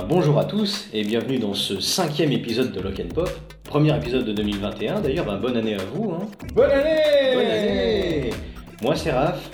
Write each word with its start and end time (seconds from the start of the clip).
ben 0.00 0.06
bonjour 0.08 0.38
à 0.38 0.44
tous 0.44 0.88
et 0.92 1.04
bienvenue 1.04 1.38
dans 1.38 1.52
ce 1.52 1.80
cinquième 1.80 2.32
épisode 2.32 2.72
de 2.72 2.80
Lock 2.80 3.00
and 3.00 3.14
Pop. 3.14 3.30
Premier 3.64 3.94
épisode 3.96 4.24
de 4.24 4.32
2021 4.32 5.00
d'ailleurs, 5.00 5.26
ben, 5.26 5.36
bonne 5.36 5.56
année 5.56 5.74
à 5.74 5.84
vous. 5.92 6.12
Hein. 6.12 6.26
Bonne 6.54 6.70
année 6.70 7.34
Bonne 7.34 7.46
année 7.46 8.30
Moi 8.82 8.94
c'est 8.96 9.10
Raph. 9.10 9.50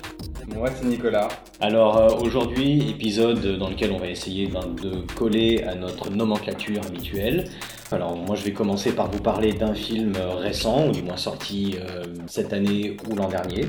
Moi 0.55 0.69
c'est 0.75 0.87
Nicolas. 0.87 1.29
Alors 1.61 1.97
euh, 1.97 2.09
aujourd'hui, 2.21 2.91
épisode 2.91 3.59
dans 3.59 3.71
lequel 3.71 3.93
on 3.93 3.99
va 3.99 4.09
essayer 4.09 4.47
ben, 4.47 4.67
de 4.81 5.01
coller 5.15 5.63
à 5.63 5.75
notre 5.75 6.11
nomenclature 6.11 6.81
habituelle. 6.87 7.47
Alors 7.93 8.17
moi 8.17 8.35
je 8.35 8.43
vais 8.43 8.53
commencer 8.53 8.93
par 8.93 9.11
vous 9.11 9.21
parler 9.21 9.53
d'un 9.53 9.73
film 9.75 10.15
récent, 10.39 10.89
ou 10.89 10.93
du 10.93 11.03
moins 11.03 11.17
sorti 11.17 11.77
euh, 11.81 12.03
cette 12.27 12.53
année 12.53 12.97
ou 13.09 13.15
l'an 13.15 13.29
dernier. 13.29 13.65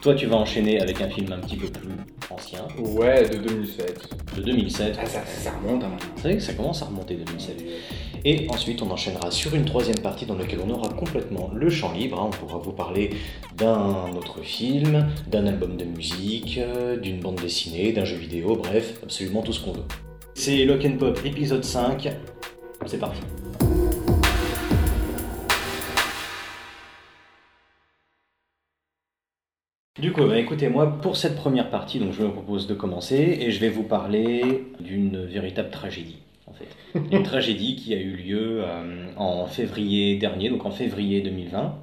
Toi 0.00 0.14
tu 0.14 0.26
vas 0.26 0.36
enchaîner 0.36 0.80
avec 0.80 1.00
un 1.00 1.08
film 1.08 1.32
un 1.32 1.38
petit 1.38 1.56
peu 1.56 1.68
plus 1.68 1.90
ancien, 2.30 2.66
Ouais, 2.78 3.22
de 3.28 3.36
2007. 3.36 4.08
de 4.36 4.42
2007. 4.42 4.96
Ah, 5.00 5.06
ça, 5.06 5.20
ça 5.24 5.52
remonte 5.62 5.84
à 5.84 5.88
maintenant. 5.88 6.08
C'est 6.16 6.22
vrai 6.22 6.36
que 6.36 6.42
ça 6.42 6.54
commence 6.54 6.82
à 6.82 6.86
remonter 6.86 7.14
2007. 7.14 7.62
Et 8.24 8.46
ensuite, 8.50 8.82
on 8.82 8.90
enchaînera 8.90 9.30
sur 9.30 9.54
une 9.54 9.64
troisième 9.64 9.98
partie 9.98 10.26
dans 10.26 10.36
laquelle 10.36 10.60
on 10.66 10.70
aura 10.70 10.88
complètement 10.90 11.50
le 11.54 11.68
champ 11.70 11.92
libre. 11.92 12.20
hein. 12.20 12.26
On 12.28 12.30
pourra 12.30 12.58
vous 12.58 12.72
parler 12.72 13.10
d'un 13.56 14.12
autre 14.16 14.40
film, 14.42 15.06
d'un 15.28 15.46
album 15.46 15.76
de 15.76 15.84
musique, 15.84 16.58
euh, 16.58 16.96
d'une 16.96 17.20
bande 17.20 17.36
dessinée, 17.40 17.92
d'un 17.92 18.04
jeu 18.04 18.16
vidéo, 18.16 18.56
bref, 18.56 18.94
absolument 19.02 19.42
tout 19.42 19.52
ce 19.52 19.60
qu'on 19.64 19.72
veut. 19.72 19.84
C'est 20.34 20.64
Lock 20.64 20.84
and 20.84 20.96
Pop 20.98 21.18
épisode 21.24 21.64
5. 21.64 22.08
C'est 22.86 22.98
parti. 22.98 23.20
Du 30.00 30.10
coup, 30.10 30.24
bah, 30.26 30.38
écoutez, 30.38 30.68
moi, 30.68 30.98
pour 31.02 31.16
cette 31.16 31.36
première 31.36 31.68
partie, 31.68 31.98
donc 31.98 32.12
je 32.12 32.22
me 32.22 32.30
propose 32.30 32.66
de 32.66 32.72
commencer 32.72 33.38
et 33.42 33.50
je 33.50 33.60
vais 33.60 33.68
vous 33.68 33.82
parler 33.82 34.64
d'une 34.80 35.26
véritable 35.26 35.68
tragédie, 35.70 36.16
en 36.46 36.52
fait. 36.54 36.68
Une 37.12 37.22
tragédie 37.22 37.76
qui 37.76 37.92
a 37.92 37.98
eu 37.98 38.16
lieu 38.16 38.62
euh, 38.64 39.06
en 39.18 39.46
février 39.46 40.16
dernier, 40.16 40.48
donc 40.48 40.64
en 40.64 40.70
février 40.70 41.20
2020. 41.20 41.74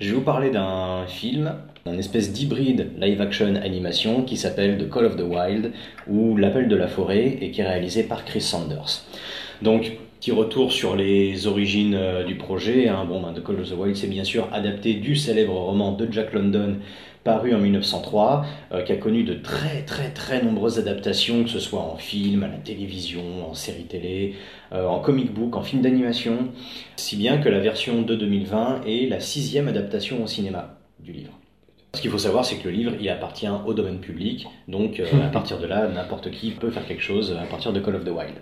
Je 0.00 0.08
vais 0.08 0.14
vous 0.16 0.22
parler 0.22 0.50
d'un 0.50 1.06
film, 1.06 1.54
un 1.86 1.96
espèce 1.96 2.32
d'hybride 2.32 2.90
live-action 2.98 3.54
animation 3.54 4.22
qui 4.24 4.36
s'appelle 4.36 4.76
The 4.76 4.90
Call 4.90 5.04
of 5.04 5.16
the 5.16 5.22
Wild 5.22 5.70
ou 6.08 6.36
L'appel 6.36 6.66
de 6.66 6.74
la 6.74 6.88
forêt 6.88 7.38
et 7.40 7.52
qui 7.52 7.60
est 7.60 7.68
réalisé 7.68 8.02
par 8.02 8.24
Chris 8.24 8.40
Sanders. 8.40 9.04
Donc, 9.62 9.92
petit 10.18 10.32
retour 10.32 10.72
sur 10.72 10.96
les 10.96 11.46
origines 11.46 11.94
euh, 11.94 12.24
du 12.24 12.34
projet. 12.34 12.88
hein. 12.88 13.04
Bon, 13.04 13.22
ben, 13.22 13.32
The 13.32 13.44
Call 13.44 13.60
of 13.60 13.70
the 13.70 13.74
Wild, 13.78 13.94
c'est 13.94 14.08
bien 14.08 14.24
sûr 14.24 14.48
adapté 14.52 14.94
du 14.94 15.14
célèbre 15.14 15.54
roman 15.54 15.92
de 15.92 16.10
Jack 16.10 16.32
London 16.32 16.78
paru 17.24 17.54
en 17.54 17.58
1903, 17.58 18.44
euh, 18.72 18.82
qui 18.82 18.92
a 18.92 18.96
connu 18.96 19.24
de 19.24 19.34
très 19.34 19.82
très 19.82 20.10
très 20.10 20.42
nombreuses 20.42 20.78
adaptations, 20.78 21.42
que 21.42 21.50
ce 21.50 21.58
soit 21.58 21.80
en 21.80 21.96
film, 21.96 22.42
à 22.42 22.48
la 22.48 22.58
télévision, 22.58 23.48
en 23.50 23.54
série 23.54 23.84
télé, 23.84 24.34
euh, 24.72 24.86
en 24.86 25.00
comic 25.00 25.32
book, 25.32 25.56
en 25.56 25.62
film 25.62 25.82
d'animation, 25.82 26.50
si 26.96 27.16
bien 27.16 27.38
que 27.38 27.48
la 27.48 27.60
version 27.60 28.02
de 28.02 28.14
2020 28.14 28.82
est 28.86 29.08
la 29.08 29.20
sixième 29.20 29.68
adaptation 29.68 30.22
au 30.22 30.26
cinéma 30.26 30.78
du 31.00 31.12
livre. 31.12 31.32
Ce 31.94 32.00
qu'il 32.00 32.10
faut 32.10 32.18
savoir, 32.18 32.44
c'est 32.44 32.56
que 32.56 32.68
le 32.68 32.74
livre, 32.74 32.92
il 33.00 33.08
appartient 33.08 33.48
au 33.66 33.72
domaine 33.72 34.00
public, 34.00 34.46
donc 34.68 35.00
euh, 35.00 35.06
à 35.24 35.28
partir 35.32 35.58
de 35.58 35.66
là, 35.66 35.88
n'importe 35.88 36.30
qui 36.30 36.50
peut 36.50 36.70
faire 36.70 36.86
quelque 36.86 37.02
chose 37.02 37.36
à 37.40 37.46
partir 37.46 37.72
de 37.72 37.80
Call 37.80 37.96
of 37.96 38.04
the 38.04 38.08
Wild. 38.08 38.34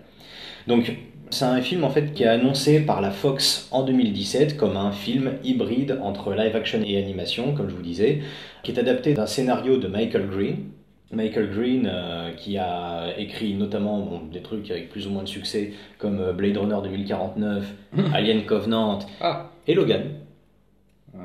Donc, 0.67 0.93
c'est 1.33 1.45
un 1.45 1.61
film 1.61 1.85
en 1.85 1.91
fait 1.91 2.13
qui 2.13 2.23
est 2.23 2.29
annoncé 2.29 2.81
par 2.81 3.01
la 3.01 3.11
Fox 3.11 3.69
en 3.71 3.83
2017 3.83 4.57
comme 4.57 4.77
un 4.77 4.93
film 4.93 5.33
hybride 5.43 5.99
entre 6.03 6.35
live 6.35 6.55
action 6.55 6.81
et 6.85 6.99
animation, 6.99 7.55
comme 7.55 7.69
je 7.69 7.75
vous 7.75 7.83
disais, 7.83 8.21
qui 8.63 8.73
est 8.73 8.79
adapté 8.79 9.15
d'un 9.15 9.27
scénario 9.27 9.79
de 9.79 9.89
Michael 9.89 10.29
Green. 10.29 10.57
Michael 11.11 11.51
Green, 11.51 11.91
euh, 11.93 12.33
qui 12.33 12.57
a 12.57 13.13
écrit 13.19 13.53
notamment 13.55 13.99
bon, 14.01 14.21
des 14.33 14.41
trucs 14.41 14.71
avec 14.71 14.89
plus 14.89 15.07
ou 15.07 15.11
moins 15.11 15.23
de 15.23 15.29
succès, 15.29 15.73
comme 15.99 16.21
euh, 16.21 16.33
Blade 16.33 16.57
Runner 16.57 16.79
2049, 16.83 17.75
Alien 18.15 18.45
Covenant 18.47 19.01
Ah 19.21 19.51
et 19.67 19.75
Logan. 19.75 20.03
Ouais. 21.13 21.21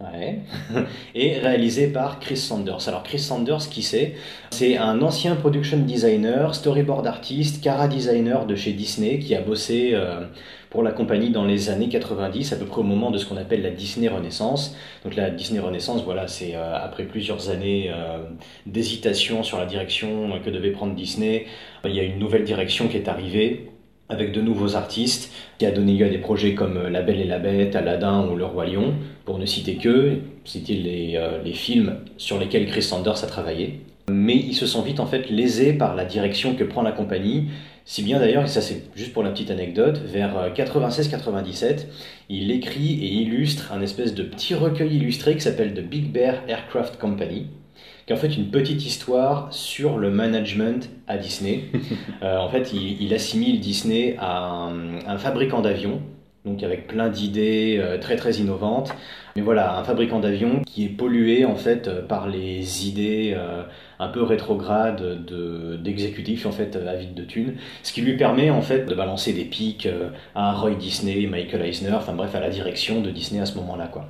Ouais. 0.00 0.38
et 1.14 1.38
réalisé 1.38 1.88
par 1.88 2.20
Chris 2.20 2.38
Sanders. 2.38 2.88
Alors 2.88 3.02
Chris 3.02 3.18
Sanders, 3.18 3.68
qui 3.68 3.82
c'est? 3.82 4.14
C'est 4.50 4.78
un 4.78 5.02
ancien 5.02 5.36
production 5.36 5.78
designer, 5.78 6.54
storyboard 6.54 7.06
artiste, 7.06 7.62
cara 7.62 7.86
designer 7.86 8.46
de 8.46 8.54
chez 8.54 8.72
Disney 8.72 9.18
qui 9.18 9.34
a 9.34 9.42
bossé 9.42 9.90
euh, 9.92 10.24
pour 10.70 10.82
la 10.82 10.92
compagnie 10.92 11.30
dans 11.30 11.44
les 11.44 11.68
années 11.68 11.90
90, 11.90 12.52
à 12.52 12.56
peu 12.56 12.64
près 12.64 12.80
au 12.80 12.84
moment 12.84 13.10
de 13.10 13.18
ce 13.18 13.26
qu'on 13.26 13.36
appelle 13.36 13.60
la 13.60 13.70
Disney 13.70 14.08
Renaissance. 14.08 14.74
Donc 15.04 15.16
la 15.16 15.28
Disney 15.28 15.60
Renaissance, 15.60 16.02
voilà, 16.02 16.28
c'est 16.28 16.54
euh, 16.54 16.76
après 16.76 17.04
plusieurs 17.04 17.50
années 17.50 17.90
euh, 17.92 18.18
d'hésitation 18.64 19.42
sur 19.42 19.58
la 19.58 19.66
direction 19.66 20.30
que 20.42 20.48
devait 20.48 20.70
prendre 20.70 20.94
Disney, 20.94 21.44
il 21.84 21.94
y 21.94 22.00
a 22.00 22.04
une 22.04 22.18
nouvelle 22.18 22.44
direction 22.44 22.88
qui 22.88 22.96
est 22.96 23.08
arrivée 23.08 23.69
avec 24.10 24.32
de 24.32 24.40
nouveaux 24.40 24.76
artistes, 24.76 25.32
qui 25.58 25.66
a 25.66 25.70
donné 25.70 25.94
lieu 25.94 26.06
à 26.06 26.08
des 26.08 26.18
projets 26.18 26.54
comme 26.54 26.76
euh, 26.76 26.90
La 26.90 27.02
Belle 27.02 27.20
et 27.20 27.24
la 27.24 27.38
Bête, 27.38 27.76
Aladdin 27.76 28.26
ou 28.28 28.36
Le 28.36 28.44
Roi 28.44 28.66
Lion, 28.66 28.94
pour 29.24 29.38
ne 29.38 29.46
citer 29.46 29.76
que, 29.76 30.18
c'était 30.44 30.74
les, 30.74 31.14
euh, 31.16 31.42
les 31.44 31.52
films 31.52 31.96
sur 32.16 32.38
lesquels 32.38 32.66
Chris 32.66 32.82
Sanders 32.82 33.24
a 33.24 33.26
travaillé. 33.26 33.80
Mais 34.10 34.36
ils 34.36 34.54
se 34.54 34.66
sont 34.66 34.82
vite 34.82 35.00
en 35.00 35.06
fait 35.06 35.30
lésés 35.30 35.72
par 35.72 35.94
la 35.94 36.04
direction 36.04 36.54
que 36.54 36.64
prend 36.64 36.82
la 36.82 36.92
compagnie, 36.92 37.46
si 37.84 38.02
bien 38.02 38.18
d'ailleurs, 38.18 38.44
et 38.44 38.48
ça 38.48 38.60
c'est 38.60 38.82
juste 38.94 39.12
pour 39.12 39.22
la 39.22 39.30
petite 39.30 39.50
anecdote, 39.50 40.00
vers 40.04 40.36
euh, 40.38 40.50
96-97, 40.50 41.86
il 42.28 42.50
écrit 42.50 42.94
et 43.04 43.12
illustre 43.22 43.72
un 43.72 43.80
espèce 43.82 44.14
de 44.14 44.22
petit 44.22 44.54
recueil 44.54 44.96
illustré 44.96 45.34
qui 45.34 45.40
s'appelle 45.40 45.74
The 45.74 45.80
Big 45.80 46.12
Bear 46.12 46.42
Aircraft 46.48 46.98
Company, 46.98 47.46
qui 48.10 48.14
est 48.14 48.16
en 48.16 48.18
fait 48.20 48.36
une 48.36 48.50
petite 48.50 48.84
histoire 48.84 49.46
sur 49.52 49.96
le 49.98 50.10
management 50.10 50.90
à 51.06 51.16
Disney. 51.16 51.64
Euh, 52.22 52.36
en 52.38 52.48
fait, 52.50 52.72
il, 52.74 53.00
il 53.00 53.14
assimile 53.14 53.60
Disney 53.60 54.14
à 54.18 54.46
un, 54.46 54.98
un 55.06 55.16
fabricant 55.16 55.62
d'avions, 55.62 56.02
donc 56.44 56.62
avec 56.62 56.86
plein 56.86 57.08
d'idées 57.08 57.78
euh, 57.80 57.98
très 57.98 58.16
très 58.16 58.34
innovantes. 58.34 58.92
Mais 59.36 59.42
voilà, 59.42 59.78
un 59.78 59.84
fabricant 59.84 60.20
d'avions 60.20 60.60
qui 60.66 60.84
est 60.84 60.88
pollué 60.90 61.46
en 61.46 61.54
fait 61.56 61.88
euh, 61.88 62.02
par 62.06 62.28
les 62.28 62.86
idées 62.88 63.34
un 63.98 64.08
peu 64.08 64.22
rétrogrades 64.22 65.24
de- 65.24 65.76
d'exécutifs 65.76 66.44
en 66.46 66.52
fait 66.52 66.76
avides 66.76 67.14
de 67.14 67.24
thunes, 67.24 67.54
ce 67.82 67.92
qui 67.92 68.02
lui 68.02 68.16
permet 68.18 68.50
en 68.50 68.60
fait 68.62 68.84
de 68.86 68.94
balancer 68.94 69.32
des 69.32 69.44
pics 69.44 69.88
à 70.34 70.52
Roy 70.52 70.74
Disney, 70.74 71.26
Michael 71.26 71.62
Eisner, 71.62 71.92
enfin 71.94 72.12
bref 72.12 72.34
à 72.34 72.40
la 72.40 72.50
direction 72.50 73.00
de 73.00 73.10
Disney 73.10 73.40
à 73.40 73.46
ce 73.46 73.56
moment-là 73.56 73.86
quoi. 73.86 74.08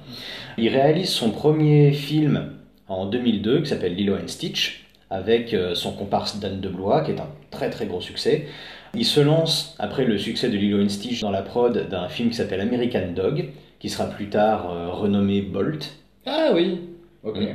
Il 0.59 0.69
réalise 0.69 1.11
son 1.11 1.31
premier 1.31 1.93
film 1.93 2.50
en 2.90 3.06
2002 3.06 3.62
qui 3.62 3.68
s'appelle 3.68 3.94
Lilo 3.94 4.16
and 4.16 4.28
Stitch 4.28 4.84
avec 5.08 5.54
euh, 5.54 5.74
son 5.74 5.92
comparse 5.92 6.38
Dan 6.38 6.60
DeBlois 6.60 7.02
qui 7.02 7.12
est 7.12 7.20
un 7.20 7.28
très 7.50 7.70
très 7.70 7.86
gros 7.86 8.00
succès. 8.00 8.46
Il 8.94 9.06
se 9.06 9.20
lance 9.20 9.76
après 9.78 10.04
le 10.04 10.18
succès 10.18 10.50
de 10.50 10.56
Lilo 10.56 10.82
and 10.82 10.88
Stitch 10.88 11.20
dans 11.20 11.30
la 11.30 11.42
prod 11.42 11.88
d'un 11.88 12.08
film 12.08 12.30
qui 12.30 12.36
s'appelle 12.36 12.60
American 12.60 13.12
Dog 13.14 13.50
qui 13.78 13.88
sera 13.88 14.06
plus 14.06 14.28
tard 14.28 14.70
euh, 14.70 14.88
renommé 14.90 15.40
Bolt. 15.40 15.96
Ah 16.26 16.50
oui 16.54 16.80
Ok. 17.22 17.38
Mm. 17.38 17.48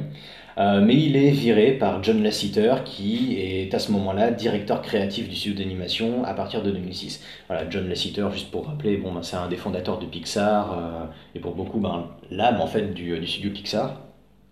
Euh, 0.58 0.80
mais 0.82 0.96
il 0.96 1.18
est 1.18 1.32
viré 1.32 1.74
par 1.74 2.02
John 2.02 2.24
Lasseter, 2.24 2.76
qui 2.86 3.38
est 3.38 3.74
à 3.74 3.80
ce 3.80 3.92
moment-là 3.92 4.32
directeur 4.32 4.82
créatif 4.82 5.28
du 5.28 5.36
studio 5.36 5.58
d'animation 5.62 6.24
à 6.24 6.34
partir 6.34 6.64
de 6.64 6.72
2006. 6.72 7.22
Voilà, 7.48 7.70
John 7.70 7.90
Lasseter, 7.90 8.28
juste 8.32 8.52
pour 8.52 8.68
rappeler, 8.68 8.96
bon, 8.96 9.12
ben, 9.12 9.22
c'est 9.22 9.36
un 9.36 9.50
des 9.50 9.58
fondateurs 9.58 10.00
de 10.00 10.06
Pixar, 10.06 10.78
euh, 10.78 11.06
et 11.36 11.40
pour 11.40 11.56
beaucoup, 11.56 11.80
ben, 11.80 12.08
l'âme 12.32 12.62
en 12.62 12.68
fait 12.68 12.94
du, 12.94 13.20
du 13.20 13.28
studio 13.28 13.52
Pixar. 13.52 14.05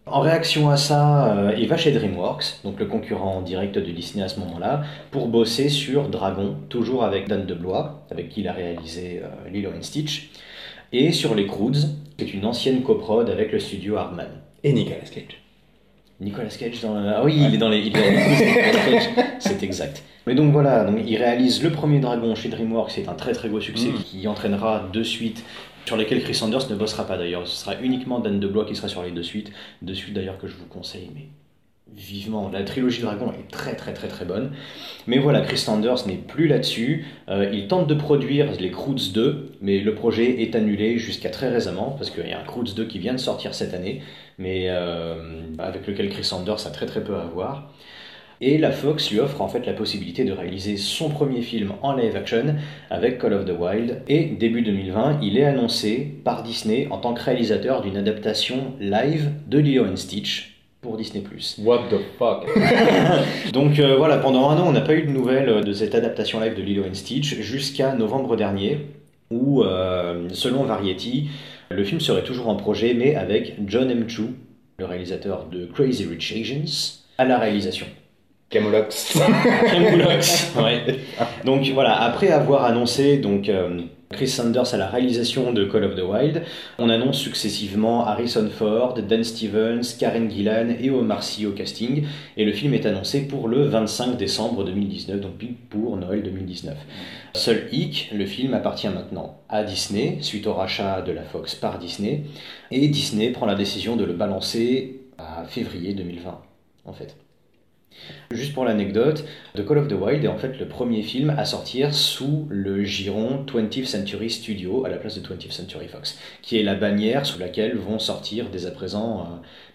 En 0.05 0.19
réaction 0.19 0.69
à 0.69 0.75
ça, 0.75 1.33
euh, 1.33 1.55
il 1.57 1.67
va 1.69 1.77
chez 1.77 1.91
DreamWorks, 1.91 2.59
donc 2.65 2.77
le 2.77 2.85
concurrent 2.85 3.41
direct 3.41 3.73
de 3.75 3.81
Disney 3.91 4.23
à 4.23 4.27
ce 4.27 4.37
moment-là, 4.41 4.83
pour 5.11 5.27
bosser 5.29 5.69
sur 5.69 6.09
Dragon, 6.09 6.57
toujours 6.67 7.05
avec 7.05 7.29
Dan 7.29 7.45
DeBlois, 7.45 8.05
avec 8.11 8.27
qui 8.29 8.41
il 8.41 8.47
a 8.49 8.53
réalisé 8.53 9.21
euh, 9.23 9.49
Lilo 9.49 9.69
and 9.69 9.81
Stitch, 9.81 10.29
et 10.91 11.13
sur 11.13 11.35
Les 11.35 11.47
Croods, 11.47 11.87
qui 12.17 12.25
est 12.25 12.33
une 12.33 12.45
ancienne 12.45 12.81
coprode 12.83 13.29
avec 13.29 13.53
le 13.53 13.59
studio 13.59 13.95
Hardman. 13.95 14.27
Et 14.65 14.73
Nicolas 14.73 14.97
Cage. 14.99 15.41
Nicolas 16.19 16.49
Cage 16.49 16.81
dans 16.81 16.95
la... 16.99 17.19
Ah 17.19 17.23
oui, 17.23 17.35
il 17.37 17.55
est 17.55 17.57
dans 17.57 17.69
les... 17.69 17.79
Il 17.79 17.93
c'est 17.95 18.45
Nicolas 18.45 18.85
Cage. 18.85 19.09
C'est 19.39 19.63
exact. 19.63 20.03
Mais 20.27 20.35
donc 20.35 20.51
voilà, 20.53 20.83
donc 20.85 20.99
il 21.05 21.17
réalise 21.17 21.63
le 21.63 21.71
premier 21.71 21.99
Dragon 21.99 22.33
chez 22.35 22.47
DreamWorks, 22.47 22.91
c'est 22.91 23.09
un 23.09 23.13
très 23.13 23.33
très 23.33 23.49
gros 23.49 23.59
succès 23.59 23.89
Mm. 23.89 24.03
qui 24.03 24.27
entraînera 24.27 24.87
deux 24.93 25.03
suites 25.03 25.43
sur 25.85 25.97
lesquelles 25.97 26.23
Chris 26.23 26.35
Sanders 26.35 26.69
ne 26.69 26.75
bossera 26.75 27.05
pas 27.05 27.17
d'ailleurs. 27.17 27.47
Ce 27.47 27.55
sera 27.55 27.79
uniquement 27.81 28.19
Dan 28.19 28.39
DeBlois 28.39 28.65
qui 28.65 28.75
sera 28.75 28.87
sur 28.87 29.03
les 29.03 29.11
deux 29.11 29.23
suites. 29.23 29.51
Deux 29.81 29.93
suites 29.93 30.13
d'ailleurs 30.13 30.37
que 30.37 30.47
je 30.47 30.55
vous 30.55 30.65
conseille, 30.65 31.09
mais 31.13 31.27
vivement. 31.95 32.49
La 32.49 32.63
trilogie 32.63 33.01
Dragon 33.01 33.31
est 33.31 33.51
très 33.51 33.75
très 33.75 33.93
très 33.93 34.07
très 34.07 34.25
bonne. 34.25 34.51
Mais 35.07 35.19
voilà, 35.19 35.41
Chris 35.41 35.57
Sanders 35.57 36.07
n'est 36.07 36.15
plus 36.15 36.47
là-dessus. 36.47 37.05
Euh, 37.29 37.49
il 37.53 37.67
tente 37.67 37.87
de 37.87 37.93
produire 37.93 38.51
les 38.59 38.71
Croods 38.71 39.11
2, 39.13 39.51
mais 39.61 39.79
le 39.79 39.93
projet 39.93 40.41
est 40.41 40.55
annulé 40.55 40.97
jusqu'à 40.97 41.29
très 41.29 41.49
récemment, 41.49 41.95
parce 41.97 42.09
qu'il 42.09 42.27
y 42.27 42.31
a 42.31 42.39
un 42.39 42.43
Croods 42.43 42.73
2 42.75 42.85
qui 42.85 42.99
vient 42.99 43.13
de 43.13 43.19
sortir 43.19 43.53
cette 43.53 43.73
année, 43.73 44.01
mais 44.37 44.65
euh, 44.69 45.43
avec 45.59 45.85
lequel 45.87 46.09
Chris 46.09 46.23
Sanders 46.23 46.65
a 46.65 46.71
très 46.71 46.85
très 46.85 47.03
peu 47.03 47.15
à 47.15 47.25
voir. 47.25 47.71
Et 48.45 48.57
la 48.57 48.71
Fox 48.71 49.09
lui 49.09 49.21
offre 49.21 49.39
en 49.39 49.47
fait 49.47 49.65
la 49.65 49.71
possibilité 49.71 50.25
de 50.25 50.33
réaliser 50.33 50.75
son 50.75 51.07
premier 51.07 51.41
film 51.41 51.71
en 51.81 51.93
live 51.93 52.13
action 52.17 52.55
avec 52.89 53.17
Call 53.17 53.31
of 53.31 53.45
the 53.45 53.57
Wild. 53.57 54.01
Et 54.09 54.25
début 54.25 54.61
2020, 54.61 55.19
il 55.21 55.37
est 55.37 55.45
annoncé 55.45 56.13
par 56.25 56.43
Disney 56.43 56.89
en 56.91 56.97
tant 56.97 57.13
que 57.13 57.23
réalisateur 57.23 57.81
d'une 57.81 57.95
adaptation 57.95 58.73
live 58.81 59.31
de 59.47 59.59
Lilo 59.59 59.85
and 59.85 59.95
Stitch, 59.95 60.57
pour 60.81 60.97
Disney+. 60.97 61.23
What 61.59 61.83
the 61.89 62.01
fuck? 62.19 62.45
Donc 63.53 63.79
euh, 63.79 63.95
voilà, 63.95 64.17
pendant 64.17 64.49
un 64.49 64.57
an, 64.57 64.67
on 64.67 64.73
n'a 64.73 64.81
pas 64.81 64.95
eu 64.95 65.03
de 65.03 65.11
nouvelles 65.11 65.63
de 65.63 65.71
cette 65.71 65.95
adaptation 65.95 66.41
live 66.41 66.57
de 66.57 66.61
Lilo 66.61 66.83
and 66.83 66.95
Stitch 66.95 67.39
jusqu'à 67.39 67.95
novembre 67.95 68.35
dernier, 68.35 68.87
où, 69.31 69.63
euh, 69.63 70.27
selon 70.33 70.65
Variety, 70.65 71.29
le 71.69 71.85
film 71.85 72.01
serait 72.01 72.23
toujours 72.23 72.49
en 72.49 72.57
projet, 72.57 72.93
mais 72.93 73.15
avec 73.15 73.55
John 73.65 73.89
M. 73.89 74.09
Chu, 74.09 74.23
le 74.79 74.85
réalisateur 74.85 75.45
de 75.49 75.65
Crazy 75.65 76.05
Rich 76.05 76.33
Asians, 76.33 76.99
à 77.17 77.23
la 77.23 77.39
réalisation. 77.39 77.85
Camoulox. 78.53 79.17
Camoulox, 79.71 80.53
ouais. 80.55 80.99
Donc 81.45 81.67
voilà, 81.73 81.99
après 82.03 82.29
avoir 82.29 82.65
annoncé 82.65 83.17
donc 83.17 83.49
euh, 83.49 83.81
Chris 84.11 84.27
Sanders 84.27 84.75
à 84.75 84.77
la 84.77 84.87
réalisation 84.87 85.51
de 85.53 85.65
Call 85.65 85.85
of 85.85 85.95
the 85.95 86.03
Wild, 86.03 86.43
on 86.77 86.89
annonce 86.89 87.17
successivement 87.17 88.05
Harrison 88.05 88.47
Ford, 88.55 88.93
Dan 88.93 89.23
Stevens, 89.23 89.95
Karen 89.99 90.29
Gillan 90.29 90.69
et 90.79 90.91
Omar 90.91 91.23
Sy 91.23 91.47
au 91.47 91.51
casting, 91.51 92.05
et 92.37 92.45
le 92.45 92.51
film 92.51 92.75
est 92.75 92.85
annoncé 92.85 93.21
pour 93.21 93.47
le 93.47 93.65
25 93.65 94.17
décembre 94.17 94.63
2019, 94.63 95.19
donc 95.19 95.31
pour 95.71 95.97
Noël 95.97 96.21
2019. 96.21 96.77
Seul 97.33 97.67
hic, 97.71 98.11
le 98.13 98.27
film 98.27 98.53
appartient 98.53 98.89
maintenant 98.89 99.39
à 99.49 99.63
Disney, 99.63 100.19
suite 100.21 100.45
au 100.45 100.53
rachat 100.53 101.01
de 101.01 101.11
la 101.11 101.23
Fox 101.23 101.55
par 101.55 101.79
Disney, 101.79 102.25
et 102.69 102.87
Disney 102.87 103.31
prend 103.31 103.47
la 103.47 103.55
décision 103.55 103.95
de 103.95 104.05
le 104.05 104.13
balancer 104.13 104.99
à 105.17 105.43
février 105.45 105.95
2020, 105.95 106.39
en 106.85 106.93
fait. 106.93 107.15
Juste 108.31 108.53
pour 108.53 108.65
l'anecdote, 108.65 109.25
The 109.55 109.65
Call 109.65 109.77
of 109.77 109.87
the 109.87 109.93
Wild 109.93 110.23
est 110.23 110.27
en 110.27 110.37
fait 110.37 110.59
le 110.59 110.67
premier 110.67 111.01
film 111.01 111.29
à 111.31 111.45
sortir 111.45 111.93
sous 111.93 112.47
le 112.49 112.83
giron 112.83 113.45
20th 113.45 113.85
Century 113.85 114.29
Studio 114.29 114.85
à 114.85 114.89
la 114.89 114.97
place 114.97 115.19
de 115.19 115.27
20th 115.27 115.51
Century 115.51 115.87
Fox, 115.87 116.19
qui 116.41 116.59
est 116.59 116.63
la 116.63 116.75
bannière 116.75 117.25
sous 117.25 117.39
laquelle 117.39 117.77
vont 117.77 117.99
sortir 117.99 118.49
dès 118.49 118.65
à 118.65 118.71
présent 118.71 119.19
euh, 119.19 119.23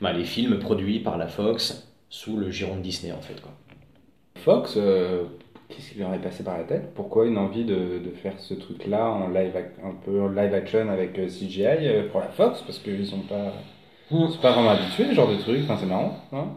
bah, 0.00 0.12
les 0.12 0.24
films 0.24 0.58
produits 0.58 1.00
par 1.00 1.18
la 1.18 1.26
Fox 1.26 1.88
sous 2.10 2.36
le 2.36 2.50
giron 2.50 2.76
de 2.76 2.82
Disney 2.82 3.12
en 3.12 3.20
fait. 3.20 3.40
Quoi. 3.40 3.52
Fox, 4.36 4.74
euh, 4.76 5.24
qu'est-ce 5.68 5.92
qui 5.92 5.98
leur 5.98 6.12
est 6.14 6.18
passé 6.18 6.42
par 6.42 6.58
la 6.58 6.64
tête? 6.64 6.94
Pourquoi 6.94 7.26
une 7.26 7.38
envie 7.38 7.64
de, 7.64 7.98
de 8.04 8.10
faire 8.22 8.38
ce 8.38 8.54
truc-là 8.54 9.08
en 9.08 9.28
live, 9.28 9.52
un 9.84 9.94
peu 10.04 10.20
en 10.20 10.28
live 10.28 10.54
action 10.54 10.88
avec 10.90 11.18
euh, 11.18 11.28
CGI 11.28 12.08
pour 12.10 12.20
la 12.20 12.28
Fox? 12.28 12.62
Parce 12.62 12.78
qu'ils 12.78 13.06
sont 13.06 13.20
pas, 13.20 13.52
sont 14.10 14.38
pas 14.40 14.52
vraiment 14.52 14.70
habitués, 14.70 15.06
ce 15.10 15.14
genre 15.14 15.30
de 15.30 15.36
truc. 15.36 15.60
Enfin, 15.64 15.76
c'est 15.78 15.86
marrant, 15.86 16.18
non 16.32 16.48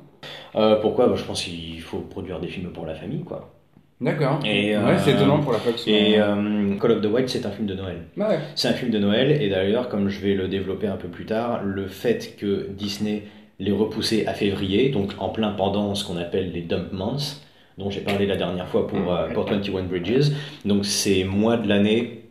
Euh, 0.55 0.75
pourquoi? 0.77 1.07
Bah, 1.07 1.15
Je 1.15 1.23
pense 1.23 1.43
qu'il 1.43 1.81
faut 1.81 1.99
produire 1.99 2.39
des 2.39 2.47
films 2.47 2.71
pour 2.71 2.85
la 2.85 2.95
famille. 2.95 3.23
quoi. 3.23 3.51
D'accord. 3.99 4.39
Et, 4.43 4.75
ouais, 4.75 4.83
euh, 4.83 4.97
c'est 4.97 5.11
étonnant 5.11 5.39
pour 5.39 5.51
la 5.51 5.59
Fox. 5.59 5.83
Et 5.87 6.19
euh, 6.19 6.75
Call 6.79 6.91
of 6.91 7.01
the 7.01 7.05
Wild 7.05 7.29
c'est 7.29 7.45
un 7.45 7.51
film 7.51 7.67
de 7.67 7.75
Noël. 7.75 7.97
Ouais. 8.17 8.39
C'est 8.55 8.67
un 8.67 8.73
film 8.73 8.89
de 8.89 8.97
Noël 8.97 9.31
et 9.41 9.47
d'ailleurs, 9.49 9.89
comme 9.89 10.09
je 10.09 10.19
vais 10.21 10.33
le 10.33 10.47
développer 10.47 10.87
un 10.87 10.97
peu 10.97 11.07
plus 11.07 11.25
tard, 11.25 11.61
le 11.63 11.87
fait 11.87 12.35
que 12.35 12.67
Disney 12.71 13.23
l'ait 13.59 13.71
repoussé 13.71 14.25
à 14.25 14.33
février, 14.33 14.89
donc 14.89 15.13
en 15.19 15.29
plein 15.29 15.51
pendant 15.51 15.93
ce 15.93 16.03
qu'on 16.03 16.17
appelle 16.17 16.51
les 16.51 16.61
dump 16.61 16.91
months, 16.91 17.41
dont 17.77 17.91
j'ai 17.91 18.01
parlé 18.01 18.25
la 18.25 18.35
dernière 18.37 18.67
fois 18.67 18.87
pour, 18.87 19.15
pour 19.35 19.45
21 19.45 19.83
Bridges, 19.83 20.31
donc 20.65 20.83
ces 20.83 21.23
mois 21.23 21.57
de 21.57 21.69
l'année 21.69 22.21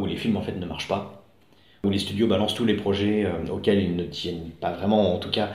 où 0.00 0.06
les 0.06 0.16
films 0.16 0.36
en 0.36 0.42
fait 0.42 0.56
ne 0.58 0.66
marchent 0.66 0.88
pas, 0.88 1.24
où 1.84 1.90
les 1.90 1.98
studios 1.98 2.26
balancent 2.26 2.54
tous 2.54 2.64
les 2.64 2.74
projets 2.74 3.24
euh, 3.24 3.52
auxquels 3.52 3.80
ils 3.80 3.94
ne 3.94 4.04
tiennent 4.04 4.50
pas 4.60 4.72
vraiment, 4.72 5.14
en 5.14 5.18
tout 5.18 5.30
cas 5.30 5.50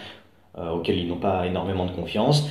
auxquels 0.73 0.97
ils 0.97 1.07
n'ont 1.07 1.17
pas 1.17 1.45
énormément 1.45 1.85
de 1.85 1.91
confiance. 1.91 2.47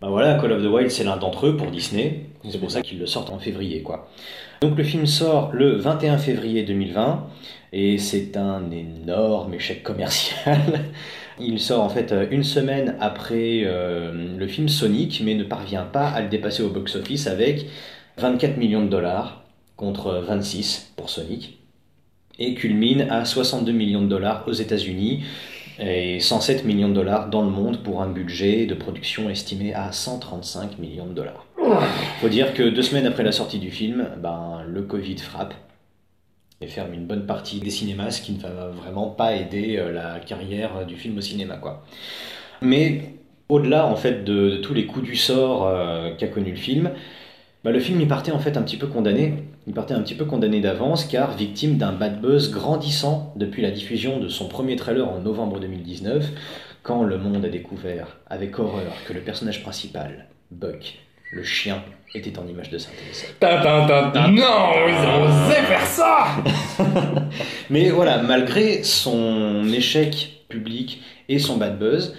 Bah 0.00 0.08
voilà, 0.10 0.38
Call 0.38 0.52
of 0.52 0.62
the 0.62 0.66
Wild 0.66 0.90
c'est 0.90 1.02
l'un 1.02 1.16
d'entre 1.16 1.46
eux 1.46 1.56
pour 1.56 1.72
Disney, 1.72 2.26
c'est 2.48 2.60
pour 2.60 2.70
ça 2.70 2.82
qu'ils 2.82 3.00
le 3.00 3.06
sortent 3.06 3.30
en 3.30 3.40
février 3.40 3.82
quoi. 3.82 4.08
Donc 4.60 4.78
le 4.78 4.84
film 4.84 5.06
sort 5.06 5.50
le 5.52 5.74
21 5.74 6.18
février 6.18 6.62
2020 6.62 7.26
et 7.72 7.98
c'est 7.98 8.36
un 8.36 8.70
énorme 8.70 9.54
échec 9.54 9.82
commercial. 9.82 10.60
Il 11.40 11.58
sort 11.60 11.82
en 11.82 11.88
fait 11.88 12.14
une 12.30 12.44
semaine 12.44 12.96
après 13.00 13.62
euh, 13.64 14.36
le 14.36 14.46
film 14.46 14.68
Sonic 14.68 15.20
mais 15.24 15.34
ne 15.34 15.44
parvient 15.44 15.84
pas 15.84 16.08
à 16.08 16.20
le 16.20 16.28
dépasser 16.28 16.62
au 16.62 16.70
box-office 16.70 17.26
avec 17.26 17.66
24 18.18 18.56
millions 18.56 18.84
de 18.84 18.88
dollars 18.88 19.42
contre 19.76 20.22
26 20.26 20.92
pour 20.96 21.10
Sonic 21.10 21.58
et 22.38 22.54
culmine 22.54 23.02
à 23.10 23.24
62 23.24 23.72
millions 23.72 24.02
de 24.02 24.08
dollars 24.08 24.44
aux 24.46 24.52
États-Unis 24.52 25.24
et 25.78 26.20
107 26.20 26.64
millions 26.64 26.88
de 26.88 26.94
dollars 26.94 27.28
dans 27.28 27.42
le 27.42 27.50
monde 27.50 27.82
pour 27.82 28.02
un 28.02 28.08
budget 28.08 28.66
de 28.66 28.74
production 28.74 29.30
estimé 29.30 29.74
à 29.74 29.92
135 29.92 30.78
millions 30.78 31.06
de 31.06 31.12
dollars. 31.12 31.46
Faut 32.20 32.28
dire 32.28 32.54
que 32.54 32.62
deux 32.62 32.82
semaines 32.82 33.06
après 33.06 33.22
la 33.22 33.32
sortie 33.32 33.58
du 33.58 33.70
film, 33.70 34.08
ben, 34.22 34.62
le 34.66 34.82
Covid 34.82 35.18
frappe 35.18 35.54
et 36.60 36.66
ferme 36.66 36.92
une 36.92 37.06
bonne 37.06 37.26
partie 37.26 37.60
des 37.60 37.70
cinémas, 37.70 38.10
ce 38.10 38.22
qui 38.22 38.32
ne 38.32 38.40
va 38.40 38.68
vraiment 38.68 39.10
pas 39.10 39.36
aider 39.36 39.76
euh, 39.76 39.92
la 39.92 40.18
carrière 40.18 40.84
du 40.86 40.96
film 40.96 41.16
au 41.18 41.20
cinéma. 41.20 41.56
Quoi. 41.56 41.84
Mais 42.62 43.14
au-delà 43.48 43.86
en 43.86 43.94
fait 43.94 44.24
de, 44.24 44.50
de 44.50 44.56
tous 44.56 44.74
les 44.74 44.86
coups 44.86 45.04
du 45.04 45.16
sort 45.16 45.66
euh, 45.66 46.10
qu'a 46.16 46.26
connu 46.26 46.50
le 46.50 46.56
film, 46.56 46.90
bah, 47.62 47.70
le 47.70 47.80
film 47.80 48.00
il 48.00 48.08
partait 48.08 48.32
en 48.32 48.40
fait 48.40 48.56
un 48.56 48.62
petit 48.62 48.76
peu 48.76 48.88
condamné. 48.88 49.34
Il 49.68 49.74
partait 49.74 49.92
un 49.92 50.00
petit 50.00 50.14
peu 50.14 50.24
condamné 50.24 50.60
d'avance 50.60 51.04
car 51.04 51.36
victime 51.36 51.76
d'un 51.76 51.92
bad 51.92 52.22
buzz 52.22 52.50
grandissant 52.50 53.34
depuis 53.36 53.60
la 53.60 53.70
diffusion 53.70 54.18
de 54.18 54.30
son 54.30 54.48
premier 54.48 54.76
trailer 54.76 55.06
en 55.06 55.20
novembre 55.20 55.60
2019, 55.60 56.24
quand 56.82 57.02
le 57.02 57.18
monde 57.18 57.44
a 57.44 57.50
découvert 57.50 58.16
avec 58.30 58.58
horreur 58.58 58.94
que 59.06 59.12
le 59.12 59.20
personnage 59.20 59.62
principal, 59.62 60.28
Buck, 60.50 60.98
le 61.32 61.44
chien, 61.44 61.82
était 62.14 62.38
en 62.38 62.48
image 62.48 62.70
de 62.70 62.78
synthèse. 62.78 63.26
Ta, 63.40 63.58
ta, 63.58 63.86
ta, 63.86 64.10
ta. 64.10 64.28
Non, 64.28 64.72
ils 64.88 65.06
ont 65.06 65.24
osé 65.24 65.56
faire 65.56 65.84
ça 65.84 66.28
Mais 67.68 67.90
voilà, 67.90 68.22
malgré 68.22 68.82
son 68.82 69.70
échec 69.70 70.44
public 70.48 71.02
et 71.28 71.38
son 71.38 71.58
bad 71.58 71.78
buzz, 71.78 72.16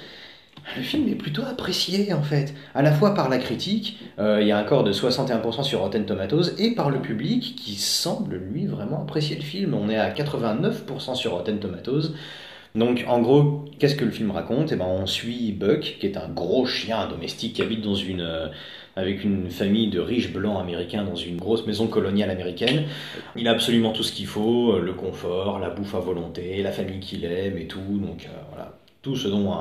le 0.75 0.83
film 0.83 1.07
est 1.07 1.15
plutôt 1.15 1.43
apprécié 1.43 2.13
en 2.13 2.21
fait, 2.21 2.53
à 2.75 2.81
la 2.81 2.91
fois 2.91 3.13
par 3.13 3.29
la 3.29 3.37
critique, 3.37 3.99
euh, 4.19 4.39
il 4.41 4.47
y 4.47 4.51
a 4.51 4.57
un 4.57 4.65
score 4.65 4.83
de 4.83 4.91
61% 4.91 5.63
sur 5.63 5.79
Rotten 5.79 6.05
Tomatoes, 6.05 6.55
et 6.57 6.71
par 6.71 6.89
le 6.89 7.01
public 7.01 7.55
qui 7.55 7.75
semble 7.75 8.35
lui 8.35 8.65
vraiment 8.65 9.01
apprécier 9.01 9.35
le 9.35 9.41
film. 9.41 9.73
On 9.73 9.89
est 9.89 9.97
à 9.97 10.11
89% 10.11 11.15
sur 11.15 11.31
Rotten 11.31 11.59
Tomatoes. 11.59 12.13
Donc 12.75 13.03
en 13.07 13.19
gros, 13.19 13.65
qu'est-ce 13.79 13.95
que 13.95 14.05
le 14.05 14.11
film 14.11 14.31
raconte? 14.31 14.71
Eh 14.71 14.75
ben, 14.75 14.85
on 14.85 15.07
suit 15.07 15.51
Buck, 15.51 15.97
qui 15.99 16.05
est 16.05 16.17
un 16.17 16.29
gros 16.29 16.65
chien 16.65 17.07
domestique 17.07 17.53
qui 17.53 17.61
habite 17.63 17.83
euh, 17.85 18.47
avec 18.95 19.23
une 19.23 19.49
famille 19.49 19.87
de 19.87 19.99
riches 19.99 20.31
blancs 20.31 20.61
américains 20.61 21.03
dans 21.03 21.15
une 21.15 21.37
grosse 21.37 21.65
maison 21.65 21.87
coloniale 21.87 22.29
américaine. 22.29 22.83
Il 23.35 23.47
a 23.47 23.51
absolument 23.51 23.91
tout 23.91 24.03
ce 24.03 24.11
qu'il 24.11 24.27
faut, 24.27 24.73
euh, 24.73 24.81
le 24.81 24.93
confort, 24.93 25.57
la 25.57 25.71
bouffe 25.71 25.95
à 25.95 25.99
volonté, 25.99 26.61
la 26.61 26.71
famille 26.71 26.99
qu'il 26.99 27.25
aime 27.25 27.57
et 27.57 27.65
tout. 27.65 27.79
Donc 27.79 28.27
voilà, 28.49 28.77
tout 29.01 29.15
ce 29.15 29.27
dont 29.27 29.51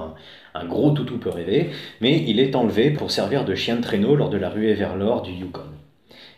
un, 0.55 0.65
gros 0.67 0.91
toutou 0.91 1.19
peut 1.19 1.31
rêver. 1.31 1.71
Mais 2.01 2.25
il 2.27 2.41
est 2.41 2.55
enlevé 2.55 2.91
pour 2.91 3.11
servir 3.11 3.45
de 3.45 3.55
chien 3.55 3.77
de 3.77 3.83
traîneau 3.83 4.17
lors 4.17 4.31
de 4.31 4.37
la 4.37 4.51
ruée 4.51 4.75
vers 4.75 4.97
l'or 4.97 5.23
du 5.23 5.33
Yukon. 5.33 5.63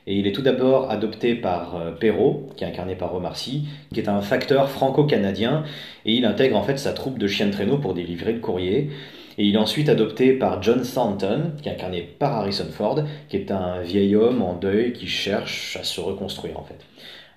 Et 0.06 0.16
il 0.16 0.26
est 0.26 0.32
tout 0.32 0.42
d'abord 0.42 0.90
adopté 0.90 1.34
par 1.34 1.76
euh, 1.76 1.92
Perrault, 1.92 2.48
qui 2.56 2.64
est 2.64 2.66
incarné 2.66 2.96
par 2.96 3.14
Omar 3.14 3.34
qui 3.34 3.68
est 3.94 4.08
un 4.08 4.22
facteur 4.22 4.70
franco-canadien, 4.70 5.64
et 6.04 6.14
il 6.14 6.24
intègre 6.24 6.56
en 6.56 6.62
fait 6.62 6.78
sa 6.78 6.92
troupe 6.92 7.18
de 7.18 7.26
chiens 7.26 7.46
de 7.46 7.52
traîneau 7.52 7.78
pour 7.78 7.94
délivrer 7.94 8.32
le 8.32 8.40
courrier. 8.40 8.90
Et 9.38 9.44
il 9.44 9.54
est 9.54 9.58
ensuite 9.58 9.88
adopté 9.88 10.32
par 10.32 10.62
John 10.62 10.82
Thornton, 10.82 11.52
qui 11.62 11.68
est 11.68 11.72
incarné 11.72 12.02
par 12.02 12.32
Harrison 12.32 12.68
Ford, 12.70 13.04
qui 13.28 13.36
est 13.36 13.50
un 13.50 13.80
vieil 13.80 14.16
homme 14.16 14.42
en 14.42 14.54
deuil 14.54 14.92
qui 14.92 15.06
cherche 15.06 15.76
à 15.80 15.84
se 15.84 16.00
reconstruire 16.00 16.58
en 16.58 16.64
fait. 16.64 16.84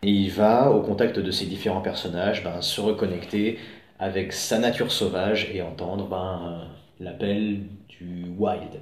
Et 0.04 0.10
il 0.10 0.32
va, 0.32 0.70
au 0.72 0.82
contact 0.82 1.20
de 1.20 1.32
ces 1.32 1.46
différents 1.46 1.82
personnages, 1.82 2.44
ben, 2.44 2.62
se 2.62 2.82
reconnecter 2.82 3.58
avec 4.00 4.34
sa 4.34 4.60
nature 4.60 4.92
sauvage 4.92 5.50
et 5.54 5.62
entendre 5.62 6.08
ben, 6.08 6.42
euh, 6.46 6.66
l'appel 7.00 7.62
du 7.90 8.26
wild. 8.38 8.82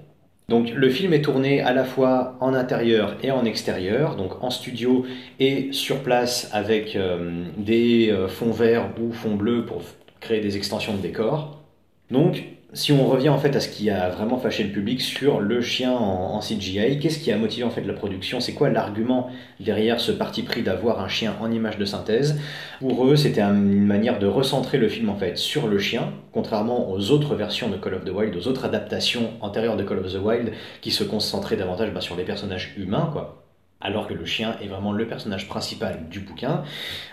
Donc 0.50 0.70
le 0.72 0.90
film 0.90 1.14
est 1.14 1.22
tourné 1.22 1.62
à 1.62 1.74
la 1.74 1.86
fois 1.86 2.36
en 2.42 2.54
intérieur 2.54 3.16
et 3.24 3.32
en 3.32 3.46
extérieur, 3.46 4.18
donc 4.18 4.44
en 4.44 4.50
studio 4.50 5.06
et 5.40 5.72
sur 5.72 6.04
place 6.04 6.50
avec 6.52 6.96
euh, 6.96 7.46
des 7.56 8.10
euh, 8.12 8.28
fonds 8.28 8.52
verts 8.52 8.90
ou 9.02 9.14
fonds 9.14 9.36
bleus 9.36 9.66
pour 9.66 9.82
créer 10.20 10.42
des 10.42 10.58
extensions 10.58 10.94
de 10.94 11.02
décor. 11.02 11.62
Donc 12.10 12.44
si 12.74 12.94
on 12.94 13.06
revient 13.06 13.30
en 13.30 13.38
fait 13.38 13.56
à 13.56 13.60
ce 13.60 13.68
qui 13.68 13.90
a 13.90 14.10
vraiment 14.10 14.38
fâché 14.38 14.64
le 14.64 14.70
public 14.72 15.02
sur 15.02 15.42
le 15.42 15.62
chien 15.62 15.92
en, 15.92 16.40
CGI, 16.40 17.00
qu'est-ce 17.00 17.20
qui 17.20 17.32
a 17.32 17.38
motivé 17.38 17.64
en 17.66 17.70
fait 17.70 17.82
la 17.82 17.94
production? 17.94 18.40
C'est 18.40 18.54
quoi 18.54 18.70
l'argument 18.70 19.30
derrière 19.60 20.00
ce 20.00 20.12
parti 20.12 20.42
pris 20.44 20.62
d'avoir 20.64 21.02
un 21.02 21.08
chien 21.10 21.36
en 21.42 21.52
image 21.52 21.78
de 21.78 21.84
synthèse? 21.86 22.40
Pour 22.80 23.06
eux, 23.06 23.16
c'était 23.18 23.42
un- 23.42 23.54
une 23.56 23.86
manière 23.86 24.20
de 24.20 24.26
recentrer 24.28 24.78
le 24.78 24.88
film 24.88 25.10
en 25.10 25.16
fait 25.16 25.38
sur 25.38 25.68
le 25.68 25.80
chien, 25.80 26.14
contrairement 26.32 26.90
aux 26.92 27.12
autres 27.12 27.36
versions 27.36 27.70
de 27.70 27.76
Call 27.76 27.96
of 27.96 28.06
the 28.06 28.10
Wild, 28.10 28.36
aux 28.38 28.48
autres 28.48 28.64
adaptations 28.66 29.32
antérieures 29.42 29.76
de 29.78 29.84
Call 29.84 30.00
of 30.00 30.14
the 30.14 30.18
Wild 30.24 30.52
qui 30.82 30.92
se 30.92 31.04
concentraient 31.04 31.58
davantage 31.58 31.92
bah, 31.94 32.02
sur 32.02 32.16
les 32.16 32.24
personnages 32.24 32.74
humains, 32.78 33.10
quoi. 33.12 33.44
Alors 33.82 34.08
que 34.08 34.14
le 34.14 34.26
chien 34.26 34.56
est 34.62 34.68
vraiment 34.68 34.92
le 34.94 35.08
personnage 35.08 35.48
principal 35.50 36.08
du 36.10 36.20
bouquin. 36.22 36.64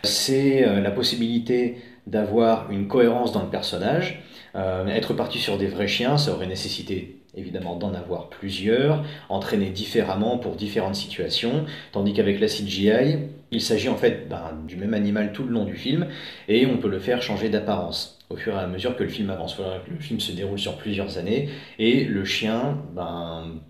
C'est 0.04 0.66
euh, 0.68 0.80
la 0.80 0.90
possibilité 0.90 1.78
d'avoir 2.06 2.70
une 2.70 2.86
cohérence 2.88 3.32
dans 3.32 3.42
le 3.42 3.48
personnage. 3.48 4.22
Euh, 4.54 4.86
être 4.88 5.14
parti 5.14 5.38
sur 5.38 5.58
des 5.58 5.66
vrais 5.66 5.88
chiens, 5.88 6.18
ça 6.18 6.32
aurait 6.32 6.46
nécessité 6.46 7.18
évidemment 7.34 7.76
d'en 7.76 7.94
avoir 7.94 8.28
plusieurs, 8.28 9.04
entraînés 9.28 9.70
différemment 9.70 10.38
pour 10.38 10.56
différentes 10.56 10.94
situations, 10.94 11.66
tandis 11.92 12.12
qu'avec 12.12 12.40
la 12.40 12.48
CGI, 12.48 13.18
il 13.50 13.60
s'agit 13.60 13.88
en 13.88 13.96
fait 13.96 14.28
ben, 14.28 14.58
du 14.66 14.76
même 14.76 14.94
animal 14.94 15.32
tout 15.32 15.44
le 15.44 15.50
long 15.50 15.64
du 15.64 15.74
film, 15.74 16.06
et 16.48 16.66
on 16.66 16.78
peut 16.78 16.88
le 16.88 16.98
faire 16.98 17.22
changer 17.22 17.48
d'apparence 17.48 18.18
au 18.30 18.36
fur 18.36 18.54
et 18.54 18.58
à 18.58 18.66
mesure 18.66 18.96
que 18.96 19.04
le 19.04 19.08
film 19.08 19.30
avance. 19.30 19.56
le 19.58 20.00
film 20.00 20.20
se 20.20 20.32
déroule 20.32 20.58
sur 20.58 20.76
plusieurs 20.76 21.18
années, 21.18 21.48
et 21.78 22.04
le 22.04 22.24
chien 22.24 22.78
ben, 22.94 23.60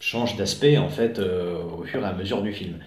change 0.00 0.36
d'aspect 0.36 0.76
en 0.76 0.88
fait 0.88 1.18
euh, 1.18 1.62
au 1.62 1.84
fur 1.84 2.02
et 2.02 2.06
à 2.06 2.12
mesure 2.12 2.42
du 2.42 2.52
film. 2.52 2.78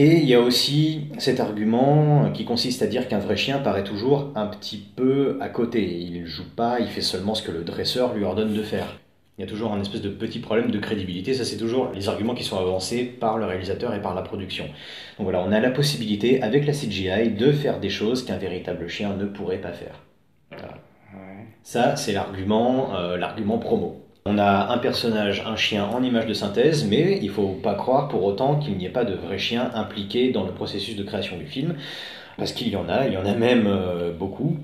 Et 0.00 0.18
il 0.18 0.26
y 0.26 0.34
a 0.34 0.40
aussi 0.40 1.08
cet 1.18 1.40
argument 1.40 2.30
qui 2.30 2.44
consiste 2.44 2.82
à 2.82 2.86
dire 2.86 3.08
qu'un 3.08 3.18
vrai 3.18 3.36
chien 3.36 3.58
paraît 3.58 3.82
toujours 3.82 4.30
un 4.36 4.46
petit 4.46 4.78
peu 4.78 5.36
à 5.40 5.48
côté. 5.48 5.98
Il 5.98 6.20
ne 6.20 6.24
joue 6.24 6.48
pas, 6.54 6.78
il 6.78 6.86
fait 6.86 7.00
seulement 7.00 7.34
ce 7.34 7.42
que 7.42 7.50
le 7.50 7.64
dresseur 7.64 8.14
lui 8.14 8.22
ordonne 8.22 8.54
de 8.54 8.62
faire. 8.62 9.00
Il 9.36 9.40
y 9.40 9.44
a 9.44 9.48
toujours 9.48 9.72
un 9.72 9.80
espèce 9.80 10.00
de 10.00 10.08
petit 10.08 10.38
problème 10.38 10.70
de 10.70 10.78
crédibilité. 10.78 11.34
Ça, 11.34 11.44
c'est 11.44 11.56
toujours 11.56 11.90
les 11.92 12.08
arguments 12.08 12.36
qui 12.36 12.44
sont 12.44 12.58
avancés 12.58 13.02
par 13.02 13.38
le 13.38 13.46
réalisateur 13.46 13.92
et 13.92 14.00
par 14.00 14.14
la 14.14 14.22
production. 14.22 14.66
Donc 15.18 15.24
voilà, 15.24 15.42
on 15.42 15.50
a 15.50 15.58
la 15.58 15.70
possibilité, 15.70 16.42
avec 16.42 16.64
la 16.64 16.74
CGI, 16.74 17.30
de 17.30 17.50
faire 17.50 17.80
des 17.80 17.90
choses 17.90 18.24
qu'un 18.24 18.38
véritable 18.38 18.86
chien 18.86 19.16
ne 19.16 19.24
pourrait 19.24 19.58
pas 19.58 19.72
faire. 19.72 20.04
Ça, 21.64 21.96
c'est 21.96 22.12
l'argument, 22.12 22.94
euh, 22.94 23.16
l'argument 23.16 23.58
promo. 23.58 24.07
On 24.30 24.36
a 24.36 24.70
un 24.70 24.76
personnage, 24.76 25.42
un 25.46 25.56
chien 25.56 25.86
en 25.86 26.02
image 26.02 26.26
de 26.26 26.34
synthèse, 26.34 26.86
mais 26.86 27.18
il 27.22 27.28
ne 27.28 27.32
faut 27.32 27.58
pas 27.62 27.74
croire 27.74 28.08
pour 28.08 28.24
autant 28.24 28.56
qu'il 28.56 28.76
n'y 28.76 28.84
ait 28.84 28.90
pas 28.90 29.06
de 29.06 29.14
vrai 29.14 29.38
chien 29.38 29.70
impliqué 29.72 30.32
dans 30.32 30.44
le 30.44 30.52
processus 30.52 30.96
de 30.96 31.02
création 31.02 31.38
du 31.38 31.46
film, 31.46 31.76
parce 32.36 32.52
qu'il 32.52 32.68
y 32.68 32.76
en 32.76 32.90
a, 32.90 33.06
il 33.06 33.14
y 33.14 33.16
en 33.16 33.24
a 33.24 33.32
même 33.32 33.66
euh, 33.66 34.12
beaucoup. 34.12 34.58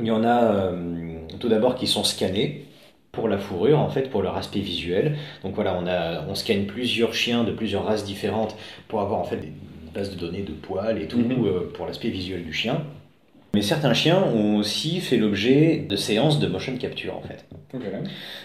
Il 0.00 0.06
y 0.06 0.10
en 0.10 0.24
a 0.24 0.44
euh, 0.44 1.18
tout 1.38 1.50
d'abord 1.50 1.74
qui 1.74 1.86
sont 1.86 2.04
scannés 2.04 2.64
pour 3.12 3.28
la 3.28 3.36
fourrure, 3.36 3.80
en 3.80 3.90
fait, 3.90 4.08
pour 4.08 4.22
leur 4.22 4.38
aspect 4.38 4.60
visuel. 4.60 5.18
Donc 5.42 5.54
voilà, 5.54 5.78
on, 5.78 5.86
a, 5.86 6.24
on 6.26 6.34
scanne 6.34 6.64
plusieurs 6.64 7.12
chiens 7.12 7.44
de 7.44 7.52
plusieurs 7.52 7.84
races 7.84 8.04
différentes 8.04 8.56
pour 8.88 9.02
avoir 9.02 9.20
en 9.20 9.24
fait 9.24 9.36
des 9.36 9.52
bases 9.94 10.10
de 10.10 10.16
données 10.18 10.42
de 10.42 10.52
poils 10.52 11.02
et 11.02 11.06
tout 11.06 11.18
mhm. 11.18 11.44
euh, 11.44 11.70
pour 11.74 11.84
l'aspect 11.84 12.08
visuel 12.08 12.44
du 12.44 12.54
chien. 12.54 12.82
Mais 13.56 13.62
certains 13.62 13.94
chiens 13.94 14.22
ont 14.22 14.56
aussi 14.56 15.00
fait 15.00 15.16
l'objet 15.16 15.78
de 15.88 15.96
séances 15.96 16.38
de 16.40 16.46
motion 16.46 16.76
capture 16.76 17.16
en 17.16 17.22
fait. 17.22 17.46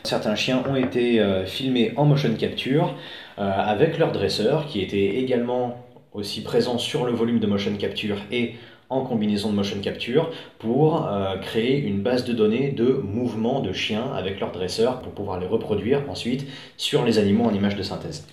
Certains 0.03 0.35
chiens 0.35 0.63
ont 0.65 0.77
été 0.77 1.19
euh, 1.19 1.45
filmés 1.45 1.91
en 1.97 2.05
motion 2.05 2.33
capture 2.35 2.95
euh, 3.37 3.41
avec 3.41 3.97
leur 3.97 4.13
dresseur 4.13 4.67
qui 4.67 4.79
était 4.79 5.17
également 5.17 5.85
aussi 6.13 6.43
présent 6.43 6.77
sur 6.77 7.03
le 7.03 7.11
volume 7.11 7.39
de 7.39 7.47
motion 7.47 7.75
capture 7.75 8.19
et 8.31 8.53
en 8.89 9.01
combinaison 9.01 9.49
de 9.49 9.55
motion 9.55 9.81
capture 9.81 10.31
pour 10.59 11.05
euh, 11.05 11.35
créer 11.39 11.77
une 11.77 12.01
base 12.01 12.23
de 12.23 12.31
données 12.31 12.69
de 12.69 12.85
mouvements 12.85 13.59
de 13.59 13.73
chiens 13.73 14.13
avec 14.15 14.39
leur 14.39 14.53
dresseur 14.53 15.01
pour 15.01 15.11
pouvoir 15.11 15.41
les 15.41 15.47
reproduire 15.47 16.09
ensuite 16.09 16.47
sur 16.77 17.03
les 17.03 17.19
animaux 17.19 17.43
en 17.43 17.53
images 17.53 17.75
de 17.75 17.83
synthèse. 17.83 18.25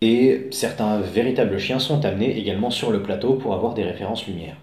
Et 0.00 0.46
certains 0.52 1.00
véritables 1.00 1.58
chiens 1.58 1.78
sont 1.78 2.02
amenés 2.06 2.38
également 2.38 2.70
sur 2.70 2.90
le 2.90 3.02
plateau 3.02 3.34
pour 3.34 3.52
avoir 3.52 3.74
des 3.74 3.84
références 3.84 4.26
lumière. 4.26 4.56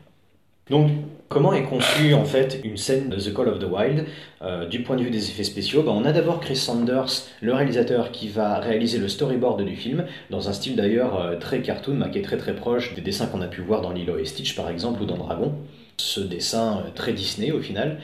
Donc 0.69 0.91
Comment 1.31 1.53
est 1.53 1.63
conçue 1.63 2.13
en 2.13 2.25
fait 2.25 2.59
une 2.65 2.75
scène 2.75 3.07
de 3.07 3.15
The 3.15 3.33
Call 3.33 3.47
of 3.47 3.59
the 3.59 3.63
Wild 3.63 4.05
euh, 4.41 4.67
du 4.67 4.81
point 4.81 4.97
de 4.97 5.01
vue 5.01 5.11
des 5.11 5.29
effets 5.29 5.45
spéciaux? 5.45 5.81
Ben, 5.81 5.93
On 5.93 6.03
a 6.03 6.11
d'abord 6.11 6.41
Chris 6.41 6.57
Sanders, 6.57 7.07
le 7.39 7.53
réalisateur, 7.53 8.11
qui 8.11 8.27
va 8.27 8.59
réaliser 8.59 8.97
le 8.97 9.07
storyboard 9.07 9.63
du 9.63 9.77
film, 9.77 10.03
dans 10.29 10.49
un 10.49 10.51
style 10.51 10.75
d'ailleurs 10.75 11.17
euh, 11.21 11.37
très 11.37 11.61
cartoon, 11.61 12.09
qui 12.11 12.19
est 12.19 12.21
très 12.21 12.35
très 12.35 12.53
proche 12.53 12.95
des 12.95 13.01
dessins 13.01 13.27
qu'on 13.27 13.39
a 13.39 13.47
pu 13.47 13.61
voir 13.61 13.79
dans 13.79 13.93
Lilo 13.93 14.17
et 14.17 14.25
Stitch 14.25 14.57
par 14.57 14.69
exemple 14.69 15.01
ou 15.03 15.05
dans 15.05 15.15
Dragon. 15.15 15.53
Ce 15.95 16.19
dessin 16.19 16.83
euh, 16.85 16.89
très 16.93 17.13
Disney 17.13 17.51
au 17.51 17.61
final. 17.61 17.99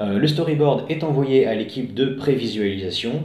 le 0.00 0.26
storyboard 0.26 0.90
est 0.90 1.04
envoyé 1.04 1.46
à 1.46 1.54
l'équipe 1.54 1.94
de 1.94 2.06
prévisualisation, 2.06 3.22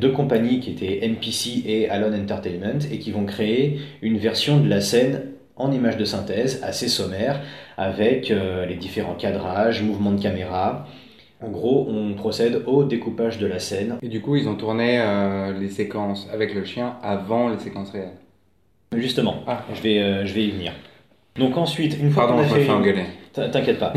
deux 0.00 0.12
compagnies 0.12 0.60
qui 0.60 0.70
étaient 0.70 1.04
NPC 1.04 1.62
et 1.66 1.90
Alone 1.90 2.14
Entertainment 2.14 2.80
et 2.90 2.98
qui 2.98 3.10
vont 3.10 3.26
créer 3.26 3.80
une 4.00 4.16
version 4.16 4.60
de 4.60 4.68
la 4.70 4.80
scène 4.80 5.34
en 5.56 5.70
image 5.72 5.98
de 5.98 6.06
synthèse 6.06 6.60
assez 6.62 6.88
sommaire 6.88 7.40
avec 7.76 8.30
euh, 8.30 8.66
les 8.66 8.76
différents 8.76 9.14
cadrages, 9.14 9.82
mouvements 9.82 10.12
de 10.12 10.20
caméra. 10.20 10.86
En 11.40 11.50
gros, 11.50 11.86
on 11.90 12.14
procède 12.14 12.62
au 12.66 12.84
découpage 12.84 13.38
de 13.38 13.46
la 13.46 13.58
scène. 13.58 13.98
Et 14.02 14.08
du 14.08 14.20
coup, 14.20 14.36
ils 14.36 14.48
ont 14.48 14.54
tourné 14.54 15.00
euh, 15.00 15.52
les 15.58 15.68
séquences 15.68 16.28
avec 16.32 16.54
le 16.54 16.64
chien 16.64 16.96
avant 17.02 17.48
les 17.48 17.58
séquences 17.58 17.90
réelles. 17.90 18.16
Justement, 18.96 19.42
ah. 19.46 19.64
je, 19.74 19.82
vais, 19.82 19.98
euh, 19.98 20.26
je 20.26 20.32
vais 20.32 20.44
y 20.44 20.50
venir. 20.50 20.72
Donc 21.36 21.56
ensuite, 21.56 21.98
une 22.00 22.10
fois 22.10 22.28
qu'on 22.28 22.38
a 22.38 22.44
fait, 22.44 22.66
t'inquiète 23.32 23.80
pas. 23.80 23.92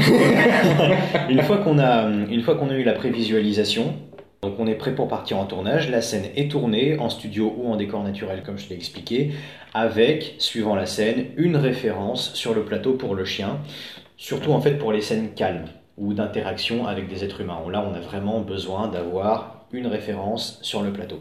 une 1.29 1.41
fois 1.43 1.57
qu'on 1.57 1.77
a, 1.77 2.09
une 2.09 2.41
fois 2.41 2.55
qu'on 2.55 2.69
a 2.71 2.73
eu 2.73 2.83
la 2.83 2.93
prévisualisation, 2.93 3.93
donc 4.41 4.55
on 4.59 4.67
est 4.67 4.75
prêt 4.75 4.93
pour 4.93 5.07
partir 5.07 5.37
en 5.37 5.45
tournage. 5.45 5.89
La 5.89 6.01
scène 6.01 6.25
est 6.35 6.51
tournée 6.51 6.97
en 6.99 7.09
studio 7.09 7.53
ou 7.57 7.71
en 7.71 7.75
décor 7.75 8.03
naturel, 8.03 8.43
comme 8.43 8.57
je 8.57 8.69
l'ai 8.69 8.75
expliqué, 8.75 9.31
avec, 9.73 10.35
suivant 10.37 10.75
la 10.75 10.85
scène, 10.85 11.25
une 11.37 11.55
référence 11.55 12.33
sur 12.33 12.53
le 12.53 12.63
plateau 12.63 12.93
pour 12.93 13.15
le 13.15 13.25
chien, 13.25 13.59
surtout 14.15 14.51
en 14.51 14.61
fait 14.61 14.77
pour 14.77 14.91
les 14.91 15.01
scènes 15.01 15.33
calmes 15.33 15.65
ou 15.97 16.13
d'interaction 16.13 16.85
avec 16.85 17.07
des 17.07 17.23
êtres 17.23 17.41
humains. 17.41 17.59
Là, 17.71 17.83
on 17.89 17.95
a 17.95 17.99
vraiment 17.99 18.41
besoin 18.41 18.87
d'avoir 18.87 19.65
une 19.71 19.87
référence 19.87 20.59
sur 20.61 20.83
le 20.83 20.93
plateau. 20.93 21.19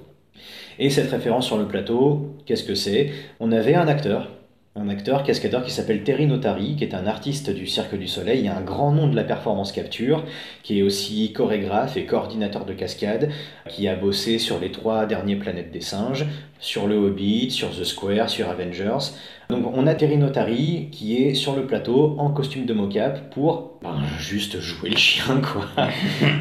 Et 0.79 0.91
cette 0.91 1.11
référence 1.11 1.47
sur 1.47 1.57
le 1.57 1.67
plateau, 1.67 2.37
qu'est-ce 2.45 2.65
que 2.65 2.75
c'est? 2.75 3.11
On 3.41 3.51
avait 3.53 3.75
un 3.75 3.89
acteur 3.89 4.29
un 4.77 4.91
acteur 4.91 5.23
cascadeur 5.23 5.65
qui 5.65 5.71
s'appelle 5.71 6.03
Terry 6.05 6.27
Notari, 6.27 6.77
qui 6.77 6.85
est 6.85 6.95
un 6.95 7.07
artiste 7.07 7.51
du 7.51 7.67
Cirque 7.67 7.97
du 7.97 8.07
Soleil, 8.07 8.41
il 8.41 8.45
y 8.45 8.49
a 8.49 8.57
un 8.57 8.63
grand 8.63 8.93
nom 8.93 9.09
de 9.09 9.17
la 9.17 9.25
performance 9.25 9.73
capture, 9.73 10.25
qui 10.63 10.79
est 10.79 10.83
aussi 10.83 11.33
chorégraphe 11.33 11.97
et 11.97 12.05
coordinateur 12.05 12.67
de 12.67 12.75
cascade, 12.75 13.31
qui 13.71 13.89
a 13.89 13.97
bossé 13.97 14.39
sur 14.39 14.61
les 14.61 14.71
trois 14.71 15.07
derniers 15.07 15.37
planètes 15.37 15.73
des 15.73 15.81
singes, 15.81 16.27
sur 16.61 16.87
le 16.87 16.97
Hobbit, 16.97 17.51
sur 17.51 17.71
The 17.71 17.85
Square, 17.85 18.29
sur 18.29 18.51
Avengers. 18.51 19.13
Donc 19.49 19.65
on 19.75 19.87
a 19.87 19.95
Terry 19.95 20.19
Notari 20.19 20.89
qui 20.93 21.23
est 21.23 21.35
sur 21.35 21.57
le 21.57 21.67
plateau 21.67 22.17
en 22.19 22.31
costume 22.31 22.67
de 22.67 22.75
mocap 22.75 23.31
pour 23.31 23.79
ben, 23.83 24.03
juste 24.19 24.61
jouer 24.61 24.91
le 24.91 24.97
chien 24.97 25.41
quoi 25.41 25.67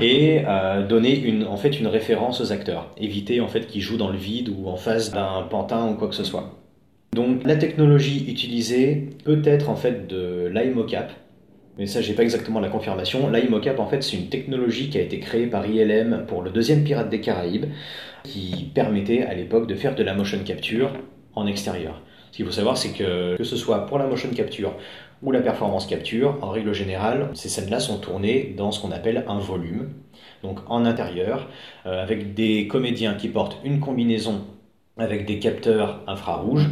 et 0.02 0.42
euh, 0.48 0.86
donner 0.86 1.16
une, 1.16 1.46
en 1.46 1.56
fait 1.56 1.80
une 1.80 1.88
référence 1.88 2.42
aux 2.42 2.52
acteurs, 2.52 2.92
éviter 2.98 3.40
en 3.42 3.48
fait 3.48 3.68
qu'ils 3.68 3.82
jouent 3.82 3.98
dans 3.98 4.10
le 4.10 4.18
vide 4.18 4.50
ou 4.50 4.68
en 4.68 4.76
face 4.76 5.12
d'un 5.12 5.44
pantin 5.50 5.88
ou 5.88 5.94
quoi 5.94 6.08
que 6.08 6.16
ce 6.16 6.24
soit. 6.24 6.65
Donc 7.16 7.46
la 7.46 7.56
technologie 7.56 8.26
utilisée 8.30 9.08
peut 9.24 9.42
être 9.46 9.70
en 9.70 9.78
fait 9.78 10.06
de 10.06 10.52
l'iMocap, 10.54 11.14
mais 11.78 11.86
ça 11.86 12.02
j'ai 12.02 12.14
pas 12.14 12.24
exactement 12.24 12.60
la 12.60 12.68
confirmation. 12.68 13.30
L'iMocap 13.32 13.80
en 13.80 13.88
fait 13.88 14.04
c'est 14.04 14.18
une 14.18 14.28
technologie 14.28 14.90
qui 14.90 14.98
a 14.98 15.02
été 15.02 15.22
créée 15.22 15.48
par 15.48 15.66
ILM 15.66 16.26
pour 16.28 16.42
le 16.42 16.52
deuxième 16.52 16.84
Pirate 16.84 17.10
des 17.10 17.22
Caraïbes, 17.22 17.68
qui 18.24 18.70
permettait 18.76 19.24
à 19.24 19.34
l'époque 19.34 19.66
de 19.66 19.76
faire 19.76 19.96
de 19.96 20.04
la 20.04 20.14
motion 20.14 20.40
capture 20.44 20.92
en 21.36 21.48
extérieur. 21.48 22.02
Ce 22.32 22.36
qu'il 22.36 22.46
faut 22.46 22.52
savoir 22.52 22.76
c'est 22.78 22.92
que 22.92 23.38
que 23.38 23.46
ce 23.46 23.56
soit 23.56 23.86
pour 23.86 23.98
la 23.98 24.08
motion 24.08 24.30
capture 24.32 24.74
ou 25.24 25.32
la 25.32 25.40
performance 25.40 25.88
capture, 25.88 26.38
en 26.42 26.50
règle 26.50 26.74
générale, 26.74 27.30
ces 27.34 27.48
scènes-là 27.48 27.80
sont 27.80 28.00
tournées 28.00 28.54
dans 28.58 28.74
ce 28.74 28.82
qu'on 28.82 28.92
appelle 28.92 29.24
un 29.30 29.40
volume, 29.40 29.92
donc 30.44 30.60
en 30.68 30.84
intérieur, 30.84 31.48
euh, 31.86 32.04
avec 32.04 32.34
des 32.34 32.68
comédiens 32.68 33.14
qui 33.14 33.30
portent 33.30 33.58
une 33.64 33.80
combinaison 33.80 34.42
avec 34.98 35.26
des 35.26 35.40
capteurs 35.40 36.02
infrarouges. 36.08 36.70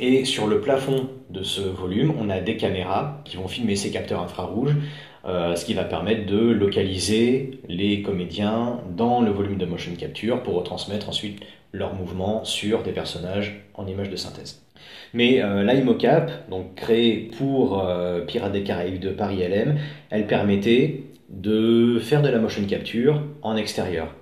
Et 0.00 0.24
sur 0.24 0.46
le 0.46 0.60
plafond 0.60 1.08
de 1.28 1.42
ce 1.42 1.60
volume, 1.60 2.12
on 2.20 2.30
a 2.30 2.40
des 2.40 2.56
caméras 2.56 3.20
qui 3.24 3.36
vont 3.36 3.48
filmer 3.48 3.74
ces 3.74 3.90
capteurs 3.90 4.20
infrarouges, 4.22 4.76
euh, 5.24 5.56
ce 5.56 5.64
qui 5.64 5.74
va 5.74 5.82
permettre 5.82 6.26
de 6.26 6.38
localiser 6.38 7.60
les 7.68 8.02
comédiens 8.02 8.80
dans 8.96 9.20
le 9.20 9.32
volume 9.32 9.58
de 9.58 9.66
motion 9.66 9.92
capture 9.96 10.42
pour 10.44 10.54
retransmettre 10.54 11.08
ensuite 11.08 11.42
leurs 11.72 11.94
mouvements 11.94 12.44
sur 12.44 12.84
des 12.84 12.92
personnages 12.92 13.64
en 13.74 13.88
images 13.88 14.08
de 14.08 14.16
synthèse. 14.16 14.62
Mais 15.14 15.42
euh, 15.42 15.64
l'IMOCAP, 15.64 16.48
donc 16.48 16.76
créée 16.76 17.30
pour 17.36 17.84
euh, 17.84 18.20
Pirates 18.20 18.52
des 18.52 18.62
Caraïbes 18.62 19.00
de 19.00 19.10
Paris 19.10 19.38
LM, 19.38 19.78
elle 20.10 20.28
permettait 20.28 21.02
de 21.28 21.98
faire 21.98 22.22
de 22.22 22.28
la 22.28 22.38
motion 22.38 22.64
capture 22.64 23.22
en 23.42 23.56
extérieur. 23.56 24.14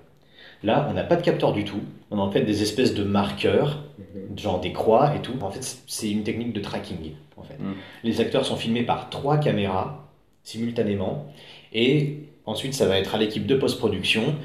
Là, 0.63 0.87
on 0.89 0.93
n'a 0.93 1.03
pas 1.03 1.15
de 1.15 1.21
capteur 1.21 1.53
du 1.53 1.63
tout. 1.63 1.81
On 2.11 2.19
a 2.19 2.21
en 2.21 2.31
fait 2.31 2.41
des 2.41 2.61
espèces 2.61 2.93
de 2.93 3.03
marqueurs, 3.03 3.83
mhm. 3.97 4.37
genre 4.37 4.59
des 4.59 4.71
croix 4.71 5.15
et 5.15 5.21
tout. 5.21 5.33
En 5.41 5.51
fait, 5.51 5.81
c'est 5.87 6.09
une 6.09 6.23
technique 6.23 6.53
de 6.53 6.59
tracking. 6.59 7.13
En 7.35 7.43
fait. 7.43 7.59
Mhm. 7.59 7.75
Les 8.03 8.21
acteurs 8.21 8.45
sont 8.45 8.55
filmés 8.55 8.83
par 8.83 9.09
trois 9.09 9.37
caméras 9.37 10.07
simultanément. 10.43 11.25
Et 11.73 12.19
ensuite, 12.45 12.73
ça 12.73 12.87
va 12.87 12.97
être 12.97 13.15
à 13.15 13.17
l'équipe 13.17 13.45
de 13.45 13.55
post-production 13.55 14.35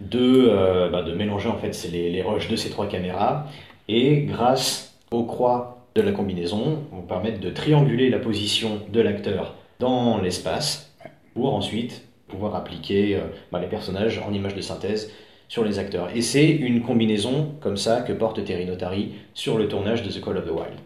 de, 0.00 0.48
euh, 0.50 0.88
bah, 0.88 1.02
de 1.02 1.14
mélanger 1.14 1.48
en 1.48 1.58
fait 1.58 1.88
les, 1.90 2.10
les 2.10 2.22
rushs 2.22 2.48
de 2.48 2.56
ces 2.56 2.70
trois 2.70 2.88
caméras. 2.88 3.46
Et 3.88 4.22
grâce 4.22 4.98
aux 5.10 5.24
croix 5.24 5.86
de 5.94 6.02
la 6.02 6.12
combinaison, 6.12 6.84
on 6.92 6.96
va 6.96 7.02
permettre 7.02 7.40
de 7.40 7.50
trianguler 7.50 8.08
la 8.08 8.18
position 8.18 8.80
de 8.92 9.00
l'acteur 9.00 9.54
dans 9.78 10.20
l'espace 10.20 10.92
pour 11.34 11.54
ensuite 11.54 12.06
pouvoir 12.28 12.54
appliquer 12.56 13.16
euh, 13.16 13.20
bah, 13.50 13.60
les 13.60 13.66
personnages 13.66 14.20
en 14.26 14.32
images 14.32 14.54
de 14.54 14.60
synthèse 14.60 15.12
sur 15.52 15.66
les 15.66 15.78
acteurs. 15.78 16.08
Et 16.14 16.22
c'est 16.22 16.48
une 16.48 16.80
combinaison 16.80 17.50
comme 17.60 17.76
ça 17.76 18.00
que 18.00 18.14
porte 18.14 18.42
Terry 18.42 18.64
Notary 18.64 19.10
sur 19.34 19.58
le 19.58 19.68
tournage 19.68 20.02
de 20.02 20.08
The 20.08 20.24
Call 20.24 20.38
of 20.38 20.46
the 20.46 20.50
Wild. 20.50 20.78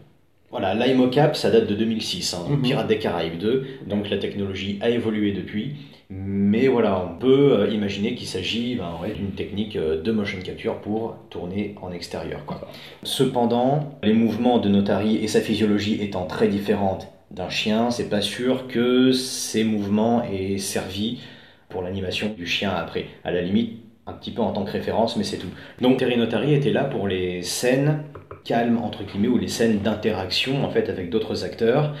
Voilà, 0.51 0.73
l'IMOCAP, 0.75 1.37
ça 1.37 1.49
date 1.51 1.67
de 1.67 1.75
2006, 1.75 2.33
hein, 2.33 2.45
Mhm. 2.49 2.61
Pirates 2.63 2.87
des 2.87 2.97
Caraïbes 2.97 3.37
2, 3.37 3.65
donc 3.85 4.09
la 4.09 4.17
technologie 4.17 4.77
a 4.81 4.89
évolué 4.89 5.31
depuis, 5.31 5.75
mais 6.09 6.67
voilà, 6.67 7.01
on 7.01 7.17
peut 7.17 7.53
euh, 7.53 7.69
imaginer 7.69 8.13
qu'il 8.15 8.27
s'agit 8.27 8.75
ben, 8.75 8.91
ouais, 9.01 9.13
d'une 9.13 9.31
technique 9.31 9.77
euh, 9.77 10.01
de 10.01 10.11
motion 10.11 10.39
capture 10.43 10.81
pour 10.81 11.15
tourner 11.29 11.75
en 11.81 11.93
extérieur. 11.93 12.43
Quoi. 12.45 12.59
Cependant, 13.03 13.97
les 14.03 14.13
mouvements 14.13 14.57
de 14.57 14.67
Notari 14.67 15.15
et 15.15 15.29
sa 15.29 15.39
physiologie 15.39 16.01
étant 16.01 16.25
très 16.25 16.49
différentes 16.49 17.07
d'un 17.31 17.49
chien, 17.49 17.89
c'est 17.89 18.09
pas 18.09 18.21
sûr 18.21 18.67
que 18.67 19.13
ces 19.13 19.63
mouvements 19.63 20.23
aient 20.25 20.57
servi 20.57 21.21
pour 21.69 21.83
l'animation 21.83 22.33
du 22.37 22.45
chien 22.45 22.71
après. 22.71 23.05
À 23.23 23.31
la 23.31 23.41
limite, 23.41 23.86
un 24.07 24.13
petit 24.13 24.31
peu 24.31 24.41
en 24.41 24.51
tant 24.51 24.63
que 24.63 24.71
référence, 24.71 25.17
mais 25.17 25.23
c'est 25.23 25.37
tout. 25.37 25.49
Donc 25.81 25.97
Terry 25.97 26.17
Notari 26.17 26.53
était 26.53 26.71
là 26.71 26.85
pour 26.85 27.07
les 27.07 27.43
scènes 27.43 28.03
calmes, 28.45 28.79
entre 28.81 29.03
guillemets, 29.03 29.27
ou 29.27 29.37
les 29.37 29.49
scènes 29.49 29.79
d'interaction 29.79 30.63
en 30.63 30.69
fait 30.69 30.89
avec 30.89 31.09
d'autres 31.09 31.43
acteurs. 31.43 31.93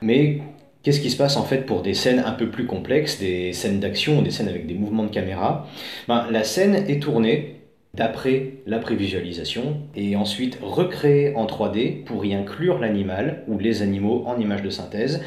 Mais 0.00 0.42
qu'est-ce 0.82 1.00
qui 1.00 1.10
se 1.10 1.16
passe 1.16 1.36
en 1.36 1.44
fait 1.44 1.64
pour 1.64 1.82
des 1.82 1.94
scènes 1.94 2.18
un 2.18 2.32
peu 2.32 2.50
plus 2.50 2.66
complexes, 2.66 3.18
des 3.20 3.52
scènes 3.52 3.80
d'action, 3.80 4.18
ou 4.18 4.22
des 4.22 4.30
scènes 4.30 4.48
avec 4.48 4.66
des 4.66 4.74
mouvements 4.74 5.04
de 5.04 5.10
caméra? 5.10 5.66
Ben, 6.08 6.26
La 6.30 6.44
scène 6.44 6.74
est 6.74 7.00
tournée 7.00 7.60
d'après 7.94 8.54
la 8.66 8.78
prévisualisation 8.78 9.82
et 9.94 10.16
ensuite 10.16 10.58
recréée 10.62 11.34
en 11.36 11.46
3D 11.46 12.04
pour 12.04 12.24
y 12.24 12.34
inclure 12.34 12.78
l'animal 12.78 13.44
ou 13.48 13.58
les 13.58 13.82
animaux 13.82 14.24
en 14.26 14.40
images 14.40 14.62
de 14.62 14.70
synthèse. 14.70 15.22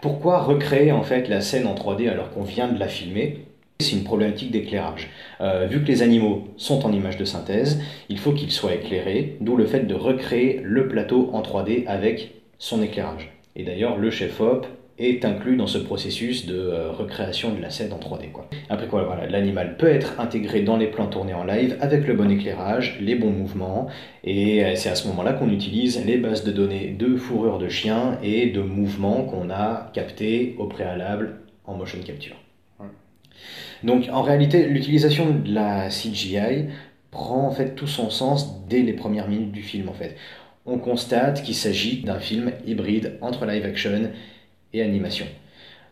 Pourquoi 0.00 0.42
recréer 0.42 0.92
en 0.92 1.02
fait 1.02 1.28
la 1.28 1.40
scène 1.40 1.66
en 1.66 1.74
3D 1.74 2.08
alors 2.08 2.30
qu'on 2.30 2.44
vient 2.44 2.68
de 2.68 2.78
la 2.78 2.86
filmer? 2.88 3.45
C'est 3.86 3.96
une 3.96 4.04
problématique 4.04 4.50
d'éclairage. 4.50 5.08
Euh, 5.40 5.66
vu 5.66 5.82
que 5.82 5.88
les 5.88 6.02
animaux 6.02 6.48
sont 6.56 6.86
en 6.86 6.92
image 6.92 7.18
de 7.18 7.24
synthèse, 7.24 7.80
il 8.08 8.18
faut 8.18 8.32
qu'ils 8.32 8.50
soient 8.50 8.74
éclairés, 8.74 9.36
d'où 9.40 9.56
le 9.56 9.66
fait 9.66 9.86
de 9.86 9.94
recréer 9.94 10.60
le 10.62 10.88
plateau 10.88 11.30
en 11.32 11.42
3D 11.42 11.86
avec 11.86 12.32
son 12.58 12.82
éclairage. 12.82 13.30
Et 13.54 13.64
d'ailleurs, 13.64 13.96
le 13.96 14.10
chef-op 14.10 14.66
est 14.98 15.26
inclus 15.26 15.56
dans 15.56 15.66
ce 15.66 15.76
processus 15.76 16.46
de 16.46 16.56
euh, 16.56 16.90
recréation 16.90 17.52
de 17.52 17.60
la 17.60 17.68
scène 17.68 17.92
en 17.92 17.98
3D. 17.98 18.32
Quoi. 18.32 18.48
Après 18.70 18.86
quoi, 18.86 19.04
voilà, 19.04 19.26
l'animal 19.26 19.76
peut 19.76 19.88
être 19.88 20.18
intégré 20.18 20.62
dans 20.62 20.78
les 20.78 20.86
plans 20.86 21.06
tournés 21.06 21.34
en 21.34 21.44
live 21.44 21.76
avec 21.82 22.06
le 22.06 22.14
bon 22.14 22.30
éclairage, 22.30 22.98
les 23.00 23.14
bons 23.14 23.30
mouvements, 23.30 23.88
et 24.24 24.64
euh, 24.64 24.74
c'est 24.74 24.88
à 24.88 24.94
ce 24.94 25.06
moment-là 25.08 25.34
qu'on 25.34 25.50
utilise 25.50 26.02
les 26.06 26.16
bases 26.16 26.44
de 26.44 26.50
données 26.50 26.96
de 26.98 27.14
fourrure 27.16 27.58
de 27.58 27.68
chien 27.68 28.18
et 28.22 28.46
de 28.46 28.62
mouvements 28.62 29.24
qu'on 29.24 29.50
a 29.50 29.90
captés 29.92 30.54
au 30.58 30.66
préalable 30.66 31.40
en 31.66 31.74
motion 31.74 31.98
capture. 32.00 32.36
Donc 33.82 34.08
en 34.12 34.22
réalité, 34.22 34.66
l'utilisation 34.66 35.30
de 35.30 35.52
la 35.52 35.88
CGI 35.88 36.66
prend 37.10 37.46
en 37.46 37.50
fait 37.50 37.74
tout 37.74 37.86
son 37.86 38.10
sens 38.10 38.66
dès 38.68 38.82
les 38.82 38.92
premières 38.92 39.28
minutes 39.28 39.52
du 39.52 39.62
film 39.62 39.88
en 39.88 39.94
fait. 39.94 40.16
On 40.66 40.78
constate 40.78 41.42
qu'il 41.42 41.54
s'agit 41.54 42.02
d'un 42.02 42.18
film 42.18 42.52
hybride 42.66 43.18
entre 43.20 43.46
live 43.46 43.64
action 43.64 44.10
et 44.72 44.82
animation. 44.82 45.26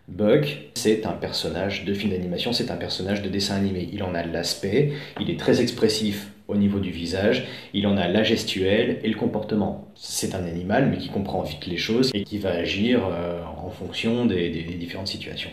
Buck, 0.08 0.58
c'est 0.74 1.06
un 1.06 1.12
personnage 1.12 1.84
de 1.84 1.94
film 1.94 2.12
d'animation, 2.12 2.52
c'est 2.52 2.70
un 2.70 2.76
personnage 2.76 3.22
de 3.22 3.28
dessin 3.30 3.54
animé. 3.56 3.88
Il 3.92 4.02
en 4.02 4.14
a 4.14 4.22
l'aspect, 4.22 4.92
il 5.20 5.30
est 5.30 5.38
très 5.38 5.62
expressif 5.62 6.30
au 6.46 6.56
niveau 6.56 6.78
du 6.78 6.90
visage, 6.90 7.46
il 7.72 7.86
en 7.86 7.96
a 7.96 8.06
la 8.06 8.22
gestuelle 8.22 9.00
et 9.02 9.08
le 9.08 9.16
comportement. 9.16 9.88
C'est 9.94 10.34
un 10.34 10.44
animal 10.44 10.90
mais 10.90 10.98
qui 10.98 11.08
comprend 11.08 11.42
vite 11.42 11.66
les 11.66 11.78
choses 11.78 12.10
et 12.12 12.24
qui 12.24 12.38
va 12.38 12.50
agir 12.50 13.06
euh, 13.06 13.42
en 13.64 13.70
fonction 13.70 14.26
des, 14.26 14.50
différentes 14.50 15.08
situations. 15.08 15.50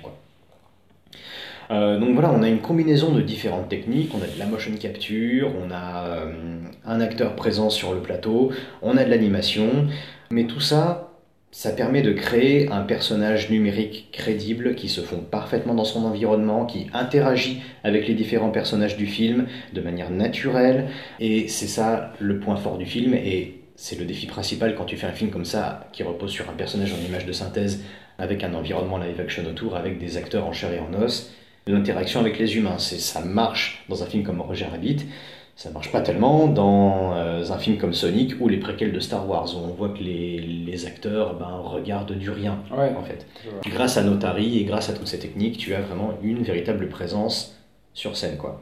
Euh, 1.71 1.97
donc 1.99 2.13
voilà, 2.13 2.31
on 2.31 2.43
a 2.43 2.49
une 2.49 2.59
combinaison 2.59 3.13
de 3.13 3.21
différentes 3.21 3.69
techniques, 3.69 4.13
on 4.13 4.21
a 4.21 4.27
de 4.27 4.37
la 4.37 4.45
motion 4.45 4.73
capture, 4.75 5.51
on 5.55 5.71
a 5.71 6.05
euh, 6.05 6.59
un 6.85 6.99
acteur 6.99 7.35
présent 7.35 7.69
sur 7.69 7.93
le 7.93 8.01
plateau, 8.01 8.51
on 8.81 8.97
a 8.97 9.05
de 9.05 9.09
l'animation, 9.09 9.87
mais 10.29 10.47
tout 10.47 10.59
ça, 10.59 11.13
ça 11.51 11.71
permet 11.71 12.01
de 12.01 12.11
créer 12.11 12.69
un 12.69 12.81
personnage 12.81 13.49
numérique 13.49 14.09
crédible 14.11 14.75
qui 14.75 14.89
se 14.89 14.99
fond 14.99 15.19
parfaitement 15.19 15.73
dans 15.73 15.85
son 15.85 16.03
environnement, 16.03 16.65
qui 16.65 16.87
interagit 16.93 17.61
avec 17.85 18.05
les 18.05 18.15
différents 18.15 18.51
personnages 18.51 18.97
du 18.97 19.05
film 19.05 19.47
de 19.71 19.79
manière 19.79 20.11
naturelle, 20.11 20.89
et 21.21 21.47
c'est 21.47 21.67
ça 21.67 22.11
le 22.19 22.39
point 22.39 22.57
fort 22.57 22.77
du 22.77 22.85
film, 22.85 23.13
et 23.13 23.61
c'est 23.77 23.97
le 23.97 24.05
défi 24.05 24.27
principal 24.27 24.75
quand 24.75 24.85
tu 24.85 24.97
fais 24.97 25.07
un 25.07 25.13
film 25.13 25.31
comme 25.31 25.45
ça, 25.45 25.87
qui 25.93 26.03
repose 26.03 26.31
sur 26.31 26.49
un 26.49 26.53
personnage 26.53 26.93
en 26.93 27.07
image 27.07 27.25
de 27.25 27.31
synthèse, 27.31 27.81
avec 28.17 28.43
un 28.43 28.53
environnement 28.55 28.97
live 28.97 29.19
action 29.21 29.43
autour, 29.45 29.77
avec 29.77 29.99
des 29.99 30.17
acteurs 30.17 30.45
en 30.45 30.51
chair 30.51 30.73
et 30.73 30.79
en 30.79 31.01
os, 31.01 31.31
l'interaction 31.67 32.19
avec 32.19 32.39
les 32.39 32.55
humains. 32.57 32.77
C'est, 32.77 32.99
ça 32.99 33.21
marche 33.21 33.83
dans 33.89 34.03
un 34.03 34.05
film 34.05 34.23
comme 34.23 34.41
Roger 34.41 34.65
Rabbit, 34.65 35.05
ça 35.55 35.69
marche 35.69 35.91
pas 35.91 36.01
tellement 36.01 36.47
dans 36.47 37.13
euh, 37.15 37.43
un 37.51 37.57
film 37.59 37.77
comme 37.77 37.93
Sonic 37.93 38.33
ou 38.39 38.47
les 38.47 38.57
préquels 38.57 38.91
de 38.93 38.99
Star 38.99 39.27
Wars, 39.29 39.47
où 39.55 39.59
on 39.69 39.73
voit 39.73 39.89
que 39.89 39.99
les, 40.03 40.39
les 40.39 40.85
acteurs 40.85 41.35
ben, 41.35 41.61
regardent 41.63 42.17
du 42.17 42.29
rien, 42.31 42.59
Ouais. 42.75 42.91
en 42.97 43.03
fait. 43.03 43.27
Grâce 43.69 43.97
à 43.97 44.03
Notari 44.03 44.57
et 44.59 44.63
grâce 44.63 44.89
à 44.89 44.93
toutes 44.93 45.07
ces 45.07 45.19
techniques, 45.19 45.57
tu 45.57 45.75
as 45.75 45.81
vraiment 45.81 46.13
une 46.23 46.41
véritable 46.43 46.87
présence 46.89 47.55
sur 47.93 48.15
scène, 48.17 48.37
quoi. 48.37 48.61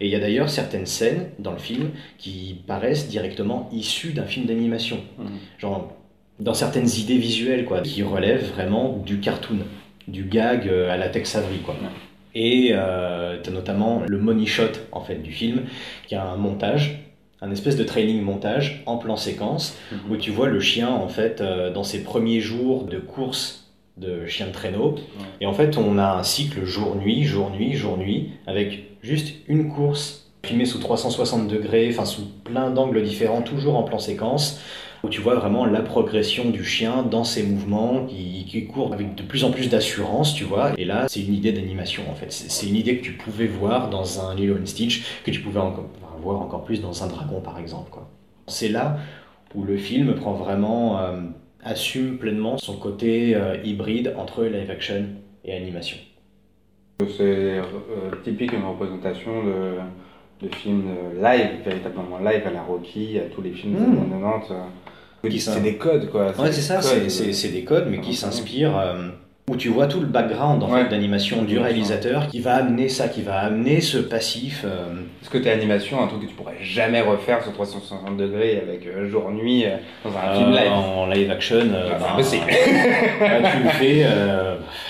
Et 0.00 0.06
il 0.06 0.10
y 0.10 0.16
a 0.16 0.18
d'ailleurs 0.20 0.48
certaines 0.50 0.86
scènes 0.86 1.28
dans 1.38 1.52
le 1.52 1.58
film 1.58 1.90
qui 2.18 2.60
paraissent 2.66 3.08
directement 3.08 3.68
issues 3.72 4.12
d'un 4.14 4.24
film 4.24 4.46
d'animation. 4.46 4.98
Mhm. 5.18 5.26
Genre, 5.58 5.92
dans 6.40 6.54
certaines 6.54 6.88
idées 6.88 7.18
visuelles, 7.18 7.66
quoi, 7.66 7.82
qui 7.82 8.02
relèvent 8.02 8.50
vraiment 8.52 8.96
du 9.06 9.20
cartoon, 9.20 9.58
du 10.08 10.24
gag 10.24 10.66
euh, 10.66 10.90
à 10.90 10.96
la 10.96 11.08
Tex 11.08 11.36
Avery, 11.36 11.58
quoi. 11.58 11.74
Ouais. 11.74 11.88
Et 12.34 12.70
euh, 12.72 13.38
tu 13.42 13.50
as 13.50 13.52
notamment 13.52 14.02
le 14.06 14.18
money 14.18 14.46
shot 14.46 14.72
en 14.92 15.00
fait 15.00 15.16
du 15.16 15.32
film, 15.32 15.62
qui 16.06 16.14
a 16.14 16.24
un 16.24 16.36
montage, 16.36 17.12
un 17.40 17.50
espèce 17.50 17.76
de 17.76 17.84
training 17.84 18.22
montage 18.22 18.82
en 18.86 18.96
plan 18.96 19.16
séquence, 19.16 19.76
où 20.10 20.16
tu 20.16 20.30
vois 20.30 20.48
le 20.48 20.60
chien 20.60 20.88
en 20.88 21.08
fait 21.08 21.40
euh, 21.40 21.72
dans 21.72 21.84
ses 21.84 22.02
premiers 22.02 22.40
jours 22.40 22.84
de 22.84 22.98
course 22.98 23.70
de 23.98 24.26
chien 24.26 24.46
de 24.46 24.52
traîneau. 24.52 24.94
Et 25.40 25.46
en 25.46 25.52
fait, 25.52 25.76
on 25.76 25.98
a 25.98 26.14
un 26.14 26.22
cycle 26.22 26.64
jour-nuit, 26.64 27.24
jour-nuit, 27.24 27.74
jour-nuit, 27.74 28.30
avec 28.46 28.84
juste 29.02 29.34
une 29.48 29.68
course 29.68 30.30
filmée 30.44 30.64
sous 30.64 30.78
360 30.78 31.46
degrés, 31.46 31.88
enfin 31.90 32.04
sous 32.04 32.26
plein 32.44 32.70
d'angles 32.70 33.02
différents, 33.02 33.42
toujours 33.42 33.76
en 33.76 33.82
plan 33.82 33.98
séquence, 33.98 34.60
où 35.04 35.08
tu 35.08 35.20
vois 35.20 35.34
vraiment 35.34 35.66
la 35.66 35.80
progression 35.80 36.50
du 36.50 36.64
chien 36.64 37.02
dans 37.02 37.24
ses 37.24 37.42
mouvements, 37.42 38.06
qui, 38.06 38.44
qui 38.48 38.66
court 38.66 38.92
avec 38.94 39.14
de 39.16 39.22
plus 39.22 39.44
en 39.44 39.50
plus 39.50 39.68
d'assurance, 39.68 40.34
tu 40.34 40.44
vois. 40.44 40.72
Et 40.78 40.84
là, 40.84 41.06
c'est 41.08 41.20
une 41.20 41.34
idée 41.34 41.52
d'animation 41.52 42.04
en 42.10 42.14
fait. 42.14 42.30
C'est 42.32 42.68
une 42.68 42.76
idée 42.76 42.98
que 42.98 43.02
tu 43.04 43.12
pouvais 43.12 43.46
voir 43.46 43.90
dans 43.90 44.20
un 44.24 44.34
Lilo 44.34 44.54
and 44.56 44.66
Stitch, 44.66 45.04
que 45.24 45.30
tu 45.30 45.40
pouvais 45.40 45.60
encore, 45.60 45.86
voir 46.22 46.40
encore 46.40 46.64
plus 46.64 46.80
dans 46.80 47.02
un 47.02 47.08
dragon 47.08 47.40
par 47.40 47.58
exemple. 47.58 47.90
C'est 48.46 48.68
là 48.68 48.98
où 49.54 49.64
le 49.64 49.76
film 49.76 50.14
prend 50.14 50.32
vraiment, 50.34 50.98
euh, 51.00 51.20
assume 51.64 52.16
pleinement 52.18 52.56
son 52.58 52.76
côté 52.76 53.34
euh, 53.34 53.56
hybride 53.64 54.14
entre 54.16 54.44
live 54.44 54.70
action 54.70 55.04
et 55.44 55.52
animation. 55.54 55.98
C'est 57.00 57.58
euh, 57.58 57.62
typique 58.22 58.52
une 58.52 58.64
représentation 58.64 59.44
de, 59.44 60.46
de 60.46 60.54
films 60.54 60.84
live, 61.20 61.50
véritablement 61.64 62.18
live 62.18 62.42
à 62.46 62.50
la 62.50 62.62
Rocky, 62.62 63.18
à 63.18 63.22
tous 63.34 63.42
les 63.42 63.50
films 63.50 63.74
des 63.74 63.80
Mm. 63.80 64.12
années 64.12 64.22
90. 64.22 64.52
C'est 65.54 65.60
des 65.62 65.76
codes 65.76 66.10
quoi. 66.10 66.26
Ouais, 66.38 66.52
c'est 66.52 66.60
ça, 66.62 66.80
c'est- 66.82 67.08
des 67.48 67.64
codes, 67.64 67.86
mais 67.88 68.00
qui 68.00 68.14
s'inspirent, 68.14 68.76
euh, 68.78 69.08
où 69.50 69.56
tu 69.56 69.68
vois 69.70 69.88
tout 69.88 69.98
le 70.00 70.06
background 70.06 70.62
en 70.62 70.70
Ouais. 70.70 70.84
fait, 70.84 70.88
d'animation 70.90 71.42
du 71.42 71.58
réalisateur 71.58 72.28
qui 72.28 72.38
va 72.40 72.54
amener 72.54 72.88
ça, 72.88 73.08
qui 73.08 73.22
va 73.22 73.38
amener 73.40 73.80
ce 73.80 73.98
passif. 73.98 74.62
euh, 74.64 74.86
que 75.30 75.38
t'es 75.38 75.50
animation, 75.50 76.02
un 76.02 76.06
truc 76.08 76.20
que 76.22 76.26
tu 76.26 76.34
pourrais 76.34 76.58
jamais 76.62 77.00
refaire 77.00 77.42
sur 77.42 77.52
360 77.54 78.16
degrés 78.18 78.60
avec 78.62 78.86
euh, 78.86 79.08
jour-nuit 79.10 79.64
euh, 79.64 79.76
dans 80.04 80.10
un 80.10 80.34
film 80.36 80.52
euh, 80.52 80.60
live? 80.62 80.72
en 80.72 81.06
live 81.06 81.30
action, 81.30 81.56
ben, 81.66 82.04
impossible. 82.12 82.44
bah, 83.20 83.50
tu 83.50 83.62
le 83.64 83.68
fais, 83.80 84.06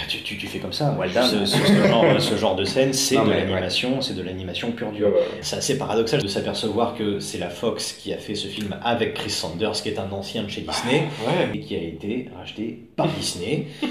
tu, 0.08 0.18
tu, 0.22 0.36
tu 0.36 0.46
fais 0.48 0.58
comme 0.58 0.72
ça. 0.72 0.94
Well. 0.98 1.10
Ce, 1.12 1.46
ce- 1.46 1.58
ce 1.58 1.86
genre, 1.88 2.04
ce 2.20 2.36
genre 2.36 2.56
de 2.56 2.64
scène, 2.64 2.92
c'est 2.92 3.16
de 3.24 3.30
l'animation, 3.30 4.00
c'est 4.00 4.14
de 4.14 4.22
l'animation 4.22 4.72
pure 4.72 4.90
dure. 4.92 5.08
Ouais. 5.08 5.22
C'est 5.42 5.56
assez 5.56 5.78
paradoxal 5.78 6.20
de 6.22 6.28
s'apercevoir 6.28 6.94
que 6.96 7.20
c'est 7.20 7.38
la 7.38 7.48
Fox 7.48 7.92
qui 7.92 8.12
a 8.12 8.18
fait 8.18 8.34
ce 8.34 8.48
film 8.48 8.76
avec 8.84 9.14
Chris 9.14 9.30
Sanders, 9.30 9.72
qui 9.72 9.88
est 9.90 9.98
un 10.00 10.10
ancien 10.12 10.42
de 10.42 10.48
chez 10.50 10.62
Disney, 10.62 11.04
Ouais. 11.26 11.48
et 11.54 11.60
qui 11.60 11.74
a 11.76 11.78
été 11.78 12.28
racheté 12.36 12.80
par 12.96 13.06
Disney. 13.08 13.66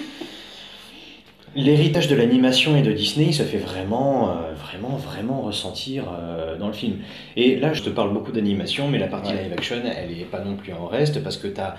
L'héritage 1.54 2.08
de 2.08 2.16
l'animation 2.16 2.78
et 2.78 2.82
de 2.82 2.94
Disney 2.94 3.28
il 3.28 3.34
se 3.34 3.44
fait 3.44 3.58
vraiment, 3.58 4.30
euh, 4.30 4.54
vraiment, 4.54 4.96
vraiment 4.96 5.42
ressentir 5.42 6.06
euh, 6.18 6.58
dans 6.58 6.68
le 6.68 6.74
film. 6.74 7.00
Et 7.36 7.58
là, 7.58 7.74
je 7.74 7.82
te 7.84 7.90
parle 7.90 8.14
beaucoup 8.14 8.32
d'animation, 8.32 8.88
mais 8.88 8.98
la 8.98 9.08
partie 9.08 9.34
Ouais. 9.34 9.44
live 9.44 9.54
action, 9.54 9.76
elle 9.84 10.12
est 10.18 10.24
pas 10.24 10.40
non 10.40 10.56
plus 10.56 10.72
en 10.72 10.88
reste 10.88 11.22
parce 11.22 11.36
que 11.36 11.48
tu 11.48 11.60
as 11.60 11.76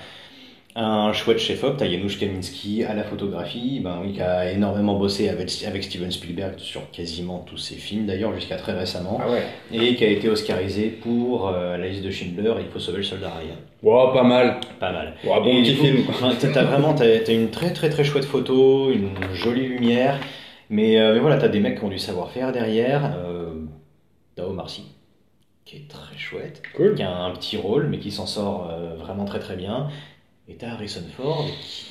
un 0.75 1.13
chouette 1.13 1.39
chef-op, 1.39 1.77
tu 1.77 1.85
as 1.85 1.91
Janusz 1.91 2.17
Kaminski 2.19 2.83
à 2.85 2.95
la 2.95 3.03
photographie, 3.05 3.81
ben, 3.85 3.99
oui, 4.03 4.15
qui 4.15 4.23
a 4.23 4.51
énormément 4.53 4.99
bossé 4.99 5.29
avec, 5.29 5.51
avec 5.67 5.85
Steven 5.85 6.11
Spielberg 6.11 6.59
sur 6.59 6.91
quasiment 6.91 7.41
tous 7.41 7.59
ses 7.59 7.75
films, 7.75 8.07
d'ailleurs 8.07 8.33
jusqu'à 8.35 8.57
très 8.57 8.73
récemment, 8.73 9.21
Ah 9.23 9.31
ouais. 9.31 9.43
et 9.71 9.95
qui 9.97 10.05
a 10.05 10.09
été 10.09 10.31
oscarisé 10.31 10.89
pour 10.89 11.49
euh, 11.49 11.77
La 11.77 11.89
liste 11.89 12.03
de 12.03 12.11
Schindler 12.11 12.55
et 12.59 12.63
Il 12.65 12.71
faut 12.73 12.79
sauver 12.79 12.99
le 12.99 13.05
soldat 13.05 13.31
Ryan. 13.39 13.57
Wow, 13.83 14.13
pas 14.15 14.23
mal. 14.23 14.61
Pas 14.81 14.93
mal. 14.93 15.15
Wow, 15.25 15.43
bon 15.43 15.59
Et 15.59 15.63
petit 15.63 15.77
coup, 15.77 15.85
film. 15.85 16.05
T'as 16.41 16.49
t'as 16.49 16.65
vraiment 16.65 16.95
t'as, 16.95 17.19
t'as 17.21 17.35
une 17.35 17.51
très 17.51 17.73
très 17.75 17.91
très 17.91 18.05
chouette 18.05 18.25
photo, 18.25 18.91
une 18.91 19.11
jolie 19.35 19.67
lumière, 19.69 20.19
mais, 20.71 20.99
euh, 20.99 21.13
mais 21.13 21.21
voilà, 21.21 21.37
t'as 21.37 21.49
des 21.49 21.61
mecs 21.61 21.79
qui 21.81 21.85
ont 21.85 21.89
du 21.91 21.99
savoir-faire 21.99 22.51
derrière. 22.53 23.15
Euh, 23.19 23.51
t'as 24.37 24.45
Omar 24.45 24.71
Sy, 24.71 24.85
qui 25.67 25.77
est 25.77 25.89
très 25.91 26.17
chouette, 26.17 26.63
Cool. 26.75 26.95
qui 26.95 27.03
a 27.03 27.15
un 27.15 27.31
petit 27.33 27.59
rôle, 27.59 27.89
mais 27.91 27.99
qui 27.99 28.11
s'en 28.11 28.25
sort 28.27 28.71
euh, 28.71 28.95
vraiment 28.97 29.27
très 29.27 29.39
très 29.41 29.57
bien. 29.57 29.89
Et 30.53 30.57
t'as 30.57 30.73
Harrison 30.73 31.01
Ford 31.17 31.47
qui. 31.62 31.87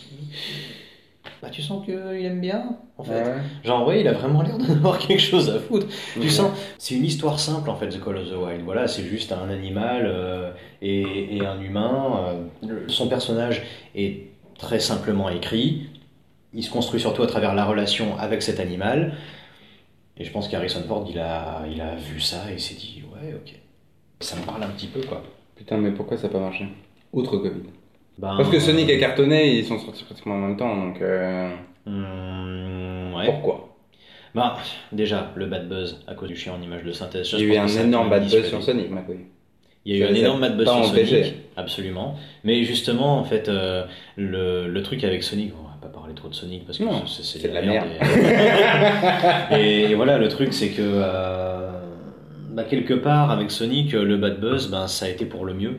Bah, 1.42 1.50
tu 1.50 1.64
sens 1.64 1.84
qu'il 1.84 1.96
aime 1.96 2.40
bien, 2.42 2.78
en 3.00 3.04
fait. 3.04 3.24
Ouais. 3.24 3.38
Genre, 3.64 3.88
ouais, 3.88 4.02
il 4.02 4.08
a 4.08 4.14
vraiment 4.14 4.44
l'air 4.44 4.60
d'avoir 4.60 5.00
quelque 5.00 5.20
chose 5.22 5.50
à 5.50 5.60
foutre. 5.60 5.88
Tu 6.14 6.30
sens, 6.30 6.52
c'est 6.78 6.94
une 6.94 7.06
histoire 7.06 7.40
simple 7.40 7.72
en 7.72 7.76
fait, 7.76 7.90
The 7.90 8.04
Call 8.04 8.18
of 8.18 8.30
the 8.30 8.36
Wild. 8.36 8.62
Voilà, 8.64 8.88
c'est 8.88 9.04
juste 9.04 9.32
un 9.32 9.50
animal 9.50 10.04
euh, 10.06 10.52
et, 10.84 11.38
et 11.38 11.44
un 11.44 11.60
humain. 11.60 12.36
euh, 12.64 12.88
son 12.88 13.08
personnage 13.10 13.64
est 13.96 14.28
très 14.60 14.80
simplement 14.80 15.30
écrit. 15.30 15.88
Il 16.54 16.64
se 16.64 16.70
construit 16.70 17.00
surtout 17.00 17.24
à 17.24 17.28
travers 17.28 17.56
la 17.56 17.66
relation 17.66 18.16
avec 18.20 18.44
cet 18.44 18.60
animal. 18.60 19.16
Et 20.18 20.24
je 20.24 20.32
pense 20.32 20.48
qu'Harrison 20.48 20.84
Ford, 20.88 21.08
il 21.10 21.18
a, 21.18 21.64
il 21.72 21.82
a 21.82 21.96
vu 21.96 22.22
ça 22.22 22.52
et 22.52 22.60
s'est 22.60 22.76
dit, 22.76 23.02
ouais, 23.12 23.34
ok. 23.34 23.56
Ça 24.20 24.36
me 24.36 24.46
parle 24.46 24.62
un 24.62 24.70
petit 24.70 24.88
peu, 24.88 25.02
quoi. 25.02 25.24
Putain, 25.56 25.78
mais 25.78 25.90
pourquoi 25.90 26.18
ça 26.18 26.28
n'a 26.28 26.34
pas 26.34 26.40
marché? 26.40 26.68
Outre 27.14 27.38
Covid. 27.38 27.64
Ben, 28.18 28.36
Parce 28.38 28.50
que 28.50 28.60
Sonic 28.60 28.90
a 28.90 28.98
cartonné, 28.98 29.58
ils 29.60 29.66
sont 29.66 29.80
sortis 29.80 30.04
pratiquement 30.04 30.36
en 30.36 30.40
même 30.40 30.58
temps, 30.58 30.76
donc 30.76 31.02
euh, 31.02 31.50
ouais. 33.16 33.26
pourquoi? 33.26 33.76
Ben, 34.36 34.54
déjà, 34.92 35.32
le 35.36 35.46
bad 35.48 35.68
buzz 35.68 36.00
à 36.08 36.14
cause 36.14 36.30
du 36.30 36.36
chien 36.36 36.54
en 36.54 36.62
image 36.62 36.84
de 36.84 36.92
synthèse. 36.92 37.30
ça, 37.30 37.38
Il 37.38 37.48
y 37.48 37.52
a 37.52 37.56
eu 37.56 37.58
un 37.58 37.68
énorme 37.68 38.10
bad 38.10 38.24
buzz 38.30 38.48
sur 38.48 38.64
Sonic, 38.64 38.90
ma 38.90 39.02
couille. 39.02 39.26
Il 39.86 39.98
y 39.98 40.04
a 40.04 40.08
eu 40.08 40.12
un 40.12 40.14
énorme 40.16 40.42
bad 40.42 40.58
buzz 40.58 40.68
sur. 40.68 40.86
Sonic, 40.86 41.34
absolument. 41.58 42.16
Mais 42.44 42.64
justement, 42.64 43.18
en 43.18 43.24
fait, 43.24 43.50
euh, 43.50 43.86
le, 44.16 44.68
le 44.68 44.84
truc 44.84 45.04
avec 45.04 45.24
Sonic, 45.24 45.54
on 45.60 45.64
va 45.64 45.78
pas 45.82 45.88
parler 45.88 46.14
trop 46.14 46.30
de 46.30 46.36
Sonic 46.36 46.66
parce 46.66 46.78
que 46.78 46.84
c'est 47.08 47.48
de 47.48 47.54
la 47.54 47.62
Et, 49.60 49.92
et 49.92 49.96
voilà, 49.96 50.18
le 50.18 50.28
truc, 50.30 50.54
c'est 50.54 50.70
que 50.70 50.82
euh, 50.82 51.72
bah, 52.52 52.64
quelque 52.64 52.94
part, 52.94 53.32
avec 53.32 53.52
Sonic, 53.52 53.94
le 53.94 54.18
bad 54.18 54.40
buzz, 54.40 54.70
ben, 54.70 54.88
ça 54.88 55.08
a 55.08 55.10
été 55.10 55.26
pour 55.26 55.46
le 55.46 55.54
mieux. 55.56 55.78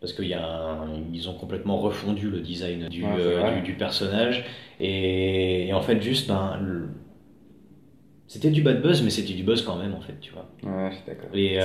Parce 0.00 0.12
qu'ils 0.12 1.28
ont 1.28 1.34
complètement 1.34 1.78
refondu 1.78 2.30
le 2.30 2.40
design 2.40 2.88
du, 2.88 3.02
Ouais, 3.04 3.10
euh, 3.18 3.54
du, 3.56 3.62
du 3.62 3.72
personnage. 3.74 4.44
Et, 4.78 5.66
et 5.68 5.72
en 5.72 5.80
fait, 5.82 6.00
juste, 6.00 6.28
ben, 6.28 6.56
le- 6.62 6.88
c'était 8.28 8.50
du 8.50 8.60
bad 8.62 8.80
buzz, 8.82 9.02
mais 9.02 9.08
c'était 9.10 9.32
du 9.32 9.42
buzz 9.42 9.62
quand 9.62 9.76
même, 9.76 9.94
en 9.94 10.00
fait, 10.00 10.14
tu 10.20 10.30
vois. 10.32 10.46
Ouais, 10.62 10.90
je 10.90 10.96
suis 10.96 11.04
d'accord. 11.06 11.30
Et 11.32 11.58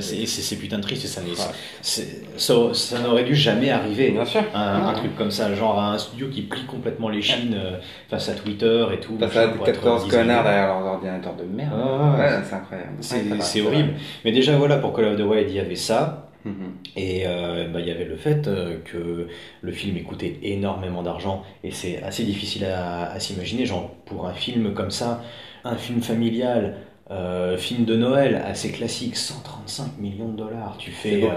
C'est 0.00 0.56
euh, 0.56 0.58
putain 0.58 0.78
de 0.78 0.82
triste 0.82 1.04
et 1.04 1.08
ça, 1.08 1.20
Ouais. 1.20 1.34
ça, 1.82 2.72
ça 2.72 2.98
n'aurait 3.00 3.22
dû 3.24 3.34
jamais 3.36 3.70
arriver. 3.70 4.10
Bien 4.12 4.24
sûr. 4.24 4.42
Un, 4.54 4.92
truc 4.94 5.14
comme 5.14 5.30
ça, 5.30 5.54
genre 5.54 5.78
un 5.80 5.98
studio 5.98 6.28
qui 6.30 6.42
plie 6.42 6.64
complètement 6.64 7.10
les 7.10 7.20
chines 7.22 7.54
euh, 7.54 7.78
face 8.08 8.30
à 8.30 8.34
Twitter 8.34 8.84
et 8.94 8.98
tout. 8.98 9.16
Face 9.18 9.36
à 9.36 9.48
pour 9.48 9.68
être 9.68 9.80
14 9.80 10.04
designer. 10.06 10.26
connards 10.26 10.42
derrière 10.44 10.66
leurs 10.68 10.86
ordinateurs 10.94 11.36
de 11.36 11.44
merde. 11.44 11.72
Ouais, 11.74 12.18
ouais, 12.20 12.30
c'est 12.42 12.54
incroyable. 12.54 12.96
C'est 13.40 13.60
horrible. 13.62 13.94
Mais 14.24 14.32
déjà, 14.32 14.56
voilà, 14.56 14.78
pour 14.78 14.92
Call 14.94 15.04
of 15.04 15.18
the 15.18 15.22
Wild, 15.22 15.50
il 15.50 15.54
y 15.56 15.60
avait 15.60 15.76
ça. 15.76 16.23
Mhm. 16.44 16.74
Et 16.96 17.22
euh, 17.26 17.68
bah, 17.68 17.80
il 17.80 17.86
y 17.86 17.90
avait 17.90 18.04
le 18.04 18.16
fait 18.16 18.46
euh, 18.48 18.78
que 18.84 19.28
le 19.62 19.72
film 19.72 19.96
ait 19.96 20.02
coûté 20.02 20.38
énormément 20.42 21.02
d'argent. 21.02 21.42
Et 21.62 21.70
c'est 21.70 22.02
assez 22.02 22.24
difficile 22.24 22.64
à, 22.66 23.10
à 23.10 23.20
s'imaginer. 23.20 23.64
Genre, 23.66 23.90
pour 24.04 24.26
un 24.26 24.34
film 24.34 24.74
comme 24.74 24.90
ça, 24.90 25.22
un 25.64 25.76
film 25.76 26.02
familial, 26.02 26.76
euh, 27.10 27.56
film 27.56 27.84
de 27.84 27.96
Noël 27.96 28.36
assez 28.44 28.70
classique, 28.72 29.16
135 29.16 29.98
millions 29.98 30.28
de 30.28 30.36
dollars. 30.36 30.76
Tu 30.78 30.90
fais. 30.90 31.22
euh, 31.24 31.28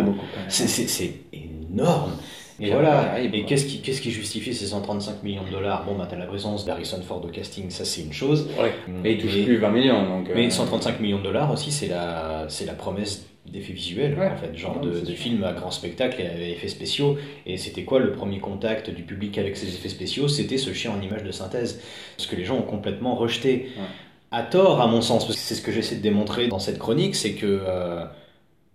c'est- 0.49 1.13
énorme. 1.33 2.13
Et 2.59 2.71
voilà. 2.71 3.21
Et 3.21 3.45
qu'est-ce 3.45 3.65
qui, 4.01 4.11
justifie 4.11 4.53
ces 4.53 4.65
135 4.65 5.21
millions 5.23 5.43
de 5.45 5.51
dollars? 5.51 5.85
Bon, 5.85 5.95
bah, 5.95 6.07
t'as 6.09 6.17
la 6.17 6.25
présence 6.25 6.65
d'Harrison 6.65 7.01
Ford 7.03 7.23
au 7.23 7.27
casting, 7.27 7.69
ça 7.69 7.85
c'est 7.85 8.01
une 8.01 8.13
chose. 8.13 8.49
Ouais. 8.59 8.73
Mais 8.87 9.13
il 9.13 9.21
touche 9.21 9.43
plus 9.43 9.57
20 9.57 9.69
millions, 9.69 10.03
donc. 10.09 10.29
mais 10.33 10.47
euh, 10.47 10.49
135 10.49 10.99
millions 10.99 11.19
de 11.19 11.23
dollars 11.23 11.51
aussi, 11.51 11.71
c'est 11.71 11.87
la, 11.87 12.45
c'est 12.49 12.65
la 12.65 12.73
promesse 12.73 13.27
d'effets 13.51 13.73
visuels, 13.73 14.17
Ouais. 14.17 14.27
en 14.27 14.37
fait, 14.37 14.55
genre 14.57 14.79
de, 14.79 14.93
films 15.13 15.43
à 15.43 15.53
grand 15.53 15.71
spectacle 15.71 16.21
et 16.21 16.27
à 16.27 16.37
effets 16.49 16.67
spéciaux. 16.67 17.17
Et 17.45 17.57
c'était 17.57 17.83
quoi 17.83 17.99
le 17.99 18.11
premier 18.11 18.39
contact 18.39 18.89
du 18.89 19.03
public 19.03 19.37
avec 19.37 19.57
ces 19.57 19.67
effets 19.67 19.89
spéciaux? 19.89 20.27
C'était 20.27 20.57
ce 20.57 20.73
chien 20.73 20.91
en 20.91 21.01
image 21.01 21.23
de 21.23 21.31
synthèse. 21.31 21.81
Ce 22.17 22.27
que 22.27 22.35
les 22.35 22.45
gens 22.45 22.57
ont 22.57 22.63
complètement 22.63 23.15
rejeté. 23.15 23.69
Ouais. 23.77 23.83
À 24.31 24.43
tort, 24.43 24.81
à 24.81 24.87
mon 24.87 25.01
sens, 25.01 25.25
parce 25.25 25.37
que 25.37 25.41
c'est 25.41 25.55
ce 25.55 25.61
que 25.61 25.71
j'essaie 25.71 25.95
de 25.95 26.01
démontrer 26.01 26.47
dans 26.47 26.59
cette 26.59 26.77
chronique, 26.79 27.15
c'est 27.15 27.33
que 27.33 27.45
euh, 27.65 28.03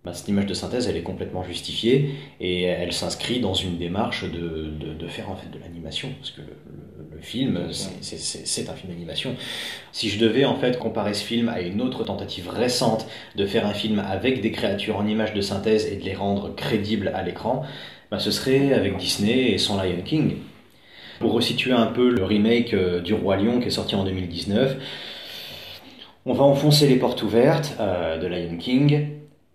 bah, 0.05 0.13
cette 0.13 0.27
image 0.27 0.45
de 0.47 0.53
synthèse, 0.53 0.87
elle 0.89 0.97
est 0.97 1.01
complètement 1.03 1.43
justifiée 1.43 2.11
et 2.41 2.63
elle 2.63 2.91
s'inscrit 2.91 3.39
dans 3.39 3.53
une 3.53 3.77
démarche 3.77 4.23
de, 4.29 4.69
de, 4.79 4.93
de 4.93 5.07
faire 5.07 5.29
en 5.31 5.35
fait 5.35 5.49
de 5.49 5.59
l'animation, 5.59 6.09
parce 6.19 6.31
que 6.31 6.41
le, 6.41 6.47
le- 6.47 7.15
le 7.15 7.21
film, 7.21 7.67
c'est- 7.71 8.69
un 8.69 8.73
film 8.73 8.91
d'animation. 8.91 9.35
Si 9.93 10.09
je 10.09 10.19
devais 10.19 10.43
en 10.45 10.55
fait 10.55 10.77
comparer 10.77 11.13
ce 11.13 11.23
film 11.23 11.47
à 11.47 11.61
une 11.61 11.81
autre 11.81 12.03
tentative 12.03 12.49
récente 12.49 13.07
de 13.37 13.45
faire 13.45 13.65
un 13.65 13.73
film 13.73 13.99
avec 13.99 14.41
des 14.41 14.51
créatures 14.51 14.97
en 14.97 15.07
images 15.07 15.33
de 15.33 15.39
synthèse 15.41 15.85
et 15.85 15.95
de 15.95 16.03
les 16.03 16.15
rendre 16.15 16.53
crédibles 16.55 17.09
à 17.15 17.23
l'écran, 17.23 17.63
bah, 18.11 18.19
ce 18.19 18.29
serait 18.31 18.73
avec 18.73 18.97
Disney 18.97 19.51
et 19.51 19.57
son 19.57 19.77
Lion 19.77 20.01
King. 20.03 20.33
Pour 21.19 21.31
resituer 21.31 21.71
un 21.71 21.85
peu 21.85 22.09
le 22.09 22.23
remake 22.25 22.73
euh, 22.73 22.99
du 22.99 23.13
Roi 23.13 23.37
Lion 23.37 23.59
qui 23.61 23.67
est 23.67 23.71
sorti 23.71 23.95
en 23.95 24.03
2019, 24.03 24.75
on 26.25 26.33
va 26.33 26.43
enfoncer 26.43 26.87
les 26.87 26.95
portes 26.97 27.21
ouvertes 27.23 27.75
euh, 27.79 28.17
de 28.17 28.27
Lion 28.27 28.57
King. 28.57 29.07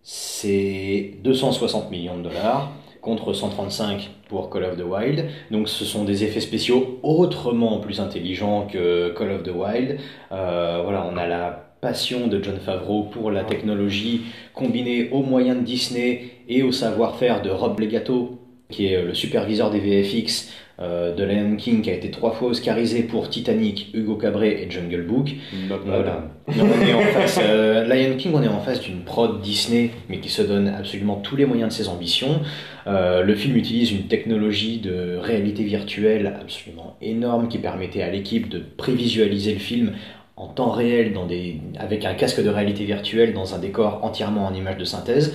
C'est 0.03 1.15
260 1.23 1.91
millions 1.91 2.17
de 2.19 2.23
dollars 2.25 2.73
contre 3.01 3.33
135 3.33 4.11
pour 4.29 4.51
Call 4.51 4.65
of 4.65 4.77
the 4.77 4.85
Wild. 4.85 5.27
Donc 5.51 5.69
ce 5.69 5.85
sont 5.85 6.05
des 6.05 6.25
effets 6.25 6.41
spéciaux 6.41 6.99
autrement 7.03 7.79
plus 7.79 8.01
intelligents 8.01 8.67
que 8.67 9.15
Call 9.17 9.33
of 9.33 9.43
the 9.43 9.53
Wild. 9.55 9.99
Euh, 10.33 10.81
voilà, 10.83 11.09
on 11.11 11.17
a 11.17 11.27
la 11.27 11.69
passion 11.81 12.27
de 12.27 12.43
John 12.43 12.59
Favreau 12.59 13.05
pour 13.05 13.31
la 13.31 13.45
technologie 13.45 14.23
combinée 14.53 15.11
aux 15.11 15.23
moyens 15.23 15.61
de 15.61 15.65
Disney 15.65 16.31
et 16.49 16.63
au 16.63 16.73
savoir-faire 16.73 17.41
de 17.41 17.51
Rob 17.51 17.79
Legato, 17.79 18.39
qui 18.71 18.87
est 18.87 19.03
le 19.03 19.15
superviseur 19.15 19.71
des 19.71 19.81
VFX 19.81 20.51
euh, 20.81 21.13
de 21.13 21.25
Lion 21.25 21.57
King, 21.57 21.83
qui 21.83 21.91
a 21.91 21.95
été 21.95 22.09
trois 22.13 22.31
fois 22.31 22.51
oscarisé 22.51 23.03
pour 23.03 23.29
Titanic, 23.29 23.91
Hugo 23.95 24.15
Cabret 24.15 24.63
et 24.63 24.71
Jungle 24.71 25.03
Book. 25.03 25.35
Not. 25.69 25.79
Voilà. 25.85 26.29
On 26.47 26.87
est 26.87 26.95
en 26.95 27.01
face, 27.01 27.41
euh, 27.43 27.83
Lion 27.83 28.17
King, 28.17 28.31
on 28.37 28.43
est 28.45 28.49
en 28.49 28.61
face 28.61 28.81
d'une 28.81 29.01
prod 29.01 29.41
Disney, 29.41 29.91
mais 30.09 30.21
qui 30.21 30.29
se 30.29 30.41
donne 30.41 30.69
absolument 30.69 31.17
tous 31.17 31.35
les 31.35 31.47
moyens 31.47 31.77
de 31.77 31.83
ses 31.83 31.89
ambitions. 31.89 32.43
Euh, 32.87 33.25
le 33.25 33.35
film 33.35 33.57
utilise 33.57 33.91
une 33.91 34.05
technologie 34.05 34.79
de 34.79 35.17
réalité 35.17 35.65
virtuelle 35.65 36.33
absolument 36.41 36.97
énorme 37.03 37.49
qui 37.49 37.59
permettait 37.59 38.03
à 38.03 38.11
l'équipe 38.13 38.49
de 38.49 38.61
prévisualiser 38.77 39.55
le 39.55 39.59
film 39.59 39.95
en 40.37 40.47
temps 40.47 40.71
réel 40.71 41.13
dans 41.13 41.27
des, 41.27 41.61
avec 41.81 42.05
un 42.05 42.15
casque 42.15 42.41
de 42.41 42.49
réalité 42.49 42.85
virtuelle 42.85 43.35
dans 43.35 43.53
un 43.53 43.59
décor 43.59 44.05
entièrement 44.05 44.47
en 44.47 44.55
image 44.55 44.77
de 44.77 44.85
synthèse. 44.85 45.35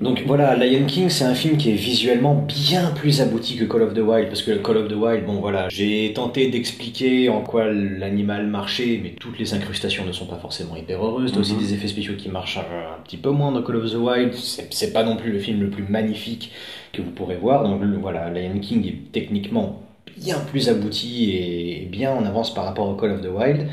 Donc 0.00 0.22
voilà, 0.26 0.56
Lion 0.56 0.86
King, 0.86 1.10
c'est 1.10 1.24
un 1.24 1.34
film 1.34 1.58
qui 1.58 1.68
est 1.70 1.74
visuellement 1.74 2.34
bien 2.48 2.90
plus 2.94 3.20
abouti 3.20 3.56
que 3.58 3.64
Call 3.64 3.82
of 3.82 3.92
the 3.92 3.98
Wild, 3.98 4.28
parce 4.28 4.40
que 4.40 4.52
Call 4.52 4.78
of 4.78 4.88
the 4.88 4.94
Wild, 4.94 5.26
bon 5.26 5.34
voilà, 5.40 5.68
j'ai 5.68 6.10
tenté 6.14 6.48
d'expliquer 6.48 7.28
en 7.28 7.42
quoi 7.42 7.66
l'animal 7.70 8.46
marchait, 8.46 8.98
mais 9.02 9.10
toutes 9.20 9.38
les 9.38 9.52
incrustations 9.52 10.06
ne 10.06 10.12
sont 10.12 10.24
pas 10.24 10.38
forcément 10.38 10.74
hyper 10.74 11.04
heureuses. 11.04 11.32
T'as 11.32 11.40
aussi 11.40 11.52
Mhm. 11.52 11.58
des 11.60 11.74
effets 11.74 11.88
spéciaux 11.88 12.14
qui 12.16 12.30
marchent 12.30 12.56
un, 12.56 12.60
un 12.98 13.02
petit 13.04 13.18
peu 13.18 13.28
moins 13.28 13.52
dans 13.52 13.62
Call 13.62 13.76
of 13.76 13.90
the 13.92 13.96
Wild. 13.96 14.32
C'est 14.32 14.92
pas 14.94 15.04
non 15.04 15.16
plus 15.16 15.32
le 15.32 15.38
film 15.38 15.60
le 15.60 15.68
plus 15.68 15.82
magnifique 15.82 16.50
que 16.94 17.02
vous 17.02 17.10
pourrez 17.10 17.36
voir. 17.36 17.64
Donc 17.64 17.82
voilà, 18.00 18.30
Lion 18.30 18.58
King 18.58 18.86
est 18.86 19.12
techniquement 19.12 19.82
bien 20.16 20.38
plus 20.50 20.70
abouti 20.70 21.30
et 21.36 21.86
bien 21.90 22.10
en 22.12 22.24
avance 22.24 22.54
par 22.54 22.64
rapport 22.64 22.88
au 22.88 22.94
Call 22.94 23.10
of 23.12 23.20
the 23.20 23.28
Wild. 23.28 23.66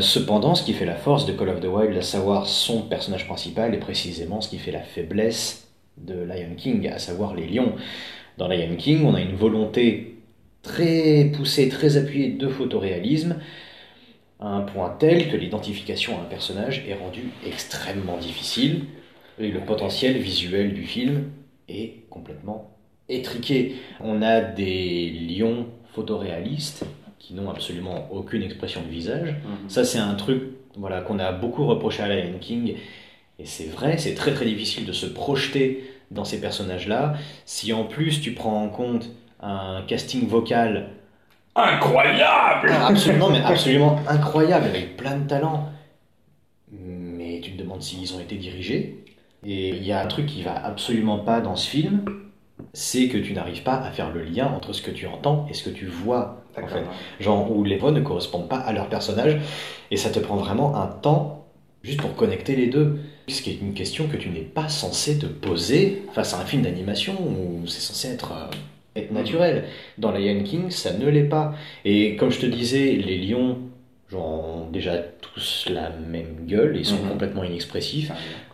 Cependant, 0.00 0.56
ce 0.56 0.64
qui 0.64 0.72
fait 0.72 0.84
la 0.86 0.96
force 0.96 1.24
de 1.24 1.32
Call 1.32 1.50
of 1.50 1.60
the 1.60 1.66
Wild, 1.66 1.96
à 1.96 2.02
savoir 2.02 2.48
son 2.48 2.82
personnage 2.82 3.26
principal, 3.28 3.74
est 3.74 3.78
précisément 3.78 4.40
ce 4.40 4.48
qui 4.48 4.58
fait 4.58 4.72
la 4.72 4.80
faiblesse 4.80 5.66
de 6.06 6.14
Lion 6.14 6.54
King, 6.56 6.88
à 6.88 6.98
savoir 6.98 7.34
les 7.34 7.46
lions. 7.46 7.72
Dans 8.36 8.48
Lion 8.48 8.76
King, 8.76 9.04
on 9.04 9.14
a 9.14 9.20
une 9.20 9.34
volonté 9.36 10.16
très 10.62 11.30
poussée, 11.36 11.68
très 11.68 11.96
appuyée 11.96 12.30
de 12.30 12.48
photoréalisme, 12.48 13.36
à 14.40 14.48
un 14.48 14.60
point 14.62 14.94
tel 14.98 15.28
que 15.30 15.36
l'identification 15.36 16.18
à 16.18 16.22
un 16.22 16.24
personnage 16.26 16.84
est 16.88 16.94
rendue 16.94 17.28
extrêmement 17.46 18.16
difficile, 18.18 18.84
et 19.40 19.48
le 19.50 19.60
potentiel 19.60 20.16
visuel 20.18 20.74
du 20.74 20.82
film 20.82 21.24
est 21.68 22.08
complètement 22.10 22.70
étriqué. 23.08 23.76
On 24.00 24.22
a 24.22 24.40
des 24.40 25.10
lions 25.10 25.66
photoréalistes 25.94 26.84
qui 27.18 27.34
n'ont 27.34 27.50
absolument 27.50 28.08
aucune 28.12 28.42
expression 28.42 28.82
de 28.82 28.88
visage, 28.88 29.30
Mhm. 29.30 29.68
ça, 29.68 29.84
c'est 29.84 29.98
un 29.98 30.14
truc 30.14 30.42
voilà, 30.76 31.00
qu'on 31.00 31.18
a 31.18 31.32
beaucoup 31.32 31.66
reproché 31.66 32.02
à 32.02 32.08
Lion 32.08 32.38
King. 32.40 32.74
Et 33.38 33.46
c'est 33.46 33.66
vrai, 33.66 33.98
c'est 33.98 34.14
très 34.14 34.34
très 34.34 34.44
difficile 34.44 34.84
de 34.84 34.92
se 34.92 35.06
projeter 35.06 35.88
dans 36.10 36.24
ces 36.24 36.40
personnages-là. 36.40 37.14
Si 37.44 37.72
en 37.72 37.84
plus 37.84 38.20
tu 38.20 38.32
prends 38.32 38.62
en 38.62 38.68
compte 38.68 39.10
un 39.40 39.82
casting 39.86 40.26
vocal 40.26 40.90
Incroyable 41.54 42.70
absolument, 42.70 43.30
mais 43.30 43.42
absolument 43.42 43.98
incroyable, 44.08 44.66
avec 44.66 44.96
plein 44.96 45.16
de 45.16 45.26
talents, 45.26 45.68
mais 46.70 47.40
tu 47.42 47.52
te 47.52 47.58
demandes 47.58 47.82
s'ils 47.82 48.14
ont 48.14 48.20
été 48.20 48.36
dirigés. 48.36 49.04
Et 49.44 49.70
il 49.70 49.84
y 49.84 49.90
a 49.90 50.00
un 50.00 50.06
truc 50.06 50.26
qui 50.26 50.42
va 50.42 50.54
absolument 50.54 51.18
pas 51.18 51.40
dans 51.40 51.56
ce 51.56 51.68
film, 51.68 52.04
c'est 52.72 53.08
que 53.08 53.18
tu 53.18 53.32
n'arrives 53.32 53.64
pas 53.64 53.76
à 53.76 53.90
faire 53.90 54.12
le 54.12 54.22
lien 54.22 54.46
entre 54.46 54.72
ce 54.72 54.82
que 54.82 54.90
tu 54.90 55.06
entends 55.06 55.46
et 55.50 55.54
ce 55.54 55.68
que 55.68 55.70
tu 55.70 55.86
vois. 55.86 56.44
En 56.56 56.66
fait 56.66 56.84
genre 57.20 57.50
où 57.50 57.62
les 57.62 57.76
voix 57.76 57.92
ne 57.92 58.00
correspondent 58.00 58.48
pas 58.48 58.58
à 58.58 58.72
leur 58.72 58.88
personnage, 58.88 59.40
et 59.90 59.96
ça 59.96 60.10
te 60.10 60.18
prend 60.18 60.36
vraiment 60.36 60.76
un 60.76 60.86
temps 60.86 61.46
juste 61.82 62.00
pour 62.00 62.14
connecter 62.14 62.54
les 62.56 62.66
deux. 62.66 63.00
Ce 63.28 63.42
qui 63.42 63.50
est 63.50 63.58
une 63.60 63.74
question 63.74 64.08
que 64.08 64.16
tu 64.16 64.30
n'es 64.30 64.40
pas 64.40 64.68
censé 64.68 65.18
te 65.18 65.26
poser 65.26 66.02
face 66.14 66.34
à 66.34 66.40
un 66.40 66.44
film 66.46 66.62
d'animation 66.62 67.14
où 67.20 67.66
c'est 67.66 67.80
censé 67.80 68.08
être 68.08 68.32
euh, 68.32 68.50
être 68.96 69.12
naturel. 69.12 69.64
Dans 69.98 70.10
Lion 70.12 70.42
King, 70.42 70.70
ça 70.70 70.92
ne 70.94 71.06
l'est 71.08 71.24
pas. 71.28 71.54
Et 71.84 72.16
comme 72.16 72.30
je 72.30 72.40
te 72.40 72.46
disais, 72.46 72.92
les 72.92 73.18
lions 73.18 73.58
ont 74.14 74.68
déjà 74.72 74.96
tous 75.20 75.66
la 75.70 75.90
même 75.90 76.46
gueule, 76.46 76.76
ils 76.76 76.86
sont 76.86 76.96
Mhm. 77.02 77.10
complètement 77.10 77.44
inexpressifs. 77.44 78.10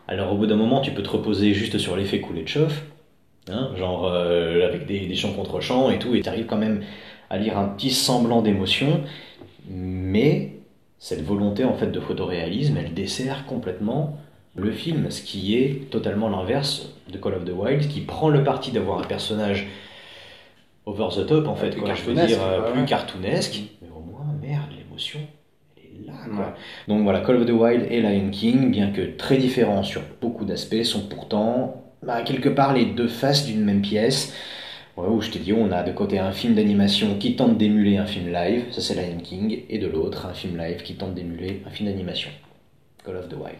Alors 0.08 0.32
au 0.32 0.37
bout 0.37 0.46
d'un 0.46 0.56
moment, 0.56 0.80
tu 0.80 0.90
peux 0.90 1.02
te 1.02 1.10
reposer 1.10 1.54
juste 1.54 1.78
sur 1.78 1.96
l'effet 1.96 2.20
coulé 2.20 2.42
de 2.42 2.48
chauffe, 2.48 2.82
hein, 3.48 3.70
genre 3.78 4.06
euh, 4.06 4.66
avec 4.66 4.87
des, 4.87 5.06
des 5.06 5.14
chants 5.14 5.32
contre 5.32 5.60
chants 5.60 5.90
et 5.90 5.98
tout, 6.00 6.14
et 6.16 6.20
tu 6.22 6.28
arrives 6.28 6.46
quand 6.46 6.58
même 6.58 6.82
à 7.30 7.38
lire 7.38 7.56
un 7.56 7.68
petit 7.68 7.90
semblant 7.90 8.42
d'émotion, 8.42 9.00
mais 9.70 10.50
cette 10.98 11.22
volonté 11.22 11.64
en 11.64 11.74
fait 11.74 11.90
de 11.92 12.00
photoréalisme, 12.00 12.76
elle 12.76 12.92
dessert 12.92 13.46
complètement 13.46 14.18
le 14.57 14.71
film, 14.71 15.11
ce 15.11 15.23
qui 15.23 15.57
est 15.57 15.90
totalement 15.90 16.29
l'inverse 16.29 16.93
de 17.12 17.19
Call 17.19 17.35
of 17.35 17.45
the 17.45 17.51
Wild, 17.51 17.88
qui 17.88 18.01
prend 18.01 18.29
le 18.29 18.45
parti 18.45 18.71
d'avoir 18.71 19.01
un 19.01 19.05
personnage 19.05 19.67
over 20.87 21.09
the 21.17 21.27
top 21.27 21.49
en 21.49 21.57
fait, 21.57 21.71
Plus 21.71 21.81
quoi, 21.81 21.95
je 21.95 22.03
veux 22.03 22.14
dire 22.14 22.38
euh, 22.43 22.62
ouais, 22.62 22.73
plus 22.73 22.85
cartoonesque, 22.85 23.62
mais 23.83 23.88
au 23.88 24.01
moins 24.01 24.27
merde, 24.40 24.71
l'émotion, 24.77 25.21
elle 25.77 26.03
est 26.03 26.07
là 26.07 26.12
quoi. 26.25 26.47
Ouais. 26.47 26.53
Donc 26.88 27.03
voilà, 27.03 27.21
Call 27.21 27.37
of 27.37 27.47
the 27.47 27.51
Wild 27.51 27.87
et 27.90 28.01
Lion 28.01 28.31
King, 28.31 28.71
bien 28.71 28.90
que 28.90 29.17
très 29.17 29.38
différents 29.38 29.83
sur 29.83 30.03
beaucoup 30.21 30.45
d'aspects, 30.45 30.85
sont 30.85 31.09
pourtant 31.09 31.85
bah, 32.03 32.23
quelque 32.23 32.49
part 32.49 32.75
les 32.75 32.87
deux 32.87 33.09
faces 33.09 33.47
d'une 33.47 33.64
même 33.64 33.83
pièce. 33.83 34.35
Ouais, 34.97 35.09
où 35.09 35.21
je 35.21 35.29
t'ai 35.29 35.40
dit, 35.40 35.53
on 35.53 35.73
a 35.73 35.83
de 35.83 35.90
côté 35.90 36.21
un 36.21 36.31
film 36.31 36.55
d'animation 36.55 37.19
qui 37.19 37.35
tente 37.35 37.59
d'émuler 37.59 37.97
un 37.97 38.07
film 38.07 38.33
live, 38.33 38.67
ça 38.71 38.81
c'est 38.81 38.95
Lion 38.95 39.19
King, 39.21 39.62
et 39.69 39.79
de 39.79 39.88
l'autre 39.88 40.27
un 40.27 40.35
film 40.35 40.57
live 40.57 40.83
qui 40.85 40.95
tente 40.95 41.14
d'émuler 41.14 41.62
un 41.67 41.71
film 41.71 41.88
d'animation. 41.88 42.31
Call 43.05 43.17
of 43.17 43.29
the 43.29 43.35
Wild. 43.35 43.59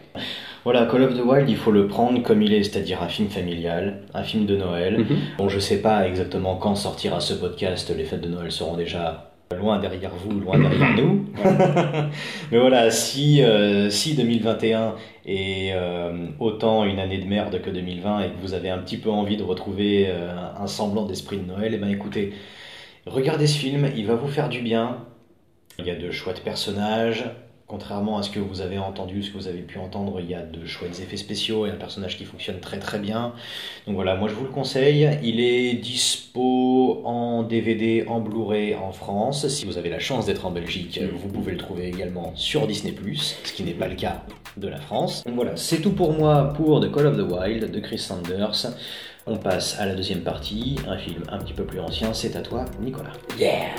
Voilà, 0.63 0.87
Call 0.87 1.03
of 1.03 1.13
the 1.13 1.23
Wild, 1.23 1.47
il 1.47 1.55
faut 1.55 1.71
le 1.71 1.87
prendre 1.87 2.21
comme 2.23 2.41
il 2.41 2.51
est, 2.51 2.63
c'est-à-dire 2.63 3.03
un 3.03 3.07
film 3.07 3.29
familial, 3.29 4.01
un 4.15 4.23
film 4.23 4.47
de 4.47 4.57
Noël. 4.57 4.97
Mhm. 4.97 5.17
Bon, 5.37 5.49
je 5.49 5.59
sais 5.59 5.81
pas 5.81 6.07
exactement 6.07 6.55
quand 6.55 6.73
sortira 6.73 7.19
ce 7.19 7.35
podcast, 7.35 7.93
les 7.95 8.05
fêtes 8.05 8.21
de 8.21 8.29
Noël 8.29 8.51
seront 8.51 8.75
déjà 8.75 9.31
loin 9.55 9.77
derrière 9.77 10.09
vous, 10.15 10.39
loin 10.39 10.57
derrière 10.57 10.95
nous. 10.97 11.27
Mais 12.51 12.57
voilà, 12.57 12.89
si, 12.89 13.43
euh, 13.43 13.91
si 13.91 14.15
2021 14.15 14.95
est 15.27 15.73
euh, 15.73 16.25
autant 16.39 16.83
une 16.83 16.97
année 16.97 17.19
de 17.19 17.27
merde 17.27 17.61
que 17.61 17.69
2020 17.69 18.21
et 18.21 18.29
que 18.29 18.41
vous 18.41 18.55
avez 18.55 18.71
un 18.71 18.79
petit 18.79 18.97
peu 18.97 19.11
envie 19.11 19.37
de 19.37 19.43
retrouver 19.43 20.07
euh, 20.09 20.33
un 20.59 20.67
semblant 20.67 21.05
d'esprit 21.05 21.37
de 21.37 21.45
Noël, 21.45 21.75
et 21.75 21.77
ben 21.77 21.89
écoutez, 21.89 22.33
regardez 23.05 23.45
ce 23.45 23.59
film, 23.59 23.87
il 23.95 24.07
va 24.07 24.15
vous 24.15 24.27
faire 24.27 24.49
du 24.49 24.61
bien. 24.61 25.05
Il 25.77 25.85
y 25.85 25.91
a 25.91 25.95
de 25.95 26.09
chouettes 26.09 26.43
personnages. 26.43 27.25
Contrairement 27.67 28.19
à 28.19 28.23
ce 28.23 28.29
que 28.29 28.39
vous 28.39 28.61
avez 28.61 28.77
entendu, 28.77 29.23
ce 29.23 29.31
que 29.31 29.37
vous 29.37 29.47
avez 29.47 29.61
pu 29.61 29.79
entendre, 29.79 30.19
il 30.19 30.29
y 30.29 30.35
a 30.35 30.43
de 30.43 30.65
chouettes 30.67 30.99
effets 30.99 31.17
spéciaux 31.17 31.65
et 31.65 31.71
un 31.71 31.75
personnage 31.75 32.15
qui 32.15 32.23
fonctionne 32.23 32.59
très 32.59 32.77
très 32.77 32.99
bien. 32.99 33.33
Donc 33.87 33.95
voilà, 33.95 34.15
moi 34.15 34.29
je 34.29 34.35
vous 34.35 34.43
le 34.43 34.51
conseille. 34.51 35.09
Il 35.23 35.39
est 35.39 35.73
dispo 35.73 37.01
en 37.05 37.41
DVD, 37.41 38.05
en 38.07 38.19
Blu-ray 38.19 38.75
en 38.75 38.91
France. 38.91 39.47
Si 39.47 39.65
vous 39.65 39.79
avez 39.79 39.89
la 39.89 39.97
chance 39.97 40.27
d'être 40.27 40.45
en 40.45 40.51
Belgique, 40.51 40.99
vous 41.15 41.27
pouvez 41.27 41.53
le 41.53 41.57
trouver 41.57 41.87
également 41.87 42.33
sur 42.35 42.67
Disney+, 42.67 42.93
ce 43.43 43.53
qui 43.53 43.63
n'est 43.63 43.73
pas 43.73 43.87
le 43.87 43.95
cas 43.95 44.21
de 44.57 44.67
la 44.67 44.77
France. 44.77 45.23
Donc 45.25 45.33
voilà, 45.33 45.55
c'est 45.55 45.81
tout 45.81 45.93
pour 45.93 46.13
moi 46.13 46.53
pour 46.55 46.79
The 46.81 46.91
Call 46.91 47.07
of 47.07 47.17
the 47.17 47.31
Wild 47.31 47.71
de 47.71 47.79
Chris 47.79 47.97
Sanders. 47.97 48.67
On 49.25 49.37
passe 49.37 49.79
à 49.79 49.87
la 49.87 49.95
deuxième 49.95 50.21
partie, 50.21 50.75
un 50.87 50.99
film 50.99 51.23
un 51.29 51.39
petit 51.39 51.53
peu 51.53 51.63
plus 51.63 51.79
ancien. 51.79 52.13
C'est 52.13 52.35
à 52.35 52.41
toi, 52.41 52.65
Nicolas. 52.79 53.13
Yeah 53.39 53.73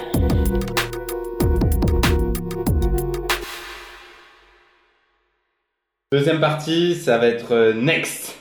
Deuxième 6.12 6.38
partie, 6.38 6.94
ça 6.94 7.18
va 7.18 7.26
être 7.26 7.50
euh, 7.52 7.72
Next, 7.74 8.36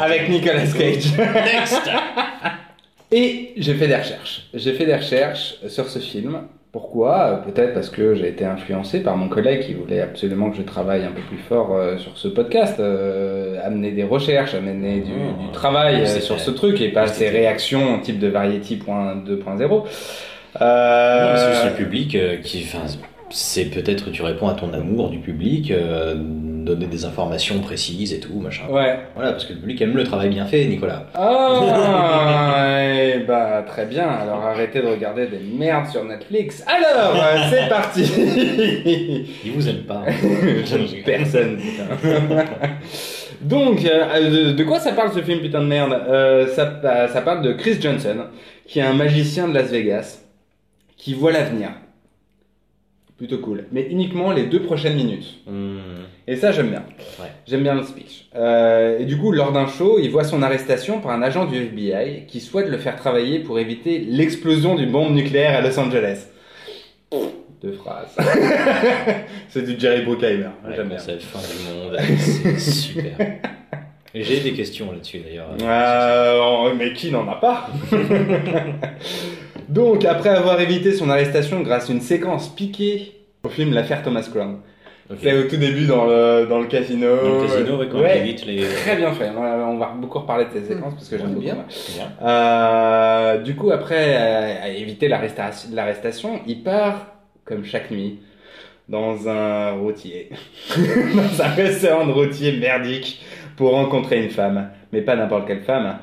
avec 0.00 0.28
Nicolas 0.28 0.66
Cage. 0.66 1.16
Next 1.16 1.88
Et 3.12 3.52
j'ai 3.56 3.74
fait 3.74 3.86
des 3.86 3.94
recherches. 3.94 4.48
J'ai 4.52 4.72
fait 4.72 4.84
des 4.86 4.96
recherches 4.96 5.54
sur 5.68 5.88
ce 5.88 6.00
film. 6.00 6.40
Pourquoi? 6.72 7.18
Euh, 7.26 7.36
Peut-être 7.48 7.74
parce 7.74 7.90
que 7.90 8.16
j'ai 8.16 8.26
été 8.26 8.44
influencé 8.44 9.04
par 9.04 9.16
mon 9.16 9.28
collègue 9.28 9.60
qui 9.64 9.74
voulait 9.74 10.00
absolument 10.00 10.50
que 10.50 10.56
je 10.56 10.62
travaille 10.62 11.04
un 11.04 11.12
peu 11.12 11.20
plus 11.20 11.38
fort 11.38 11.76
euh, 11.76 11.96
sur 11.98 12.18
ce 12.18 12.26
podcast, 12.26 12.80
euh, 12.80 13.64
amener 13.64 13.92
des 13.92 14.02
recherches, 14.02 14.54
amener 14.54 14.98
du, 15.02 15.12
Mmh. 15.12 15.46
du 15.46 15.52
travail 15.52 16.00
euh, 16.00 16.20
sur 16.20 16.40
ce 16.40 16.50
truc 16.50 16.80
et 16.80 16.88
pas 16.88 17.06
ces 17.06 17.28
réactions 17.28 18.00
type 18.00 18.18
de 18.18 18.26
Variety 18.26 18.78
point 18.78 19.14
2.0. 19.14 19.68
Non, 19.68 19.82
mais 20.60 21.38
C'est 21.38 21.68
le 21.70 21.76
public 21.76 22.16
qui. 22.42 22.66
Enfin, 22.66 22.86
c'est 23.32 23.64
peut-être 23.66 24.04
que 24.04 24.10
tu 24.10 24.22
réponds 24.22 24.48
à 24.48 24.54
ton 24.54 24.72
amour 24.72 25.10
du 25.10 25.18
public, 25.18 25.70
euh, 25.70 26.14
donner 26.16 26.86
des 26.86 27.04
informations 27.04 27.58
précises 27.60 28.12
et 28.12 28.20
tout, 28.20 28.38
machin. 28.38 28.64
Ouais. 28.70 29.00
Voilà, 29.14 29.32
parce 29.32 29.44
que 29.44 29.52
le 29.52 29.58
public 29.58 29.80
aime 29.82 29.96
le 29.96 30.04
travail 30.04 30.28
bien 30.28 30.46
fait, 30.46 30.64
Nicolas. 30.66 31.06
Ah, 31.14 32.76
eh 32.80 33.18
bah, 33.26 33.64
très 33.66 33.86
bien. 33.86 34.08
Alors 34.08 34.44
arrêtez 34.44 34.80
de 34.80 34.86
regarder 34.86 35.26
des 35.26 35.40
merdes 35.40 35.88
sur 35.88 36.04
Netflix. 36.04 36.64
Alors, 36.66 37.16
euh, 37.16 37.36
c'est 37.50 37.68
parti. 37.68 38.02
Il 39.44 39.52
vous 39.52 39.68
aime 39.68 39.82
pas. 39.82 40.04
Personne, 41.04 41.56
putain. 41.56 42.44
Donc, 43.42 43.84
euh, 43.84 44.30
de, 44.30 44.52
de 44.52 44.64
quoi 44.64 44.78
ça 44.78 44.92
parle 44.92 45.12
ce 45.12 45.20
film, 45.20 45.40
putain 45.40 45.60
de 45.60 45.66
merde? 45.66 45.92
Euh, 45.92 46.46
ça, 46.54 46.80
euh, 46.84 47.08
ça 47.08 47.20
parle 47.22 47.42
de 47.42 47.52
Chris 47.52 47.78
Johnson, 47.80 48.26
qui 48.66 48.78
est 48.78 48.82
un 48.82 48.94
magicien 48.94 49.48
de 49.48 49.54
Las 49.54 49.70
Vegas, 49.70 50.20
qui 50.96 51.14
voit 51.14 51.32
l'avenir. 51.32 51.70
Plutôt 53.22 53.38
cool. 53.38 53.66
Mais 53.70 53.86
uniquement 53.88 54.32
les 54.32 54.46
deux 54.46 54.62
prochaines 54.62 54.96
minutes. 54.96 55.36
Hmm, 55.46 55.78
Et 56.26 56.34
ça, 56.34 56.50
j'aime 56.50 56.70
bien. 56.70 56.82
Ouais. 57.20 57.28
J'aime 57.46 57.62
bien 57.62 57.76
le 57.76 57.84
speech. 57.84 58.26
Euh, 58.34 58.98
et 58.98 59.04
du 59.04 59.16
coup, 59.16 59.30
lors 59.30 59.52
d'un 59.52 59.68
show, 59.68 60.00
il 60.02 60.10
voit 60.10 60.24
son 60.24 60.42
arrestation 60.42 60.98
par 61.00 61.12
un 61.12 61.22
agent 61.22 61.44
du 61.44 61.54
FBI 61.56 62.24
qui 62.26 62.40
souhaite 62.40 62.66
le 62.66 62.78
faire 62.78 62.96
travailler 62.96 63.38
pour 63.38 63.60
éviter 63.60 64.00
l'explosion 64.00 64.74
d'une 64.74 64.90
bombe 64.90 65.14
nucléaire 65.14 65.56
à 65.56 65.60
Los 65.60 65.78
Angeles. 65.78 66.26
Deux 67.62 67.74
phrases. 67.74 68.16
C'est 69.50 69.62
du 69.64 69.78
Jerry 69.78 70.04
Bruckheimer. 70.04 70.48
Ouais, 70.66 70.74
J'aime 70.74 70.88
bien. 70.88 70.98
C'est 70.98 71.12
la 71.12 71.18
fin 71.20 71.38
du 71.38 71.78
monde. 71.78 71.96
C'est 72.18 72.58
super. 72.58 73.16
J'ai 74.14 74.40
des 74.40 74.52
questions 74.52 74.92
là-dessus 74.92 75.20
d'ailleurs. 75.20 75.48
Euh, 75.62 76.74
mais 76.76 76.92
qui 76.92 77.10
n'en 77.10 77.26
a 77.28 77.36
pas 77.36 77.68
Donc, 79.68 80.04
après 80.04 80.28
avoir 80.30 80.60
évité 80.60 80.92
son 80.92 81.08
arrestation 81.08 81.60
grâce 81.60 81.88
à 81.88 81.92
une 81.92 82.00
séquence 82.00 82.48
piquée 82.54 83.12
au 83.42 83.48
film 83.48 83.72
L'affaire 83.72 84.02
Thomas 84.02 84.28
Crown. 84.30 84.58
Ok. 85.10 85.18
C'est 85.22 85.32
au 85.36 85.42
tout 85.44 85.56
début 85.56 85.86
dans 85.86 86.04
le, 86.06 86.46
dans 86.48 86.58
le 86.60 86.66
casino. 86.66 87.16
Dans 87.16 87.42
le 87.42 87.46
casino, 87.46 87.76
ouais, 87.78 87.88
quand 87.90 87.98
Ouais. 88.00 88.18
on 88.18 88.20
évite 88.24 88.46
les. 88.46 88.62
Très 88.66 88.96
bien 88.96 89.12
fait. 89.12 89.30
On 89.36 89.76
va- 89.78 89.94
beaucoup 89.98 90.20
reparler 90.20 90.44
de 90.46 90.50
cette 90.52 90.68
séquence 90.68 90.94
parce 90.94 91.08
que 91.08 91.18
j'aime 91.18 91.34
bien. 91.34 91.56
bien. 91.96 92.12
Euh, 92.22 93.38
du 93.38 93.54
coup, 93.56 93.70
après 93.72 94.14
euh, 94.14 94.62
à 94.64 94.68
éviter 94.68 95.08
l'arrestation, 95.08 95.70
l'arrestation, 95.72 96.40
il 96.46 96.62
part, 96.62 97.06
comme 97.44 97.64
chaque 97.64 97.90
nuit, 97.90 98.20
dans 98.88 99.28
un 99.28 99.72
routier. 99.72 100.30
dans 100.76 101.42
un 101.44 101.48
restaurant 101.48 102.06
de 102.06 102.12
routier 102.12 102.58
merdique 102.58 103.22
pour 103.56 103.72
rencontrer 103.72 104.22
une 104.22 104.30
femme. 104.30 104.70
Mais 104.92 105.02
pas 105.02 105.16
n'importe 105.16 105.46
quelle 105.46 105.62
femme. 105.62 105.98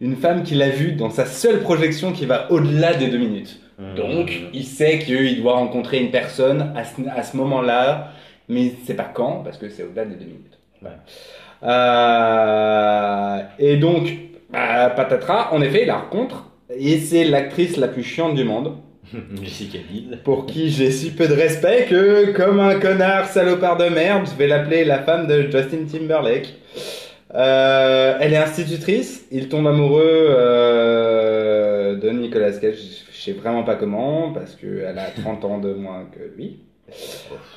Une 0.00 0.16
femme 0.16 0.42
qu'il 0.42 0.62
a 0.62 0.70
vue 0.70 0.92
dans 0.92 1.10
sa 1.10 1.26
seule 1.26 1.60
projection 1.60 2.12
qui 2.12 2.26
va 2.26 2.50
au-delà 2.50 2.94
des 2.94 3.08
deux 3.08 3.18
minutes. 3.18 3.60
Hmm. 3.78 3.94
Donc, 3.94 4.32
il 4.52 4.64
sait 4.64 4.98
qu'il 4.98 5.40
doit 5.40 5.54
rencontrer 5.54 6.00
une 6.00 6.10
personne 6.10 6.72
à 6.76 6.84
ce, 6.84 7.00
à 7.14 7.22
ce 7.22 7.36
moment-là, 7.36 8.12
mais 8.48 8.62
il 8.62 8.72
ne 8.80 8.86
sait 8.86 8.94
pas 8.94 9.10
quand, 9.12 9.42
parce 9.44 9.58
que 9.58 9.68
c'est 9.68 9.82
au-delà 9.82 10.04
des 10.04 10.16
deux 10.16 10.26
minutes. 10.26 10.58
Ouais. 10.82 10.90
Euh, 11.62 13.42
et 13.58 13.76
donc, 13.76 14.10
bah, 14.50 14.90
patatras, 14.90 15.48
en 15.52 15.60
effet, 15.62 15.82
il 15.82 15.86
la 15.86 15.98
rencontre, 15.98 16.50
et 16.74 16.98
c'est 16.98 17.24
l'actrice 17.24 17.76
la 17.76 17.88
plus 17.88 18.02
chiante 18.02 18.34
du 18.34 18.44
monde, 18.44 18.76
Jessica 19.42 19.78
Biel. 19.90 20.18
pour 20.24 20.46
qui 20.46 20.70
j'ai 20.70 20.90
si 20.90 21.10
peu 21.10 21.26
de 21.26 21.34
respect 21.34 21.86
que, 21.88 22.32
comme 22.32 22.60
un 22.60 22.78
connard 22.78 23.26
salopard 23.26 23.76
de 23.76 23.88
merde, 23.88 24.26
je 24.30 24.36
vais 24.36 24.46
l'appeler 24.46 24.84
la 24.84 25.00
femme 25.00 25.26
de 25.26 25.42
Justin 25.42 25.84
Timberlake. 25.90 26.54
Euh, 27.34 28.16
elle 28.20 28.32
est 28.32 28.38
institutrice, 28.38 29.26
il 29.30 29.48
tombe 29.48 29.66
amoureux 29.66 30.02
euh, 30.04 31.96
de 31.96 32.10
Nicolas 32.10 32.52
Cage, 32.52 32.78
je 33.12 33.20
sais 33.20 33.32
vraiment 33.32 33.62
pas 33.62 33.76
comment, 33.76 34.32
parce 34.32 34.56
qu'elle 34.56 34.98
a 34.98 35.10
30 35.22 35.44
ans 35.44 35.58
de 35.58 35.72
moins 35.72 36.06
que 36.12 36.36
lui. 36.36 36.60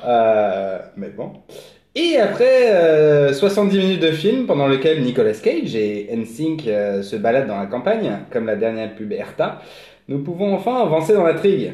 Euh, 0.05 0.79
mais 0.95 1.09
bon. 1.09 1.31
Et 1.95 2.17
après 2.17 2.71
euh, 2.71 3.33
70 3.33 3.77
minutes 3.77 4.01
de 4.01 4.11
film 4.11 4.45
pendant 4.45 4.67
lequel 4.67 5.01
Nicolas 5.03 5.33
Cage 5.33 5.75
et 5.75 6.09
NSYNC 6.15 6.61
se 7.03 7.15
baladent 7.15 7.47
dans 7.47 7.59
la 7.59 7.67
campagne, 7.67 8.19
comme 8.31 8.45
la 8.45 8.55
dernière 8.55 8.95
pub 8.95 9.11
Erta, 9.11 9.59
nous 10.07 10.19
pouvons 10.19 10.53
enfin 10.55 10.81
avancer 10.81 11.13
dans 11.13 11.23
l'intrigue. 11.23 11.71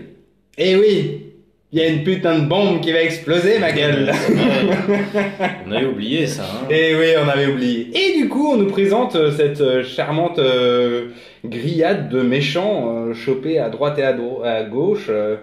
Et 0.58 0.76
oui, 0.76 1.26
il 1.72 1.80
y 1.80 1.82
a 1.82 1.88
une 1.88 2.04
putain 2.04 2.40
de 2.40 2.46
bombe 2.48 2.82
qui 2.82 2.92
va 2.92 3.02
exploser, 3.02 3.60
ma 3.60 3.72
gueule. 3.72 4.12
On 5.68 5.72
avait 5.72 5.86
oublié 5.86 6.28
ça. 6.28 6.44
Hein. 6.44 6.68
Et 6.70 6.96
oui, 6.96 7.08
on 7.24 7.28
avait 7.28 7.48
oublié. 7.48 7.90
Et 7.94 8.20
du 8.20 8.28
coup, 8.30 8.48
on 8.52 8.58
nous 8.58 8.68
présente 8.70 9.16
euh, 9.16 9.32
cette 9.32 9.62
euh, 9.62 9.84
charmante 9.84 10.40
euh, 10.40 11.10
grillade 11.46 12.10
de 12.10 12.22
méchants 12.22 13.08
euh, 13.10 13.14
chopés 13.14 13.60
à 13.60 13.70
droite 13.70 14.00
et 14.00 14.04
à, 14.04 14.14
dro- 14.14 14.44
à 14.44 14.64
gauche, 14.64 15.08
euh, 15.10 15.38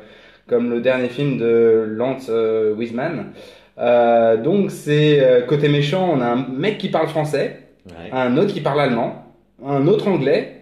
comme 0.49 0.71
le 0.71 0.81
dernier 0.81 1.09
film 1.09 1.39
de 1.39 1.85
Lance 1.89 2.27
euh, 2.29 2.75
Wiseman. 2.75 3.27
Euh, 3.79 4.37
donc, 4.37 4.71
c'est 4.71 5.21
euh, 5.21 5.43
côté 5.43 5.69
méchant, 5.69 6.11
on 6.17 6.21
a 6.21 6.27
un 6.27 6.47
mec 6.57 6.79
qui 6.79 6.89
parle 6.89 7.09
français, 7.09 7.61
Ouais. 7.87 8.11
un 8.11 8.37
autre 8.37 8.53
qui 8.53 8.61
parle 8.63 8.81
allemand, 8.81 9.27
un 9.65 9.87
autre 9.87 10.09
anglais 10.09 10.56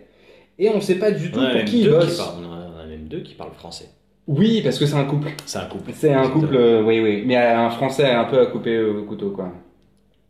et 0.59 0.69
on 0.71 0.81
sait 0.81 0.97
pas 0.97 1.11
du 1.11 1.31
tout 1.31 1.38
On 1.38 1.43
a 1.43 1.47
pour 1.47 1.55
même 1.57 1.64
qui 1.64 1.81
ils 1.81 1.85
deux 1.85 1.90
bossent. 1.93 2.17
parlent- 2.19 2.45
on 2.45 2.79
en 2.79 2.83
a 2.83 2.87
même 2.87 3.07
deux 3.09 3.21
qui 3.21 3.35
parlent 3.35 3.53
français. 3.55 3.88
Oui, 4.27 4.62
parce 4.62 4.79
que 4.79 4.87
c'est 4.87 4.97
un 4.97 5.05
couple. 5.05 5.29
C'est 5.45 5.59
un 5.59 5.67
couple. 5.67 5.90
C'est 5.95 6.12
un 6.14 6.29
couple, 6.29 6.57
euh, 6.57 6.83
oui, 6.83 7.01
oui, 7.01 7.25
mais 7.27 7.37
un 7.37 7.69
français 7.71 8.11
un 8.11 8.25
peu 8.25 8.40
à 8.40 8.47
couper 8.47 8.81
au 8.83 9.03
couteau, 9.05 9.31
quoi. 9.31 9.53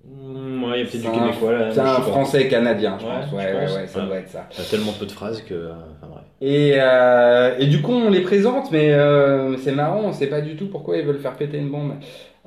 Mm, 0.05 0.65
ouais, 0.65 0.71
il 0.71 0.79
y 0.79 0.83
a 0.83 0.85
peut-être 0.85 0.91
C'est 0.91 0.99
du 0.99 1.07
un- 1.07 1.13
québécois 1.29 1.53
là. 1.53 1.69
C'est 1.71 1.75
je 1.77 1.81
un 1.81 1.85
pas. 1.85 2.01
français 2.03 2.49
canadien, 2.49 2.97
je 3.01 3.05
Ouais, 3.07 3.13
pense. 3.13 3.31
je 3.31 3.37
Ouais, 3.37 3.53
pense. 3.53 3.75
ouais, 3.77 3.87
ça 3.87 4.01
Ouais. 4.01 4.07
doit 4.07 4.17
être 4.17 4.29
ça. 4.29 4.49
Il 4.53 4.59
y 4.59 4.67
a 4.67 4.69
tellement 4.69 4.93
peu 4.93 5.07
de 5.07 5.13
phrases 5.13 5.43
que. 5.43 5.55
euh, 5.55 5.73
Enfin 6.01 6.11
bref. 6.11 6.25
Et, 6.41 6.73
euh, 6.77 7.55
et 7.59 7.67
du 7.67 7.81
coup, 7.81 7.93
on 7.93 8.11
les 8.11 8.21
présente, 8.21 8.71
mais 8.73 8.93
euh, 8.93 9.57
c'est 9.59 9.73
marrant, 9.73 10.03
on 10.05 10.13
sait 10.13 10.27
pas 10.27 10.41
du 10.41 10.57
tout 10.57 10.67
pourquoi 10.67 10.97
ils 10.99 11.05
veulent 11.07 11.21
faire 11.21 11.37
péter 11.37 11.57
une 11.59 11.71
bombe. 11.71 11.93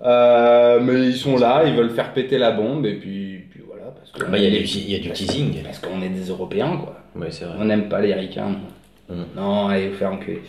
Euh, 0.03 0.79
mais 0.81 0.93
ils 1.07 1.15
sont 1.15 1.37
là, 1.37 1.63
ils 1.65 1.73
veulent 1.73 1.89
faire 1.89 2.13
péter 2.13 2.37
la 2.37 2.51
bombe, 2.51 2.85
et 2.85 2.93
puis, 2.95 3.45
puis 3.49 3.61
voilà. 3.65 3.85
Parce 3.95 4.11
que 4.11 4.29
Bah, 4.29 4.37
il 4.37 4.43
y, 4.43 4.47
a 4.47 4.49
des- 4.51 4.77
il 4.77 4.91
y 4.91 4.95
a 4.95 4.99
du 4.99 5.11
teasing. 5.11 5.63
Parce 5.63 5.79
qu'on 5.79 6.01
est 6.03 6.09
des 6.09 6.25
Européens, 6.29 6.77
quoi. 6.77 6.97
Ouais, 7.19 7.27
c'est 7.31 7.45
vrai. 7.45 7.55
On 7.59 7.65
n'aime 7.65 7.89
pas 7.89 8.01
les 8.01 8.13
ricains. 8.13 8.55
Mm. 9.09 9.13
Non, 9.35 9.67
allez 9.67 9.89
vous 9.89 9.95
faire 9.95 10.11
enculer. 10.11 10.41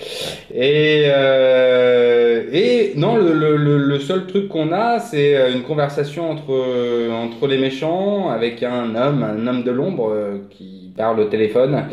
Et, 0.53 1.05
euh, 1.07 2.43
et 2.53 2.93
non, 2.97 3.17
le, 3.17 3.57
le, 3.57 4.01
seul 4.01 4.27
truc 4.27 4.49
qu'on 4.49 4.73
a, 4.73 4.99
c'est 4.99 5.37
euh, 5.37 5.53
une 5.53 5.63
conversation 5.63 6.31
entre, 6.31 6.53
euh, 6.53 7.11
entre 7.13 7.47
les 7.47 7.59
méchants 7.59 8.31
avec 8.31 8.63
un 8.63 8.95
homme, 8.97 9.23
un 9.23 9.47
homme 9.47 9.63
de 9.63 9.71
l'ombre 9.71 10.13
qui 10.51 10.93
parle 10.97 11.21
au 11.21 11.25
téléphone. 11.27 11.85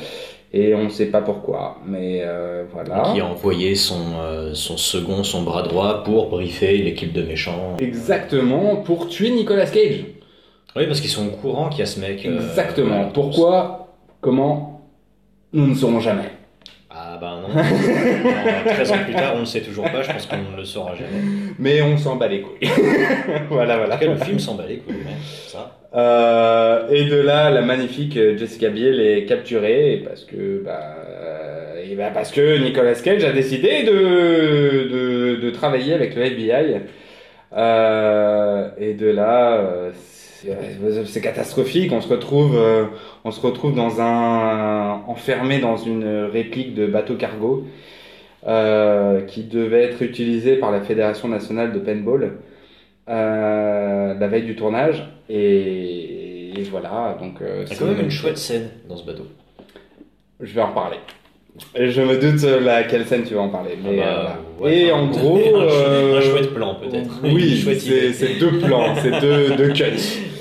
Et 0.53 0.73
on 0.73 0.85
ne 0.85 0.89
sait 0.89 1.07
pas 1.07 1.19
pourquoi, 1.19 1.79
mais 1.85 2.21
euh, 2.23 2.63
voilà. 2.71 3.11
Qui 3.11 3.19
a 3.19 3.25
envoyé 3.25 3.75
son, 3.75 3.99
euh, 4.21 4.53
son 4.53 4.77
second, 4.77 5.23
son 5.25 5.41
bras 5.41 5.63
droit 5.63 6.01
pour 6.05 6.29
briefer 6.29 6.77
l'équipe 6.77 7.11
de 7.11 7.23
méchants. 7.23 7.75
Exactement, 7.79 8.77
pour 8.77 9.09
tuer 9.09 9.31
Nicolas 9.31 9.65
Cage. 9.65 10.05
Oui, 10.77 10.87
parce 10.87 11.01
qu'ils 11.01 11.09
sont 11.09 11.27
au 11.27 11.31
courant 11.31 11.67
qu'il 11.67 11.79
y 11.79 11.83
a 11.83 11.85
ce 11.85 11.99
mec. 11.99 12.25
Exactement. 12.25 13.09
Pourquoi 13.13 13.84
Comment 14.25 14.81
Nous 15.53 15.67
ne 15.67 15.75
saurons 15.75 15.99
jamais. 15.99 16.31
Ah 16.89 17.15
bah 17.21 17.39
non. 17.43 17.53
Genre, 17.61 18.73
13 18.73 18.91
ans 18.91 18.97
plus 19.05 19.13
tard, 19.13 19.33
on 19.35 19.41
ne 19.41 19.45
sait 19.45 19.61
toujours 19.61 19.83
pas, 19.91 20.01
je 20.01 20.11
pense 20.11 20.25
qu'on 20.25 20.37
ne 20.51 20.57
le 20.57 20.65
saura 20.65 20.95
jamais. 20.95 21.21
Mais 21.59 21.79
on 21.83 21.95
s'en 21.95 22.15
bat 22.15 22.27
les 22.27 22.41
couilles. 22.41 22.67
voilà, 23.51 23.75
En 23.75 23.77
voilà. 23.77 23.97
tout 23.97 24.03
cas, 24.03 24.11
le 24.11 24.17
film 24.17 24.39
s'en 24.39 24.55
bat 24.55 24.65
les 24.67 24.77
couilles, 24.77 24.95
mais 25.05 25.11
ça. 25.45 25.77
Euh, 25.93 26.89
et 26.89 27.05
de 27.05 27.17
là, 27.17 27.51
la 27.51 27.61
magnifique 27.61 28.17
euh, 28.17 28.35
Jessica 28.35 28.69
Biel 28.69 28.99
est 28.99 29.25
capturée 29.25 30.01
parce 30.03 30.23
que, 30.23 30.63
bah, 30.65 30.95
euh, 31.07 31.83
et 31.87 31.93
bah 31.93 32.09
parce 32.11 32.31
que 32.31 32.57
Nicolas 32.57 32.95
Cage 32.95 33.23
a 33.25 33.31
décidé 33.31 33.83
de, 33.83 34.89
de, 34.89 35.35
de 35.39 35.49
travailler 35.51 35.93
avec 35.93 36.15
le 36.15 36.23
FBI. 36.23 36.81
Euh, 37.55 38.69
et 38.79 38.95
de 38.95 39.07
là, 39.07 39.61
c'est 41.05 41.21
catastrophique. 41.21 41.91
On 41.91 42.01
se 42.01 42.07
retrouve, 42.09 42.55
euh, 42.57 42.85
on 43.23 43.31
se 43.31 43.41
retrouve 43.41 43.75
dans 43.75 44.01
un 44.01 45.01
enfermé 45.07 45.59
dans 45.59 45.77
une 45.77 46.05
réplique 46.31 46.73
de 46.73 46.85
bateau 46.87 47.15
cargo 47.15 47.65
euh, 48.47 49.21
qui 49.21 49.43
devait 49.43 49.83
être 49.83 50.01
utilisé 50.01 50.57
par 50.57 50.71
la 50.71 50.81
Fédération 50.81 51.27
nationale 51.27 51.73
de 51.73 51.79
paintball 51.79 52.33
euh, 53.09 54.13
la 54.19 54.27
veille 54.27 54.43
du 54.43 54.55
tournage. 54.55 55.03
Et, 55.29 56.51
et 56.59 56.63
voilà, 56.71 57.17
donc 57.19 57.35
Il 57.41 57.69
y 57.69 57.75
a 57.75 57.75
quand 57.77 57.85
même 57.85 58.01
une 58.01 58.11
chouette 58.11 58.37
scène 58.37 58.69
dans 58.87 58.97
ce 58.97 59.05
bateau. 59.05 59.25
Je 60.41 60.53
vais 60.53 60.61
en 60.61 60.67
reparler. 60.67 60.97
Je 61.79 62.01
me 62.01 62.17
doute 62.17 62.43
laquelle 62.61 63.05
scène 63.05 63.23
tu 63.23 63.33
vas 63.33 63.41
en 63.41 63.49
parler. 63.49 63.77
Mais, 63.81 63.99
Ah 64.03 64.23
bah, 64.23 64.37
euh, 64.59 64.63
ouais, 64.63 64.77
et 64.87 64.91
en 64.91 65.07
gros, 65.11 65.37
un, 65.37 65.39
chouette- 65.41 65.71
euh, 65.71 66.17
un 66.17 66.21
chouette 66.21 66.53
plan 66.53 66.75
peut-être. 66.75 67.21
Oui, 67.23 67.63
c'est 68.13 68.39
deux 68.39 68.59
plans, 68.59 68.93
c'est 69.01 69.21
deux, 69.21 69.55
deux 69.55 69.69
cuts. 69.71 69.83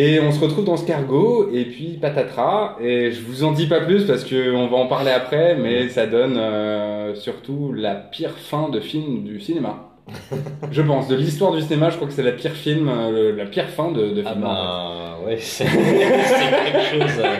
Et 0.00 0.20
on 0.20 0.30
se 0.30 0.38
retrouve 0.38 0.64
dans 0.64 0.76
ce 0.76 0.86
cargo, 0.86 1.50
et 1.52 1.64
puis 1.64 1.98
patatras. 2.00 2.76
Et 2.80 3.10
je 3.10 3.20
vous 3.20 3.42
en 3.42 3.50
dis 3.50 3.66
pas 3.66 3.80
plus 3.80 4.04
parce 4.04 4.22
qu'on 4.24 4.68
va 4.68 4.76
en 4.76 4.86
parler 4.86 5.10
après, 5.10 5.56
mais 5.56 5.88
ça 5.88 6.06
donne 6.06 6.36
euh, 6.38 7.16
surtout 7.16 7.72
la 7.76 7.96
pire 7.96 8.30
fin 8.38 8.68
de 8.68 8.78
film 8.78 9.24
du 9.24 9.40
cinéma. 9.40 9.86
je 10.70 10.82
pense, 10.82 11.08
de 11.08 11.16
l'histoire 11.16 11.52
du 11.52 11.60
cinéma, 11.62 11.90
je 11.90 11.96
crois 11.96 12.06
que 12.06 12.14
c'est 12.14 12.22
la 12.22 12.30
pire 12.32 12.52
film, 12.52 12.88
euh, 12.88 13.10
le- 13.10 13.36
la 13.36 13.44
pire 13.46 13.68
fin 13.68 13.90
de, 13.90 14.10
de 14.10 14.22
Ah 14.24 14.30
film. 14.32 14.44
en 14.44 14.48
bah 14.48 15.18
ouais, 15.26 15.36
c'est 15.40 15.64
quelque 15.64 16.84
chose. 16.92 17.18
euh, 17.24 17.34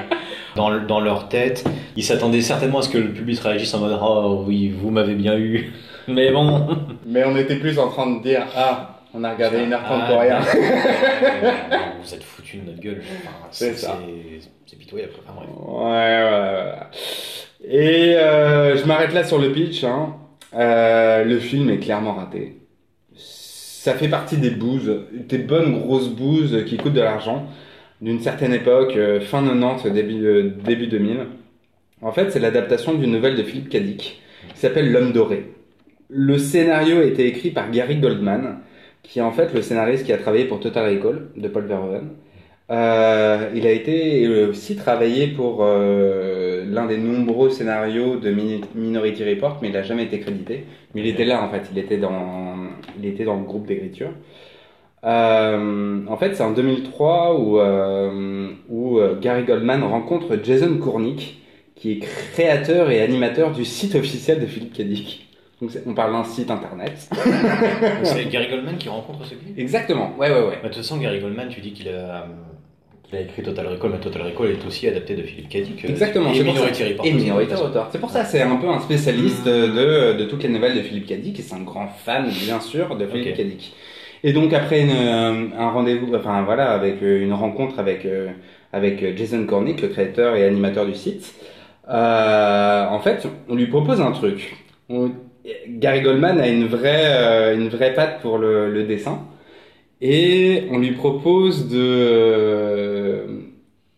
Dans, 0.57 0.77
dans 0.85 1.01
leur 1.01 1.29
tête, 1.29 1.65
ils 1.97 2.03
s'attendaient 2.03 2.41
certainement 2.41 2.81
à 2.81 2.83
ce 2.83 2.89
que 2.89 2.99
le 2.99 3.13
public 3.13 3.39
réagisse 3.39 3.73
en 3.75 3.79
mode 3.79 3.97
Oh 4.03 4.43
oui, 4.49 4.69
vous 4.77 4.91
m'avez 4.91 5.15
bien 5.15 5.39
eu. 5.39 5.73
Mais 6.09 6.33
bon. 6.33 6.67
Mais 7.07 7.25
on 7.25 7.37
était 7.37 7.57
plus 7.57 7.79
en 7.79 7.89
train 7.89 8.17
de 8.17 8.21
dire 8.23 8.43
ah, 8.57 8.98
on 9.19 9.25
a 9.25 9.33
regardé 9.33 9.65
une 9.65 9.73
heure 9.73 9.83
trente 9.83 10.03
Ah, 10.05 10.09
pour 10.11 10.21
rien. 10.21 10.39
non, 10.41 11.79
vous 12.03 12.15
êtes 12.15 12.23
foutus 12.25 12.61
de 12.63 12.67
notre 12.71 12.81
gueule. 12.81 13.03
Enfin, 13.23 13.31
C'est 13.51 13.75
ça. 13.77 13.99
c'est- 14.67 14.77
pitoyable. 14.77 15.13
Enfin, 15.25 15.33
bref. 15.37 15.49
Ouais, 15.49 16.29
voilà, 16.29 16.53
voilà. 16.53 16.91
Et 17.69 18.15
euh, 18.17 18.77
je 18.77 18.85
m'arrête 18.87 19.13
là 19.13 19.25
sur 19.25 19.39
le 19.39 19.51
pitch. 19.53 19.83
hein. 19.85 20.15
Euh, 20.55 21.25
le 21.25 21.39
film 21.39 21.69
est 21.71 21.79
clairement 21.79 22.15
raté. 22.15 22.57
Ça 23.15 23.95
fait 23.95 24.09
partie 24.09 24.37
des 24.37 24.51
bouses, 24.51 24.93
des 25.13 25.39
bonnes 25.39 25.73
grosses 25.81 26.09
bouses 26.09 26.65
qui 26.67 26.77
coûtent 26.77 26.93
de 26.95 27.01
l'argent, 27.01 27.47
d'une 28.01 28.21
certaine 28.21 28.53
époque, 28.53 28.95
euh, 28.97 29.21
fin 29.21 29.43
90, 29.43 29.91
début, 29.93 30.25
euh, 30.27 30.51
début 30.65 30.87
2000. 30.87 31.27
En 32.03 32.13
fait, 32.13 32.31
c'est 32.31 32.39
l'adaptation 32.41 32.95
d'une 32.95 33.11
nouvelle 33.11 33.37
de 33.37 33.43
Philippe 33.43 33.69
Cadic 33.71 34.21
qui 34.55 34.61
s'appelle 34.61 34.93
L'homme 34.93 35.13
doré. 35.13 35.53
Le 36.11 36.39
scénario 36.39 37.01
a 37.01 37.05
été 37.05 37.27
écrit 37.27 37.51
par 37.51 37.71
Gary 37.71 37.97
Goldman, 37.97 38.59
qui 39.03 39.19
est 39.19 39.23
en 39.23 39.33
fait 39.33 39.53
le 39.55 39.63
scénariste 39.63 40.05
qui 40.05 40.13
a 40.13 40.19
travaillé 40.19 40.45
pour 40.45 40.61
Total 40.61 40.95
Recall 40.95 41.29
de 41.37 41.49
Paul 41.49 41.65
Verhoeven. 41.67 42.11
Euh, 42.71 43.51
il 43.55 43.67
a 43.67 43.71
été 43.71 44.29
aussi 44.47 44.77
travaillé 44.77 45.29
pour 45.29 45.61
euh, 45.63 46.65
l'un 46.69 46.87
des 46.87 46.99
nombreux 46.99 47.49
scénarios 47.49 48.17
de 48.17 48.31
Minority 48.75 49.25
Report, 49.25 49.59
mais 49.63 49.69
il 49.69 49.75
n'a 49.75 49.83
jamais 49.83 50.05
été 50.05 50.21
crédité. 50.21 50.65
Mais 50.95 51.01
il 51.01 51.07
était 51.07 51.25
là 51.25 51.43
en 51.43 51.49
fait, 51.51 51.63
il 51.73 51.79
était 51.79 51.97
dans, 51.97 52.57
il 52.99 53.07
était 53.07 53.25
dans 53.25 53.37
le 53.37 53.45
groupe 53.45 53.67
d'écriture. 53.67 54.11
Euh, 55.05 56.01
en 56.07 56.17
fait, 56.17 56.35
c'est 56.35 56.43
en 56.43 56.53
2003 56.53 57.39
où, 58.69 59.01
Gary 59.21 59.45
Goldman 59.45 59.83
rencontre 59.85 60.39
Jason 60.43 60.77
Kournick, 60.79 61.43
qui 61.75 61.93
est 61.93 61.99
créateur 61.99 62.91
et 62.91 63.01
animateur 63.01 63.53
du 63.53 63.65
site 63.65 63.95
officiel 63.95 64.41
de 64.41 64.47
Philippe 64.47 64.75
Cadic. 64.75 65.28
Donc 65.61 65.71
on 65.87 65.95
parle 65.95 66.13
d'un 66.13 66.25
site 66.25 66.51
internet. 66.51 67.09
C'est 68.05 68.27
Gary 68.29 68.49
Goldman 68.49 68.77
qui 68.79 68.89
rencontre 68.89 69.25
ce 69.25 69.35
clip? 69.35 69.59
Exactement, 69.59 70.15
ouais, 70.19 70.31
ouais, 70.31 70.41
ouais. 70.41 70.59
Bah, 70.63 70.69
De 70.69 70.75
toute 70.75 70.77
façon, 70.77 70.99
Gary 70.99 71.19
Goldman, 71.21 71.49
tu 71.49 71.61
dis 71.61 71.73
qu'il 71.73 71.89
a, 71.89 71.93
euh, 71.93 72.21
qu'il 73.03 73.19
a 73.19 73.23
écrit 73.23 73.43
Total 73.43 73.67
Recall, 73.67 73.91
mais 73.91 73.99
Total 73.99 74.23
Recall 74.23 74.51
est 74.53 74.65
aussi 74.67 74.87
adapté 74.87 75.17
de 75.17 75.23
Philippe 75.23 75.49
Cadic. 75.49 75.85
euh, 75.85 75.89
Exactement, 75.89 76.33
c'est 76.33 76.45
pour 76.45 76.53
Minority 76.55 76.79
ça. 76.83 76.89
Report. 76.89 77.07
Et. 77.07 77.13
Minority 77.13 77.55
Report. 77.55 77.89
C'est 77.91 77.99
pour 77.99 78.11
ça, 78.11 78.25
c'est 78.25 78.43
un 78.43 78.57
peu 78.57 78.69
un 78.69 78.79
spécialiste 78.81 79.45
de, 79.47 80.13
de 80.17 80.25
toutes 80.27 80.45
les 80.45 80.49
nouvelles 80.49 80.77
de 80.77 80.83
Philippe 80.83 81.07
Cadic 81.07 81.41
et 81.41 81.43
c'est 81.43 81.57
un 81.57 81.63
grand 81.63 81.89
fan, 81.89 82.29
bien 82.45 82.61
sûr, 82.61 82.95
de 82.97 83.07
Philippe 83.07 83.33
Ok. 83.33 83.37
Cadic. 83.39 83.75
Et 84.25 84.33
donc 84.33 84.53
après 84.53 84.81
une, 84.83 84.91
euh, 84.91 85.47
un 85.59 85.71
rendez-vous, 85.71 86.15
enfin 86.15 86.43
voilà, 86.43 86.71
avec 86.73 87.03
une 87.03 87.33
rencontre 87.33 87.79
avec 87.81 88.07
avec 88.73 89.17
Jason 89.17 89.45
Cornick, 89.47 89.81
le 89.81 89.89
créateur 89.89 90.35
et 90.37 90.45
animateur 90.45 90.87
du 90.87 90.95
site, 90.95 91.35
euh, 91.89 92.87
en 92.89 92.99
fait, 93.01 93.27
on 93.49 93.55
lui 93.55 93.67
propose 93.67 94.01
un 94.01 94.13
truc. 94.13 94.57
On- 94.89 95.11
Gary 95.69 96.01
Goldman 96.03 96.39
a 96.41 96.49
une 96.49 96.67
vraie 96.67 97.05
euh, 97.07 97.55
une 97.57 97.69
vraie 97.69 97.95
patte 97.95 98.21
pour 98.21 98.39
le, 98.39 98.71
le 98.73 98.85
dessin 98.85 99.21
et 100.01 100.65
on 100.71 100.79
lui 100.79 100.93
propose 100.93 101.69
de 101.69 101.79
euh, 101.79 103.27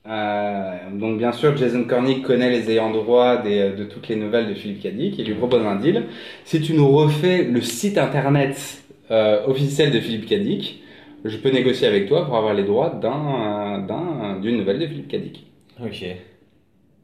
euh, 0.09 0.71
donc 0.95 1.19
bien 1.19 1.33
sûr, 1.33 1.57
Jason 1.57 1.85
Cornick 1.85 2.23
connaît 2.25 2.51
les 2.51 2.71
ayants 2.71 2.91
droit 2.91 3.37
des- 3.37 3.71
de 3.71 3.85
toutes 3.85 4.09
les 4.09 4.17
nouvelles 4.17 4.49
de 4.49 4.55
Philippe 4.55 4.83
Cadic. 4.83 5.19
Il 5.19 5.27
lui 5.27 5.35
propose 5.35 5.65
un 5.65 5.77
deal. 5.77 6.05
Si 6.45 6.61
tu 6.61 6.73
nous 6.73 6.89
refais 6.89 7.45
le 7.45 7.61
site 7.61 7.97
internet 7.99 8.83
euh, 9.11 9.45
officiel 9.47 9.91
de 9.93 10.01
Philippe 10.01 10.27
Cadic, 10.27 10.83
je 11.25 11.37
peux 11.37 11.51
négocier 11.51 11.87
avec 11.87 12.09
toi 12.09 12.25
pour 12.27 12.37
avoir 12.37 12.55
les 12.55 12.65
droits 12.65 12.91
d'un 12.91 13.79
d'un- 13.87 14.41
d'une 14.41 14.57
nouvelle 14.57 14.79
de 14.79 14.87
Philippe 14.87 15.09
Cadic. 15.09 15.47
Ok. 15.85 16.05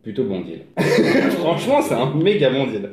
Plutôt 0.02 0.24
bon 0.24 0.40
deal. 0.40 0.60
Franchement, 1.40 1.82
c'est 1.82 1.94
un 1.94 2.14
méga 2.14 2.48
bon 2.50 2.66
deal. 2.66 2.90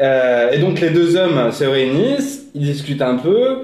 Euh, 0.00 0.50
et 0.52 0.58
donc 0.58 0.80
les 0.80 0.90
deux 0.90 1.16
hommes 1.16 1.50
se 1.52 1.64
réunissent, 1.64 2.50
ils 2.54 2.62
discutent 2.62 3.02
un 3.02 3.16
peu. 3.16 3.58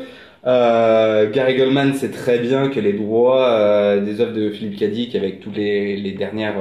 Euh, 0.46 1.30
Gary 1.30 1.56
Goldman 1.56 1.94
sait 1.94 2.10
très 2.10 2.38
bien 2.38 2.68
que 2.68 2.80
les 2.80 2.92
droits 2.92 3.48
euh, 3.48 4.00
des 4.04 4.20
œuvres 4.20 4.34
de 4.34 4.50
Philippe 4.50 4.78
Cadic 4.78 5.14
avec 5.14 5.40
toutes 5.40 5.56
les, 5.56 5.96
les 5.96 6.12
dernières 6.12 6.54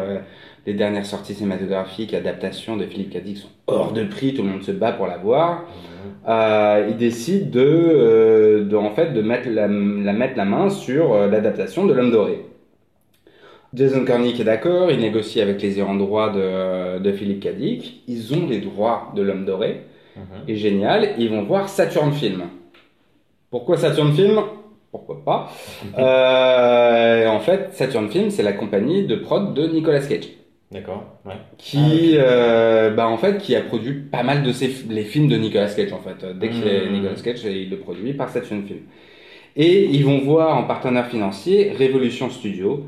les 0.65 0.73
dernières 0.73 1.05
sorties 1.05 1.33
cinématographiques, 1.33 2.13
adaptations 2.13 2.75
de 2.75 2.85
Philippe 2.85 3.11
Cadic 3.11 3.37
sont 3.37 3.47
hors 3.67 3.93
de 3.93 4.03
prix, 4.03 4.33
tout 4.33 4.43
le 4.43 4.49
monde 4.49 4.63
se 4.63 4.71
bat 4.71 4.91
pour 4.91 5.07
l'avoir. 5.07 5.63
Euh, 6.27 6.87
il 6.89 6.97
décide 6.97 7.51
de, 7.51 8.67
de 8.69 8.75
en 8.75 8.89
fait 8.89 9.13
de 9.13 9.21
mettre 9.21 9.47
la, 9.49 9.67
la 9.67 10.13
mettre 10.13 10.35
la 10.35 10.43
main 10.43 10.69
sur 10.69 11.15
l'adaptation 11.27 11.85
de 11.85 11.93
l'homme 11.93 12.11
doré. 12.11 12.46
Jason 13.73 14.05
Cornick 14.05 14.39
est 14.39 14.43
d'accord, 14.45 14.91
il 14.91 14.99
négocie 14.99 15.41
avec 15.41 15.61
les 15.61 15.77
ayants 15.77 15.95
droit 15.95 16.31
de, 16.31 16.99
de 16.99 17.11
Philippe 17.11 17.41
Cadic. 17.41 18.01
Ils 18.07 18.33
ont 18.33 18.47
les 18.47 18.59
droits 18.59 19.11
de 19.15 19.21
l'homme 19.21 19.45
doré. 19.45 19.81
Mhm. 20.15 20.23
Et 20.47 20.55
génial, 20.55 21.09
ils 21.17 21.29
vont 21.29 21.43
voir 21.43 21.69
Saturn 21.69 22.11
Film. 22.11 22.43
Pourquoi 23.51 23.77
Saturn 23.77 24.13
Film? 24.13 24.41
Pourquoi 24.91 25.23
pas 25.23 25.51
Euh, 25.99 27.27
En 27.27 27.39
fait, 27.39 27.69
Saturn 27.73 28.09
Film, 28.09 28.29
c'est 28.29 28.43
la 28.43 28.53
compagnie 28.53 29.05
de 29.05 29.15
prod 29.15 29.53
de 29.53 29.67
Nicolas 29.67 29.99
Cage. 29.99 30.29
D'accord, 30.71 31.05
ouais. 31.25 31.33
qui, 31.57 32.15
euh, 32.17 32.89
bah, 32.89 33.07
en 33.07 33.15
fait, 33.17 33.37
qui 33.37 33.55
a 33.55 33.61
produit 33.61 33.93
pas 33.93 34.23
mal 34.23 34.43
de 34.43 34.51
ses, 34.51 34.69
les 34.89 35.03
films 35.03 35.29
de 35.29 35.37
Nicolas 35.37 35.67
Cage, 35.69 35.93
en 35.93 35.99
fait. 35.99 36.25
Dès 36.37 36.49
qu'il 36.49 36.67
est 36.67 36.85
Mhm. 36.87 36.93
Nicolas 36.93 37.15
Cage, 37.23 37.43
il 37.45 37.69
le 37.69 37.77
produit 37.77 38.13
par 38.13 38.29
chaîne 38.33 38.43
film. 38.65 38.79
Et 39.55 39.85
ils 39.85 40.03
vont 40.05 40.19
voir 40.19 40.57
en 40.57 40.63
partenaire 40.63 41.07
financier 41.07 41.71
Révolution 41.77 42.29
Studio, 42.29 42.85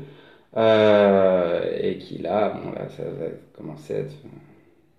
euh, 0.56 1.60
et 1.80 1.96
qui 1.98 2.18
là, 2.18 2.54
bon, 2.62 2.72
là, 2.72 2.88
ça 2.96 3.02
va 3.04 3.26
commencer 3.56 3.94
à 3.94 3.98
être, 3.98 4.14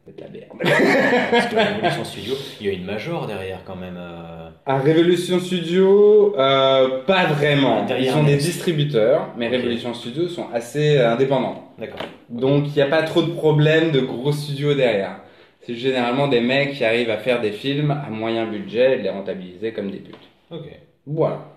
à 0.07 0.09
être 0.09 0.21
la 0.21 0.29
merde. 0.29 0.47
Parce 1.31 1.47
que 1.47 1.55
Révolution 1.55 2.03
Studio, 2.05 2.33
il 2.59 2.67
y 2.67 2.69
a 2.69 2.73
une 2.73 2.85
major 2.85 3.27
derrière 3.27 3.63
quand 3.65 3.75
même. 3.75 3.97
euh, 3.97 4.49
À 4.65 4.77
Révolution 4.79 5.39
Studio, 5.39 6.35
euh, 6.37 7.03
pas 7.05 7.25
vraiment. 7.27 7.85
Derrière 7.85 8.13
Ils 8.13 8.17
sont 8.17 8.23
des 8.23 8.37
distributeurs, 8.37 9.27
mais. 9.37 9.47
Révolution 9.49 9.93
Studio 9.93 10.27
sont 10.27 10.47
assez 10.53 10.97
euh, 10.97 11.13
indépendants. 11.13 11.73
D'accord. 11.77 11.99
Donc 12.29 12.67
il 12.67 12.73
n'y 12.73 12.81
a 12.81 12.87
pas 12.87 13.03
trop 13.03 13.21
de 13.21 13.31
problèmes 13.31 13.91
de 13.91 13.99
gros 13.99 14.31
studios 14.31 14.73
derrière. 14.73 15.17
C'est 15.63 15.75
généralement 15.75 16.27
des 16.27 16.41
mecs 16.41 16.73
qui 16.73 16.83
arrivent 16.85 17.11
à 17.11 17.17
faire 17.17 17.39
des 17.41 17.51
films 17.51 17.91
à 17.91 18.09
moyen 18.09 18.45
budget 18.47 18.95
et 18.95 18.97
de 18.97 19.03
les 19.03 19.09
rentabiliser 19.09 19.73
comme 19.73 19.91
des 19.91 19.97
putes. 19.99 20.15
Ok. 20.49 20.65
Voilà. 21.05 21.50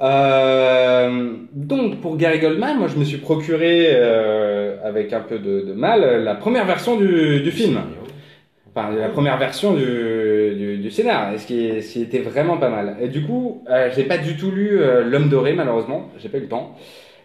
Euh, 0.00 1.34
donc 1.52 2.00
pour 2.00 2.16
Gary 2.16 2.40
Goldman, 2.40 2.78
moi 2.78 2.88
je 2.88 2.96
me 2.96 3.04
suis 3.04 3.18
procuré 3.18 3.86
euh, 3.90 4.76
avec 4.84 5.12
un 5.12 5.20
peu 5.20 5.38
de, 5.38 5.60
de 5.60 5.72
mal 5.72 6.24
la 6.24 6.34
première 6.34 6.66
version 6.66 6.96
du, 6.96 7.40
du 7.40 7.50
film. 7.50 7.80
Enfin, 8.76 8.90
la 8.90 9.08
première 9.08 9.38
version 9.38 9.72
du, 9.74 9.84
du, 10.56 10.78
du 10.78 10.90
scénar, 10.90 11.38
ce 11.38 11.46
qui, 11.46 11.80
ce 11.80 11.92
qui 11.92 12.02
était 12.02 12.18
vraiment 12.18 12.56
pas 12.56 12.70
mal. 12.70 12.96
Et 13.00 13.06
du 13.06 13.22
coup, 13.22 13.62
euh, 13.70 13.88
j'ai 13.94 14.02
pas 14.02 14.18
du 14.18 14.36
tout 14.36 14.50
lu 14.50 14.80
euh, 14.80 15.04
L'homme 15.04 15.28
doré, 15.28 15.52
malheureusement, 15.52 16.10
j'ai 16.18 16.28
pas 16.28 16.38
eu 16.38 16.42
le 16.42 16.48
temps. 16.48 16.74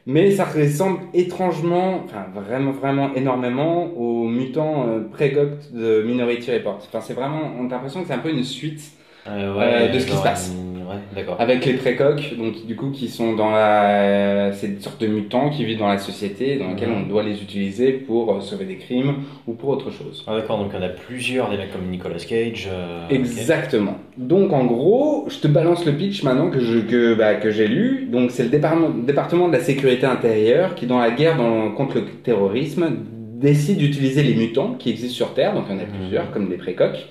Mais 0.06 0.30
ça 0.30 0.46
ressemble 0.46 1.00
étrangement, 1.14 2.02
enfin 2.06 2.28
vraiment, 2.36 2.72
vraiment 2.72 3.14
énormément 3.16 3.86
aux 3.98 4.28
mutants 4.28 4.88
euh, 4.88 5.00
pré-goct 5.12 5.74
de 5.74 6.04
Minority 6.04 6.52
Report. 6.52 6.80
Enfin, 6.88 7.02
c'est 7.02 7.14
vraiment, 7.16 7.52
on 7.60 7.66
a 7.66 7.70
l'impression 7.70 8.02
que 8.02 8.08
c'est 8.08 8.14
un 8.14 8.20
peu 8.20 8.30
une 8.30 8.44
suite 8.44 8.82
Euh, 9.28 9.54
Euh, 9.60 9.92
de 9.94 10.00
ce 10.00 10.06
qui 10.08 10.16
se 10.16 10.24
passe. 10.24 10.54
Ouais, 10.90 11.26
avec 11.38 11.66
les 11.66 11.74
précoques, 11.74 12.34
donc 12.36 12.66
du 12.66 12.76
coup 12.76 12.90
qui 12.90 13.10
sont 13.10 13.34
dans 13.36 13.52
la, 13.52 14.52
c'est 14.54 14.66
une 14.68 14.80
sorte 14.80 15.00
de 15.00 15.06
mutants 15.06 15.52
qui 15.52 15.64
vivent 15.64 15.78
dans 15.78 15.88
la 15.88 16.00
société, 16.00 16.58
dans 16.58 16.70
laquelle 16.70 16.90
Mhm. 16.90 17.04
on 17.04 17.08
doit 17.08 17.22
les 17.22 17.34
utiliser 17.44 17.92
pour 17.92 18.34
euh, 18.34 18.42
sauver 18.42 18.66
des 18.66 18.78
crimes 18.78 19.16
ou 19.46 19.54
pour 19.54 19.70
autre 19.70 19.92
chose. 19.92 20.24
Ah, 20.28 20.36
d'accord, 20.36 20.58
donc 20.58 20.72
il 20.74 20.80
y 20.80 20.84
en 20.84 20.86
a 20.86 20.90
plusieurs, 20.90 21.52
des 21.52 21.58
mecs 21.58 21.72
comme 21.72 21.86
Nicolas 21.92 22.16
Cage. 22.18 22.70
euh. 22.72 23.08
Exactement. 23.12 23.98
Donc 24.18 24.52
en 24.52 24.66
gros, 24.66 25.26
je 25.28 25.38
te 25.38 25.48
balance 25.48 25.86
le 25.86 25.92
pitch 25.94 26.24
maintenant 26.24 26.50
que 26.50 26.60
je 26.60 26.80
que, 26.80 27.14
bah, 27.14 27.36
que 27.36 27.52
j'ai 27.52 27.68
lu. 27.68 28.08
Donc 28.12 28.32
c'est 28.32 28.44
le 28.44 28.50
département, 28.50 28.90
département 28.90 29.48
de 29.48 29.54
la 29.54 29.60
sécurité 29.62 30.08
intérieure 30.08 30.74
qui, 30.74 30.88
dans 30.88 30.98
la 31.00 31.12
guerre 31.12 31.38
dans- 31.38 31.70
contre 31.72 31.98
le 31.98 32.06
terrorisme, 32.24 32.88
décide 33.36 33.78
d'utiliser 33.78 34.24
les 34.24 34.34
mutants 34.34 34.74
qui 34.80 34.90
existent 34.90 35.16
sur 35.16 35.34
Terre. 35.36 35.54
Donc 35.54 35.66
il 35.70 35.76
y 35.76 35.78
en 35.78 35.82
a 35.82 35.86
Mhm. 35.86 36.00
plusieurs, 36.00 36.32
comme 36.32 36.50
des 36.50 36.58
précoques. 36.58 37.06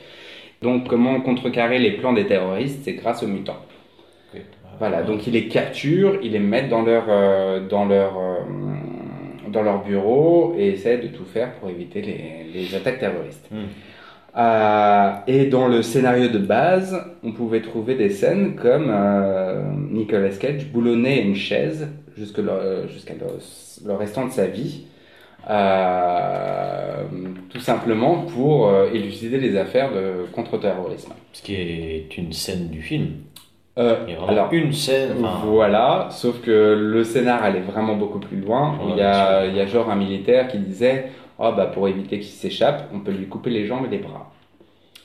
Donc 0.63 0.89
comment 0.89 1.21
contrecarrer 1.21 1.79
les 1.79 1.93
plans 1.93 2.13
des 2.13 2.27
terroristes, 2.27 2.81
c'est 2.85 2.95
grâce 2.95 3.23
aux 3.23 3.29
mutants. 3.29 3.59
Voilà, 4.79 5.03
donc 5.03 5.27
ils 5.27 5.33
les 5.33 5.49
capturent, 5.49 6.21
ils 6.23 6.31
les 6.33 6.39
mettent 6.39 6.69
dans 6.69 6.83
leur, 6.83 7.07
euh, 7.09 7.67
dans 7.67 7.85
leur, 7.85 8.17
euh, 8.17 9.51
dans 9.51 9.63
leur 9.63 9.83
bureau 9.83 10.55
et 10.57 10.69
essaient 10.69 10.99
de 10.99 11.09
tout 11.09 11.25
faire 11.25 11.55
pour 11.55 11.69
éviter 11.69 12.01
les, 12.01 12.47
les 12.53 12.75
attaques 12.77 13.01
terroristes. 13.01 13.49
Hmm. 13.51 13.65
Euh, 14.37 15.13
et 15.27 15.47
dans 15.47 15.67
le 15.67 15.83
scénario 15.83 16.29
de 16.29 16.39
base, 16.39 16.97
on 17.25 17.33
pouvait 17.33 17.61
trouver 17.61 17.97
des 17.97 18.11
scènes 18.11 18.55
comme 18.55 18.95
Nicolas 19.91 20.29
Cage 20.29 20.67
boulonnait 20.67 21.23
une 21.23 21.35
chaise 21.35 21.89
le- 22.17 22.87
jusqu'à 22.89 23.15
le, 23.15 23.27
le 23.85 23.95
restant 23.95 24.27
de 24.27 24.31
sa 24.31 24.47
vie, 24.47 24.85
euh, 25.51 27.03
tout 27.51 27.61
simplement 27.61 28.22
pour 28.22 28.68
euh, 28.68 28.90
élucider 28.92 29.38
les 29.38 29.57
affaires 29.57 29.90
de 29.92 30.26
contre-terrorisme. 30.32 31.12
Ce 31.32 31.42
qui 31.42 31.55
est 31.55 32.16
une 32.18 32.32
scène 32.32 32.68
du 32.68 32.82
film. 32.82 33.09
Euh, 33.78 33.96
Il 34.07 34.12
y 34.12 34.16
a 34.16 34.18
vraiment 34.18 34.32
alors, 34.32 34.53
une 34.53 34.72
scène. 34.72 35.12
enfin, 35.24 35.46
Voilà, 35.46 36.09
sauf 36.11 36.40
que 36.40 36.74
le 36.78 37.05
scénar 37.05 37.42
allait 37.44 37.61
vraiment 37.61 37.94
beaucoup 37.94 38.18
plus 38.18 38.38
loin. 38.38 38.72
Ouais, 38.72 38.92
il, 38.92 38.96
y 38.99 39.03
a, 39.03 39.42
bien 39.42 39.51
il 39.51 39.57
y 39.57 39.61
a 39.61 39.66
genre 39.66 39.88
un 39.90 39.96
militaire 39.96 40.49
qui 40.49 40.59
disait 40.59 41.07
Oh, 41.38 41.53
bah, 41.57 41.66
pour 41.66 41.86
éviter 41.86 42.18
qu'il 42.18 42.28
s'échappe, 42.28 42.88
on 42.92 42.99
peut 43.01 43.12
lui 43.12 43.26
couper 43.28 43.51
les 43.51 43.66
jambes 43.66 43.86
et 43.86 43.90
les 43.90 43.99
bras. 44.03 44.32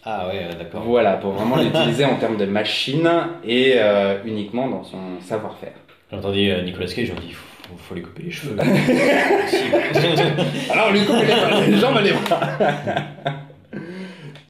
Ah 0.04 0.28
ouais, 0.28 0.50
d'accord. 0.58 0.82
Voilà, 0.86 1.14
pour 1.18 1.32
vraiment 1.32 1.56
l'utiliser 1.64 2.04
en 2.06 2.16
termes 2.16 2.38
de 2.38 2.46
machine 2.46 3.08
et 3.46 3.76
euh, 3.78 4.18
uniquement 4.26 4.68
dans 4.68 4.84
son 4.84 4.98
savoir-faire. 5.22 5.74
J'ai 6.12 6.18
entendu 6.18 6.52
Nicolas 6.66 6.88
Cage, 6.88 7.14
on 7.16 7.22
dit 7.22 7.36
il 7.72 7.78
faut, 7.78 7.96
lui 7.96 8.02
couper 8.02 8.24
les 8.24 8.32
cheveux. 8.32 8.58
Alors, 10.72 10.88
on 10.90 10.92
lui 10.92 11.06
coupe 11.06 11.16
les, 11.18 11.72
les 11.72 11.78
jambes 11.78 11.98
et 12.00 12.04
les 12.04 12.12
bras 12.12 12.40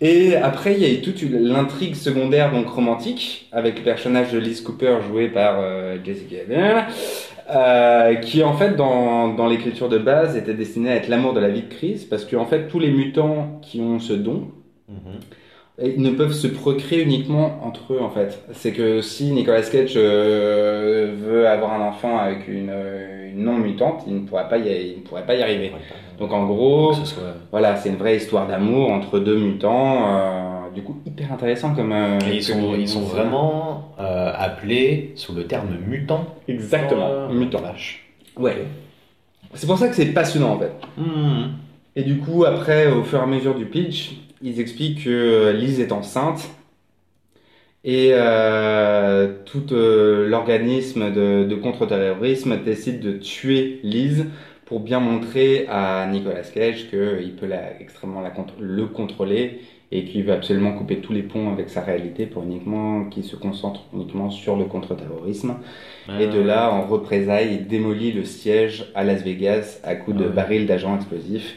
Et 0.01 0.35
après, 0.35 0.73
il 0.73 0.79
y 0.79 0.85
a 0.85 0.89
eu 0.89 1.01
toute 1.01 1.21
l'intrigue 1.21 1.95
secondaire, 1.95 2.51
donc 2.51 2.67
romantique, 2.69 3.47
avec 3.51 3.77
le 3.77 3.83
personnage 3.83 4.31
de 4.31 4.39
Liz 4.39 4.61
Cooper 4.61 4.97
joué 5.07 5.29
par 5.29 5.59
euh, 5.59 5.97
Jessica 6.03 6.37
Biel, 6.47 6.85
euh, 7.49 8.15
qui 8.15 8.43
en 8.43 8.53
fait, 8.53 8.75
dans, 8.75 9.29
dans 9.29 9.47
l'écriture 9.47 9.89
de 9.89 9.97
base, 9.97 10.35
était 10.35 10.53
destiné 10.53 10.91
à 10.91 10.95
être 10.95 11.07
l'amour 11.07 11.33
de 11.33 11.39
la 11.39 11.49
vie 11.49 11.61
de 11.61 11.73
Chris, 11.73 12.05
parce 12.09 12.25
que 12.25 12.35
en 12.35 12.45
fait, 12.45 12.67
tous 12.67 12.79
les 12.79 12.91
mutants 12.91 13.59
qui 13.61 13.79
ont 13.79 13.99
ce 13.99 14.13
don, 14.13 14.51
Mhm. 14.89 15.19
Ils 15.81 16.01
ne 16.01 16.11
peuvent 16.11 16.33
se 16.33 16.45
procréer 16.47 17.01
uniquement 17.01 17.59
entre 17.63 17.93
eux 17.93 17.99
en 18.01 18.11
fait. 18.11 18.43
C'est 18.51 18.73
que 18.73 19.01
si 19.01 19.31
Nicolas 19.31 19.63
Cage 19.63 19.93
euh, 19.95 21.13
veut 21.17 21.47
avoir 21.47 21.73
un 21.73 21.87
enfant 21.87 22.19
avec 22.19 22.47
une, 22.47 22.69
euh, 22.69 23.31
une 23.31 23.43
non 23.43 23.57
mutante, 23.57 24.03
il 24.05 24.13
ne 24.15 24.19
pourrait 24.19 24.47
pas 24.47 24.59
y, 24.59 24.67
il 24.69 24.97
ne 24.97 25.01
pourrait 25.01 25.25
pas 25.25 25.33
y 25.33 25.41
arriver. 25.41 25.71
Donc 26.19 26.31
en 26.31 26.45
gros, 26.45 26.93
soit- 26.93 27.23
voilà, 27.49 27.75
c'est 27.75 27.89
une 27.89 27.95
vraie 27.95 28.17
histoire 28.17 28.47
d'amour 28.47 28.91
entre 28.91 29.17
deux 29.17 29.37
mutants. 29.37 30.15
euh, 30.15 30.49
du 30.75 30.83
coup, 30.83 30.97
hyper 31.07 31.31
intéressant 31.33 31.73
comme. 31.73 31.91
euh, 31.91 32.19
Et 32.31 32.35
ils 32.35 32.43
sont, 32.43 32.75
ils 32.75 32.87
sont 32.89 33.01
vraiment 33.01 33.93
appelés 33.97 35.13
sous 35.15 35.33
le 35.33 35.45
terme 35.47 35.69
mutant. 35.87 36.25
exactement 36.47 37.29
mutants. 37.29 37.61
vache. 37.61 38.03
Ouais. 38.37 38.65
C'est 39.55 39.67
pour 39.67 39.77
ça 39.79 39.87
que 39.87 39.95
c'est 39.95 40.05
passionnant 40.13 40.53
en 40.53 40.59
fait. 40.59 40.71
Mhm. 40.97 41.49
Et 41.95 42.03
du 42.03 42.17
coup, 42.17 42.45
après, 42.45 42.91
au 42.91 43.03
fur 43.03 43.19
et 43.19 43.21
à 43.21 43.25
mesure 43.25 43.55
du 43.55 43.65
pitch, 43.65 44.15
ils 44.41 44.59
expliquent 44.59 45.03
que 45.05 45.51
Lise 45.51 45.79
est 45.79 45.91
enceinte 45.91 46.49
et 47.83 48.11
euh, 48.13 49.33
tout 49.45 49.73
euh, 49.73 50.27
l'organisme 50.27 51.11
de, 51.11 51.55
contre-terrorisme 51.55 52.63
décide 52.63 53.01
de 53.01 53.13
tuer 53.13 53.79
Lise 53.83 54.25
pour 54.65 54.79
bien 54.79 54.99
montrer 55.01 55.67
à 55.69 56.07
Nicolas 56.09 56.43
Cage 56.43 56.89
qu'il 56.89 57.35
peut 57.35 57.49
extrêmement 57.79 58.23
le 58.59 58.85
contrôler 58.87 59.59
et 59.95 60.05
qu'il 60.05 60.23
veut 60.23 60.33
absolument 60.33 60.73
couper 60.73 60.97
tous 60.97 61.13
les 61.13 61.21
ponts 61.21 61.51
avec 61.53 61.69
sa 61.69 61.81
réalité 61.81 62.25
pour 62.25 62.41
uniquement 62.43 63.05
qu'il 63.05 63.23
se 63.23 63.35
concentre 63.35 63.81
uniquement 63.93 64.31
sur 64.31 64.55
le 64.55 64.65
contre-terrorisme. 64.65 65.53
Et 66.19 66.25
de 66.25 66.41
là, 66.41 66.71
en 66.73 66.87
représailles, 66.87 67.49
il 67.59 67.67
démolit 67.67 68.11
le 68.11 68.25
siège 68.25 68.91
à 68.95 69.03
Las 69.03 69.21
Vegas 69.21 69.79
à 69.83 69.95
coups 69.95 70.17
de 70.17 70.25
Ah 70.25 70.29
barils 70.29 70.65
d'agents 70.65 70.95
explosifs, 70.95 71.55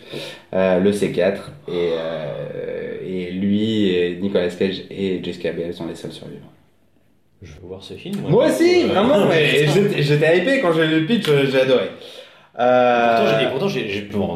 euh, 0.52 0.78
le 0.80 0.92
C4. 0.92 1.38
Et, 1.68 1.72
euh, 1.72 2.98
et 3.04 3.30
lui, 3.32 3.88
et 3.88 4.18
Nicolas 4.20 4.48
Cage 4.50 4.82
et 4.90 5.18
Jessica 5.24 5.52
Biel 5.52 5.72
sont 5.72 5.86
les 5.86 5.94
seuls 5.94 6.12
survivants. 6.12 6.52
Je 7.40 7.52
veux 7.52 7.68
voir 7.68 7.82
ce 7.82 7.94
film. 7.94 8.16
Moi 8.28 8.48
aussi, 8.48 8.84
Euh, 8.84 8.88
vraiment, 8.88 9.30
j'étais 9.98 10.38
hypé 10.38 10.60
quand 10.60 10.72
j'ai 10.72 10.86
lu 10.86 11.00
le 11.00 11.06
pitch, 11.06 11.26
j'ai 11.26 11.60
adoré. 11.60 11.88
Euh, 12.58 13.16
Pourtant, 13.16 13.38
j'ai- 13.38 13.44
et 13.44 13.48
pourtant, 13.50 13.68
j'ai, 13.68 13.88
j'ai- 13.88 14.00
bon, 14.02 14.30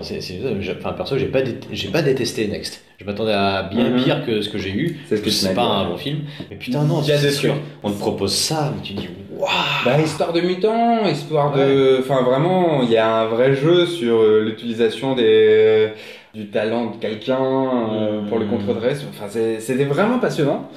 enfin, 0.79 0.93
perso, 0.93 1.17
j'ai 1.17 1.27
pas, 1.27 1.39
j'ai 1.73 1.89
pas 1.89 2.03
détesté 2.03 2.47
Next. 2.49 2.85
Je 2.99 3.07
m'attendais 3.07 3.33
à 3.33 3.63
bien 3.63 3.89
Mhm. 3.89 4.03
pire 4.05 4.27
que 4.27 4.43
ce 4.43 4.51
que 4.51 4.59
j'ai 4.59 4.73
eu. 4.73 4.99
C'est 5.09 5.17
ce 5.17 5.23
que 5.23 5.31
c'est 5.31 5.55
pas 5.55 5.63
un 5.63 5.85
bon 5.89 5.97
film. 5.97 6.19
Mais 6.51 6.57
putain, 6.57 6.83
non, 6.85 7.03
c'est 7.03 7.31
sûr. 7.31 7.55
On 7.83 7.91
te 7.91 7.99
propose 7.99 8.35
ça, 8.35 8.73
mais 8.77 8.83
tu 8.83 8.93
dis, 8.93 9.09
waouh! 9.39 9.49
Bah, 9.87 9.99
histoire 9.99 10.35
de 10.35 10.41
mutants, 10.43 11.07
histoire 11.09 11.53
de. 11.57 11.97
Enfin, 12.01 12.23
vraiment, 12.23 12.83
il 12.83 12.91
y 12.91 12.99
a 12.99 13.11
un 13.23 13.27
vrai 13.27 13.55
jeu 13.55 13.87
sur 13.87 14.17
euh, 14.21 14.45
l'utilisation 14.45 15.15
des 15.15 15.93
du 16.35 16.47
talent 16.51 16.91
de 16.91 16.97
quelqu'un 16.97 17.41
euh, 17.41 18.21
pour 18.29 18.39
le 18.39 18.45
contre-dress. 18.45 19.03
Enfin, 19.09 19.25
c'est- 19.31 19.61
c'était 19.61 19.85
vraiment 19.87 20.19
passionnant. 20.19 20.69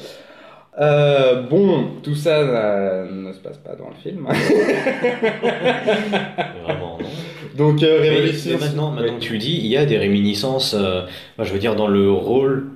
Euh, 0.80 1.44
bon, 1.44 1.88
tout 2.02 2.16
ça 2.16 2.38
euh, 2.40 3.06
ne 3.12 3.32
se 3.34 3.38
passe 3.40 3.58
pas 3.58 3.76
dans 3.76 3.90
le 3.90 3.96
film. 4.02 4.28
Vraiment, 6.66 6.98
non. 7.00 7.06
Donc, 7.58 7.84
euh, 7.84 8.00
mais 8.02 8.58
maintenant, 8.60 8.92
maintenant 8.92 9.16
que 9.18 9.22
tu 9.24 9.34
le 9.34 9.40
dis, 9.40 9.58
il 9.58 9.68
y 9.68 9.78
a 9.78 9.86
des 9.86 9.98
réminiscences, 9.98 10.74
euh, 10.74 11.04
moi, 11.38 11.46
je 11.46 11.54
veux 11.54 11.60
dire, 11.60 11.76
dans 11.76 11.88
le 11.88 12.12
rôle, 12.12 12.70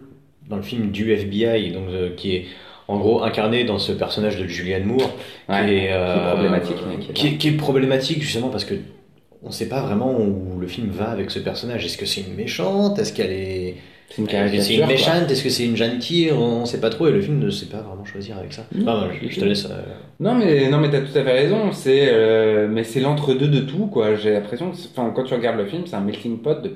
dans 0.50 0.56
le 0.58 0.62
film 0.62 0.92
du 0.92 1.12
FBI, 1.12 1.72
donc, 1.72 1.90
euh, 1.90 2.10
qui 2.16 2.36
est 2.36 2.46
en 2.88 2.98
gros 3.00 3.24
incarné 3.24 3.64
dans 3.66 3.80
ce 3.80 3.92
personnage 3.92 4.38
de 4.38 4.48
Julianne 4.48 4.86
Moore, 4.86 5.12
Ouais, 5.50 5.66
qui, 5.66 5.72
est, 5.74 5.78
qui 5.80 5.86
est 5.86 5.92
euh, 5.92 6.32
problématique, 6.32 6.76
mais 6.88 6.98
qui 7.04 7.10
est 7.10 7.14
qui 7.14 7.28
est- 7.28 7.38
qui 7.38 7.48
est 7.50 7.52
problématique 7.52 8.22
justement 8.22 8.50
parce 8.50 8.64
que 8.66 8.76
on 9.44 9.52
sait 9.52 9.68
pas 9.70 9.82
vraiment 9.82 10.18
où 10.18 10.58
le 10.60 10.68
film 10.68 10.90
va 10.90 11.10
avec 11.10 11.30
ce 11.32 11.40
personnage. 11.40 11.86
Est-ce 11.86 11.98
que 11.98 12.06
c'est 12.06 12.22
une 12.22 12.34
méchante? 12.36 12.98
Est-ce 13.00 13.14
qu'elle 13.14 13.32
est 13.32 13.76
C'est 14.10 14.22
une 14.22 14.28
Est-ce 14.30 14.54
que 14.56 14.62
C'est 14.62 14.78
caricature. 14.78 14.82
une 14.82 14.88
méchante, 14.88 15.32
est-ce 15.32 15.44
que 15.44 15.50
c'est 15.50 15.66
une 15.66 15.76
gentille 15.78 16.32
On 16.32 16.66
sait 16.66 16.80
pas 16.80 16.90
trop 16.90 17.08
et 17.08 17.12
le 17.12 17.22
film 17.22 17.40
ne 17.40 17.50
sait 17.50 17.66
pas 17.68 17.82
vraiment 17.82 18.06
choisir 18.06 18.38
avec 18.38 18.54
ça. 18.54 18.66
Non, 18.74 18.94
Enfin, 18.94 19.10
je, 19.22 19.28
je 19.30 19.40
te 19.40 19.46
laisse. 19.46 19.66
euh, 19.66 19.82
Non 20.20 20.34
mais 20.36 20.70
non 20.70 20.80
mais 20.80 20.90
t'as 20.90 21.02
tout 21.02 21.18
à 21.18 21.24
fait 21.24 21.32
raison. 21.34 21.72
C'est 21.74 22.08
euh, 22.12 22.68
mais 22.70 22.84
c'est 22.84 23.00
l'entre-deux 23.02 23.48
de 23.50 23.60
tout 23.62 23.88
quoi. 23.88 24.16
J'ai 24.16 24.32
l'impression 24.32 24.72
que 24.72 24.78
enfin 24.92 25.12
quand 25.16 25.24
tu 25.24 25.34
regardes 25.34 25.58
le 25.58 25.66
film, 25.66 25.84
c'est 25.86 25.96
un 25.96 26.02
melting 26.02 26.40
pot 26.42 26.62
de 26.62 26.76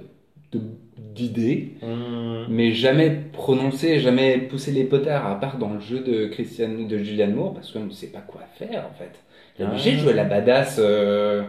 d'idées, 1.13 1.73
hum, 1.81 2.45
mais 2.49 2.71
jamais 2.71 3.09
prononcé, 3.33 3.99
jamais 3.99 4.37
poussé 4.37 4.71
les 4.71 4.85
potards 4.85 5.25
à 5.27 5.39
part 5.39 5.57
dans 5.57 5.73
le 5.73 5.79
jeu 5.81 5.99
de 5.99 6.27
Christian 6.27 6.69
de 6.87 6.97
Julianne 6.99 7.33
Moore 7.35 7.53
parce 7.53 7.71
qu'on 7.71 7.85
ne 7.85 7.91
sait 7.91 8.07
pas 8.07 8.21
quoi 8.21 8.41
faire 8.57 8.85
en 8.89 8.93
fait. 8.97 9.11
Il 9.59 9.65
est 9.65 9.67
obligé 9.67 9.91
de 9.93 9.97
jouer 9.99 10.13
la 10.13 10.23
badass 10.23 10.77
euh, 10.79 11.41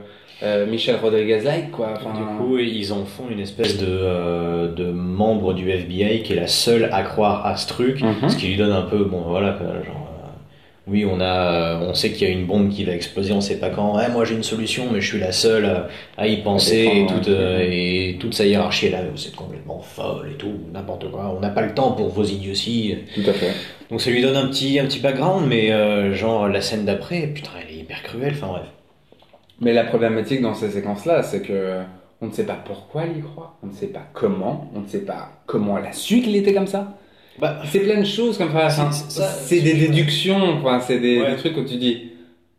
euh, 0.43 0.67
Michel 0.67 0.97
Rodriguez-like 0.97 1.71
quoi. 1.71 1.95
Enfin, 1.97 2.13
Du 2.19 2.25
coup, 2.37 2.59
ils 2.59 2.93
en 2.93 3.05
font 3.05 3.25
une 3.31 3.41
espèce 3.41 3.79
de, 3.79 3.87
euh, 3.89 4.73
de 4.75 4.85
membre 4.87 5.55
du 5.55 5.71
FBI 5.71 6.23
qui 6.23 6.33
est 6.33 6.37
la 6.37 6.49
seule 6.49 6.89
à 6.93 7.03
croire 7.03 7.47
à 7.47 7.57
ce 7.57 7.69
truc, 7.69 8.03
Mhm. 8.03 8.29
ce 8.29 8.37
qui 8.37 8.49
lui 8.49 8.57
donne 8.57 8.73
un 8.73 8.83
peu, 8.83 9.05
bon 9.05 9.23
voilà, 9.27 9.53
quoi, 9.53 9.67
genre, 9.85 10.09
euh, 10.09 10.29
oui, 10.89 11.07
on 11.09 11.21
a, 11.21 11.79
on 11.81 11.95
sait 11.95 12.11
qu'il 12.11 12.27
y 12.27 12.31
a 12.31 12.35
une 12.35 12.45
bombe 12.45 12.69
qui 12.71 12.83
va 12.85 12.93
exploser, 12.93 13.33
on 13.33 13.41
sait 13.41 13.61
pas 13.61 13.71
quand. 13.71 13.97
Ouais, 13.97 14.09
moi 14.09 14.25
j'ai 14.25 14.35
une 14.35 14.43
solution, 14.43 14.87
mais 14.93 15.01
je 15.01 15.07
suis 15.11 15.21
la 15.21 15.31
seule 15.31 15.87
à, 16.19 16.27
y 16.27 16.39
penser 16.43 16.91
et 16.93 17.07
toute, 17.07 17.29
euh, 17.29 17.61
et 17.63 18.17
toute 18.19 18.35
sa 18.35 18.45
hiérarchie 18.45 18.87
est 18.87 18.91
là. 18.91 18.99
Vous 19.15 19.25
êtes 19.25 19.37
complètement 19.37 19.79
folle 19.81 20.31
et 20.33 20.37
tout, 20.37 20.55
n'importe 20.75 21.09
quoi. 21.13 21.33
On 21.37 21.41
n'a 21.41 21.51
pas 21.51 21.63
le 21.63 21.73
temps 21.73 21.93
pour 21.93 22.09
vos 22.09 22.25
idioties. 22.25 22.97
tout 23.15 23.31
à 23.31 23.33
fait. 23.33 23.53
Donc 23.91 24.01
ça 24.01 24.11
lui 24.11 24.23
donne 24.23 24.37
un 24.37 24.49
petit, 24.49 24.81
un 24.81 24.87
petit 24.87 24.99
background, 24.99 25.47
mais 25.49 25.71
euh, 25.71 26.15
genre 26.15 26.49
la 26.49 26.61
scène 26.61 26.85
d'après, 26.85 27.29
putain, 27.29 27.51
elle 27.65 27.72
est 27.72 27.72
hyper 27.93 28.03
cruelle. 28.03 28.33
Enfin 28.35 28.49
bref. 28.49 28.67
Mais 29.61 29.73
la 29.73 29.85
problématique 29.85 30.41
dans 30.41 30.55
ces 30.55 30.71
séquences-là, 30.71 31.23
c'est 31.23 31.43
que 31.43 31.81
on 32.21 32.27
ne 32.27 32.33
sait 32.33 32.47
pas 32.47 32.59
pourquoi 32.65 33.03
elle 33.05 33.19
y 33.19 33.21
croit, 33.21 33.57
on 33.63 33.67
ne 33.67 33.73
sait 33.73 33.89
pas 33.89 34.03
comment, 34.13 34.71
on 34.75 34.81
ne 34.81 34.87
sait 34.87 35.05
pas 35.05 35.29
comment 35.47 35.79
elle 35.79 35.87
a 35.87 35.93
su 35.93 36.21
qu'il 36.23 36.37
était 36.37 36.55
comme 36.55 36.67
ça. 36.67 36.97
Bah, 37.39 37.59
C'est 37.67 37.81
plein 37.81 37.99
de 38.01 38.05
choses 38.05 38.39
comme 38.39 38.53
ça. 38.53 38.69
C'est- 38.71 38.81
Enfin, 38.83 38.91
c'est 38.93 39.11
ça, 39.21 39.27
C'est 39.29 39.61
des 39.61 39.75
déductions, 39.75 40.61
quoi. 40.61 40.81
C'est 40.81 40.99
des, 40.99 41.21
Ouais. 41.21 41.31
des 41.33 41.37
trucs 41.37 41.57
où 41.57 41.65
tu 41.65 41.77
dis, 41.77 42.11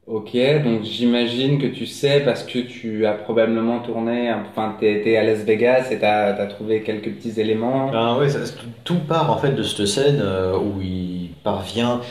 ok, 0.08 0.36
donc 0.64 0.84
j'imagine 0.84 1.60
que 1.62 1.68
tu 1.68 1.86
sais 1.86 2.22
parce 2.26 2.44
que 2.44 2.60
tu 2.60 3.06
as 3.06 3.14
probablement 3.14 3.80
tourné, 3.80 4.32
enfin, 4.34 4.76
t'es 4.80 5.16
à 5.16 5.24
Las 5.24 5.44
Vegas 5.46 5.90
et 5.92 6.00
t'as 6.00 6.36
as 6.36 6.48
trouvé 6.48 6.82
quelques 6.82 7.12
petits 7.12 7.40
éléments. 7.40 7.90
Ah 7.94 8.18
ouais, 8.18 8.30
ça- 8.30 8.40
tout, 8.40 8.66
tout 8.84 9.00
part 9.08 9.32
en 9.32 9.38
fait 9.38 9.52
de 9.52 9.64
cette 9.64 9.86
scène 9.88 10.20
euh, 10.22 10.58
où 10.58 10.82
il 10.82 11.30
parvient, 11.44 12.02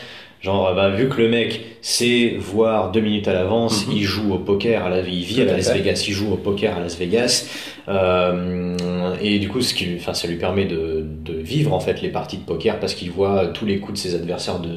genre 0.43 0.75
bah, 0.75 0.91
vu 0.91 1.09
que 1.09 1.21
le 1.23 1.29
mec 1.29 1.61
sait 1.81 2.35
voir 2.39 2.91
deux 2.91 3.01
minutes 3.01 3.29
à 3.29 3.33
l'avance, 3.33 3.87
Mhm. 3.87 3.93
il 3.97 4.03
joue 4.03 4.35
au 4.35 4.39
poker 4.39 4.85
à 4.85 4.91
la 4.91 5.01
il 5.01 5.23
vit 5.25 5.41
à 5.41 5.45
à 5.45 5.57
Las 5.57 5.71
fait. 5.71 5.79
Vegas, 5.79 6.05
il 6.09 6.13
joue 6.13 6.33
au 6.33 6.37
poker 6.37 6.77
à 6.77 6.81
Las 6.81 6.99
Vegas, 6.99 7.49
euh, 7.89 8.77
et 9.23 9.39
du 9.39 9.49
coup 9.49 9.61
ce 9.61 9.73
qui, 9.75 9.87
enfin 9.97 10.15
ça 10.15 10.27
lui 10.29 10.37
permet 10.37 10.65
de, 10.65 11.05
de 11.25 11.33
vivre 11.35 11.73
en 11.73 11.81
fait 11.81 12.03
les 12.03 12.09
parties 12.09 12.39
de 12.39 12.45
poker 12.45 12.79
parce 12.81 12.95
qu'il 12.95 13.11
voit 13.11 13.47
tous 13.49 13.67
les 13.67 13.79
coups 13.79 13.95
de 13.95 14.09
ses 14.09 14.15
adversaires 14.15 14.59
de 14.59 14.69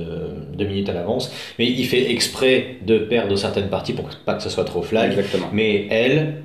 deux 0.57 0.65
minutes 0.65 0.89
à 0.89 0.93
l'avance, 0.93 1.31
mais 1.59 1.65
il 1.65 1.85
fait 1.85 2.11
exprès 2.11 2.77
de 2.85 2.97
perdre 2.99 3.35
certaines 3.35 3.69
parties 3.69 3.93
pour 3.93 4.07
que- 4.09 4.15
pas 4.25 4.35
que 4.35 4.43
ce 4.43 4.49
soit 4.49 4.65
trop 4.65 4.81
flag. 4.81 5.11
Exactement. 5.11 5.49
Mais 5.51 5.87
elle 5.89 6.35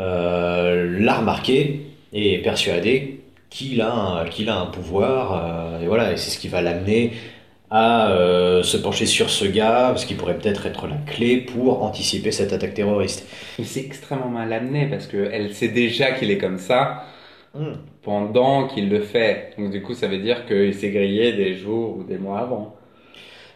euh, 0.00 0.98
l'a 0.98 1.14
remarqué 1.18 1.82
et 2.12 2.34
est 2.34 2.38
persuadée 2.38 3.20
qu'il 3.50 3.80
a, 3.82 4.24
qu'il 4.30 4.48
a 4.48 4.58
un 4.58 4.66
pouvoir. 4.66 5.76
euh, 5.78 5.82
et 5.84 5.86
voilà, 5.86 6.12
et 6.12 6.16
c'est 6.16 6.30
ce 6.30 6.38
qui 6.38 6.48
va 6.48 6.62
l'amener 6.62 7.12
à 7.72 8.10
euh, 8.12 8.62
se 8.62 8.76
pencher 8.76 9.06
sur 9.06 9.30
ce 9.30 9.46
gars, 9.46 9.88
parce 9.88 10.04
qu'il 10.04 10.16
pourrait 10.18 10.38
peut-être 10.38 10.66
être 10.66 10.86
la 10.86 10.96
clé 10.96 11.38
pour 11.38 11.82
anticiper 11.82 12.30
cette 12.30 12.52
attaque 12.52 12.74
terroriste. 12.74 13.26
Et 13.58 13.64
c'est 13.64 13.80
extrêmement 13.80 14.28
mal 14.28 14.52
amené 14.52 14.86
parce 14.88 15.06
que 15.06 15.30
elle 15.32 15.54
sait 15.54 15.68
déjà 15.68 16.12
qu'il 16.12 16.30
est 16.30 16.38
comme 16.38 16.58
ça 16.58 17.06
Hmm. 17.54 17.74
pendant 18.02 18.66
qu'il 18.66 18.88
le 18.88 19.00
fait. 19.00 19.54
Donc 19.58 19.70
du 19.70 19.82
coup, 19.82 19.94
ça 19.94 20.08
veut 20.08 20.18
dire 20.18 20.46
qu'il 20.46 20.74
s'est 20.74 20.90
grillé 20.90 21.34
des 21.34 21.54
jours 21.54 21.98
ou 21.98 22.02
des 22.02 22.16
mois 22.16 22.38
avant. 22.40 22.76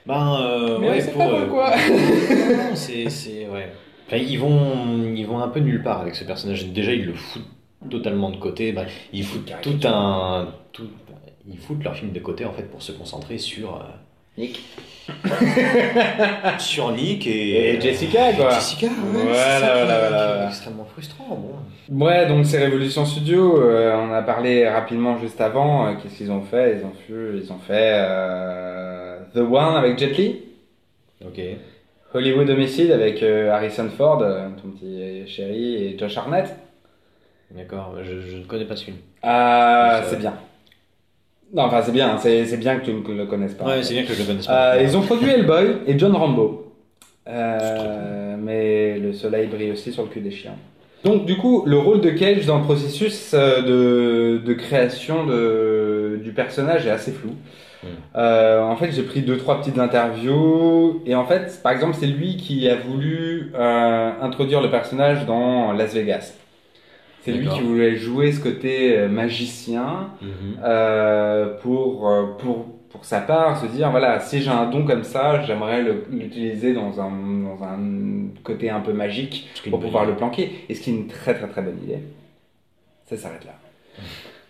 Ben, 0.04 0.38
euh, 0.40 0.78
Mais 0.80 0.90
ouais, 0.90 1.04
pour, 1.04 1.18
pas 1.18 1.30
euh, 1.30 1.46
non, 2.56 2.70
c'est, 2.74 3.08
c'est, 3.08 3.48
ouais. 3.48 3.68
Enfin, 4.06 4.18
ils 4.18 4.38
vont, 4.38 5.14
ils 5.14 5.26
vont 5.26 5.40
un 5.40 5.48
peu 5.48 5.60
nulle 5.60 5.82
part 5.82 6.02
avec 6.02 6.14
ce 6.14 6.24
personnage. 6.24 6.66
Déjà, 6.68 6.92
ils 6.92 7.06
le 7.06 7.14
foutent 7.14 7.48
totalement 7.90 8.30
de 8.30 8.36
côté. 8.36 8.72
Ben, 8.72 8.86
ils 9.12 9.24
foutent 9.24 9.52
tout 9.62 9.80
un, 9.84 10.48
tout, 10.72 10.88
ils 11.48 11.58
foutent 11.58 11.82
leur 11.82 11.96
film 11.96 12.12
de 12.12 12.20
côté 12.20 12.44
en 12.44 12.52
fait 12.52 12.64
pour 12.64 12.82
se 12.82 12.92
concentrer 12.92 13.38
sur. 13.38 13.82
Euh, 14.39 14.43
Nick. 14.43 14.62
sur 16.59 16.91
Nick 16.93 17.26
et, 17.26 17.74
Et 17.76 17.80
Jessica, 17.80 18.32
quoi. 18.32 18.51
Jessica, 18.51 18.87
ouais, 18.87 18.93
Voilà, 19.12 19.34
c'est 19.34 19.61
ça 19.61 19.66
qui- 19.66 19.72
voilà, 19.72 19.80
qui 19.82 19.87
voilà, 19.87 19.95
est 19.97 20.09
voilà. 20.09 20.47
extrêmement 20.49 20.84
frustrant. 20.84 21.24
Bon. 21.89 22.05
Ouais, 22.05 22.26
donc 22.26 22.45
c'est 22.47 22.59
Révolution 22.59 23.05
Studio. 23.05 23.62
euh, 23.62 23.95
on 23.97 24.12
a 24.12 24.22
parlé 24.22 24.68
rapidement 24.68 25.18
juste 25.18 25.41
avant. 25.41 25.87
euh, 25.87 25.93
Qu'est-ce 26.03 26.16
qu'ils 26.16 26.32
ont 26.32 26.43
fait? 26.43 26.78
Ils 26.80 26.84
ont 26.84 26.93
fait, 26.93 27.39
ils 27.45 27.53
ont 27.53 27.59
fait 27.59 27.93
euh, 27.95 29.18
The 29.34 29.39
One 29.39 29.76
avec 29.76 29.99
Jet 29.99 30.12
Li, 30.16 30.43
Ok. 31.24 31.41
Hollywood 32.14 32.49
Homicide 32.51 32.91
avec 32.93 33.22
euh, 33.22 33.51
Harrison 33.53 33.89
Ford, 33.97 34.22
euh, 34.22 34.49
ton 34.62 34.70
petit 34.70 35.26
chéri, 35.28 35.74
et 35.87 35.99
Josh 35.99 36.16
Hartnett. 36.16 36.55
D'accord. 37.51 37.95
Je, 38.03 38.20
je 38.20 38.37
ne 38.39 38.45
connais 38.45 38.64
pas 38.64 38.74
ce 38.76 38.84
film. 38.87 38.97
Ah, 39.22 40.01
c'est 40.09 40.18
bien. 40.18 40.34
Non, 41.53 41.64
enfin 41.64 41.82
c'est 41.82 41.92
bien. 41.92 42.16
C'est 42.18 42.57
bien 42.59 42.76
que 42.76 42.84
tu 42.84 42.92
ne 42.92 43.16
le 43.16 43.26
connaisses 43.26 43.55
pas. 43.55 43.64
Ouais, 43.64 43.82
c'est 43.82 43.94
bien 43.94 44.05
que 44.05 44.12
je 44.12 44.20
le 44.20 44.26
connaisse 44.26 44.47
pas. 44.47 44.74
Euh, 44.74 44.82
ils 44.82 44.97
ont 44.97 45.03
produit 45.03 45.30
Hellboy 45.30 45.78
et 45.86 45.99
John 45.99 46.14
Rambo. 46.14 46.74
Euh, 47.28 48.36
mais 48.38 48.99
le 48.99 49.12
soleil 49.12 49.49
brille 49.49 49.72
aussi 49.72 49.92
sur 49.92 50.03
le 50.05 50.09
cul 50.09 50.20
des 50.20 50.30
chiens. 50.30 50.55
Donc 51.05 51.24
du 51.24 51.36
coup, 51.36 51.64
le 51.66 51.78
rôle 51.78 52.01
de 52.01 52.11
Cage 52.11 52.47
dans 52.47 52.59
le 52.59 52.64
processus 52.64 53.32
euh, 53.34 53.62
de, 53.62 54.44
de 54.44 54.53
création 54.55 55.26
de, 55.26 56.20
du 56.22 56.32
personnage 56.32 56.86
est 56.86 56.90
assez 56.90 57.12
flou. 57.12 57.30
Mm. 57.82 57.86
Euh, 58.16 58.62
en 58.62 58.76
fait, 58.76 58.92
j'ai 58.92 59.03
pris 59.03 59.22
deux 59.22 59.38
trois 59.38 59.61
petites 59.61 59.78
interviews 59.78 61.03
et 61.07 61.14
en 61.14 61.24
fait, 61.24 61.61
par 61.62 61.72
exemple, 61.72 61.97
c'est 61.99 62.07
lui 62.07 62.36
qui 62.36 62.68
a 62.68 62.76
voulu 62.76 63.53
introduire 64.20 64.61
le 64.61 64.70
personnage 64.70 65.26
dans 65.26 65.72
Las 65.72 65.94
Vegas. 65.94 66.32
C'est 67.26 67.32
lui 67.32 67.48
qui 67.48 67.60
voulait 67.60 67.96
jouer 67.96 68.32
ce 68.32 68.40
côté 68.40 68.96
euh, 68.96 69.08
magicien 69.08 70.10
Mhm. 70.22 70.28
euh, 70.64 71.58
pour, 71.60 72.08
euh, 72.08 72.22
pour, 72.38 72.66
pour 72.90 73.04
sa 73.04 73.20
part, 73.20 73.60
se 73.60 73.66
dire 73.66 73.90
voilà, 73.90 74.20
si 74.20 74.40
j'ai 74.40 74.48
un 74.50 74.66
don 74.70 74.86
comme 74.86 75.04
ça, 75.04 75.42
j'aimerais 75.42 75.84
l'utiliser 76.10 76.72
dans 76.72 77.00
un, 77.00 77.10
dans 77.10 77.62
un 77.64 77.78
côté 78.44 78.70
un 78.70 78.80
peu 78.80 78.92
magique 78.92 79.48
pour 79.70 79.80
pouvoir 79.80 80.06
le 80.06 80.14
planquer. 80.14 80.50
Et 80.68 80.74
ce 80.74 80.80
qui 80.80 80.90
est 80.90 80.94
une 80.94 81.08
très 81.08 81.34
très 81.34 81.48
très 81.48 81.62
bonne 81.62 81.78
idée. 81.84 81.98
Ça 83.06 83.16
s'arrête 83.16 83.44
là. 83.44 83.52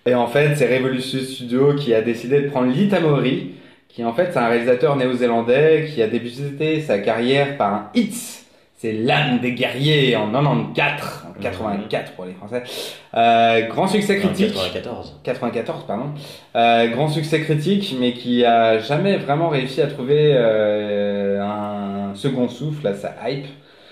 Et 0.08 0.14
en 0.14 0.26
fait, 0.28 0.54
c'est 0.54 0.76
Revolution 0.76 1.18
Studio 1.18 1.74
qui 1.74 1.92
a 1.92 2.00
décidé 2.02 2.40
de 2.42 2.48
prendre 2.48 2.70
Lee 2.72 2.88
Tamori, 2.88 3.52
qui 3.88 4.04
en 4.04 4.12
fait 4.12 4.28
c'est 4.32 4.38
un 4.38 4.48
réalisateur 4.48 4.96
néo-zélandais 4.96 5.88
qui 5.92 6.00
a 6.02 6.06
débuté 6.06 6.80
sa 6.80 6.98
carrière 6.98 7.56
par 7.56 7.74
un 7.74 7.90
hit. 7.94 8.44
C'est 8.78 8.92
l'âme 8.92 9.40
des 9.40 9.52
guerriers 9.52 10.14
en 10.16 10.30
94, 10.30 11.24
en 11.25 11.25
84 11.40 12.12
pour 12.12 12.24
les 12.24 12.32
Français. 12.34 12.62
Euh, 13.14 13.66
grand 13.68 13.86
succès 13.88 14.18
critique. 14.18 14.54
94. 14.54 15.20
94, 15.22 15.84
pardon. 15.86 16.06
Euh, 16.54 16.86
grand 16.88 17.08
succès 17.08 17.40
critique, 17.40 17.94
mais 18.00 18.12
qui 18.12 18.44
a 18.44 18.78
jamais 18.78 19.16
vraiment 19.16 19.48
réussi 19.48 19.80
à 19.82 19.86
trouver 19.86 20.32
euh, 20.34 21.40
un 21.42 22.14
second 22.14 22.48
souffle 22.48 22.86
à 22.86 22.94
sa 22.94 23.14
hype. 23.26 23.46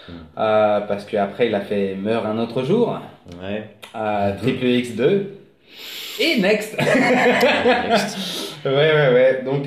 Mm. 0.08 0.12
Euh, 0.38 0.80
parce 0.80 1.04
qu'après, 1.04 1.46
il 1.48 1.54
a 1.54 1.60
fait 1.60 1.94
Meurt 1.94 2.26
un 2.26 2.38
autre 2.38 2.62
jour, 2.62 2.98
Ouais. 3.42 3.70
euh, 3.96 4.32
Triple 4.40 4.64
X2 4.66 5.22
et 6.20 6.40
Next. 6.40 6.76
Next. 7.88 8.58
ouais, 8.64 8.70
ouais, 8.72 9.12
ouais. 9.12 9.42
Donc, 9.44 9.66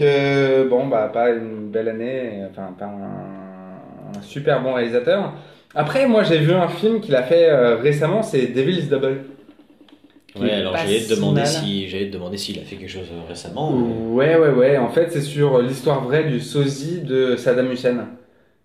bon, 0.70 0.88
bah, 0.88 1.10
pas 1.12 1.30
une 1.32 1.70
belle 1.72 1.90
année, 1.90 2.44
enfin, 2.52 2.74
pas 2.78 2.86
un, 2.86 4.18
un 4.18 4.22
super 4.22 4.62
bon 4.62 4.74
réalisateur. 4.74 5.34
Après, 5.80 6.08
moi, 6.08 6.24
j'ai 6.24 6.40
vu 6.40 6.52
un 6.54 6.68
film 6.68 7.00
qu'il 7.02 7.16
a 7.16 7.22
fait 7.24 7.50
euh, 7.50 7.76
récemment, 7.76 8.24
c'est 8.24 8.48
Devil's 8.48 8.90
Double. 8.90 9.26
Ouais, 10.40 10.52
alors 10.52 10.76
j'allais 10.78 11.00
te 11.00 11.14
demander 11.16 11.46
si 11.46 11.88
j'allais 11.88 12.08
te 12.10 12.14
demander 12.14 12.38
s'il 12.38 12.60
a 12.60 12.64
fait 12.64 12.76
quelque 12.76 12.90
chose 12.90 13.08
euh, 13.12 13.28
récemment. 13.28 13.72
Ouais, 14.12 14.36
ouais, 14.38 14.50
ouais. 14.50 14.78
En 14.78 14.90
fait, 14.90 15.12
c'est 15.12 15.22
sur 15.22 15.62
l'histoire 15.62 16.04
vraie 16.04 16.26
du 16.26 16.40
sosie 16.42 17.02
de 17.02 17.36
Saddam 17.36 17.72
Hussein. 17.72 18.08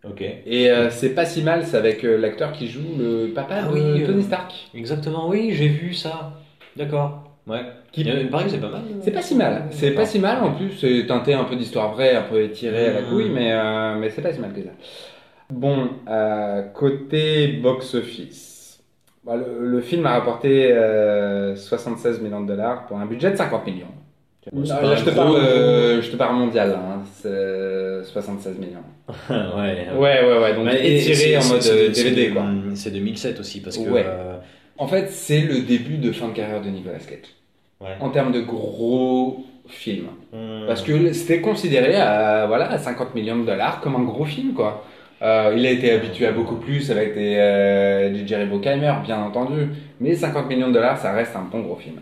Ok. 0.09 0.23
Et 0.47 0.71
euh, 0.71 0.91
c'est 0.91 1.11
pas 1.11 1.25
si 1.25 1.43
mal, 1.43 1.65
c'est 1.65 1.77
avec 1.77 2.03
euh, 2.05 2.17
l'acteur 2.19 2.53
qui 2.53 2.67
joue 2.69 2.81
le 2.99 3.29
papa 3.35 3.57
Ah 3.65 3.69
de 3.69 3.73
oui, 3.75 4.05
Tony 4.05 4.21
euh, 4.21 4.23
Stark. 4.23 4.53
Exactement. 4.75 5.29
Oui, 5.29 5.53
j'ai 5.55 5.69
vu 5.69 5.95
ça. 5.95 6.33
D'accord. 6.77 7.25
Ouais. 7.47 7.61
Qui- 7.93 8.09
Euh, 8.09 8.21
Il 8.23 8.29
paraît 8.29 8.45
que 8.45 8.51
c'est 8.51 8.59
pas 8.61 8.69
mal. 8.71 8.83
C'est 9.03 9.11
pas 9.11 9.23
si 9.23 9.35
mal. 9.35 9.65
C'est 9.71 9.91
pas 9.93 10.07
si 10.07 10.19
mal 10.19 10.43
en 10.43 10.53
plus. 10.53 10.73
C'est 10.79 11.07
teinté 11.07 11.35
un 11.35 11.45
peu 11.45 11.57
d'histoire 11.57 11.93
vraie, 11.95 12.15
un 12.17 12.23
peu 12.23 12.43
étiré 12.43 12.89
à 12.89 12.93
la 12.95 13.01
Mm. 13.03 13.05
couille, 13.11 13.31
mais, 13.31 13.53
euh, 13.53 13.95
mais 13.99 14.11
c'est 14.11 14.23
pas 14.23 14.33
si 14.33 14.41
mal 14.41 14.53
que 14.53 14.63
ça. 14.63 14.71
Bon, 15.53 15.89
euh, 16.09 16.63
côté 16.75 17.49
box-office. 17.49 18.81
Bah, 19.25 19.35
le, 19.37 19.67
le 19.67 19.81
film 19.81 20.05
a 20.07 20.13
rapporté 20.19 20.73
euh, 20.73 21.55
76 21.55 22.21
millions 22.21 22.41
de 22.41 22.49
dollars 22.49 22.87
pour 22.87 22.97
un 22.99 23.07
budget 23.07 23.31
de 23.31 23.37
50 23.37 23.67
millions. 23.67 23.87
Non, 24.53 24.63
là, 24.65 24.89
un 24.91 24.97
je 24.97 25.05
te, 25.05 25.11
gros- 25.11 25.17
parle, 25.17 25.37
euh, 25.37 26.03
je 26.03 26.11
te 26.11 26.17
parle 26.17 26.35
mondial, 26.35 26.73
hein. 26.77 27.03
c'est 27.15 28.03
76 28.05 28.59
millions. 28.59 28.83
ouais. 29.31 29.87
Ouais, 29.97 30.25
ouais, 30.27 30.39
ouais, 30.43 30.55
donc 30.55 30.65
Ouais, 30.67 30.85
étiré 30.97 31.37
en 31.37 31.45
mode 31.45 31.63
euh, 31.69 31.91
DVD, 31.93 32.29
de- 32.29 32.33
quoi. 32.33 32.45
C'est 32.75 32.91
2007 32.91 33.39
aussi 33.39 33.61
parce 33.61 33.79
que. 33.79 33.89
Ouais. 33.89 34.05
euh, 34.05 34.39
En 34.79 34.89
fait, 34.89 35.11
c'est 35.11 35.43
le 35.43 35.61
début 35.61 35.99
de 35.99 36.11
fin 36.11 36.27
de 36.29 36.33
carrière 36.33 36.61
de 36.61 36.69
Nicolas 36.71 36.99
Cage. 36.99 37.19
Ouais. 37.81 37.97
en 38.01 38.11
termes 38.11 38.31
de 38.33 38.41
gros 38.41 39.45
film. 39.67 40.07
Hmm. 40.33 40.67
Parce 40.69 40.83
que 40.83 41.13
c'était 41.13 41.41
considéré 41.41 41.97
à, 41.97 42.47
voilà, 42.47 42.71
à 42.71 42.79
50 42.79 43.15
millions 43.15 43.39
de 43.39 43.45
dollars 43.47 43.81
comme 43.81 43.97
un 43.97 44.03
gros 44.05 44.25
film, 44.25 44.55
quoi. 44.55 44.85
Euh, 45.23 45.55
il 45.57 45.65
a 45.67 45.71
été 45.71 45.93
habitué 45.93 46.27
à 46.27 46.33
beaucoup 46.33 46.57
plus 46.57 46.91
avec 46.91 47.15
des, 47.15 47.37
euh, 47.37 48.27
Jerry 48.27 48.47
Bruckheimer, 48.47 48.93
bien 49.05 49.21
entendu. 49.23 49.69
Mais 50.01 50.15
50 50.17 50.49
millions 50.49 50.69
de 50.69 50.73
dollars, 50.75 50.99
ça 50.99 51.13
reste 51.13 51.37
un 51.37 51.43
bon 51.43 51.61
gros 51.61 51.77
film. 51.77 51.97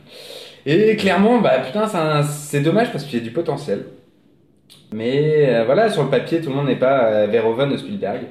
Et 0.66 0.97
clairement, 0.97 1.41
bah 1.41 1.59
putain, 1.61 1.87
c'est 2.25 2.61
dommage 2.61 2.93
parce 2.93 3.05
qu'il 3.05 3.18
y 3.18 3.23
a 3.23 3.25
du 3.25 3.31
potentiel. 3.33 3.85
Mais 4.93 5.49
euh, 5.55 5.64
voilà, 5.64 5.89
sur 5.91 6.03
le 6.03 6.11
papier, 6.11 6.41
tout 6.41 6.51
le 6.51 6.57
monde 6.57 6.66
n'est 6.66 6.77
pas 6.77 7.05
euh, 7.07 7.27
Verhoeven 7.27 7.73
ou 7.73 7.79
Spielberg. 7.79 8.23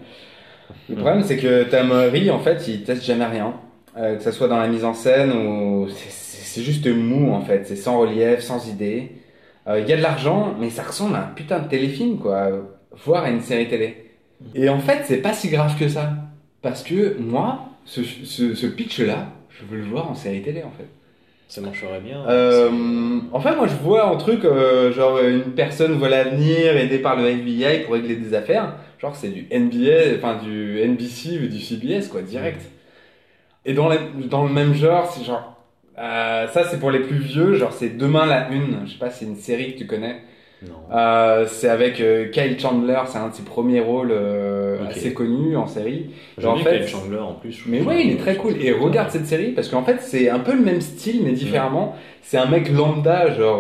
Le 0.90 0.96
problème, 0.96 1.24
c'est 1.24 1.38
que 1.38 1.66
Ri, 2.10 2.30
en 2.32 2.40
fait, 2.40 2.68
il 2.68 2.84
teste 2.84 3.04
jamais 3.06 3.26
rien. 3.26 3.54
Que 3.96 4.20
ce 4.24 4.32
soit 4.32 4.48
dans 4.48 4.60
la 4.60 4.68
mise 4.68 4.86
en 4.86 4.94
scène 4.94 5.32
ou. 5.34 5.88
c'est- 5.90 6.62
juste 6.64 6.88
mou, 6.88 7.32
en 7.34 7.42
fait. 7.42 7.66
C'est 7.68 7.76
sans 7.76 8.00
relief, 8.00 8.40
sans 8.40 8.68
idée. 8.70 9.12
Il 9.68 9.88
y 9.88 9.94
a 9.94 9.98
de 9.98 10.02
l'argent, 10.02 10.56
mais 10.60 10.70
ça 10.70 10.84
ressemble 10.84 11.16
à 11.16 11.20
un 11.20 11.34
putain 11.36 11.60
de 11.60 11.68
téléfilm, 11.68 12.18
quoi. 12.20 12.50
Voire 13.06 13.24
à 13.26 13.30
une 13.30 13.42
série 13.42 13.68
télé. 13.68 14.09
Et 14.56 14.70
en 14.70 14.80
fait, 14.80 15.04
c'est 15.06 15.18
pas 15.18 15.34
si 15.34 15.50
grave 15.50 15.78
que 15.78 15.88
ça. 15.88 16.14
Parce 16.62 16.84
que 16.84 17.18
moi, 17.20 17.70
ce, 17.86 18.04
ce, 18.04 18.54
ce 18.56 18.68
pitch-là, 18.68 19.28
je 19.50 19.66
veux 19.66 19.78
le 19.78 19.86
voir 19.86 20.10
en 20.10 20.16
série 20.16 20.42
télé, 20.42 20.64
en 20.64 20.72
fait. 20.72 20.88
Ça 21.48 21.62
marcherait 21.62 22.00
bien. 22.02 22.24
Euh, 22.28 23.20
enfin, 23.32 23.56
moi, 23.56 23.66
je 23.68 23.74
vois 23.76 24.08
un 24.08 24.18
truc, 24.18 24.46
euh, 24.46 24.92
genre 24.94 25.20
une 25.20 25.54
personne 25.56 25.94
voit 25.94 26.10
l'avenir, 26.10 26.78
aidée 26.78 27.00
par 27.00 27.16
le 27.16 27.26
FBI 27.28 27.80
pour 27.86 27.94
régler 27.96 28.16
des 28.18 28.34
affaires. 28.36 28.74
Genre, 29.00 29.16
c'est 29.16 29.30
du 29.30 29.48
NBA, 29.52 30.18
enfin 30.18 30.38
du 30.44 30.80
NBC 30.82 31.40
ou 31.44 31.48
du 31.48 31.60
CBS, 31.60 32.08
quoi, 32.10 32.22
direct. 32.22 32.62
Et 33.66 33.74
dans, 33.74 33.88
la- 33.88 33.98
dans 34.30 34.44
le 34.46 34.54
même 34.54 34.74
genre, 34.74 35.12
c'est 35.12 35.24
genre. 35.26 35.58
euh, 35.98 36.48
ça, 36.50 36.64
c'est 36.66 36.80
pour 36.80 36.92
les 36.92 37.00
plus 37.00 37.18
vieux, 37.18 37.56
genre, 37.56 37.74
c'est 37.74 37.98
Demain 37.98 38.26
la 38.26 38.50
Une. 38.50 38.82
Je 38.86 38.92
sais 38.94 38.98
pas, 39.00 39.10
c'est 39.10 39.26
une 39.26 39.36
série 39.36 39.74
que 39.74 39.80
tu 39.80 39.88
connais. 39.88 40.22
Euh, 40.91 41.45
c'est 41.47 41.70
avec 41.70 42.01
euh, 42.01 42.28
Kyle 42.30 42.60
Chandler, 42.60 42.99
c'est 43.07 43.18
un 43.18 43.30
de 43.30 43.34
ses 43.34 43.43
premiers 43.43 43.80
rôles 43.80 44.12
euh, 44.12 44.78
assez 44.89 45.14
connus 45.14 45.55
en 45.55 45.68
série. 45.68 46.07
J'aime 46.38 46.49
en 46.49 46.57
fait- 46.57 46.80
Kyle 46.80 46.88
Chandler 46.88 47.20
en 47.20 47.34
plus. 47.34 47.62
Mais 47.66 47.80
que- 47.80 47.91
il 48.01 48.12
est 48.12 48.18
très 48.18 48.36
cool. 48.36 48.55
Et 48.62 48.72
regarde 48.72 49.10
cette 49.10 49.26
série 49.28 49.51
parce 49.51 49.70
qu'en 49.70 49.84
fait, 49.84 49.97
c'est 50.01 50.30
un 50.30 50.39
peu 50.39 50.53
le 50.53 50.62
même 50.62 50.82
style, 50.82 51.22
mais 51.24 51.32
différemment. 51.32 51.95
C'est 52.22 52.38
un 52.38 52.47
mec 52.47 52.70
lambda, 52.72 53.34
genre 53.36 53.60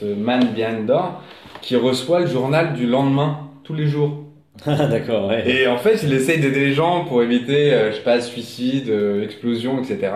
The 0.00 0.16
Man 0.18 0.48
Behind 0.54 0.86
Door, 0.86 1.22
qui 1.62 1.76
reçoit 1.76 2.20
le 2.20 2.26
journal 2.26 2.74
du 2.74 2.86
lendemain 2.86 3.38
tous 3.62 3.74
les 3.74 3.86
jours. 3.86 4.24
D'accord, 4.66 5.28
ouais. 5.28 5.48
Et 5.48 5.68
en 5.68 5.76
fait, 5.78 6.00
il 6.02 6.12
essaye 6.12 6.40
d'aider 6.40 6.60
les 6.60 6.72
gens 6.72 7.04
pour 7.04 7.22
éviter, 7.22 7.70
je 7.90 7.96
sais 7.96 8.02
pas, 8.02 8.20
suicide, 8.20 8.92
explosion, 9.22 9.78
etc. 9.78 10.10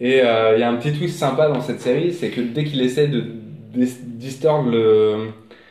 Et 0.00 0.18
il 0.18 0.60
y 0.60 0.62
a 0.62 0.68
un 0.70 0.76
petit 0.76 0.92
twist 0.92 1.18
sympa 1.18 1.48
dans 1.48 1.60
cette 1.60 1.80
série, 1.80 2.12
c'est 2.12 2.28
que 2.28 2.40
dès 2.40 2.62
qu'il 2.64 2.80
essaie 2.82 3.08
de 3.08 3.24
dis- 3.74 3.98
distordre 4.02 4.70
le, 4.70 5.30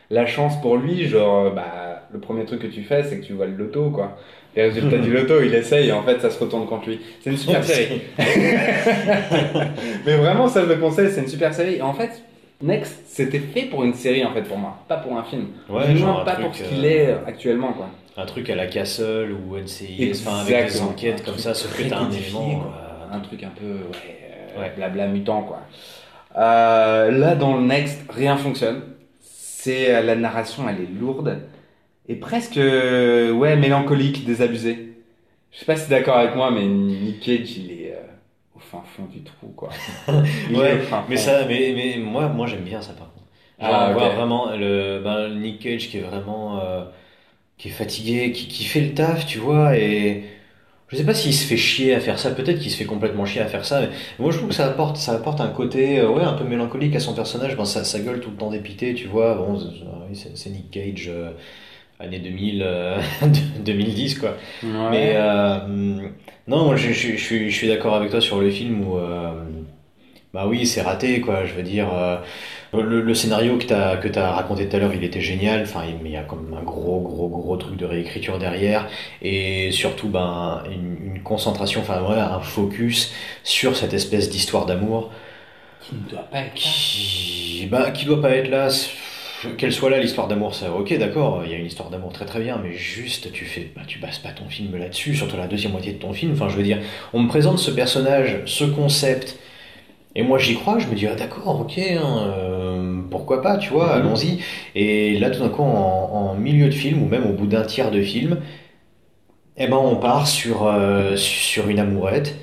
la 0.09 0.25
chance 0.25 0.59
pour 0.61 0.77
lui, 0.77 1.07
genre, 1.07 1.45
euh, 1.47 1.49
bah, 1.51 2.03
le 2.11 2.19
premier 2.19 2.45
truc 2.45 2.61
que 2.61 2.67
tu 2.67 2.83
fais, 2.83 3.03
c'est 3.03 3.19
que 3.19 3.25
tu 3.25 3.33
vois 3.33 3.45
le 3.47 3.55
loto, 3.55 3.89
quoi. 3.89 4.17
Les 4.55 4.63
résultats 4.63 4.99
du 4.99 5.11
loto, 5.11 5.41
il 5.41 5.53
essaye 5.55 5.89
et 5.89 5.91
en 5.91 6.03
fait, 6.03 6.19
ça 6.21 6.29
se 6.29 6.39
retourne 6.39 6.67
contre 6.67 6.87
lui. 6.89 6.99
C'est 7.21 7.31
une 7.31 7.37
super 7.37 7.63
série. 7.63 8.01
Mais 10.05 10.15
vraiment, 10.15 10.47
ça, 10.47 10.61
je 10.63 10.67
le 10.69 10.75
conseille, 10.75 11.09
c'est 11.11 11.21
une 11.21 11.27
super 11.27 11.53
série. 11.53 11.75
Et 11.75 11.81
en 11.81 11.93
fait, 11.93 12.21
Next, 12.61 13.01
c'était 13.07 13.39
fait 13.39 13.63
pour 13.63 13.83
une 13.83 13.93
série, 13.93 14.23
en 14.23 14.33
fait, 14.33 14.43
pour 14.43 14.57
moi, 14.57 14.77
pas 14.87 14.97
pour 14.97 15.17
un 15.17 15.23
film. 15.23 15.47
Ouais, 15.69 15.91
Du 15.93 15.99
moins, 16.01 16.23
pas 16.23 16.35
pour 16.35 16.53
ce 16.55 16.63
qu'il 16.63 16.85
euh, 16.85 16.89
est 16.89 17.15
actuellement, 17.27 17.73
quoi. 17.73 17.89
Un 18.15 18.25
truc 18.25 18.49
à 18.51 18.55
la 18.55 18.67
Castle 18.67 19.31
ou 19.33 19.57
NCIS, 19.57 20.23
enfin 20.25 20.37
avec 20.41 20.71
des 20.71 20.81
enquêtes 20.81 21.21
Un 21.21 21.25
comme 21.31 21.39
ça, 21.39 21.53
sauf 21.55 21.75
que 21.75 21.89
t'as 21.89 21.97
un 21.97 22.11
élément. 22.11 22.63
euh, 23.11 23.15
un 23.15 23.19
truc 23.19 23.43
un 23.43 23.49
peu 23.49 23.65
ouais, 23.65 24.19
euh, 24.55 24.61
Ouais. 24.61 24.71
blabla 24.77 25.07
mutant 25.07 25.41
quoi. 25.41 25.61
Euh, 26.37 27.11
là 27.11 27.35
dans 27.35 27.57
le 27.57 27.63
Next 27.65 28.01
rien 28.09 28.37
fonctionne. 28.37 28.81
C'est 29.21 29.93
euh, 29.95 30.01
la 30.01 30.15
narration 30.15 30.67
elle 30.69 30.81
est 30.81 30.87
lourde 30.87 31.41
et 32.07 32.15
presque 32.17 32.57
euh, 32.57 33.31
ouais 33.33 33.55
mélancolique, 33.57 34.25
désabusée. 34.25 34.95
Je 35.51 35.59
sais 35.59 35.65
pas 35.65 35.75
si 35.77 35.85
t'es 35.89 35.91
d'accord 35.95 36.17
avec 36.17 36.35
moi 36.35 36.51
mais 36.51 36.67
Nick 36.67 37.21
Cage 37.21 37.57
il 37.57 37.71
est 37.71 37.93
euh, 37.95 38.01
au 38.55 38.59
fin 38.59 38.83
fond 38.83 39.05
du 39.05 39.23
trou 39.23 39.49
quoi. 39.55 39.83
Il 40.47 40.55
Ouais, 40.55 40.67
est 40.67 40.73
au 40.73 40.79
fin 40.79 41.03
Mais 41.07 41.17
fond. 41.17 41.17
ça, 41.17 41.45
mais, 41.45 41.73
mais 41.75 41.97
moi, 42.03 42.27
moi 42.29 42.47
j'aime 42.47 42.63
bien 42.63 42.81
ça 42.81 42.93
par 42.93 43.11
contre. 43.13 43.25
Genre, 43.59 43.87
Ah, 43.87 43.91
voir 43.91 44.11
vraiment 44.11 44.51
le 44.55 44.99
ben, 45.03 45.29
Nick 45.39 45.59
Cage 45.61 45.89
qui 45.89 45.97
est 45.97 46.01
vraiment 46.01 46.59
euh, 46.61 46.85
qui 47.57 47.69
est 47.69 47.71
fatigué, 47.71 48.31
qui, 48.33 48.47
qui 48.47 48.65
fait 48.65 48.81
le 48.81 48.93
taf, 48.95 49.25
tu 49.25 49.39
vois, 49.39 49.77
et 49.77 50.25
je 50.93 50.97
sais 50.99 51.03
pas 51.05 51.13
s'il 51.13 51.33
se 51.33 51.45
fait 51.45 51.57
chier 51.57 51.93
à 51.93 51.99
faire 51.99 52.17
ça. 52.19 52.31
Peut-être 52.31 52.59
qu'il 52.59 52.71
se 52.71 52.77
fait 52.77 52.85
complètement 52.85 53.25
chier 53.25 53.41
à 53.41 53.47
faire 53.47 53.65
ça. 53.65 53.81
Mais 53.81 53.89
moi, 54.19 54.31
je 54.31 54.37
trouve 54.37 54.49
que 54.49 54.55
ça 54.55 54.67
apporte, 54.67 54.95
ça 54.97 55.13
apporte 55.13 55.41
un 55.41 55.49
côté, 55.49 55.99
euh, 55.99 56.09
ouais, 56.09 56.23
un 56.23 56.33
peu 56.33 56.45
mélancolique 56.45 56.95
à 56.95 56.99
son 57.01 57.13
personnage. 57.13 57.57
Ben, 57.57 57.65
sa, 57.65 57.83
sa 57.83 57.99
gueule 57.99 58.19
tout 58.21 58.29
le 58.31 58.37
temps 58.37 58.49
dépité, 58.51 58.93
tu 58.93 59.07
vois. 59.07 59.35
Bon, 59.35 59.59
c'est- 60.13 60.49
Nick 60.49 60.71
Cage. 60.71 61.09
euh, 61.09 61.31
année 61.99 62.19
2000, 62.19 62.61
euh, 62.65 62.97
2010 63.65 64.19
quoi. 64.19 64.35
Ouais. 64.63 64.69
Mais 64.91 65.13
euh, 65.15 65.59
non, 66.47 66.65
moi 66.65 66.75
je, 66.75 66.91
je, 66.91 67.11
je 67.11 67.23
suis, 67.23 67.49
je 67.49 67.55
suis 67.55 67.67
d'accord 67.67 67.95
avec 67.95 68.09
toi 68.11 68.19
sur 68.19 68.41
le 68.41 68.49
film 68.49 68.85
où 68.85 68.97
euh, 68.97 69.31
bah 70.33 70.47
oui, 70.47 70.65
c'est 70.65 70.81
raté 70.81 71.21
quoi. 71.21 71.45
Je 71.45 71.53
veux 71.53 71.61
dire, 71.63 71.93
euh, 71.93 72.17
le, 72.73 73.01
le 73.01 73.13
scénario 73.13 73.57
que 73.57 73.65
t'as 73.65 73.97
que 73.97 74.07
t'as 74.07 74.31
raconté 74.31 74.67
tout 74.67 74.75
à 74.75 74.79
l'heure, 74.79 74.93
il 74.93 75.03
était 75.03 75.21
génial. 75.21 75.61
Enfin, 75.63 75.83
il- 75.85 76.09
y 76.09 76.17
a 76.17 76.23
comme 76.23 76.53
un 76.59 76.63
gros 76.63 77.01
gros 77.01 77.29
gros 77.29 77.55
truc 77.57 77.75
de 77.77 77.85
réécriture 77.85 78.39
derrière 78.39 78.87
et 79.21 79.71
surtout 79.71 80.09
ben 80.09 80.63
une, 80.71 80.97
une 81.15 81.23
concentration, 81.23 81.81
enfin 81.81 82.01
ouais, 82.03 82.17
un 82.19 82.39
focus 82.39 83.13
sur 83.43 83.75
cette 83.75 83.93
espèce 83.93 84.29
d'histoire 84.29 84.65
d'amour 84.65 85.11
qui 85.79 85.95
ne 85.95 86.09
doit 86.09 86.23
pas 86.31 86.39
être 86.41 86.63
là. 86.65 86.71
qui 86.71 87.67
bah 87.71 87.91
qui 87.91 88.05
doit 88.05 88.21
pas 88.21 88.31
être 88.35 88.49
là. 88.49 88.69
c'est- 88.69 88.91
Qu'elle 89.57 89.73
soit 89.73 89.89
là, 89.89 89.99
l'histoire 89.99 90.29
d'amour, 90.29 90.55
ça, 90.55 90.71
ok, 90.71 90.97
d'accord, 90.97 91.41
il 91.45 91.51
y 91.51 91.53
a 91.53 91.57
une 91.57 91.65
histoire 91.65 91.89
d'amour 91.89 92.13
très 92.13 92.23
très 92.25 92.39
bien, 92.39 92.57
mais 92.63 92.71
juste, 92.73 93.33
tu 93.33 93.43
fais, 93.43 93.71
bah, 93.75 93.81
tu 93.85 93.99
bases 93.99 94.17
pas 94.19 94.31
ton 94.31 94.47
film 94.47 94.77
là-dessus, 94.77 95.15
surtout 95.15 95.35
la 95.35 95.47
deuxième 95.47 95.73
moitié 95.73 95.91
de 95.91 95.97
ton 95.99 96.13
film. 96.13 96.31
Enfin, 96.31 96.47
je 96.47 96.55
veux 96.55 96.63
dire, 96.63 96.79
on 97.11 97.19
me 97.21 97.27
présente 97.27 97.59
ce 97.59 97.69
personnage, 97.69 98.37
ce 98.45 98.63
concept, 98.63 99.37
et 100.15 100.23
moi 100.23 100.37
j'y 100.39 100.55
crois, 100.55 100.79
je 100.79 100.87
me 100.87 100.95
dis, 100.95 101.07
ah 101.07 101.15
d'accord, 101.15 101.61
ok, 101.61 101.77
hein, 101.79 102.25
euh, 102.27 103.01
pourquoi 103.09 103.41
pas, 103.41 103.57
tu 103.57 103.71
vois, 103.71 103.95
Mhm. 103.95 103.95
allons-y. 103.95 104.39
Et 104.75 105.17
là, 105.19 105.29
tout 105.31 105.39
d'un 105.41 105.49
coup, 105.49 105.63
en, 105.63 105.67
en 106.31 106.35
milieu 106.35 106.67
de 106.67 106.71
film, 106.73 107.01
ou 107.03 107.07
même 107.07 107.25
au 107.25 107.33
bout 107.33 107.47
d'un 107.47 107.63
tiers 107.63 107.91
de 107.91 108.01
film, 108.01 108.39
eh 109.57 109.67
ben, 109.67 109.77
on 109.77 109.95
part 109.97 110.27
sur, 110.27 110.65
euh, 110.65 111.15
sur 111.15 111.67
une 111.69 111.79
amourette. 111.79 112.35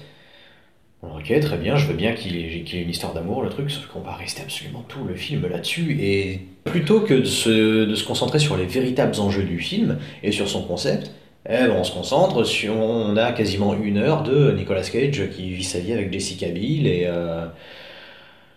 Ok, 1.02 1.32
très 1.40 1.56
bien, 1.56 1.76
je 1.76 1.86
veux 1.86 1.94
bien 1.94 2.12
qu'il 2.12 2.36
ait, 2.36 2.62
qu'il 2.62 2.78
ait 2.78 2.82
une 2.82 2.90
histoire 2.90 3.14
d'amour, 3.14 3.42
le 3.42 3.48
truc, 3.48 3.70
sauf 3.70 3.86
qu'on 3.86 4.00
va 4.00 4.12
rester 4.12 4.42
absolument 4.42 4.84
tout 4.86 5.02
le 5.04 5.14
film 5.14 5.46
là-dessus. 5.48 5.96
Et 6.00 6.40
plutôt 6.64 7.00
que 7.00 7.14
de 7.14 7.24
se, 7.24 7.84
de 7.86 7.94
se 7.94 8.04
concentrer 8.04 8.38
sur 8.38 8.56
les 8.58 8.66
véritables 8.66 9.18
enjeux 9.18 9.44
du 9.44 9.58
film 9.58 9.98
et 10.22 10.30
sur 10.30 10.46
son 10.48 10.62
concept, 10.62 11.10
eh 11.48 11.52
ben, 11.66 11.72
on 11.78 11.84
se 11.84 11.92
concentre 11.92 12.44
sur. 12.44 12.74
On 12.76 13.16
a 13.16 13.32
quasiment 13.32 13.74
une 13.74 13.98
heure 13.98 14.22
de 14.22 14.52
Nicolas 14.52 14.82
Cage 14.82 15.22
qui 15.34 15.50
vit 15.50 15.64
sa 15.64 15.78
vie 15.78 15.92
avec 15.92 16.12
Jessica 16.12 16.48
Biel 16.48 16.86
et, 16.86 17.04
euh, 17.06 17.46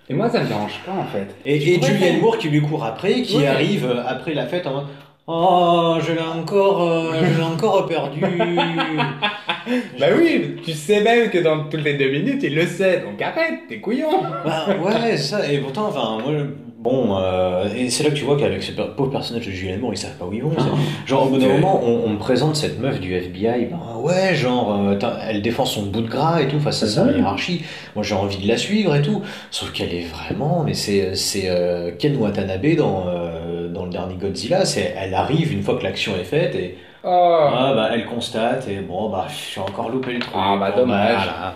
Et 0.09 0.13
moi 0.13 0.29
ça 0.29 0.41
me 0.41 0.47
dérange 0.47 0.79
pas 0.85 0.91
en 0.91 1.05
fait. 1.05 1.27
et, 1.45 1.55
et 1.55 1.81
Julianne 1.81 2.19
Moore 2.19 2.37
qui 2.37 2.49
lui 2.49 2.61
court 2.61 2.83
après, 2.83 3.21
qui 3.21 3.37
Ouais. 3.37 3.47
arrive 3.47 3.85
euh, 3.85 4.03
après 4.05 4.33
la 4.33 4.45
fête 4.47 4.67
en 4.67 4.73
mode 4.73 4.85
Oh, 5.25 5.95
je 6.05 6.11
l'ai 6.11 6.19
encore, 6.19 6.81
euh, 6.83 7.13
je 7.23 7.37
l'ai 7.37 7.43
encore 7.45 7.85
perdu. 7.87 8.19
Bah 9.97 10.07
oui, 10.17 10.57
tu 10.65 10.73
sais 10.73 11.01
même 11.01 11.29
que 11.29 11.37
dans 11.37 11.63
toutes 11.69 11.83
les 11.85 11.93
deux 11.93 12.09
minutes 12.11 12.41
il 12.43 12.53
le 12.53 12.65
sait, 12.65 12.99
donc 12.99 13.21
arrête, 13.21 13.61
t'es 13.69 13.79
couillon. 13.79 14.21
Bah, 14.43 14.65
ouais, 14.83 15.15
c'est 15.15 15.17
ça. 15.17 15.49
Et 15.51 15.59
pourtant, 15.59 15.87
enfin, 15.87 16.17
moi, 16.21 16.41
bon, 16.83 17.17
euh, 17.17 17.69
et 17.75 17.89
c'est 17.89 18.03
là 18.03 18.09
que 18.09 18.15
tu 18.15 18.25
vois 18.25 18.37
qu'avec 18.37 18.61
ce 18.61 18.71
pauvre 18.73 19.09
personnage 19.09 19.45
de 19.45 19.51
Julianne 19.51 19.79
Moore, 19.79 19.93
ils 19.93 19.97
savent 19.97 20.17
pas 20.17 20.25
où 20.25 20.33
ils 20.33 20.43
vont. 20.43 20.51
c'est- 20.57 21.07
Genre, 21.09 21.25
au 21.25 21.29
bout 21.29 21.37
d'un 21.37 21.47
moment, 21.47 21.81
on, 21.83 22.03
on 22.05 22.09
me 22.09 22.17
présente 22.19 22.55
cette 22.57 22.79
meuf 22.79 22.99
du 22.99 23.13
FBI, 23.15 23.65
ben 23.71 23.79
ouais, 24.01 24.35
genre, 24.35 24.75
euh, 24.79 24.99
elle 25.27 25.41
défend 25.41 25.65
son 25.65 25.83
bout 25.83 26.01
de 26.01 26.09
gras 26.09 26.41
et 26.41 26.47
tout 26.47 26.59
face 26.59 26.83
à 26.83 26.87
sa 26.87 27.09
hiérarchie. 27.11 27.63
Moi, 27.95 28.03
j'ai 28.03 28.15
envie 28.15 28.37
de 28.37 28.47
la 28.47 28.57
suivre 28.57 28.93
et 28.95 29.01
tout. 29.01 29.21
Sauf 29.49 29.71
qu'elle 29.71 29.93
est 29.93 30.05
vraiment, 30.05 30.63
mais 30.65 30.73
c'est, 30.73 31.11
euh, 31.45 31.91
Ken 31.97 32.15
Watanabe 32.17 32.75
dans, 32.75 33.05
euh, 33.07 33.69
dans 33.69 33.85
le 33.85 33.91
dernier 33.91 34.15
Godzilla. 34.15 34.65
C'est, 34.65 34.93
elle 34.97 35.13
arrive 35.13 35.53
une 35.53 35.63
fois 35.63 35.77
que 35.77 35.83
l'action 35.83 36.13
est 36.19 36.25
faite 36.25 36.53
et 36.55 36.77
Oh. 37.05 37.09
ah, 37.53 37.73
bah, 37.75 37.89
elle 37.93 38.05
constate 38.05 38.65
et 38.69 38.77
bon, 38.77 39.09
bah, 39.09 39.27
j'ai 39.53 39.59
encore 39.59 39.89
loupé 39.89 40.13
le 40.13 40.19
truc. 40.19 40.33
Ah, 40.37 40.55
bah, 40.57 40.71
Bon, 40.71 40.83
dommage. 40.83 41.15
voilà. 41.15 41.53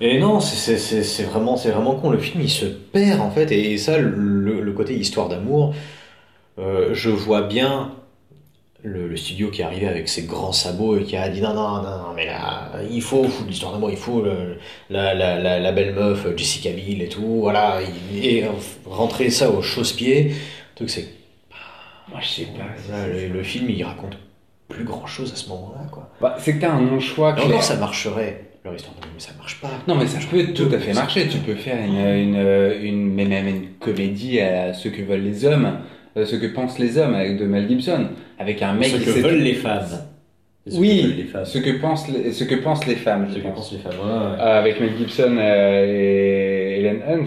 Et 0.00 0.18
non, 0.20 0.40
c'est- 0.40 1.22
vraiment, 1.24 1.56
vraiment 1.56 1.96
con. 1.96 2.10
Le 2.10 2.18
film, 2.18 2.40
il 2.42 2.50
se 2.50 2.66
perd 2.66 3.20
en 3.20 3.30
fait. 3.30 3.50
Et 3.52 3.76
ça, 3.78 3.98
le, 3.98 4.60
le 4.60 4.72
côté 4.72 4.94
histoire 4.94 5.28
d'amour, 5.28 5.74
euh, 6.58 6.90
je 6.94 7.10
vois 7.10 7.42
bien 7.42 7.92
le, 8.84 9.08
le 9.08 9.16
studio 9.16 9.50
qui 9.50 9.60
est 9.60 9.64
arrivé 9.64 9.88
avec 9.88 10.08
ses 10.08 10.22
grands 10.22 10.52
sabots 10.52 10.98
et 10.98 11.02
qui 11.02 11.16
a 11.16 11.28
dit 11.28 11.40
non, 11.40 11.52
non, 11.52 11.82
non, 11.82 11.82
non, 11.82 12.12
mais 12.14 12.26
là, 12.26 12.70
il 12.90 13.02
faut 13.02 13.26
l'histoire 13.48 13.72
d'amour, 13.72 13.90
il 13.90 13.96
faut 13.96 14.22
le- 14.22 14.58
la, 14.88 15.14
la, 15.14 15.36
la, 15.40 15.58
la 15.58 15.72
belle 15.72 15.94
meuf, 15.94 16.26
Jessica 16.36 16.70
Biel 16.70 17.02
et 17.02 17.08
tout. 17.08 17.40
Voilà. 17.40 17.80
Et, 18.14 18.38
et 18.38 18.44
rentrer 18.86 19.30
ça 19.30 19.50
au 19.50 19.62
chausse-pied. 19.62 20.32
Truc, 20.76 20.90
c'est 20.90 21.08
Moi 22.08 22.20
je 22.20 22.28
sais 22.28 22.46
pas. 22.56 22.92
Là, 22.96 23.08
le, 23.08 23.28
le 23.28 23.42
film, 23.42 23.68
il 23.68 23.82
raconte 23.82 24.16
plus 24.68 24.84
grand 24.84 25.06
chose 25.06 25.32
à 25.32 25.36
ce 25.36 25.48
moment-là, 25.48 25.88
quoi. 25.90 26.08
Bah, 26.20 26.36
c'est 26.38 26.54
que 26.54 26.60
t'as 26.60 26.70
un 26.72 26.80
non-choix 26.82 27.32
encore, 27.32 27.62
ça 27.62 27.76
marcherait. 27.76 28.44
Mais 28.72 29.18
ça 29.18 29.30
marche 29.38 29.60
pas. 29.60 29.70
Non, 29.86 29.94
mais 29.96 30.06
ça 30.06 30.18
peut 30.30 30.52
tout 30.54 30.68
à 30.72 30.78
fait 30.78 30.92
marcher. 30.92 31.26
Tu 31.28 31.38
peux 31.38 31.54
faire 31.54 31.78
une, 31.84 31.96
une, 31.98 32.72
une, 32.82 33.12
mais 33.14 33.24
même 33.24 33.48
une 33.48 33.68
comédie 33.80 34.40
à 34.40 34.72
ce 34.74 34.88
que 34.88 35.02
veulent 35.02 35.22
les 35.22 35.44
hommes, 35.44 35.78
à 36.16 36.24
ce 36.24 36.36
que 36.36 36.46
pensent 36.46 36.78
les 36.78 36.98
hommes 36.98 37.14
avec 37.14 37.38
de 37.38 37.44
Mel 37.44 37.68
Gibson, 37.68 38.08
avec 38.38 38.62
un 38.62 38.74
mec 38.74 38.88
Ce 38.88 38.96
qui 38.96 39.04
que 39.04 39.12
sait- 39.12 39.20
veulent 39.20 39.42
les 39.42 39.54
femmes. 39.54 39.86
Ce 40.66 40.76
Oui, 40.76 41.02
veulent 41.02 41.16
les 41.16 41.24
femmes. 41.24 41.44
ce 41.46 41.58
que 41.58 41.70
pensent 41.80 42.08
les, 42.08 42.32
ce 42.32 42.44
que 42.44 42.54
pensent 42.56 42.86
les 42.86 42.96
femmes, 42.96 43.26
Ce 43.30 43.34
je 43.34 43.38
que 43.40 43.44
pense. 43.48 43.54
pensent 43.56 43.72
les 43.72 43.78
femmes. 43.78 43.92
ouais, 44.00 44.12
ouais. 44.12 44.40
Euh, 44.40 44.58
avec 44.60 44.80
Mel 44.80 44.96
Gibson 44.98 45.36
euh, 45.38 45.86
et 45.86 46.80
Helen 46.80 47.00
Hunt. 47.08 47.26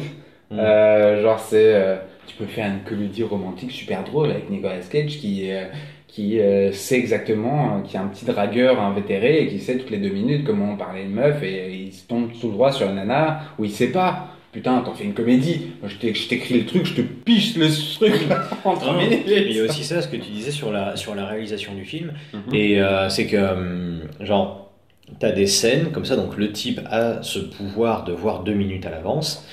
Mm. 0.51 0.59
Euh, 0.59 1.21
genre, 1.23 1.39
c'est. 1.39 1.73
euh, 1.75 1.95
tu 2.27 2.35
peux 2.35 2.45
faire 2.45 2.67
une 2.67 2.79
comédie 2.87 3.23
romantique 3.23 3.71
super 3.71 4.03
drôle 4.03 4.29
avec 4.29 4.49
Nicolas 4.49 4.75
Cage 4.89 5.17
qui, 5.17 5.51
euh, 5.51 5.65
qui 6.11 6.41
euh, 6.41 6.73
sait 6.73 6.97
exactement, 6.97 7.77
euh, 7.77 7.81
qui 7.81 7.95
est 7.95 7.99
un 7.99 8.07
petit 8.07 8.25
dragueur 8.25 8.81
invétéré 8.81 9.43
et 9.43 9.47
qui 9.47 9.59
sait 9.59 9.77
toutes 9.77 9.91
les 9.91 9.97
deux 9.97 10.09
minutes 10.09 10.43
comment 10.45 10.75
parler 10.75 11.03
une 11.03 11.11
meuf 11.13 11.41
et, 11.41 11.73
il 11.73 11.93
se 11.93 12.05
tombe 12.05 12.29
tout 12.39 12.51
droit 12.51 12.73
sur 12.73 12.89
une 12.89 12.95
nana 12.95 13.41
où 13.57 13.63
il 13.63 13.71
sait 13.71 13.91
pas. 13.91 14.27
Putain, 14.51 14.81
t'en 14.81 14.93
fais 14.93 15.05
une 15.05 15.13
comédie. 15.13 15.67
Moi, 15.79 15.89
je 15.89 15.95
t'ai- 15.95 16.13
je 16.13 16.27
t'écris 16.27 16.59
le 16.59 16.65
truc, 16.65 16.85
je 16.85 16.95
te 16.95 17.01
piche 17.01 17.55
le 17.55 17.69
truc 17.95 18.27
là, 18.27 18.43
en 18.65 18.75
3 18.75 18.93
Non, 18.93 18.99
minutes. 18.99 19.23
Il 19.25 19.53
y 19.53 19.59
a 19.61 19.63
aussi 19.63 19.85
ça, 19.85 20.01
ce 20.01 20.09
que 20.09 20.17
tu 20.17 20.29
disais 20.31 20.51
sur 20.51 20.73
la, 20.73 20.97
sur 20.97 21.15
la 21.15 21.25
réalisation 21.25 21.73
du 21.73 21.85
film. 21.85 22.11
Mhm. 22.33 22.53
Et 22.53 22.81
euh, 22.81 23.07
c'est 23.07 23.27
que, 23.27 24.01
genre, 24.19 24.69
t'as 25.19 25.31
des 25.31 25.47
scènes 25.47 25.93
comme 25.93 26.03
ça, 26.03 26.17
donc 26.17 26.35
le 26.35 26.51
type 26.51 26.81
a 26.91 27.23
ce 27.23 27.39
pouvoir 27.39 28.03
de 28.03 28.11
voir 28.11 28.43
deux 28.43 28.53
minutes 28.53 28.85
à 28.85 28.89
l'avance. 28.89 29.47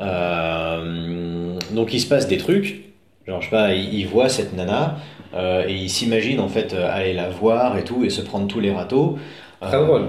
Euh, 0.00 1.58
donc 1.70 1.94
il 1.94 2.00
se 2.00 2.06
passe 2.06 2.28
des 2.28 2.36
trucs, 2.36 2.82
genre, 3.26 3.40
je 3.40 3.46
sais 3.46 3.50
pas, 3.50 3.72
il, 3.72 3.94
il 3.94 4.06
voit 4.06 4.28
cette 4.28 4.54
nana 4.54 4.98
euh, 5.34 5.64
et 5.68 5.74
il 5.74 5.88
s'imagine 5.90 6.40
en 6.40 6.48
fait 6.48 6.72
euh, 6.74 6.88
aller 6.92 7.12
la 7.14 7.28
voir 7.30 7.76
et 7.78 7.84
tout 7.84 8.04
et 8.04 8.10
se 8.10 8.20
prendre 8.20 8.46
tous 8.46 8.60
les 8.60 8.72
râteaux. 8.72 9.18
Très 9.60 9.84
drôle. 9.84 10.06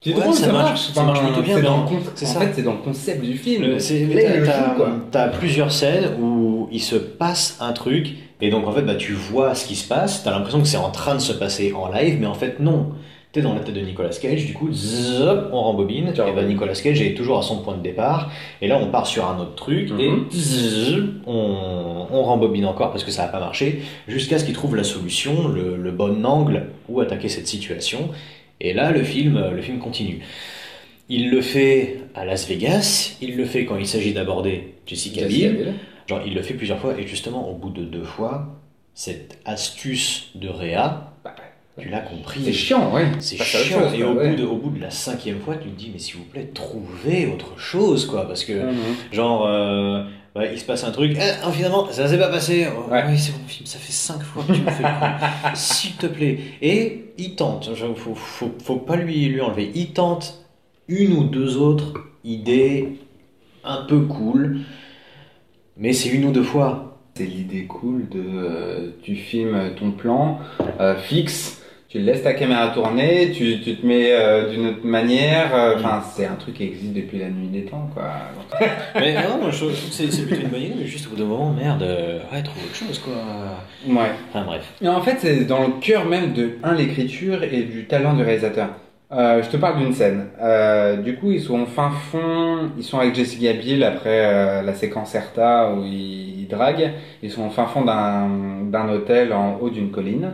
C'est 0.00 0.14
Ouais, 0.14 0.20
drôle, 0.20 0.34
ça 0.34 0.46
ça, 0.46 0.52
marche, 0.52 0.68
marche. 0.68 0.92
ça 0.92 1.02
marche 1.02 1.20
plutôt 1.22 1.42
bien, 1.42 1.56
C'est 1.56 1.62
dans 1.62 1.76
en- 1.78 1.82
con- 1.86 1.98
fait, 2.00 2.52
c'est 2.54 2.62
dans 2.62 2.72
le 2.74 2.78
concept 2.78 3.20
du 3.24 3.36
film. 3.36 3.64
T'as 5.10 5.28
plusieurs 5.28 5.72
scènes 5.72 6.10
où 6.20 6.68
il 6.70 6.80
se 6.80 6.94
passe 6.96 7.56
un 7.60 7.72
truc 7.72 8.14
et 8.40 8.50
donc 8.50 8.66
en 8.68 8.72
fait 8.72 8.82
bah, 8.82 8.94
tu 8.94 9.12
vois 9.12 9.56
ce 9.56 9.66
qui 9.66 9.74
se 9.74 9.88
passe, 9.88 10.22
t'as 10.22 10.30
l'impression 10.30 10.60
que 10.60 10.68
c'est 10.68 10.76
en 10.76 10.90
train 10.90 11.14
de 11.16 11.20
se 11.20 11.32
passer 11.32 11.72
en 11.72 11.90
live, 11.90 12.18
mais 12.20 12.26
en 12.26 12.34
fait 12.34 12.60
non. 12.60 12.90
T'es 13.38 13.44
dans 13.44 13.54
la 13.54 13.60
tête 13.60 13.76
de 13.76 13.80
Nicolas 13.82 14.08
Cage, 14.08 14.46
du 14.46 14.52
coup, 14.52 14.68
on 15.52 15.62
rembobine, 15.62 16.08
et 16.08 16.12
bah, 16.12 16.24
rembobines. 16.24 16.48
Nicolas 16.48 16.72
Cage 16.74 17.00
est 17.00 17.14
toujours 17.14 17.38
à 17.38 17.42
son 17.42 17.58
point 17.62 17.76
de 17.76 17.82
départ, 17.82 18.32
et 18.60 18.66
là 18.66 18.80
on 18.82 18.88
part 18.90 19.06
sur 19.06 19.28
un 19.30 19.38
autre 19.38 19.54
truc, 19.54 19.92
et 19.96 20.08
Mhm. 20.10 20.26
zzz, 20.32 21.04
on, 21.24 22.06
on 22.10 22.22
rembobine 22.24 22.66
encore 22.66 22.90
parce 22.90 23.04
que 23.04 23.12
ça 23.12 23.22
n'a 23.22 23.28
pas 23.28 23.38
marché, 23.38 23.80
jusqu'à 24.08 24.40
ce 24.40 24.44
qu'il 24.44 24.54
trouve 24.54 24.74
la 24.74 24.82
solution, 24.82 25.46
le, 25.46 25.76
le 25.76 25.90
bon 25.92 26.24
angle 26.26 26.66
où 26.88 27.00
attaquer 27.00 27.28
cette 27.28 27.46
situation, 27.46 28.08
et 28.60 28.72
là 28.72 28.90
le 28.90 29.04
film, 29.04 29.40
le 29.54 29.62
film 29.62 29.78
continue. 29.78 30.18
Il 31.08 31.30
le 31.30 31.40
fait 31.40 32.00
à 32.16 32.24
Las 32.24 32.48
Vegas, 32.48 33.16
il 33.22 33.36
le 33.36 33.44
fait 33.44 33.64
quand 33.66 33.76
il 33.76 33.86
s'agit 33.86 34.12
d'aborder 34.14 34.74
Jessica 34.84 35.26
Biel, 35.26 35.54
Biel. 35.54 35.74
genre 36.08 36.22
il 36.26 36.34
le 36.34 36.42
fait 36.42 36.54
plusieurs 36.54 36.80
fois, 36.80 36.98
et 36.98 37.06
justement 37.06 37.48
au 37.48 37.54
bout 37.54 37.70
de 37.70 37.84
deux 37.84 38.02
fois, 38.02 38.48
cette 38.94 39.38
astuce 39.44 40.30
de 40.34 40.48
Réa, 40.48 41.12
Bah, 41.22 41.34
tu 41.78 41.88
l'as 41.88 42.00
compris. 42.00 42.40
C'est 42.44 42.52
chiant, 42.52 42.92
ouais. 42.92 43.06
C'est 43.20 43.36
chiant. 43.42 43.80
chose, 43.80 43.94
et 43.94 44.04
au, 44.04 44.12
ouais. 44.14 44.30
bout 44.30 44.36
de, 44.36 44.44
au 44.46 44.56
bout 44.56 44.70
de 44.70 44.80
la 44.80 44.90
cinquième 44.90 45.40
fois, 45.40 45.56
tu 45.56 45.68
te 45.68 45.78
dis, 45.78 45.90
mais 45.92 45.98
s'il 45.98 46.16
vous 46.16 46.24
plaît, 46.24 46.50
trouvez 46.52 47.26
autre 47.32 47.58
chose, 47.58 48.06
quoi. 48.06 48.26
Parce 48.26 48.44
que, 48.44 48.52
Mhm. 48.52 48.74
genre, 49.12 49.46
euh, 49.46 50.02
ouais, 50.36 50.50
il 50.52 50.58
se 50.58 50.64
passe 50.64 50.84
un 50.84 50.90
truc, 50.90 51.16
eh, 51.16 51.20
ah, 51.42 51.50
finalement, 51.52 51.86
ça 51.90 52.08
s'est 52.08 52.18
pas 52.18 52.28
passé. 52.28 52.66
Oh, 52.76 52.90
Ouais. 52.92 53.04
Oui, 53.08 53.18
c'est 53.18 53.32
bon, 53.32 53.38
film, 53.46 53.66
ça 53.66 53.78
fait 53.78 53.92
cinq 53.92 54.22
fois 54.22 54.42
que 54.46 54.52
tu 54.52 54.60
me 54.60 54.70
fais. 54.70 54.84
S'il 55.54 55.92
te 55.96 56.06
plaît. 56.06 56.38
Et 56.62 57.04
il 57.18 57.34
tente, 57.36 57.74
genre, 57.74 57.96
faut, 57.96 58.14
faut, 58.14 58.52
faut 58.62 58.76
pas 58.76 58.96
lui, 58.96 59.26
lui 59.26 59.40
enlever. 59.40 59.70
Il 59.74 59.92
tente 59.92 60.44
une 60.88 61.12
ou 61.12 61.24
deux 61.24 61.56
autres 61.58 61.92
idées 62.24 62.98
un 63.64 63.82
peu 63.84 64.00
cool, 64.00 64.60
mais 65.76 65.92
c'est 65.92 66.08
une 66.08 66.24
ou 66.26 66.32
deux 66.32 66.42
fois. 66.42 66.84
C'est 67.14 67.26
l'idée 67.26 67.64
cool 67.64 68.08
de 68.08 68.22
euh, 68.24 68.90
tu 69.02 69.16
filmes 69.16 69.72
ton 69.76 69.90
plan 69.90 70.38
euh, 70.78 70.96
fixe, 70.96 71.57
tu 71.88 71.98
laisses 72.00 72.22
ta 72.22 72.34
caméra 72.34 72.68
tourner, 72.68 73.30
tu, 73.32 73.60
tu 73.60 73.76
te 73.76 73.86
mets 73.86 74.12
euh, 74.12 74.50
d'une 74.50 74.66
autre 74.66 74.84
manière. 74.84 75.54
euh, 75.54 75.76
Enfin, 75.76 76.02
c'est 76.14 76.26
un 76.26 76.34
truc 76.34 76.54
qui 76.56 76.64
existe 76.64 76.92
depuis 76.92 77.18
la 77.18 77.30
nuit 77.30 77.48
des 77.48 77.62
temps, 77.62 77.88
quoi. 77.94 78.10
Mais 78.94 79.14
non, 79.14 79.38
moi, 79.40 79.50
je, 79.50 79.56
je 79.56 79.58
trouve 79.64 79.70
que 79.72 79.76
c'est 79.94 80.10
c'est 80.10 80.26
plutôt 80.26 80.42
une 80.42 80.48
bonne 80.48 80.62
idée, 80.62 80.74
mais 80.78 80.86
juste 80.86 81.06
au 81.06 81.10
bout 81.10 81.16
d'un 81.16 81.24
moment, 81.24 81.50
merde, 81.52 81.82
euh, 81.82 82.18
ouais, 82.32 82.42
trouve 82.42 82.62
autre 82.64 82.74
chose, 82.74 82.98
quoi. 82.98 83.14
Ouais. 83.86 84.10
Enfin, 84.30 84.44
bref. 84.44 84.62
Et 84.82 84.88
en 84.88 85.00
fait, 85.00 85.16
c'est 85.20 85.44
dans 85.46 85.62
le 85.66 85.72
cœur 85.80 86.04
même 86.04 86.32
de 86.34 86.58
un 86.62 86.74
l'écriture 86.74 87.42
et 87.42 87.62
du 87.62 87.86
talent 87.86 88.14
du 88.14 88.22
réalisateur. 88.22 88.68
Euh, 89.10 89.42
je 89.42 89.48
te 89.48 89.56
parle 89.56 89.78
d'une 89.78 89.94
scène. 89.94 90.26
Euh, 90.40 90.96
du 90.96 91.16
coup, 91.16 91.32
ils 91.32 91.40
sont 91.40 91.62
au 91.62 91.66
fin 91.66 91.90
fond, 91.90 92.70
ils 92.76 92.84
sont 92.84 92.98
avec 92.98 93.14
Jessica 93.14 93.54
Biel 93.54 93.82
après 93.82 94.26
euh, 94.26 94.62
la 94.62 94.74
séquence 94.74 95.14
Erta 95.14 95.72
où 95.72 95.82
ils, 95.82 96.40
ils 96.40 96.46
draguent. 96.46 96.92
Ils 97.22 97.30
sont 97.30 97.46
au 97.46 97.50
fin 97.50 97.66
fond 97.66 97.86
d'un 97.86 98.28
d'un 98.70 98.88
hôtel 98.90 99.32
en 99.32 99.58
haut 99.60 99.70
d'une 99.70 99.90
colline. 99.90 100.32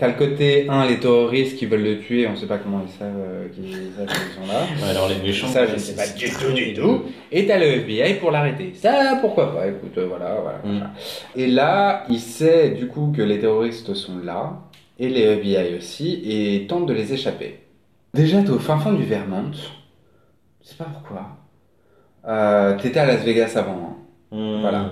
T'as 0.00 0.08
le 0.08 0.14
côté 0.14 0.68
1, 0.68 0.86
les 0.86 0.98
terroristes 0.98 1.56
qui 1.56 1.66
veulent 1.66 1.84
le 1.84 2.00
tuer, 2.00 2.26
on 2.26 2.34
sait 2.34 2.46
pas 2.46 2.58
comment 2.58 2.82
ils 2.84 2.92
savent 2.92 3.14
euh, 3.16 3.48
qu'ils 3.48 3.92
savent 3.96 4.06
qu'ils 4.06 4.42
sont 4.42 4.52
là. 4.52 4.62
Ouais, 4.82 4.90
alors 4.90 5.08
les 5.08 5.22
méchants. 5.24 5.46
Ça, 5.46 5.66
je 5.66 5.74
ne 5.74 5.78
sais 5.78 5.94
pas 5.94 6.08
du 6.08 6.28
tout, 6.28 6.52
du 6.52 6.74
tout. 6.74 7.02
Et 7.30 7.46
t'as 7.46 7.58
le 7.58 7.66
FBI 7.66 8.14
pour 8.14 8.32
l'arrêter. 8.32 8.72
Ça, 8.74 9.18
pourquoi 9.20 9.54
pas 9.54 9.68
Écoute, 9.68 9.98
voilà, 9.98 10.38
voilà. 10.42 10.58
Mm. 10.64 10.90
Et 11.36 11.46
là, 11.46 12.04
il 12.08 12.18
sait 12.18 12.70
du 12.70 12.88
coup 12.88 13.12
que 13.16 13.22
les 13.22 13.38
terroristes 13.38 13.94
sont 13.94 14.18
là, 14.24 14.62
et 14.98 15.08
les 15.08 15.22
FBI 15.22 15.76
aussi, 15.76 16.22
et 16.26 16.66
tente 16.66 16.86
de 16.86 16.92
les 16.92 17.12
échapper. 17.12 17.65
Déjà, 18.16 18.42
t'es 18.42 18.50
au 18.50 18.58
fin 18.58 18.78
fond 18.78 18.92
du 18.92 19.04
Vermont. 19.04 19.52
Je 19.52 20.68
sais 20.68 20.74
pas 20.76 20.84
pourquoi. 20.92 21.28
Euh, 22.26 22.76
T'étais 22.78 22.98
à 23.00 23.06
Las 23.06 23.22
Vegas 23.22 23.52
avant. 23.56 23.96
hein. 24.32 24.36
Mmh. 24.36 24.60
Voilà. 24.60 24.90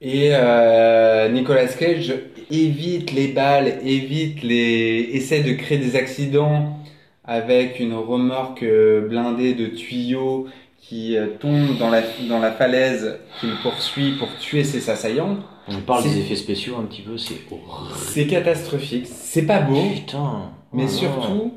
Et 0.00 0.30
euh, 0.32 1.28
Nicolas 1.30 1.66
Cage 1.66 2.14
évite 2.50 3.12
les 3.12 3.28
balles, 3.28 3.78
évite 3.84 4.42
les. 4.42 5.10
essaie 5.14 5.42
de 5.42 5.52
créer 5.54 5.78
des 5.78 5.96
accidents 5.96 6.78
avec 7.24 7.80
une 7.80 7.94
remorque 7.94 8.62
euh, 8.62 9.08
blindée 9.08 9.54
de 9.54 9.66
tuyaux 9.66 10.46
qui 10.80 11.16
tombe 11.40 11.76
dans 11.78 11.90
la, 11.90 12.00
dans 12.30 12.38
la 12.38 12.50
falaise 12.52 13.18
qu'il 13.40 13.50
poursuit 13.62 14.12
pour 14.12 14.28
tuer 14.38 14.64
ses 14.64 14.88
assaillants. 14.88 15.36
On 15.68 15.80
parle 15.82 16.04
des 16.04 16.18
effets 16.18 16.36
spéciaux 16.36 16.76
un 16.80 16.84
petit 16.84 17.02
peu, 17.02 17.18
c'est 17.18 17.34
horrible. 17.50 17.94
C'est 17.94 18.26
catastrophique, 18.26 19.04
c'est 19.06 19.42
pas 19.44 19.58
beau, 19.60 19.82
Putain. 19.92 20.50
mais 20.72 20.84
Oh 20.86 20.88
surtout, 20.88 21.52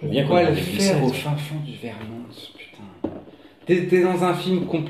pourquoi 0.00 0.42
le 0.44 0.54
faire 0.56 1.02
au 1.04 1.08
fin 1.08 1.36
fond 1.36 1.56
du 1.64 1.72
Vermont 1.82 2.24
Putain. 2.56 3.10
T'es 3.66 3.86
t'es 3.86 4.02
dans 4.02 4.24
un 4.24 4.34
film 4.34 4.64
compl- 4.64 4.88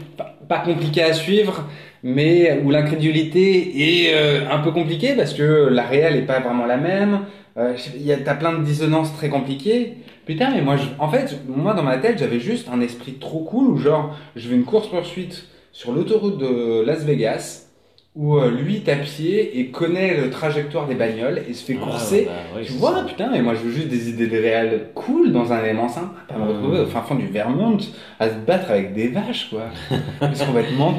pas- 0.48 0.58
compliqué 0.60 1.02
à 1.02 1.12
suivre, 1.12 1.64
mais 2.02 2.60
où 2.64 2.70
l'incrédulité 2.70 4.06
est 4.08 4.14
euh, 4.14 4.50
un 4.50 4.58
peu 4.58 4.70
compliquée 4.72 5.14
parce 5.16 5.34
que 5.34 5.68
la 5.70 5.82
réelle 5.82 6.16
est 6.16 6.26
pas 6.26 6.40
vraiment 6.40 6.66
la 6.66 6.76
même. 6.76 7.20
Euh, 7.56 7.74
il 7.96 8.02
y 8.02 8.12
a- 8.12 8.16
T'as 8.18 8.34
plein 8.34 8.52
de 8.58 8.62
dissonances 8.64 9.12
très 9.16 9.28
compliquées. 9.28 9.94
Putain, 10.26 10.50
mais 10.50 10.60
moi, 10.62 10.76
je- 10.76 10.84
en 10.98 11.08
fait, 11.10 11.36
moi 11.48 11.74
dans 11.74 11.82
ma 11.82 11.98
tête, 11.98 12.18
j'avais 12.18 12.38
juste 12.40 12.68
un 12.72 12.80
esprit 12.80 13.14
trop 13.14 13.40
cool 13.40 13.68
où 13.70 13.76
genre, 13.78 14.16
je 14.36 14.48
veux 14.48 14.54
une 14.54 14.64
course 14.64 14.88
poursuite 14.88 15.46
sur 15.72 15.92
l'autoroute 15.92 16.38
de 16.38 16.82
Las 16.86 17.04
Vegas 17.04 17.66
où 18.16 18.36
euh, 18.38 18.50
lui 18.50 18.76
est 18.76 18.88
à 18.88 18.96
pied 18.96 19.60
et 19.60 19.66
connaît 19.68 20.20
le 20.20 20.30
trajectoire 20.30 20.88
des 20.88 20.96
bagnoles 20.96 21.42
et 21.48 21.54
se 21.54 21.64
fait 21.64 21.76
Ah, 21.80 21.84
courser. 21.84 22.24
bah, 22.26 22.32
ouais, 22.56 22.64
Tu 22.64 22.72
c'est 22.72 22.78
vois, 22.78 22.96
ça. 22.96 23.04
putain, 23.04 23.28
mais 23.30 23.40
moi 23.40 23.54
je 23.54 23.60
veux 23.60 23.70
juste 23.72 23.86
des 23.88 24.10
idées 24.10 24.26
de 24.26 24.36
réel 24.36 24.86
cool 24.94 25.32
dans 25.32 25.52
un 25.52 25.62
élément 25.62 25.88
simple, 25.88 26.08
pas 26.28 26.36
me 26.36 26.44
Mm. 26.44 26.48
retrouver 26.56 26.80
au 26.80 26.86
fin 26.86 27.02
fond 27.02 27.14
du 27.14 27.28
Vermont 27.28 27.78
à 28.18 28.28
se 28.28 28.34
battre 28.34 28.70
avec 28.70 28.94
des 28.94 29.08
vaches, 29.08 29.48
quoi. 29.50 29.62
Parce 30.20 30.42
qu'on 30.42 30.52
va 30.52 30.60
être 30.60 30.76
con, 30.76 30.96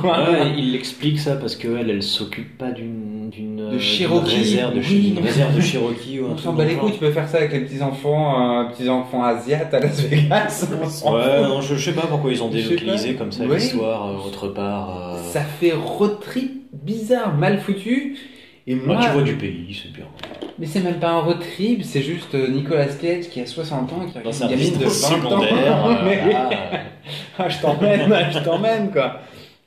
quoi. 0.00 0.18
Ouais, 0.30 0.52
il 0.58 0.74
explique 0.74 1.20
ça 1.20 1.36
parce 1.36 1.54
qu'elle, 1.54 1.90
elle 1.90 2.02
s'occupe 2.02 2.58
pas 2.58 2.70
d'une 2.72 3.30
d'une 3.30 3.68
d'une 3.68 3.78
Cherokee, 3.78 4.36
réserve 4.38 4.74
de, 4.74 4.80
oui. 4.80 5.14
réserve 5.22 5.54
de 5.54 5.60
Cherokee 5.60 6.18
ou 6.20 6.26
un 6.28 6.30
On 6.30 6.38
s'en 6.38 6.54
bat 6.54 6.64
le 6.64 6.70
les 6.70 6.76
couilles, 6.76 6.92
tu 6.92 6.98
peux 6.98 7.10
faire 7.10 7.28
ça 7.28 7.36
avec 7.38 7.52
les 7.52 7.60
petits 7.60 7.82
enfants, 7.82 8.60
euh, 8.62 8.64
petits 8.70 8.88
enfants 8.88 9.22
asiates 9.22 9.72
à 9.74 9.80
Las 9.80 10.00
Vegas. 10.00 10.66
Ouais, 11.04 11.42
non, 11.42 11.60
je, 11.60 11.74
je 11.76 11.84
sais 11.90 11.94
pas 11.94 12.06
pourquoi 12.08 12.32
ils 12.32 12.42
ont 12.42 12.48
délocalisé 12.48 13.14
comme 13.14 13.30
ça 13.30 13.44
Ouais. 13.44 13.56
l'histoire 13.56 14.08
euh, 14.08 14.26
autre 14.26 14.48
part. 14.48 15.17
Euh. 15.28 15.32
Ça 15.32 15.42
fait 15.42 15.72
road 15.72 16.20
trip 16.20 16.62
bizarre, 16.72 17.34
mal 17.34 17.58
foutu. 17.58 18.16
Et 18.66 18.74
moi, 18.74 19.00
tu 19.02 19.08
vois 19.10 19.22
du 19.22 19.34
pays, 19.34 19.80
c'est 19.82 19.92
bien. 19.92 20.04
mais 20.58 20.66
c'est 20.66 20.80
même 20.80 20.98
pas 21.00 21.08
un 21.08 21.20
road 21.20 21.38
trip, 21.40 21.82
c'est 21.82 22.02
juste 22.02 22.34
euh, 22.34 22.48
Nicolas 22.48 22.84
Cage 22.86 23.30
qui 23.30 23.40
a 23.40 23.46
60 23.46 23.92
ans, 23.94 24.06
qui 24.06 24.18
un 24.18 24.30
une 24.30 24.50
gamine 24.50 24.74
de 24.74 24.84
20 24.84 24.84
résidence 24.84 25.12
ans. 25.32 25.42
euh, 25.42 25.94
Mais-. 26.04 26.36
Ah, 27.38 27.48
je 27.48 27.58
t'emmène, 27.60 28.14
je 28.30 28.38
t'emmène, 28.40 28.90
quoi. 28.90 29.20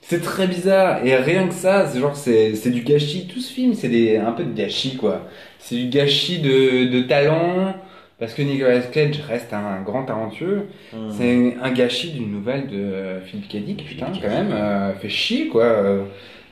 C'est 0.04 0.22
très 0.22 0.46
bizarre. 0.46 1.04
Et 1.04 1.16
rien 1.16 1.48
que 1.48 1.54
ça, 1.54 1.88
c'est 1.88 2.00
genre, 2.00 2.16
c'est, 2.16 2.54
c'est 2.56 2.70
du 2.70 2.82
gâchis. 2.82 3.28
Tout 3.28 3.40
ce 3.40 3.52
film, 3.52 3.74
c'est 3.74 3.90
des, 3.90 4.18
un 4.18 4.34
peu 4.34 4.44
de 4.44 4.54
gâchis, 4.54 4.98
quoi. 4.98 5.28
C'est 5.58 5.76
du 5.76 5.88
gâchis 5.90 6.40
de, 6.40 6.86
de 6.92 7.02
talent. 7.02 7.74
Parce 8.22 8.36
que 8.36 8.44
Nicolas 8.44 8.82
Cage 8.82 9.20
reste 9.28 9.52
un 9.52 9.82
grand 9.82 10.06
talentueux. 10.06 10.68
Hum. 10.94 11.10
C'est 11.10 11.58
un 11.60 11.72
gâchis 11.72 12.12
d'une 12.12 12.32
nouvelle 12.32 12.68
de 12.68 12.78
euh, 12.78 13.22
Philippe 13.22 13.50
Cadic, 13.50 13.84
putain, 13.84 14.12
quand 14.14 14.30
même. 14.30 14.52
euh, 14.52 14.94
fait 14.94 15.10
chier, 15.10 15.48
quoi. 15.48 15.64
Euh, 15.64 16.04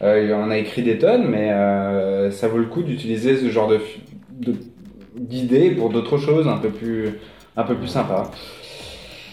il 0.01 0.33
en 0.33 0.49
a 0.49 0.57
écrit 0.57 0.81
des 0.81 0.97
tonnes, 0.97 1.27
mais 1.27 1.51
euh, 1.51 2.31
ça 2.31 2.47
vaut 2.47 2.57
le 2.57 2.65
coup 2.65 2.81
d'utiliser 2.81 3.37
ce 3.37 3.51
genre 3.51 3.67
de, 3.67 3.79
d'idées 5.15 5.69
pour 5.69 5.91
d'autres 5.91 6.17
choses 6.17 6.47
un 6.47 6.57
peu 6.57 6.69
plus, 6.69 7.19
un 7.55 7.63
peu 7.63 7.75
plus 7.75 7.87
sympas. 7.87 8.31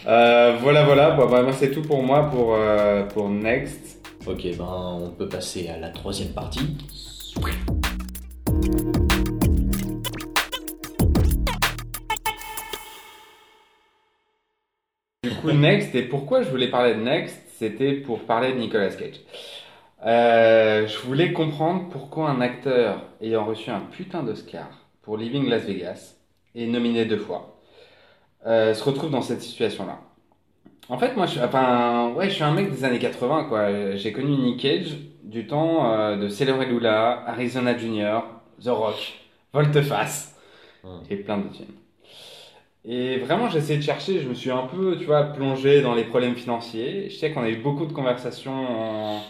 Euh, 0.06 0.58
voilà, 0.60 0.84
voilà. 0.84 1.12
Bon, 1.12 1.30
bah, 1.30 1.42
c'est 1.52 1.70
tout 1.70 1.82
pour 1.82 2.02
moi 2.02 2.30
pour, 2.30 2.54
pour 3.14 3.30
Next. 3.30 4.06
Ok, 4.26 4.42
ben 4.58 4.98
on 5.00 5.08
peut 5.10 5.28
passer 5.28 5.68
à 5.68 5.78
la 5.78 5.88
troisième 5.88 6.34
partie. 6.34 6.76
Du 8.60 9.05
coup, 15.46 15.58
Next, 15.58 15.94
et 15.94 16.02
pourquoi 16.02 16.42
je 16.42 16.50
voulais 16.50 16.68
parler 16.68 16.94
de 16.94 17.00
Next, 17.00 17.40
c'était 17.58 17.94
pour 17.94 18.20
parler 18.26 18.52
de 18.52 18.58
Nicolas 18.58 18.88
Cage. 18.90 19.20
Euh, 20.04 20.86
je 20.86 20.98
voulais 21.00 21.32
comprendre 21.32 21.88
pourquoi 21.90 22.28
un 22.30 22.40
acteur 22.40 23.02
ayant 23.20 23.44
reçu 23.44 23.70
un 23.70 23.80
putain 23.80 24.22
d'Oscar 24.22 24.68
pour 25.02 25.16
Living 25.16 25.48
Las 25.48 25.64
Vegas 25.64 26.16
et 26.54 26.66
nominé 26.66 27.04
deux 27.06 27.16
fois 27.18 27.60
euh, 28.46 28.74
se 28.74 28.84
retrouve 28.84 29.10
dans 29.10 29.22
cette 29.22 29.42
situation-là. 29.42 30.00
En 30.88 30.98
fait, 30.98 31.16
moi, 31.16 31.26
je, 31.26 31.40
enfin, 31.40 32.12
ouais, 32.16 32.28
je 32.28 32.34
suis 32.34 32.44
un 32.44 32.52
mec 32.52 32.70
des 32.72 32.84
années 32.84 32.98
80, 33.00 33.44
quoi. 33.48 33.96
J'ai 33.96 34.12
connu 34.12 34.36
Nick 34.36 34.60
Cage 34.60 34.96
du 35.24 35.46
temps 35.46 35.92
euh, 35.92 36.16
de 36.16 36.28
Sailor 36.28 36.62
et 36.62 36.66
Lula, 36.66 37.24
Arizona 37.26 37.76
Junior, 37.76 38.24
The 38.62 38.68
Rock, 38.68 39.14
Volteface 39.52 40.32
Hmm. 40.84 41.00
et 41.10 41.16
plein 41.16 41.38
d'autres 41.38 41.56
films. 41.56 41.74
Et 42.88 43.18
vraiment, 43.18 43.48
j'ai 43.48 43.58
essayé 43.58 43.78
de 43.78 43.82
chercher, 43.84 44.20
je 44.20 44.28
me 44.28 44.34
suis 44.34 44.50
un 44.50 44.66
peu, 44.66 44.96
tu 44.96 45.06
vois, 45.06 45.24
plongé 45.24 45.82
dans 45.82 45.94
les 45.94 46.04
problèmes 46.04 46.36
financiers. 46.36 47.10
Je 47.10 47.16
sais 47.16 47.32
qu'on 47.32 47.42
a 47.42 47.50
eu 47.50 47.56
beaucoup 47.56 47.86
de 47.86 47.92
conversations, 47.92 48.52
en- 48.52 49.20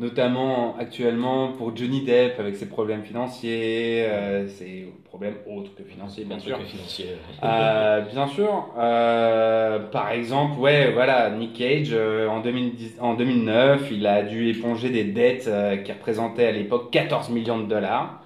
notamment 0.00 0.76
actuellement 0.78 1.52
pour 1.52 1.76
Johnny 1.76 2.02
Depp 2.04 2.40
avec 2.40 2.56
ses 2.56 2.68
problèmes 2.68 3.04
financiers, 3.04 4.04
euh, 4.08 4.48
ses 4.48 4.92
problèmes 5.04 5.36
autres 5.46 5.72
que 5.76 5.84
financiers, 5.84 6.24
bien 6.24 6.40
sûr. 6.40 6.56
Truc 6.56 6.66
financier. 6.68 7.06
Euh, 7.44 8.00
bien 8.00 8.26
sûr. 8.26 8.72
Euh, 8.76 9.78
par 9.90 10.10
exemple, 10.10 10.58
ouais, 10.58 10.90
voilà, 10.92 11.30
Nick 11.30 11.52
Cage, 11.54 11.90
euh, 11.92 12.26
en, 12.28 12.40
2010, 12.40 12.94
en 13.00 13.14
2009, 13.14 13.88
il 13.92 14.06
a 14.08 14.22
dû 14.22 14.48
éponger 14.48 14.90
des 14.90 15.04
dettes 15.04 15.46
euh, 15.46 15.76
qui 15.76 15.92
représentaient 15.92 16.46
à 16.46 16.52
l'époque 16.52 16.90
14 16.90 17.30
millions 17.30 17.60
de 17.60 17.68
dollars. 17.68 18.22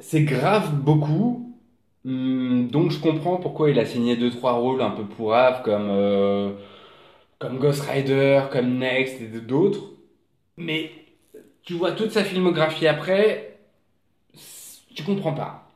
C'est 0.00 0.22
grave 0.24 0.74
beaucoup. 0.74 1.47
Hum, 2.04 2.68
donc 2.70 2.90
je 2.92 3.00
comprends 3.00 3.36
pourquoi 3.36 3.70
il 3.70 3.78
a 3.78 3.84
signé 3.84 4.16
deux 4.16 4.30
trois 4.30 4.52
rôles 4.52 4.82
un 4.82 4.90
peu 4.90 5.04
pourraves 5.04 5.62
comme 5.62 5.88
euh, 5.90 6.52
comme 7.38 7.58
Ghost 7.58 7.82
Rider, 7.82 8.42
comme 8.52 8.78
Next 8.78 9.20
et 9.20 9.26
d'autres. 9.40 9.92
Mais 10.56 10.92
tu 11.62 11.74
vois 11.74 11.92
toute 11.92 12.12
sa 12.12 12.24
filmographie 12.24 12.86
après, 12.86 13.58
tu 14.94 15.02
comprends 15.04 15.34
pas. 15.34 15.68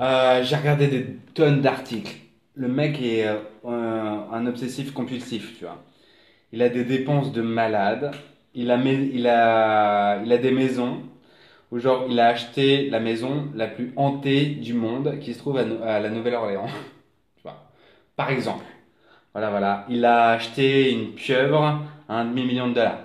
Euh, 0.00 0.42
j'ai 0.44 0.56
regardé 0.56 0.88
des 0.88 1.06
tonnes 1.34 1.60
d'articles. 1.60 2.16
Le 2.54 2.68
mec 2.68 3.00
est 3.02 3.26
euh, 3.26 3.38
un, 3.64 4.46
obsessif 4.46 4.92
compulsif, 4.92 5.58
tu 5.58 5.64
vois. 5.64 5.82
Il 6.52 6.62
a 6.62 6.68
des 6.68 6.84
dépenses 6.84 7.32
de 7.32 7.42
malade. 7.42 8.12
Il 8.54 8.70
a, 8.70 8.76
il 8.78 9.26
a, 9.26 10.22
il 10.24 10.32
a 10.32 10.38
des 10.38 10.52
maisons 10.52 11.02
où 11.74 11.80
genre 11.80 12.06
il 12.08 12.20
a 12.20 12.28
acheté 12.28 12.88
la 12.88 13.00
maison 13.00 13.48
la 13.52 13.66
plus 13.66 13.92
hantée 13.96 14.46
du 14.46 14.74
monde 14.74 15.18
qui 15.18 15.34
se 15.34 15.40
trouve 15.40 15.58
à, 15.58 15.98
la 15.98 16.08
Nouvelle-Orléans. 16.08 16.68
tu 17.36 17.42
vois. 17.42 17.64
Par 18.14 18.30
exemple. 18.30 18.64
Voilà, 19.32 19.50
voilà. 19.50 19.84
Il 19.88 20.04
a 20.04 20.28
acheté 20.28 20.92
une 20.92 21.14
pieuvre 21.14 21.80
à 22.08 22.14
un 22.14 22.26
demi-million 22.26 22.68
de 22.68 22.74
dollars. 22.74 23.00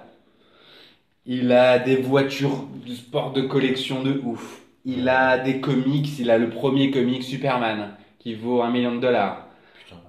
Il 1.25 1.51
a 1.51 1.79
des 1.79 1.95
voitures 1.95 2.67
de 2.85 2.93
sport 2.93 3.33
de 3.33 3.41
collection 3.41 4.03
de 4.03 4.21
ouf. 4.23 4.61
Il 4.85 5.09
a 5.09 5.39
des 5.39 5.61
comics. 5.61 6.19
Il 6.19 6.29
a 6.29 6.37
le 6.37 6.51
premier 6.51 6.91
comic 6.91 7.23
Superman 7.23 7.95
qui 8.19 8.35
vaut 8.35 8.61
un 8.61 8.69
million 8.69 8.93
de 8.93 9.01
dollars. 9.01 9.47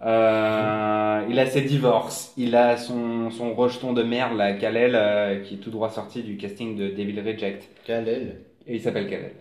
Euh, 0.04 1.24
il 1.30 1.38
a 1.38 1.46
ses 1.46 1.62
divorces. 1.62 2.34
Il 2.36 2.54
a 2.54 2.76
son, 2.76 3.30
son 3.30 3.54
rejeton 3.54 3.94
de 3.94 4.02
merde, 4.02 4.36
là, 4.36 4.52
Kalel, 4.52 4.94
euh, 4.94 5.40
qui 5.40 5.54
est 5.54 5.58
tout 5.58 5.70
droit 5.70 5.88
sorti 5.88 6.22
du 6.22 6.36
casting 6.36 6.76
de 6.76 6.88
Devil 6.88 7.20
Reject. 7.20 7.66
Kalel 7.86 8.49
Et 8.66 8.76
il 8.76 8.80
s'appelle 8.80 9.08
Kalel. 9.08 9.32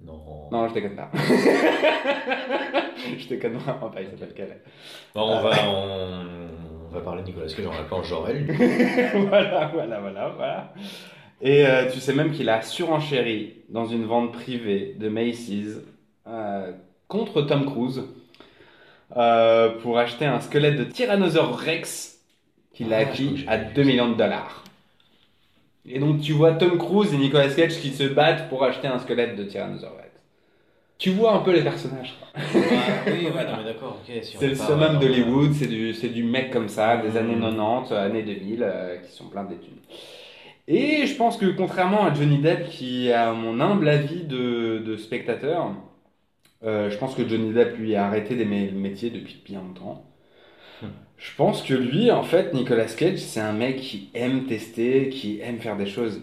Non. 0.00 0.48
Non, 0.52 0.68
je 0.68 0.74
déconne 0.74 0.94
pas. 0.96 1.10
je 3.18 3.28
déconne 3.28 3.54
vraiment 3.54 3.88
pas, 3.88 4.02
il 4.02 4.08
s'appelle 4.10 4.34
Kalel. 4.34 4.60
Bon, 5.14 5.22
on, 5.22 5.40
va, 5.42 5.50
on, 5.68 6.48
on 6.86 6.94
va 6.94 7.00
parler 7.00 7.22
de 7.22 7.28
Nicolas 7.28 7.46
Cage 7.46 7.66
en 7.66 7.72
l'appelant 7.72 8.02
Jorel. 8.04 8.44
voilà, 9.28 9.70
voilà, 9.72 10.00
voilà, 10.00 10.28
voilà. 10.36 10.74
Et 11.40 11.66
euh, 11.66 11.90
tu 11.90 12.00
sais 12.00 12.14
même 12.14 12.32
qu'il 12.32 12.48
a 12.48 12.62
surenchéri 12.62 13.54
dans 13.68 13.86
une 13.86 14.04
vente 14.04 14.32
privée 14.32 14.94
de 14.98 15.08
Macy's 15.08 15.78
euh, 16.26 16.72
contre 17.08 17.42
Tom 17.42 17.66
Cruise 17.66 18.02
euh, 19.16 19.78
pour 19.80 19.98
acheter 19.98 20.24
un 20.26 20.40
squelette 20.40 20.76
de 20.76 20.84
Tyrannosaurus 20.84 21.62
Rex 21.64 22.20
qu'il 22.72 22.92
a 22.92 22.98
Ah, 22.98 23.00
acquis 23.00 23.44
à 23.46 23.56
vu 23.58 23.74
2 23.74 23.82
ça. 23.82 23.88
millions 23.88 24.08
de 24.10 24.14
dollars. 24.16 24.64
Et 25.88 25.98
donc 25.98 26.20
tu 26.20 26.32
vois 26.32 26.54
Tom 26.54 26.78
Cruise 26.78 27.12
et 27.14 27.18
Nicolas 27.18 27.48
Cage 27.48 27.78
qui 27.80 27.90
se 27.92 28.04
battent 28.04 28.48
pour 28.48 28.64
acheter 28.64 28.88
un 28.88 28.98
squelette 28.98 29.36
de 29.36 29.44
Tyrannosaurus 29.44 29.96
Rex. 29.96 30.10
Tu 30.98 31.10
vois 31.10 31.34
un 31.34 31.40
peu 31.40 31.52
les 31.52 31.62
personnages. 31.62 32.16
quoi. 32.18 32.28
Oui, 33.08 33.30
ouais, 33.30 33.44
non, 33.46 33.56
mais 33.58 33.64
d'accord, 33.64 34.02
ok. 34.02 34.12
si 34.22 34.36
on 34.36 34.40
C'est 34.40 34.48
le 34.48 34.54
summum 34.54 34.98
d'Hollywood, 34.98 35.52
c'est 35.52 35.66
du, 35.66 35.94
c'est 35.94 36.08
du 36.08 36.22
mec 36.24 36.50
comme 36.52 36.68
ça, 36.68 36.96
des 36.98 37.10
Mm. 37.12 37.16
années 37.16 37.36
90, 37.40 37.92
années 37.92 38.22
2000, 38.22 38.62
euh, 38.62 38.96
qui 38.98 39.12
sont 39.12 39.28
pleins 39.28 39.44
d'études. 39.44 39.78
Et 40.68 41.06
je 41.06 41.16
pense 41.16 41.36
que 41.38 41.46
contrairement 41.46 42.04
à 42.06 42.14
Johnny 42.14 42.38
Depp, 42.40 42.68
qui 42.70 43.12
a 43.12 43.32
mon 43.32 43.60
humble 43.60 43.88
avis 43.88 44.24
de, 44.24 44.82
de 44.84 44.96
spectateur, 44.96 45.70
euh, 46.64 46.90
je 46.90 46.98
pense 46.98 47.14
que 47.16 47.28
Johnny 47.28 47.52
Depp 47.54 47.78
lui 47.78 47.96
a 47.96 48.06
arrêté 48.06 48.36
des 48.36 48.46
mé- 48.46 48.70
le 48.72 48.78
métier 48.78 49.10
depuis 49.10 49.42
bien 49.46 49.60
longtemps. 49.62 50.05
Je 51.18 51.30
pense 51.36 51.62
que 51.62 51.74
lui, 51.74 52.10
en 52.10 52.22
fait, 52.22 52.52
Nicolas 52.52 52.84
Cage, 52.86 53.18
c'est 53.18 53.40
un 53.40 53.52
mec 53.52 53.76
qui 53.80 54.10
aime 54.14 54.44
tester, 54.44 55.08
qui 55.08 55.40
aime 55.40 55.58
faire 55.58 55.76
des 55.76 55.86
choses. 55.86 56.20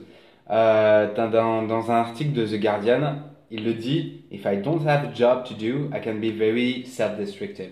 Euh, 0.51 1.07
dans, 1.15 1.63
dans 1.63 1.89
un 1.91 1.95
article 1.95 2.33
de 2.33 2.45
The 2.45 2.59
Guardian, 2.59 3.15
il 3.49 3.63
le 3.63 3.73
dit 3.73 4.21
If 4.31 4.45
I 4.45 4.57
don't 4.57 4.85
have 4.87 5.05
a 5.05 5.13
job 5.15 5.45
to 5.45 5.53
do, 5.55 5.89
I 5.95 6.01
can 6.03 6.15
be 6.15 6.31
very 6.37 6.85
self-destructive. 6.85 7.71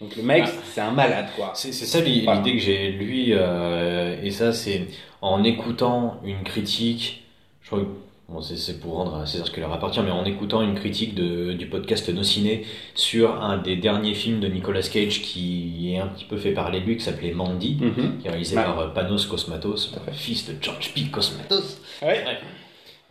Donc 0.00 0.14
le 0.16 0.22
mec, 0.22 0.44
Ah. 0.46 0.50
c'est 0.64 0.80
un 0.80 0.90
malade, 0.92 1.26
quoi. 1.34 1.52
C'est 1.54 1.72
ça 1.72 1.98
Voilà. 2.00 2.34
l'idée 2.40 2.52
que 2.58 2.62
j'ai 2.62 2.92
lui 2.92 3.32
euh, 3.32 4.16
et 4.22 4.30
ça 4.30 4.52
c'est 4.52 4.82
en 5.22 5.42
écoutant 5.42 6.20
une 6.24 6.42
critique, 6.44 7.24
je 7.62 7.66
crois 7.68 7.80
que 7.80 7.86
bon, 8.28 8.40
c'est- 8.42 8.78
pour 8.80 8.94
rendre 8.94 9.16
à 9.16 9.26
César 9.26 9.46
ce 9.46 9.52
qui 9.52 9.60
leur 9.60 9.72
appartient, 9.72 10.00
mais 10.00 10.10
en 10.10 10.24
écoutant 10.24 10.62
une 10.62 10.74
critique 10.74 11.14
de, 11.14 11.52
du 11.54 11.66
podcast 11.66 12.08
Nos 12.10 12.22
Ciné 12.22 12.64
sur 12.94 13.42
un 13.42 13.58
des 13.58 13.76
derniers 13.76 14.14
films 14.14 14.40
de 14.40 14.48
Nicolas 14.48 14.82
Cage 14.82 15.22
qui 15.22 15.92
est 15.92 15.98
un 15.98 16.08
petit 16.08 16.24
peu 16.24 16.36
fait 16.36 16.52
parler 16.52 16.80
de 16.80 16.86
lui, 16.86 16.96
qui 16.96 17.04
s'appelait 17.04 17.32
Mandy, 17.32 17.78
Mhm. 17.80 18.18
qui 18.18 18.26
est 18.26 18.30
réalisé 18.30 18.56
Ouais. 18.56 18.64
par 18.64 18.78
euh, 18.80 18.88
Panos 18.88 19.26
Cosmatos, 19.26 19.94
fils 20.12 20.46
de 20.48 20.54
George 20.60 20.92
P. 20.94 21.04
Cosmatos. 21.10 21.80
Ouais. 22.02 22.24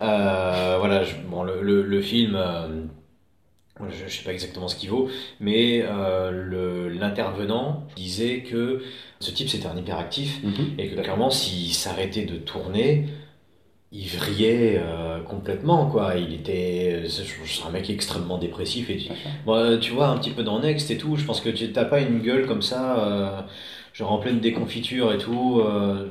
Euh, 0.02 0.76
voilà, 0.80 1.04
je- 1.04 1.16
bon, 1.28 1.42
le, 1.44 1.62
le, 1.64 1.82
le 1.82 2.02
film, 2.02 2.36
euh, 2.36 2.68
je 3.90 4.04
ne 4.04 4.10
sais 4.10 4.24
pas 4.24 4.32
exactement 4.32 4.68
ce 4.68 4.76
qu'il 4.76 4.90
vaut, 4.92 5.10
mais 5.40 5.84
euh, 5.84 6.90
l'intervenant 7.00 7.88
disait 7.96 8.42
que 8.44 8.84
ce 9.20 9.32
type 9.32 9.50
c'était 9.50 9.66
un 9.66 9.76
hyperactif 9.76 10.44
Mhm. 10.44 10.76
et 10.78 10.90
que 10.90 11.02
clairement 11.02 11.32
s'il 11.32 11.74
s'arrêtait 11.74 12.26
de 12.26 12.36
tourner, 12.38 13.06
il 13.92 14.08
vrillait 14.08 14.80
euh, 14.84 15.22
complètement 15.22 15.88
quoi. 15.88 16.16
Il 16.18 16.34
était, 16.34 17.04
c'est 17.08 17.24
c'est 17.46 17.66
un 17.66 17.72
mec 17.72 17.90
extrêmement 17.90 18.38
dépressif 18.38 18.90
et 18.90 18.98
tu, 18.98 19.10
Bon, 19.46 19.80
tu 19.80 19.92
vois 19.94 20.08
un 20.10 20.18
petit 20.18 20.32
peu 20.32 20.44
dans 20.44 20.60
Next 20.60 20.92
et 20.92 20.98
tout. 20.98 21.16
Je 21.16 21.24
pense 21.26 21.42
que 21.42 21.50
tu 21.50 21.72
t'as 21.72 21.86
pas 21.86 22.02
une 22.02 22.20
gueule 22.20 22.46
comme 22.48 22.62
ça, 22.62 23.00
euh, 23.00 23.42
genre 23.94 24.12
en 24.12 24.18
pleine 24.20 24.40
déconfiture 24.40 25.14
et 25.14 25.18
tout, 25.18 25.62
euh, 25.62 26.08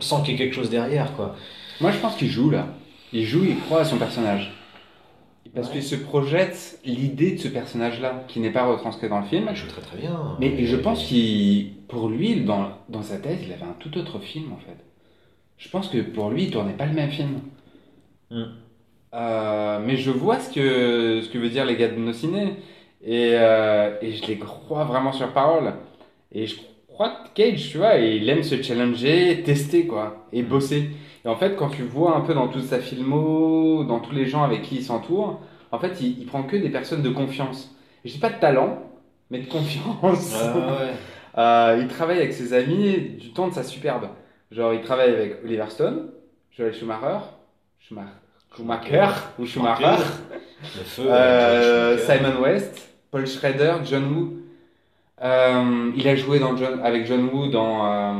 sans 0.00 0.22
qu'il 0.22 0.32
y 0.32 0.34
ait 0.34 0.38
quelque 0.38 0.54
chose 0.54 0.70
derrière 0.70 1.14
quoi. 1.16 1.34
Moi, 1.80 1.90
je 1.90 1.98
pense 1.98 2.14
qu'il 2.16 2.28
joue, 2.30 2.50
là. 2.50 2.68
Il 3.12 3.24
joue, 3.24 3.44
il 3.44 3.58
croit 3.58 3.80
à 3.80 3.84
son 3.84 3.96
personnage. 3.96 4.52
Parce 5.54 5.68
Ouais. 5.68 5.74
qu'il 5.74 5.82
se 5.82 5.94
projette 5.96 6.78
l'idée 6.84 7.32
de 7.32 7.38
ce 7.40 7.48
personnage-là, 7.48 8.24
qui 8.28 8.40
n'est 8.40 8.50
pas 8.52 8.64
retranscrit 8.66 9.08
dans 9.08 9.18
le 9.20 9.26
film. 9.26 9.46
Il 9.50 9.56
joue 9.56 9.68
très 9.68 9.82
très 9.82 9.96
bien. 9.98 10.36
Mais 10.40 10.66
je 10.66 10.76
pense 10.76 11.04
qu'il, 11.04 11.72
pour 11.88 12.08
lui, 12.08 12.40
dans, 12.42 12.70
dans 12.88 13.02
sa 13.02 13.18
tête, 13.18 13.38
il 13.44 13.52
avait 13.52 13.62
un 13.64 13.76
tout 13.78 13.96
autre 13.98 14.18
film 14.20 14.52
en 14.52 14.56
fait. 14.58 14.76
Je 15.58 15.68
pense 15.68 15.88
que 15.88 15.98
pour 15.98 16.30
lui, 16.30 16.44
il 16.44 16.50
tournait 16.50 16.72
pas 16.72 16.86
le 16.86 16.92
même 16.92 17.10
film. 17.10 17.40
Mm. 18.30 18.42
Euh, 19.14 19.78
mais 19.84 19.96
je 19.96 20.10
vois 20.10 20.40
ce 20.40 20.52
que, 20.52 21.20
ce 21.22 21.28
que 21.28 21.38
veut 21.38 21.48
dire 21.48 21.64
les 21.64 21.76
gars 21.76 21.88
de 21.88 21.96
nos 21.96 22.12
ciné. 22.12 22.56
Et, 23.04 23.32
euh, 23.34 23.96
et 24.00 24.12
je 24.12 24.26
les 24.26 24.38
crois 24.38 24.84
vraiment 24.84 25.12
sur 25.12 25.32
parole. 25.32 25.74
Et 26.32 26.46
je 26.46 26.56
crois 26.88 27.10
que 27.10 27.28
Cage, 27.34 27.70
tu 27.70 27.78
vois, 27.78 27.96
il 27.96 28.28
aime 28.28 28.42
se 28.42 28.60
challenger, 28.62 29.42
tester 29.44 29.86
quoi, 29.86 30.26
et 30.32 30.42
bosser. 30.42 30.90
Et 31.24 31.28
en 31.28 31.36
fait, 31.36 31.56
quand 31.56 31.68
tu 31.68 31.82
vois 31.82 32.16
un 32.16 32.20
peu 32.22 32.34
dans 32.34 32.48
toute 32.48 32.64
sa 32.64 32.80
filmo, 32.80 33.84
dans 33.84 34.00
tous 34.00 34.14
les 34.14 34.26
gens 34.26 34.42
avec 34.42 34.62
qui 34.62 34.76
il 34.76 34.82
s'entoure, 34.84 35.40
en 35.70 35.78
fait, 35.78 36.00
il, 36.00 36.18
il 36.20 36.26
prend 36.26 36.42
que 36.42 36.56
des 36.56 36.70
personnes 36.70 37.02
de 37.02 37.10
confiance. 37.10 37.74
Et 38.04 38.08
je 38.08 38.14
dis 38.14 38.20
pas 38.20 38.30
de 38.30 38.38
talent, 38.40 38.78
mais 39.30 39.40
de 39.40 39.48
confiance. 39.48 40.34
Ah 40.42 40.56
ouais. 40.56 40.92
Euh, 41.36 41.78
il 41.80 41.88
travaille 41.88 42.18
avec 42.18 42.32
ses 42.32 42.52
amis 42.52 43.16
du 43.18 43.32
temps 43.32 43.48
de 43.48 43.54
sa 43.54 43.64
superbe. 43.64 44.08
Genre, 44.50 44.72
il 44.74 44.82
travaille 44.82 45.10
avec 45.10 45.36
Oliver 45.44 45.64
Stone, 45.68 46.10
Joel 46.56 46.72
Schumacher, 46.74 47.18
Schumacher, 47.80 48.08
Schumacher 48.56 49.06
ou 49.38 49.46
Schumacher, 49.46 50.02
Le 50.78 50.84
feu. 50.84 51.02
euh, 51.08 51.96
Schumacher. 51.98 52.18
Simon 52.24 52.42
West, 52.42 52.88
Paul 53.10 53.26
Schrader, 53.26 53.74
John 53.84 54.04
Woo. 54.12 54.32
Euh, 55.22 55.90
il 55.96 56.06
a 56.08 56.16
joué 56.16 56.38
dans 56.38 56.56
John, 56.56 56.80
avec 56.84 57.06
John 57.06 57.28
Woo 57.32 57.46
dans, 57.48 57.86
euh, 57.86 58.12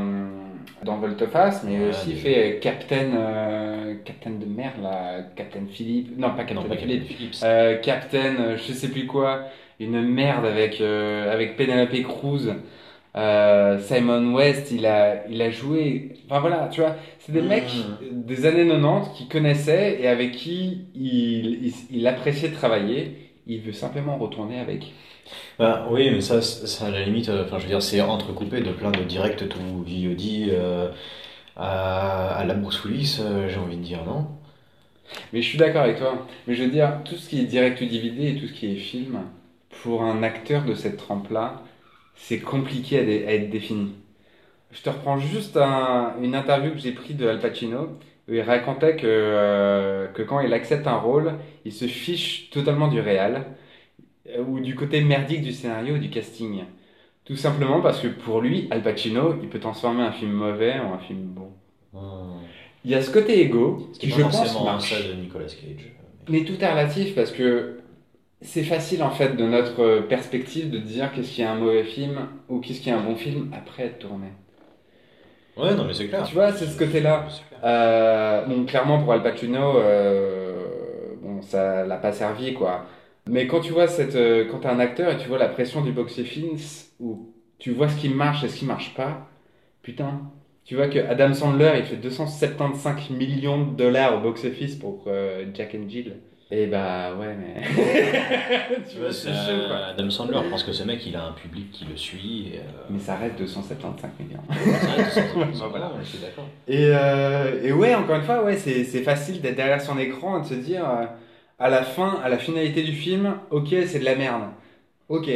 dans 0.83 0.97
Volteface, 0.97 1.63
mais 1.63 1.77
Ouais, 1.79 1.89
aussi 1.89 2.09
déjà. 2.13 2.21
fait 2.23 2.59
Captain, 2.61 3.11
euh, 3.15 3.95
Captain 4.03 4.31
de 4.31 4.45
merde, 4.45 4.81
là, 4.81 5.19
Captain 5.35 5.65
Philippe, 5.69 6.17
non 6.17 6.31
pas 6.31 6.43
Captain 6.43 6.55
Non, 6.55 6.63
pas 6.63 6.77
Philippe, 6.77 7.07
Captain. 7.09 7.45
Euh, 7.47 7.77
Captain, 7.77 8.35
euh, 8.39 8.57
je 8.57 8.71
sais 8.73 8.89
plus 8.89 9.05
quoi, 9.07 9.43
une 9.79 10.01
merde 10.01 10.45
avec, 10.45 10.79
euh, 10.81 11.31
avec 11.31 11.57
Penelope 11.57 12.01
Cruz. 12.03 12.53
Euh, 13.15 13.79
Simon 13.79 14.33
West, 14.33 14.71
il 14.71 14.85
a, 14.85 15.25
il 15.27 15.41
a 15.41 15.49
joué. 15.51 16.13
Enfin 16.25 16.39
voilà, 16.41 16.67
tu 16.69 16.81
vois, 16.81 16.95
c'est 17.19 17.31
des 17.31 17.41
Mhm. 17.41 17.47
mecs 17.47 17.97
des 18.11 18.45
années 18.45 18.67
90 18.67 19.09
qui 19.17 19.27
connaissaient 19.27 20.01
et 20.01 20.07
avec 20.07 20.33
qui 20.33 20.87
il, 20.95 21.65
il, 21.65 21.73
il 21.91 22.07
appréciait 22.07 22.49
de 22.49 22.55
travailler. 22.55 23.17
Il 23.47 23.61
veut 23.61 23.73
simplement 23.73 24.17
retourner 24.17 24.59
avec. 24.59 24.93
Bah, 25.59 25.87
oui, 25.89 26.09
mais 26.11 26.21
ça, 26.21 26.41
ça, 26.41 26.87
à 26.87 26.91
la 26.91 27.03
limite, 27.03 27.29
euh, 27.29 27.45
je 27.49 27.55
veux 27.63 27.67
dire, 27.67 27.81
c'est 27.81 28.01
entrecoupé 28.01 28.61
de 28.61 28.71
plein 28.71 28.91
de 28.91 29.03
directs 29.03 29.47
tout 29.47 29.59
VOD 29.83 30.49
euh, 30.49 30.91
à, 31.55 32.35
à 32.37 32.45
la 32.45 32.53
Bruce 32.55 32.83
Willis, 32.85 33.17
euh, 33.21 33.49
j'ai 33.49 33.57
envie 33.59 33.77
de 33.77 33.81
dire, 33.83 34.03
non? 34.05 34.27
Mais 35.33 35.41
je 35.41 35.47
suis 35.49 35.57
d'accord 35.57 35.83
avec 35.83 35.97
toi. 35.97 36.25
Mais 36.47 36.55
je 36.55 36.63
veux 36.63 36.69
dire, 36.71 36.99
tout 37.05 37.15
ce 37.15 37.29
qui 37.29 37.39
est 37.39 37.45
direct 37.45 37.79
ou 37.81 37.85
DVD 37.85 38.29
et 38.31 38.35
tout 38.39 38.47
ce 38.47 38.53
qui 38.53 38.71
est 38.71 38.75
film, 38.75 39.19
pour 39.83 40.03
un 40.03 40.23
acteur 40.23 40.63
de 40.65 40.73
cette 40.73 40.97
trempe-là, 40.97 41.61
c'est 42.15 42.39
compliqué 42.39 42.99
à, 42.99 43.03
dé- 43.05 43.25
à 43.27 43.33
être 43.35 43.49
défini. 43.49 43.93
Je 44.71 44.81
te 44.81 44.89
reprends 44.89 45.19
juste 45.19 45.57
un- 45.57 46.15
une 46.21 46.35
interview 46.35 46.71
que 46.73 46.79
j'ai 46.79 46.91
prise 46.93 47.17
de 47.17 47.27
Al 47.27 47.39
Pacino, 47.39 47.97
où 48.29 48.33
il 48.33 48.41
racontait 48.41 48.95
que, 48.97 49.07
euh, 49.07 50.07
que 50.09 50.21
quand 50.23 50.39
il 50.41 50.53
accepte 50.53 50.87
un 50.87 50.97
rôle, 50.97 51.35
il 51.65 51.73
se 51.73 51.85
fiche 51.87 52.49
totalement 52.51 52.87
du 52.89 52.99
réal, 52.99 53.45
euh, 54.29 54.43
ou 54.47 54.59
du 54.59 54.75
côté 54.75 55.01
merdique 55.01 55.41
du 55.43 55.51
scénario 55.53 55.95
ou 55.95 55.97
du 55.99 56.09
casting. 56.09 56.63
Tout 57.25 57.35
simplement 57.37 57.81
parce 57.81 57.99
que 58.01 58.07
pour 58.07 58.41
lui, 58.41 58.67
Al 58.71 58.83
Pacino, 58.83 59.35
il 59.41 59.49
peut 59.49 59.59
transformer 59.59 60.03
un 60.03 60.11
film 60.11 60.31
mauvais 60.33 60.79
en 60.79 60.93
un 60.93 60.99
film 60.99 61.21
bon. 61.21 61.49
Hmm. 61.93 62.41
Il 62.83 62.91
y 62.91 62.95
a 62.95 63.01
ce 63.01 63.09
côté 63.11 63.41
égo, 63.41 63.89
Ce 63.93 63.99
qui 63.99 64.09
je 64.09 64.21
pense 64.21 64.63
marche. 64.63 64.89
ça 64.91 65.07
de 65.07 65.13
Nicolas 65.13 65.45
Cage. 65.45 65.93
Mais 66.29 66.43
tout 66.43 66.59
est 66.63 66.69
relatif 66.71 67.15
parce 67.15 67.31
que 67.31 67.79
c'est 68.45 68.63
facile 68.63 69.03
en 69.03 69.11
fait 69.11 69.35
de 69.35 69.45
notre 69.45 70.01
perspective 70.07 70.69
de 70.69 70.77
dire 70.79 71.11
qu'est-ce 71.13 71.31
qui 71.31 71.41
est 71.41 71.45
un 71.45 71.55
mauvais 71.55 71.83
film 71.83 72.27
ou 72.49 72.59
qu'est-ce 72.59 72.81
qui 72.81 72.89
est 72.89 72.93
un 72.93 73.01
bon 73.01 73.15
film 73.15 73.51
après 73.57 73.83
être 73.83 73.99
tourné. 73.99 74.27
Ouais, 75.57 75.73
non, 75.73 75.85
mais 75.85 75.93
c'est 75.93 76.07
clair. 76.07 76.23
Tu 76.23 76.33
vois, 76.33 76.51
c'est 76.51 76.65
ce 76.65 76.77
côté-là. 76.77 77.27
Euh, 77.63 78.45
bon, 78.45 78.65
clairement 78.65 79.01
pour 79.01 79.13
Al 79.13 79.23
Pacino, 79.23 79.77
euh, 79.77 81.15
bon, 81.21 81.41
ça 81.41 81.85
l'a 81.85 81.97
pas 81.97 82.11
servi 82.11 82.53
quoi. 82.53 82.85
Mais 83.27 83.47
quand 83.47 83.61
tu 83.61 83.71
vois 83.71 83.87
cette, 83.87 84.15
euh, 84.15 84.45
quand 84.49 84.59
t'es 84.59 84.67
un 84.67 84.79
acteur 84.79 85.11
et 85.11 85.17
tu 85.17 85.27
vois 85.27 85.37
la 85.39 85.49
pression 85.49 85.81
du 85.81 85.91
box-office 85.91 86.93
où 86.99 87.33
tu 87.57 87.71
vois 87.71 87.89
ce 87.89 87.97
qui 87.97 88.09
marche 88.09 88.43
et 88.43 88.49
ce 88.49 88.57
qui 88.57 88.65
marche 88.65 88.93
pas, 88.95 89.27
putain. 89.81 90.21
Tu 90.65 90.75
vois 90.75 90.87
que 90.87 90.99
Adam 90.99 91.33
Sandler 91.33 91.73
il 91.77 91.85
fait 91.85 91.95
275 91.95 93.11
millions 93.11 93.65
de 93.65 93.75
dollars 93.75 94.17
au 94.17 94.19
box-office 94.21 94.75
pour 94.75 95.05
euh, 95.07 95.45
Jack 95.53 95.75
and 95.75 95.87
Jill. 95.89 96.17
Et 96.51 96.67
bah 96.67 97.15
ouais 97.15 97.35
mais 97.35 97.61
tu 98.91 98.99
vois 98.99 99.11
c'est 99.11 99.33
c'est, 99.33 99.33
chaud 99.33 99.67
quoi. 99.67 99.77
Adam 99.87 100.09
Sandler, 100.11 100.39
je 100.43 100.49
pense 100.49 100.63
que 100.63 100.73
ce 100.73 100.83
mec, 100.83 101.03
il 101.07 101.15
a 101.15 101.25
un 101.25 101.31
public 101.31 101.71
qui 101.71 101.85
le 101.85 101.97
suit. 101.97 102.51
Et, 102.53 102.59
euh, 102.59 102.61
Mais 102.91 102.99
ça 102.99 103.15
reste 103.15 103.37
275 103.39 104.11
millions. 104.19 104.39
que 104.47 104.53
c'est- 104.53 105.21
c'est- 105.21 105.59
Bah, 105.59 105.67
voilà. 105.69 105.91
je 106.03 106.07
suis 106.07 106.19
d'accord. 106.19 106.45
Et, 106.67 106.89
euh, 106.93 107.63
et 107.63 107.71
ouais, 107.73 107.95
encore 107.95 108.17
une 108.17 108.21
fois, 108.23 108.43
ouais, 108.43 108.57
c'est, 108.57 108.83
c'est 108.83 109.01
facile 109.01 109.41
d'être 109.41 109.55
derrière 109.55 109.81
son 109.81 109.97
écran 109.97 110.37
et 110.39 110.41
de 110.43 110.45
se 110.47 110.53
dire, 110.53 110.87
euh, 110.87 111.05
à 111.57 111.69
la 111.69 111.83
fin, 111.83 112.19
à 112.23 112.29
la 112.29 112.37
finalité 112.37 112.83
du 112.83 112.93
film, 112.93 113.37
ok, 113.49 113.69
c'est 113.87 113.99
de 113.99 114.05
la 114.05 114.15
merde. 114.15 114.43
Ok. 115.09 115.29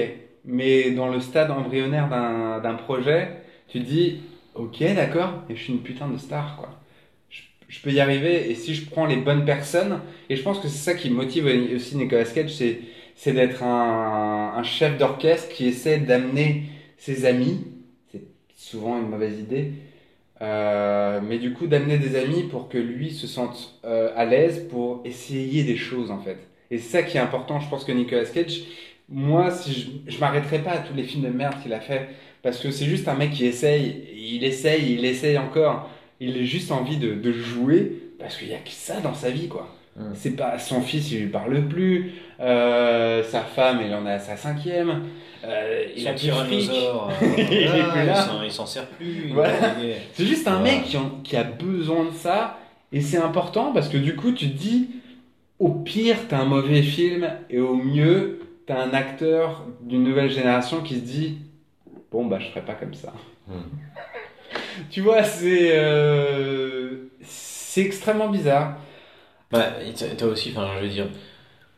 Mais 0.46 0.92
dans 0.92 1.08
le 1.10 1.20
stade 1.20 1.52
embryonnaire 1.52 2.08
d'un, 2.10 2.60
d'un 2.60 2.76
projet, 2.76 3.42
tu 3.68 3.80
te 3.82 3.86
dis, 3.86 4.22
ok, 4.56 4.80
d'accord, 4.96 5.34
et 5.50 5.56
je 5.56 5.64
suis 5.64 5.74
une 5.74 5.82
putain 5.82 6.08
de 6.08 6.18
star, 6.18 6.56
quoi. 6.58 6.70
Je, 7.70 7.80
peux 7.82 7.92
y 7.92 8.00
arriver, 8.00 8.52
et 8.52 8.56
si 8.56 8.76
je 8.76 8.90
prends 8.90 9.06
les 9.06 9.16
bonnes 9.16 9.46
personnes, 9.46 10.02
et 10.30 10.36
je 10.36 10.44
pense 10.44 10.60
que 10.60 10.68
c'est 10.68 10.92
ça 10.92 10.94
qui 10.94 11.10
motive 11.10 11.46
aussi 11.76 11.96
Nicolas 11.96 12.26
Cage, 12.26 12.54
c'est, 12.54 12.80
c'est 13.16 13.32
d'être 13.34 13.64
un, 13.64 14.54
un 14.58 14.64
chef 14.64 14.98
d'orchestre 14.98 15.50
qui 15.50 15.68
essaie 15.68 16.00
d'amener 16.00 16.64
ses 16.98 17.26
amis, 17.26 17.66
c'est 18.12 18.24
souvent 18.56 19.00
une 19.00 19.10
mauvaise 19.10 19.40
idée, 19.40 19.72
euh, 20.42 21.20
mais 21.22 21.38
du 21.38 21.54
coup, 21.54 21.68
d'amener 21.68 21.98
des 21.98 22.16
amis 22.16 22.44
pour 22.44 22.70
que 22.70 22.78
lui 22.78 23.12
se 23.12 23.28
sente 23.28 23.80
euh, 23.86 24.12
à 24.16 24.26
l'aise 24.26 24.68
pour 24.70 25.02
essayer 25.06 25.64
des 25.64 25.76
choses 25.76 26.12
en 26.12 26.20
fait. 26.20 26.38
Et 26.72 26.78
c'est 26.78 27.02
ça 27.02 27.04
qui 27.04 27.18
est 27.18 27.20
important. 27.20 27.60
Je 27.60 27.70
pense 27.70 27.84
que 27.84 27.92
Nicolas 27.92 28.26
Cage, 28.26 28.62
moi, 29.10 29.52
si 29.52 29.74
je, 29.74 30.12
je 30.12 30.20
m'arrêterai 30.20 30.60
pas 30.60 30.72
à 30.72 30.78
tous 30.80 30.94
les 30.94 31.04
films 31.04 31.24
de 31.24 31.30
merde 31.30 31.56
qu'il 31.62 31.74
a 31.74 31.80
fait, 31.80 32.10
parce 32.42 32.60
que 32.60 32.72
c'est 32.72 32.86
juste 32.86 33.08
un 33.08 33.16
mec 33.16 33.32
qui 33.32 33.46
essaye, 33.46 34.06
il 34.16 34.44
essaye, 34.44 34.94
il 34.94 35.06
essaye 35.06 35.38
encore. 35.38 35.90
Il 36.20 36.38
a 36.38 36.44
juste 36.44 36.72
envie 36.72 36.98
de, 36.98 37.14
de 37.14 37.32
jouer 37.32 37.94
parce 38.20 38.36
qu'il 38.38 38.50
y 38.50 38.54
a 38.54 38.58
que 38.58 38.70
ça 38.72 39.00
dans 39.00 39.14
sa 39.14 39.30
vie, 39.30 39.48
quoi. 39.48 39.74
Mm. 39.96 40.02
C'est 40.14 40.36
pas 40.36 40.60
son 40.60 40.82
fils, 40.82 41.12
il 41.12 41.20
lui 41.22 41.28
parle 41.28 41.62
plus. 41.68 42.12
Euh, 42.40 43.24
sa 43.24 43.42
femme, 43.42 43.80
elle 43.84 43.94
en 43.94 44.06
a 44.06 44.20
sa 44.20 44.36
cinquième. 44.38 45.04
Euh, 45.46 45.86
il 45.96 46.06
a 46.08 46.18
Son 46.18 46.28
plus 46.28 46.28
de 46.28 46.32
fric. 46.34 46.60
tyrannosaure, 46.70 47.12
euh, 47.22 47.26
Il 47.38 47.54
est 47.54 47.68
voilà, 47.68 47.84
plus 47.94 48.06
là. 48.06 48.14
il 48.14 48.16
s'en- 48.32 48.44
il 48.44 48.52
s'en 48.52 48.66
sert 48.66 48.86
plus. 48.88 49.24
il 49.28 49.34
Voilà. 49.34 49.54
a- 49.54 49.80
il 49.82 49.94
C'est 50.14 50.26
juste 50.26 50.48
un 50.48 50.60
Voilà. 50.60 50.64
mec 50.76 50.84
qui, 50.84 50.98
en- 50.98 51.10
qui 51.24 51.36
a 51.38 51.44
besoin 51.44 52.06
de 52.06 52.12
ça. 52.14 52.60
Et 52.92 53.02
c'est 53.02 53.18
important 53.18 53.72
parce 53.72 53.88
que 53.88 53.98
du 53.98 54.16
coup, 54.16 54.32
tu 54.34 54.50
te 54.52 54.58
dis, 54.58 54.90
au 55.60 55.70
pire, 55.70 56.18
t'as 56.28 56.40
un 56.40 56.46
mauvais 56.46 56.82
film. 56.82 57.30
Et 57.50 57.60
au 57.60 57.76
mieux, 57.76 58.42
t'as 58.66 58.82
un 58.84 58.92
acteur 58.94 59.64
d'une 59.82 60.04
nouvelle 60.04 60.30
génération 60.30 60.82
qui 60.82 60.96
se 60.96 61.02
dit, 61.02 61.38
bon, 62.12 62.26
bah, 62.26 62.40
je 62.40 62.48
ferai 62.48 62.62
pas 62.66 62.74
comme 62.74 62.94
ça. 62.94 63.14
Hmm. 63.48 63.54
Tu 64.90 65.02
vois, 65.02 65.24
c'est 65.24 65.72
euh, 65.74 67.10
c'est 67.22 67.82
extrêmement 67.82 68.30
bizarre. 68.30 68.78
Bah, 69.52 69.74
t'as 70.18 70.26
aussi, 70.28 70.52
enfin, 70.52 70.70
je 70.78 70.84
veux 70.84 70.90
dire, 70.90 71.08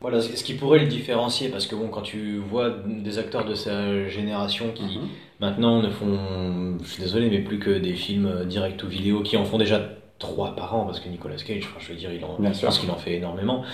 voilà, 0.00 0.20
ce 0.20 0.36
ce 0.36 0.44
qui 0.44 0.54
pourrait 0.54 0.80
le 0.80 0.86
différencier, 0.88 1.48
parce 1.50 1.66
que 1.66 1.74
bon, 1.76 1.88
quand 1.88 2.02
tu 2.02 2.36
vois 2.38 2.70
des 2.86 3.18
acteurs 3.18 3.44
de 3.46 3.54
sa 3.54 4.08
génération 4.08 4.72
qui 4.72 4.84
Mhm. 4.84 5.08
maintenant 5.40 5.82
ne 5.82 5.90
font, 5.90 6.78
je 6.82 6.88
suis 6.88 7.02
désolé, 7.02 7.30
mais 7.30 7.40
plus 7.40 7.58
que 7.60 7.70
des 7.78 7.94
films 7.94 8.26
euh, 8.26 8.44
direct 8.44 8.82
ou 8.84 8.88
vidéo, 8.88 9.22
qui 9.22 9.36
en 9.36 9.44
font 9.44 9.58
déjà 9.58 9.80
trois 10.22 10.54
par 10.56 10.74
an, 10.74 10.84
parce 10.86 11.00
que 11.00 11.08
Nicolas 11.08 11.36
Cage, 11.36 11.64
enfin, 11.64 11.78
je 11.80 11.88
veux 11.92 11.98
dire, 11.98 12.12
il 12.12 12.24
en, 12.24 12.36
Bien 12.38 12.52
pense 12.52 12.78
qu'il 12.78 12.90
en 12.90 12.96
fait 12.96 13.14
énormément. 13.16 13.64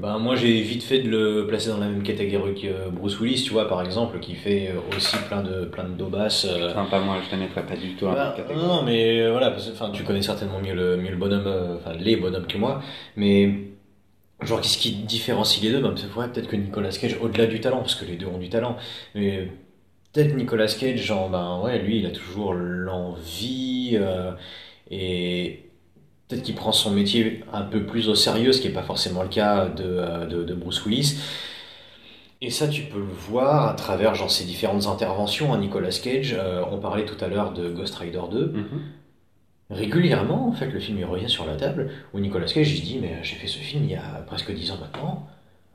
Ben, 0.00 0.18
moi, 0.18 0.36
j'ai 0.36 0.60
vite 0.62 0.82
fait 0.82 1.00
de 1.00 1.08
le 1.08 1.46
placer 1.46 1.68
dans 1.68 1.78
la 1.78 1.88
même 1.88 2.02
catégorie 2.02 2.54
que 2.54 2.88
Bruce 2.90 3.18
Willis, 3.20 3.42
tu 3.44 3.52
vois, 3.52 3.68
par 3.68 3.82
exemple, 3.82 4.18
qui 4.20 4.34
fait 4.34 4.68
euh, 4.70 4.96
aussi 4.96 5.16
plein 5.28 5.42
de, 5.42 5.64
plein 5.64 5.84
de 5.84 5.94
daubasses. 5.94 6.46
euh, 6.48 6.70
Enfin, 6.70 6.84
pas 6.86 7.00
moi, 7.00 7.16
je 7.28 7.34
ne 7.36 7.40
mettrais 7.42 7.64
pas 7.66 7.76
du 7.76 7.94
tout 7.96 8.06
cette 8.06 8.36
catégorie. 8.36 8.66
non, 8.66 8.82
mais 8.82 9.20
euh, 9.22 9.30
voilà, 9.32 9.50
parce 9.50 9.68
enfin, 9.70 9.90
tu 9.92 10.04
connais 10.04 10.22
certainement 10.22 10.60
mieux 10.60 10.74
le, 10.74 10.96
mieux 10.96 11.10
le 11.10 11.16
bonhomme, 11.16 11.46
euh, 11.46 11.76
enfin 11.76 11.92
les 11.98 12.16
bonhommes 12.16 12.46
que 12.46 12.58
moi, 12.58 12.80
mais 13.16 13.50
genre 14.42 14.60
qu'est-ce 14.60 14.78
qui 14.78 14.92
différencie 14.92 15.62
les 15.62 15.70
deux? 15.72 15.80
Peut-être 15.80 16.16
ouais, 16.18 16.28
peut-être 16.28 16.48
que 16.48 16.56
Nicolas 16.56 16.90
Cage, 16.90 17.16
au-delà 17.20 17.46
du 17.46 17.60
talent, 17.60 17.78
parce 17.78 17.94
que 17.94 18.04
les 18.04 18.16
deux 18.16 18.26
ont 18.26 18.38
du 18.38 18.48
talent, 18.48 18.76
mais 19.14 19.48
peut-être 20.12 20.34
Nicolas 20.36 20.66
Cage, 20.68 21.00
genre 21.00 21.30
ben 21.30 21.60
ouais, 21.64 21.78
lui 21.78 21.98
il 22.00 22.06
a 22.06 22.10
toujours 22.10 22.54
l'envie 22.54 23.92
euh, 23.94 24.32
et 24.90 25.70
peut-être 26.28 26.42
qu'il 26.42 26.54
prend 26.54 26.72
son 26.72 26.90
métier 26.90 27.44
un 27.52 27.62
peu 27.62 27.86
plus 27.86 28.08
au 28.08 28.14
sérieux, 28.14 28.52
ce 28.52 28.60
qui 28.60 28.68
n'est 28.68 28.74
pas 28.74 28.82
forcément 28.82 29.22
le 29.22 29.28
cas 29.28 29.66
de, 29.68 29.84
euh, 29.84 30.26
de, 30.26 30.44
de 30.44 30.54
Bruce 30.54 30.84
Willis. 30.84 31.18
Et 32.40 32.50
ça, 32.50 32.68
tu 32.68 32.82
peux 32.82 32.98
le 32.98 33.04
voir 33.04 33.68
à 33.68 33.74
travers 33.74 34.14
genre, 34.14 34.30
ses 34.30 34.44
différentes 34.44 34.86
interventions 34.86 35.52
à 35.54 35.58
Nicolas 35.58 35.90
Cage. 35.90 36.36
Euh, 36.38 36.62
on 36.70 36.78
parlait 36.78 37.06
tout 37.06 37.22
à 37.24 37.28
l'heure 37.28 37.52
de 37.52 37.70
Ghost 37.70 37.94
Rider 37.94 38.20
2. 38.30 38.46
Mhm. 38.46 38.64
Régulièrement, 39.70 40.48
en 40.48 40.52
fait, 40.52 40.66
le 40.66 40.78
film 40.78 40.98
il 40.98 41.06
revient 41.06 41.28
sur 41.28 41.46
la 41.46 41.56
table 41.56 41.90
où 42.12 42.20
Nicolas 42.20 42.46
Cage 42.46 42.70
il 42.70 42.78
se 42.78 42.82
dit 42.82 42.98
Mais 43.00 43.18
j'ai 43.22 43.36
fait 43.36 43.46
ce 43.46 43.58
film 43.58 43.84
il 43.84 43.90
y 43.90 43.94
a 43.94 44.22
presque 44.26 44.52
10 44.52 44.72
ans 44.72 44.78
maintenant. 44.78 45.26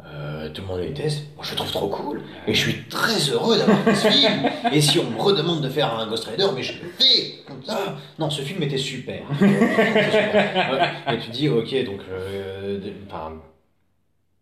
Euh, 0.05 0.49
tout 0.49 0.61
le 0.61 0.67
monde 0.67 0.79
le 0.79 0.87
déteste. 0.87 1.25
Moi, 1.35 1.43
je 1.45 1.51
le 1.51 1.57
trouve 1.57 1.71
trop 1.71 1.87
cool. 1.89 2.21
Et 2.47 2.53
je 2.53 2.59
suis 2.59 2.83
très 2.89 3.19
heureux 3.29 3.57
d'avoir 3.57 3.79
fait 3.83 3.95
ce 3.95 4.07
film. 4.07 4.49
Et 4.71 4.81
si 4.81 4.97
on 4.99 5.09
me 5.09 5.19
redemande 5.19 5.61
de 5.61 5.69
faire 5.69 5.93
un 5.97 6.07
Ghost 6.07 6.25
Rider, 6.25 6.47
mais 6.55 6.63
je 6.63 6.73
le 6.81 6.89
fais 6.97 7.43
comme 7.47 7.63
ça. 7.63 7.97
Non, 8.17 8.29
ce 8.29 8.41
film 8.41 8.63
était 8.63 8.77
super. 8.77 9.21
Et 9.41 11.17
tu 11.19 11.29
dis 11.31 11.49
Ok, 11.49 11.73
donc. 11.85 11.99
euh, 12.11 12.79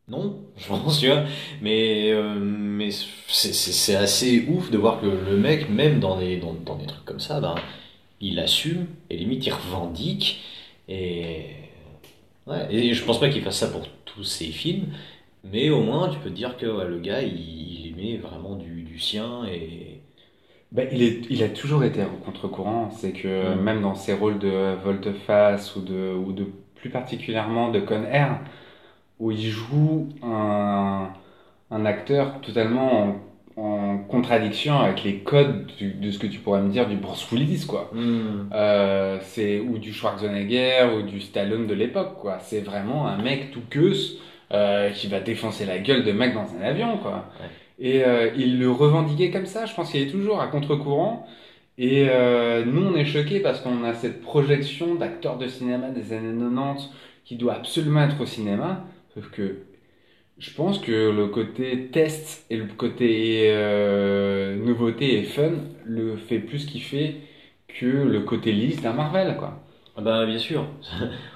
non, 0.10 0.40
je 0.56 0.68
pense, 0.68 1.00
tu 1.00 1.08
vois. 1.08 1.24
Mais, 1.62 2.12
euh, 2.12 2.34
mais 2.40 2.90
c'est 3.28 3.96
assez 3.96 4.46
ouf 4.48 4.72
de 4.72 4.78
voir 4.78 5.02
que 5.02 5.06
le 5.06 5.36
mec, 5.36 5.70
même 5.70 6.00
dans 6.00 6.18
des, 6.18 6.38
dans, 6.38 6.54
dans 6.54 6.76
des 6.76 6.86
trucs 6.86 7.04
comme 7.04 7.20
ça, 7.20 7.42
ben, 7.42 7.56
il 8.22 8.40
assume 8.40 8.88
et 9.10 9.18
limite 9.18 9.46
il 9.46 9.52
revendique. 9.54 10.42
Et, 10.88 11.48
ouais, 12.48 12.68
et 12.74 12.94
je 12.94 13.04
pense 13.04 13.20
pas 13.20 13.28
qu'il 13.30 13.42
fasse 13.42 13.58
ça 13.58 13.68
pour 13.68 13.82
tous 14.06 14.24
ses 14.24 14.46
films, 14.46 14.86
mais 15.52 15.70
au 15.70 15.82
moins 15.82 16.10
tu 16.10 16.20
peux 16.20 16.30
te 16.30 16.36
dire 16.36 16.58
que 16.58 16.66
ouais, 16.66 16.88
le 16.88 17.00
gars 17.00 17.22
il, 17.22 17.88
il 17.88 17.96
met 17.96 18.18
vraiment 18.18 18.56
du, 18.56 18.84
du 18.84 19.00
sien 19.00 19.46
et. 19.46 20.02
Bah, 20.72 20.84
il, 20.92 21.02
est, 21.02 21.22
il 21.30 21.44
a 21.44 21.50
toujours 21.50 21.84
été 21.84 22.04
au 22.04 22.18
contre-courant. 22.26 22.90
C'est 22.92 23.14
que 23.14 23.56
même 23.56 23.82
dans 23.82 23.96
ses 23.96 24.14
rôles 24.14 24.40
de 24.40 24.76
volte-face 24.84 25.76
ou 25.76 25.82
de, 25.82 26.14
ou 26.14 26.34
de 26.34 26.46
plus 26.76 26.90
particulièrement 26.90 27.72
de 27.72 27.80
Con 27.80 28.04
Air, 28.04 28.42
où 29.20 29.32
il 29.32 29.50
joue 29.50 30.10
un, 30.24 31.10
un 31.72 31.86
acteur 31.86 32.42
totalement 32.42 33.20
en, 33.58 33.62
en 33.62 33.98
contradiction 34.00 34.80
avec 34.80 35.04
les 35.04 35.20
codes 35.20 35.68
du- 35.78 35.94
de 35.94 36.12
ce 36.12 36.20
que 36.20 36.28
tu 36.28 36.40
pourrais 36.40 36.62
me 36.62 36.70
dire 36.70 36.88
du 36.88 36.96
Bruce 36.98 37.30
Willis, 37.32 37.66
quoi. 37.68 37.92
Hmm. 37.94 38.50
Euh, 38.54 39.20
c'est 39.24 39.60
ou 39.60 39.78
du 39.80 39.94
Schwarzenegger 39.94 40.88
ou 40.98 41.02
du 41.04 41.22
Stallone 41.22 41.68
de 41.68 41.74
l'époque, 41.74 42.18
quoi. 42.20 42.40
C'est 42.40 42.62
vraiment 42.62 43.08
un 43.08 43.18
mec 43.18 43.52
tout 43.52 43.62
queuse 43.70 44.20
euh, 44.52 44.90
qui 44.92 45.08
va 45.08 45.20
défoncer 45.20 45.66
la 45.66 45.80
gueule 45.80 46.04
de 46.04 46.12
mec 46.12 46.34
dans 46.34 46.48
un 46.56 46.62
avion, 46.62 46.98
quoi. 46.98 47.30
Ouais. 47.40 47.48
Et 47.80 48.04
euh, 48.04 48.32
il 48.36 48.60
le 48.60 48.72
revendiquait 48.72 49.32
comme 49.32 49.46
ça. 49.46 49.66
Je 49.66 49.74
pense 49.74 49.92
qu'il 49.92 50.02
est 50.02 50.12
toujours 50.12 50.42
à 50.42 50.48
contre-courant. 50.48 51.28
Et 51.78 52.08
euh, 52.10 52.66
nous, 52.66 52.84
on 52.88 52.96
est 52.96 53.06
choqués 53.06 53.40
parce 53.40 53.62
qu'on 53.62 53.84
a 53.84 53.94
cette 53.94 54.22
projection 54.22 54.96
d'acteurs 54.96 55.38
de 55.38 55.48
cinéma 55.48 55.90
des 55.90 56.14
années 56.14 56.34
90 56.38 56.90
qui 57.24 57.36
doit 57.36 57.54
absolument 57.54 58.04
être 58.04 58.20
au 58.20 58.26
cinéma. 58.26 58.86
Sauf 59.14 59.30
que 59.30 59.60
je 60.40 60.52
pense 60.52 60.80
que 60.80 61.12
le 61.12 61.28
côté 61.28 61.88
test 61.92 62.46
et 62.50 62.58
le 62.58 62.66
côté 62.66 63.50
euh, 63.52 64.56
nouveauté 64.56 65.20
et 65.20 65.24
fun 65.24 65.52
le 65.86 66.18
fait 66.18 66.40
plus 66.40 66.66
kiffer 66.66 67.18
que 67.68 67.86
le 67.86 68.22
côté 68.22 68.52
lisse 68.52 68.82
d'un 68.82 68.94
Marvel, 68.94 69.36
quoi. 69.38 69.64
Ah 69.98 70.02
bah 70.02 70.26
bien 70.26 70.38
sûr. 70.40 70.68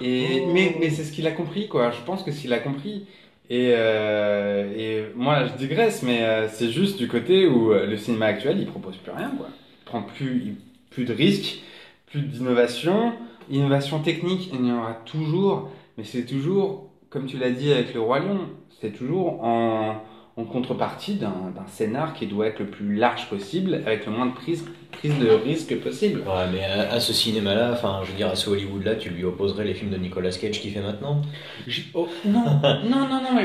Et, 0.00 0.46
mais 0.46 0.76
mais 0.80 0.90
c'est 0.90 1.04
ce 1.04 1.12
qu'il 1.12 1.26
a 1.26 1.32
compris, 1.32 1.68
quoi. 1.68 1.90
Je 1.90 2.00
pense 2.02 2.22
que 2.22 2.30
s'il 2.32 2.52
a 2.52 2.60
compris. 2.60 3.06
Et, 3.50 3.72
euh, 3.76 4.72
et 4.76 5.12
moi, 5.16 5.46
je 5.46 5.54
digresse, 5.54 6.02
mais 6.02 6.22
euh, 6.22 6.48
c'est 6.48 6.70
juste 6.70 6.96
du 6.98 7.08
côté 7.08 7.46
où 7.46 7.72
euh, 7.72 7.86
le 7.86 7.96
cinéma 7.98 8.26
actuel, 8.26 8.58
il 8.60 8.66
propose 8.66 8.96
plus 8.98 9.12
rien, 9.12 9.30
quoi. 9.36 9.48
Il 9.82 9.84
prend 9.84 10.02
plus, 10.02 10.56
plus 10.90 11.04
de 11.04 11.12
risques, 11.12 11.62
plus 12.06 12.22
d'innovation. 12.22 13.14
Innovation 13.50 14.00
technique, 14.00 14.50
il 14.52 14.66
y 14.66 14.72
en 14.72 14.78
aura 14.78 14.94
toujours, 15.06 15.70
mais 15.98 16.04
c'est 16.04 16.24
toujours, 16.24 16.90
comme 17.10 17.26
tu 17.26 17.38
l'as 17.38 17.50
dit 17.50 17.72
avec 17.72 17.92
le 17.94 18.00
Roi 18.00 18.20
Lion, 18.20 18.48
c'est 18.80 18.92
toujours 18.92 19.44
en, 19.44 19.96
en 20.36 20.44
contrepartie 20.44 21.14
d'un 21.16 21.52
scénar 21.66 22.14
qui 22.14 22.26
doit 22.26 22.46
être 22.46 22.60
le 22.60 22.66
plus 22.66 22.94
large 22.96 23.28
possible, 23.28 23.74
avec 23.86 24.06
le 24.06 24.12
moins 24.12 24.26
de 24.26 24.32
prise, 24.32 24.64
prise 24.90 25.18
de 25.18 25.28
risque 25.28 25.76
possible. 25.80 26.20
Ouais, 26.20 26.46
mais 26.52 26.64
à, 26.64 26.92
à 26.92 27.00
ce 27.00 27.12
cinéma-là, 27.12 27.72
enfin, 27.72 28.00
je 28.04 28.10
veux 28.10 28.16
dire, 28.16 28.28
à 28.28 28.36
ce 28.36 28.48
Hollywood-là, 28.50 28.96
tu 28.96 29.10
lui 29.10 29.24
opposerais 29.24 29.64
les 29.64 29.74
films 29.74 29.90
de 29.90 29.96
Nicolas 29.98 30.30
Cage 30.30 30.60
qu'il 30.60 30.72
fait 30.72 30.80
maintenant? 30.80 31.22
Je- 31.66 31.82
oh, 31.94 32.08
non, 32.24 32.44
non, 32.62 33.08
non, 33.08 33.20
non, 33.22 33.40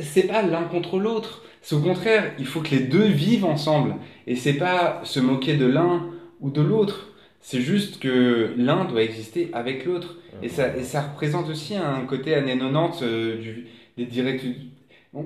c'est 0.00 0.24
pas 0.24 0.42
l'un 0.42 0.64
contre 0.64 0.98
l'autre. 0.98 1.42
C'est 1.62 1.74
au 1.74 1.80
contraire, 1.80 2.32
il 2.38 2.46
faut 2.46 2.60
que 2.60 2.70
les 2.70 2.80
deux 2.80 3.04
vivent 3.06 3.44
ensemble. 3.44 3.96
Et 4.26 4.36
c'est 4.36 4.54
pas 4.54 5.00
se 5.04 5.20
moquer 5.20 5.56
de 5.56 5.66
l'un 5.66 6.06
ou 6.40 6.50
de 6.50 6.60
l'autre. 6.60 7.08
C'est 7.40 7.60
juste 7.60 7.98
que 8.00 8.52
l'un 8.56 8.84
doit 8.84 9.02
exister 9.02 9.50
avec 9.52 9.84
l'autre. 9.84 10.16
Et 10.42 10.48
ça, 10.48 10.76
et 10.76 10.82
ça 10.82 11.02
représente 11.02 11.48
aussi 11.48 11.74
un 11.76 12.04
côté 12.06 12.34
années 12.34 12.58
90 12.58 13.02
euh, 13.02 13.38
du, 13.40 13.66
des 13.96 14.04
directs. 14.04 14.42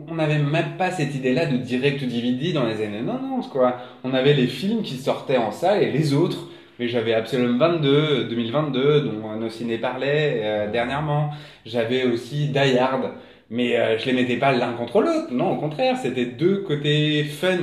On 0.09 0.15
n'avait 0.15 0.39
même 0.39 0.77
pas 0.79 0.91
cette 0.93 1.15
idée-là 1.15 1.47
de 1.47 1.57
direct 1.57 2.05
DVD 2.05 2.53
dans 2.53 2.65
les 2.65 2.83
années 2.85 3.03
90, 3.05 3.49
quoi. 3.49 3.77
On 4.05 4.15
avait 4.15 4.35
les 4.35 4.47
films 4.47 4.83
qui 4.83 4.97
sortaient 4.97 5.37
en 5.37 5.51
salle 5.51 5.83
et 5.83 5.91
les 5.91 6.15
autres. 6.15 6.49
Mais 6.79 6.89
j'avais 6.89 7.13
Absolum 7.13 7.59
22, 7.59 8.25
2022, 8.31 9.01
dont 9.03 9.37
Nos 9.39 9.51
Ciné 9.51 9.77
parlait 9.79 10.41
euh, 10.43 10.71
dernièrement. 10.71 11.31
J'avais 11.67 12.05
aussi 12.05 12.49
Die 12.49 12.79
Hard. 12.79 13.11
Mais 13.51 13.77
euh, 13.77 13.99
je 13.99 14.07
les 14.07 14.13
mettais 14.13 14.37
pas 14.37 14.53
l'un 14.53 14.73
contre 14.75 15.01
l'autre. 15.03 15.27
Non, 15.33 15.53
au 15.53 15.57
contraire, 15.57 15.97
c'était 16.01 16.25
deux 16.27 16.59
côtés 16.59 17.25
fun. 17.25 17.59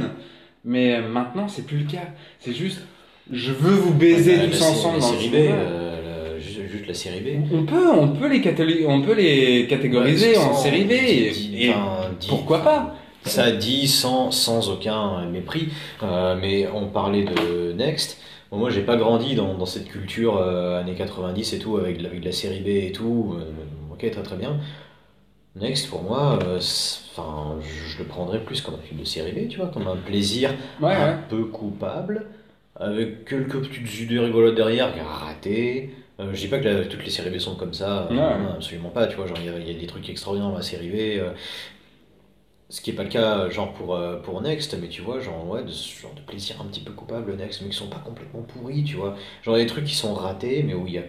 Mais 0.66 0.96
euh, 0.96 1.08
maintenant, 1.08 1.48
c'est 1.48 1.66
plus 1.66 1.78
le 1.80 1.86
cas. 1.90 2.10
C'est 2.40 2.54
juste, 2.54 2.82
je 3.32 3.54
veux 3.54 3.72
vous 3.74 3.94
baiser 3.94 4.36
Ah, 4.40 4.48
tous 4.52 4.60
la- 4.60 4.68
ensemble 4.68 4.96
la 5.00 5.02
dans 5.02 5.12
le 5.14 5.18
cinéma. 5.20 5.56
La- 6.88 6.94
série 6.94 7.20
B. 7.22 7.28
On 7.54 7.64
peut, 7.64 7.90
on 7.92 8.08
peut 8.10 8.28
les 8.28 8.42
catégoriser, 8.42 8.86
on 8.88 9.02
peut 9.02 9.14
les 9.14 9.68
catégoriser 9.68 10.32
Ouais, 10.32 10.38
en 10.38 10.54
série 10.54 10.84
B. 10.86 10.92
Et, 10.92 11.32
dit- 11.32 11.58
et 11.66 11.70
enfin, 11.74 12.10
dit- 12.20 12.28
pourquoi 12.28 12.60
pas 12.64 12.96
Ça 13.24 13.52
dit 13.52 13.88
sans, 13.88 14.32
sans 14.32 14.70
aucun 14.70 15.26
mépris, 15.26 15.70
euh, 16.04 16.36
mais 16.42 16.68
on 16.74 16.88
parlait 16.88 17.24
de 17.26 17.74
Next. 17.74 18.20
Bon, 18.52 18.58
moi, 18.58 18.70
j'ai 18.70 18.82
pas 18.82 18.96
grandi 18.96 19.36
dans, 19.36 19.54
dans 19.56 19.66
cette 19.66 19.90
culture 19.90 20.38
euh, 20.38 20.80
années 20.80 20.96
90 20.96 21.54
et 21.54 21.60
tout, 21.60 21.76
avec, 21.78 22.00
avec 22.04 22.24
la 22.24 22.32
série 22.32 22.62
B 22.62 22.68
et 22.68 22.92
tout. 22.94 23.36
euh, 23.38 23.94
ok, 23.94 24.10
très 24.10 24.24
très 24.24 24.38
bien. 24.38 24.58
Next, 25.60 25.90
pour 25.90 26.04
moi, 26.04 26.38
enfin, 26.58 27.56
je, 27.62 27.92
je 27.94 27.98
le 27.98 28.04
prendrais 28.06 28.40
plus 28.40 28.62
comme 28.62 28.76
un 28.76 28.88
film 28.88 29.00
de 29.00 29.06
série 29.06 29.32
B, 29.32 29.48
tu 29.50 29.58
vois, 29.58 29.68
comme 29.68 29.88
un 29.88 29.96
plaisir 29.96 30.52
Ouais, 30.80 30.94
un 30.94 31.08
ouais. 31.08 31.16
peu 31.30 31.46
coupable, 31.46 32.28
avec 32.80 33.26
quelques 33.26 33.60
petites 33.68 34.00
idées 34.02 34.20
rigolotes 34.20 34.54
derrière, 34.56 34.94
ratées. 35.20 35.90
Euh, 36.20 36.34
je 36.34 36.42
dis 36.42 36.48
pas 36.48 36.60
que 36.60 36.68
la- 36.68 36.86
toutes 36.86 37.04
les 37.04 37.12
séries 37.12 37.30
B 37.30 37.38
sont 37.38 37.56
comme 37.56 37.74
ça, 37.74 38.08
euh, 38.10 38.14
non, 38.14 38.54
absolument 38.56 38.90
pas, 38.90 39.06
tu 39.08 39.16
vois, 39.16 39.28
genre 39.28 39.38
il 39.40 39.46
y, 39.46 39.50
a- 39.50 39.60
il 39.60 39.68
y 39.72 39.76
a 39.76 39.80
des 39.80 39.86
trucs 39.88 40.10
extraordinaires 40.10 40.50
dans 40.50 40.58
la 40.58 40.64
série 40.64 40.90
B, 40.90 40.96
euh, 41.20 41.32
ce 42.70 42.82
qui 42.82 42.90
est 42.90 42.94
pas 42.94 43.04
le 43.04 43.10
cas 43.10 43.50
genre 43.50 43.72
pour, 43.74 43.96
euh, 43.96 44.18
pour 44.18 44.42
Next, 44.42 44.76
mais 44.82 44.90
tu 44.90 45.02
vois, 45.02 45.20
genre 45.20 45.48
ouais, 45.48 45.64
de 45.64 45.70
ce 45.70 46.02
genre 46.02 46.14
de 46.14 46.22
plaisir 46.22 46.60
un 46.62 46.66
petit 46.66 46.82
peu 46.82 46.92
coupable 46.92 47.36
Next, 47.36 47.62
mais 47.62 47.70
qui 47.70 47.78
sont 47.78 47.88
pas 47.90 48.02
complètement 48.04 48.42
pourris, 48.42 48.84
tu 48.84 48.96
vois. 48.96 49.16
Genre 49.44 49.56
des 49.56 49.66
trucs 49.68 49.86
qui 49.86 49.96
sont 49.96 50.14
ratés, 50.14 50.64
mais 50.64 50.74
où 50.74 50.86
il 50.88 50.94
y 50.94 50.98
a 50.98 51.04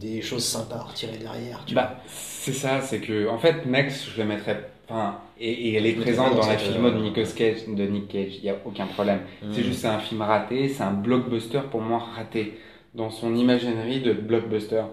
des 0.00 0.22
choses 0.22 0.44
sympas 0.44 0.76
à 0.76 0.82
retirer 0.82 1.18
derrière, 1.18 1.64
tu. 1.66 1.74
Bah, 1.74 1.96
c'est 2.06 2.52
ça, 2.52 2.80
c'est 2.80 3.00
que, 3.00 3.28
en 3.28 3.38
fait, 3.38 3.66
Next, 3.66 4.10
je 4.14 4.22
le 4.22 4.26
mettrais, 4.28 4.70
enfin, 4.88 5.18
et, 5.38 5.50
et 5.50 5.74
elle 5.74 5.86
est 5.86 5.94
présente 5.94 6.36
dans 6.36 6.46
la 6.46 6.56
filmo 6.56 6.90
de 6.90 6.98
Nicolas 6.98 7.26
Cage, 7.26 7.66
de 7.68 7.84
Nick 7.86 8.08
Cage, 8.08 8.36
il 8.38 8.44
y 8.44 8.48
a 8.50 8.56
aucun 8.64 8.86
problème. 8.86 9.20
C'est 9.52 9.60
Mm. 9.60 9.64
juste 9.64 9.84
un 9.84 9.98
film 9.98 10.22
raté, 10.22 10.68
c'est 10.68 10.82
un 10.82 10.92
blockbuster 10.92 11.60
pour 11.70 11.80
moi 11.82 11.98
raté 12.16 12.54
dans 12.94 13.10
son 13.10 13.34
imaginerie 13.34 14.00
de 14.00 14.12
blockbuster. 14.12 14.84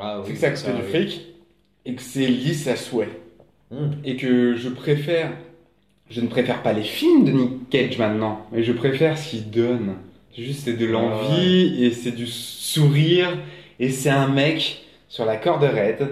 Ah, 0.00 0.20
oui, 0.20 0.34
c'est 0.36 0.50
que 0.50 0.56
ça 0.56 0.70
coûte 0.70 0.80
du 0.80 0.82
oui. 0.82 0.88
fric 0.88 1.26
et 1.84 1.94
que 1.94 2.02
c'est 2.02 2.26
lisse 2.26 2.66
à 2.66 2.76
souhait. 2.76 3.08
Mm. 3.70 3.90
et 4.02 4.16
que 4.16 4.54
je 4.56 4.70
préfère, 4.70 5.30
je 6.08 6.22
ne 6.22 6.26
préfère 6.28 6.62
pas 6.62 6.72
les 6.72 6.82
films 6.82 7.24
de 7.24 7.32
Nick 7.32 7.68
Cage 7.68 7.98
maintenant, 7.98 8.46
mais 8.50 8.62
je 8.62 8.72
préfère 8.72 9.18
ce 9.18 9.30
qu'il 9.30 9.50
donne. 9.50 9.96
C'est 10.34 10.42
juste 10.42 10.60
c'est 10.64 10.76
de 10.76 10.86
l'envie 10.86 11.84
et 11.84 11.90
c'est 11.90 12.12
du 12.12 12.26
sourire 12.26 13.36
et 13.78 13.90
c'est 13.90 14.08
un 14.10 14.28
mec 14.28 14.84
sur 15.08 15.26
la 15.26 15.36
corde 15.36 15.64
raide 15.64 16.08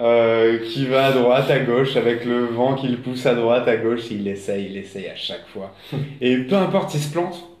euh, 0.00 0.58
qui 0.58 0.86
va 0.86 1.06
à 1.06 1.12
droite, 1.12 1.48
à 1.48 1.60
gauche 1.60 1.96
avec 1.96 2.24
le 2.24 2.46
vent 2.46 2.74
qui 2.74 2.88
le 2.88 2.96
pousse 2.96 3.24
à 3.26 3.34
droite, 3.34 3.68
à 3.68 3.76
gauche. 3.76 4.10
Il 4.10 4.26
essaye, 4.26 4.66
il 4.70 4.76
essaye 4.76 5.06
à 5.06 5.16
chaque 5.16 5.46
fois. 5.46 5.74
et 6.20 6.36
peu 6.38 6.56
importe 6.56 6.90
s'il 6.90 7.00
se 7.00 7.12
plante. 7.12 7.55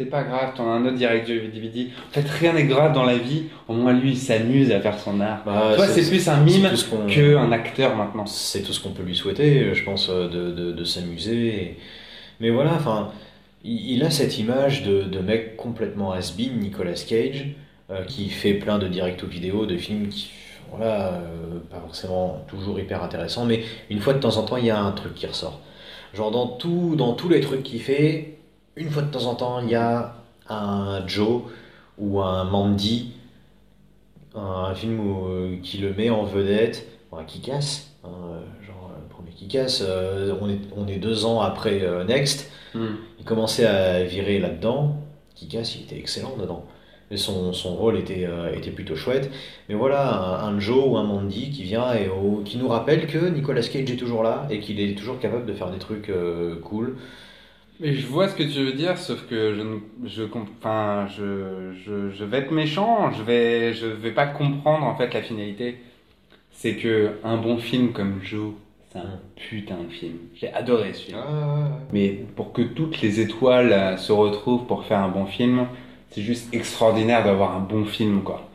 C'est 0.00 0.06
pas 0.06 0.22
grave, 0.22 0.54
t'en 0.56 0.64
as 0.66 0.76
un 0.76 0.86
autre 0.86 0.96
direct 0.96 1.26
DVD. 1.28 1.88
En 2.08 2.12
fait, 2.14 2.26
rien 2.26 2.54
n'est 2.54 2.64
grave 2.64 2.94
dans 2.94 3.04
la 3.04 3.18
vie. 3.18 3.42
Au 3.68 3.74
moins, 3.74 3.92
lui, 3.92 4.12
il 4.12 4.16
s'amuse 4.16 4.72
à 4.72 4.80
faire 4.80 4.98
son 4.98 5.20
art. 5.20 5.42
Bah, 5.44 5.72
Toi, 5.76 5.86
c'est 5.88 6.08
plus 6.08 6.26
un 6.26 6.40
mime 6.40 6.70
qu'on- 6.88 7.06
qu'un 7.06 7.52
acteur 7.52 7.94
maintenant. 7.96 8.24
c'est 8.24 8.62
tout 8.62 8.72
ce 8.72 8.80
qu'on 8.82 8.92
peut 8.92 9.02
lui 9.02 9.14
souhaiter, 9.14 9.74
je 9.74 9.84
pense, 9.84 10.08
euh, 10.08 10.26
de, 10.26 10.52
de, 10.52 10.72
de 10.72 10.84
s'amuser. 10.84 11.76
Mais 12.40 12.48
voilà, 12.48 12.72
enfin, 12.72 13.10
il, 13.62 13.90
il 13.96 14.02
a 14.02 14.08
cette 14.08 14.38
image 14.38 14.84
de, 14.84 15.02
de 15.02 15.18
mec 15.18 15.58
complètement 15.58 16.12
has-been, 16.14 16.58
Nicolas 16.60 16.94
Cage, 17.06 17.48
euh, 17.90 18.02
qui 18.04 18.30
fait 18.30 18.54
plein 18.54 18.78
de 18.78 18.88
directs 18.88 19.22
vidéo, 19.24 19.66
de 19.66 19.76
films 19.76 20.08
qui, 20.08 20.30
voilà, 20.70 21.08
euh, 21.08 21.58
pas 21.70 21.80
forcément 21.80 22.42
toujours 22.48 22.80
hyper 22.80 23.02
intéressants, 23.04 23.44
mais 23.44 23.64
une 23.90 23.98
fois 24.00 24.14
de 24.14 24.18
temps 24.20 24.38
en 24.38 24.44
temps, 24.44 24.56
il 24.56 24.64
y 24.64 24.70
a 24.70 24.80
un 24.80 24.92
truc 24.92 25.14
qui 25.14 25.26
ressort. 25.26 25.60
Genre 26.14 26.30
dans, 26.30 26.46
tout, 26.46 26.94
dans 26.96 27.12
tous 27.12 27.28
les 27.28 27.40
trucs 27.42 27.62
qu'il 27.62 27.82
fait, 27.82 28.38
une 28.80 28.90
fois 28.90 29.02
de 29.02 29.10
temps 29.10 29.26
en 29.26 29.34
temps, 29.34 29.60
il 29.62 29.70
y 29.70 29.74
a 29.74 30.14
un 30.48 31.06
Joe 31.06 31.42
ou 31.98 32.20
un 32.20 32.44
Mandy, 32.44 33.12
un 34.34 34.74
film 34.74 35.00
où, 35.00 35.26
euh, 35.28 35.56
qui 35.62 35.78
le 35.78 35.92
met 35.92 36.10
en 36.10 36.24
vedette, 36.24 36.86
enfin, 37.10 37.24
qui 37.24 37.40
casse, 37.40 37.92
hein, 38.04 38.08
euh, 38.32 38.40
genre 38.66 38.90
le 39.00 39.08
premier 39.08 39.30
qui 39.32 39.48
casse, 39.48 39.82
euh, 39.86 40.34
on, 40.40 40.48
est, 40.48 40.58
on 40.76 40.86
est 40.86 40.96
deux 40.96 41.24
ans 41.24 41.40
après 41.40 41.82
euh, 41.82 42.04
Next, 42.04 42.50
Hmm. 42.72 42.98
il 43.18 43.24
commençait 43.24 43.66
à 43.66 44.04
virer 44.04 44.38
là-dedans, 44.38 44.94
qui 45.34 45.48
casse, 45.48 45.74
il 45.74 45.82
était 45.82 45.98
excellent 45.98 46.36
dedans. 46.38 46.64
Et 47.10 47.16
son, 47.16 47.52
son 47.52 47.74
rôle 47.74 47.98
était, 47.98 48.28
était 48.54 48.70
plutôt 48.70 48.94
chouette. 48.94 49.28
Mais 49.68 49.74
voilà, 49.74 50.38
un, 50.44 50.54
un 50.54 50.60
Joe 50.60 50.84
ou 50.86 50.96
un 50.96 51.02
Mandy 51.02 51.50
qui 51.50 51.64
vient 51.64 51.92
et 51.94 52.08
au- 52.08 52.42
qui 52.44 52.58
nous 52.58 52.68
rappelle 52.68 53.08
que 53.08 53.18
Nicolas 53.26 53.62
Cage 53.62 53.90
est 53.90 53.96
toujours 53.96 54.22
là 54.22 54.46
et 54.50 54.60
qu'il 54.60 54.78
est 54.80 54.94
toujours 54.96 55.18
capable 55.18 55.46
de 55.46 55.52
faire 55.52 55.72
des 55.72 55.78
trucs 55.78 56.12
cool. 56.62 56.96
Mais 57.80 57.94
je 57.94 58.06
vois 58.06 58.28
ce 58.28 58.34
que 58.34 58.42
tu 58.42 58.62
veux 58.64 58.72
dire, 58.74 58.98
sauf 58.98 59.26
que 59.26 59.54
je, 59.54 59.62
ne- 59.62 59.80
je, 60.08 60.22
enfin, 60.34 61.06
je, 61.16 61.72
je, 61.84 62.10
je 62.10 62.24
vais 62.24 62.38
être 62.38 62.52
méchant, 62.52 63.10
je 63.12 63.22
vais, 63.22 63.72
je 63.74 63.86
vais 63.86 64.12
pas 64.12 64.26
comprendre 64.26 64.84
en 64.86 64.94
fait 64.96 65.12
la 65.14 65.22
finalité. 65.22 65.78
C'est 66.52 66.76
que 66.76 67.12
un 67.24 67.38
bon 67.38 67.58
film 67.58 67.92
comme 67.92 68.22
Joe, 68.22 68.54
c'est 68.92 69.00
un 69.00 69.20
putain 69.36 69.78
de 69.84 69.90
film. 69.92 70.18
J'ai 70.36 70.52
adoré 70.52 70.94
ce 70.94 71.02
film. 71.06 71.18
Mais 71.92 72.10
pour 72.36 72.52
que 72.52 72.62
toutes 72.62 73.02
les 73.02 73.20
étoiles 73.20 73.72
euh, 73.72 73.98
se 73.98 74.12
retrouvent 74.12 74.66
pour 74.66 74.84
faire 74.86 75.00
un 75.00 75.08
bon 75.10 75.26
film, 75.26 75.68
c'est 76.10 76.22
juste 76.22 76.54
extraordinaire 76.54 77.24
d'avoir 77.24 77.56
un 77.56 77.60
bon 77.60 77.86
film, 77.86 78.22
quoi. 78.24 78.49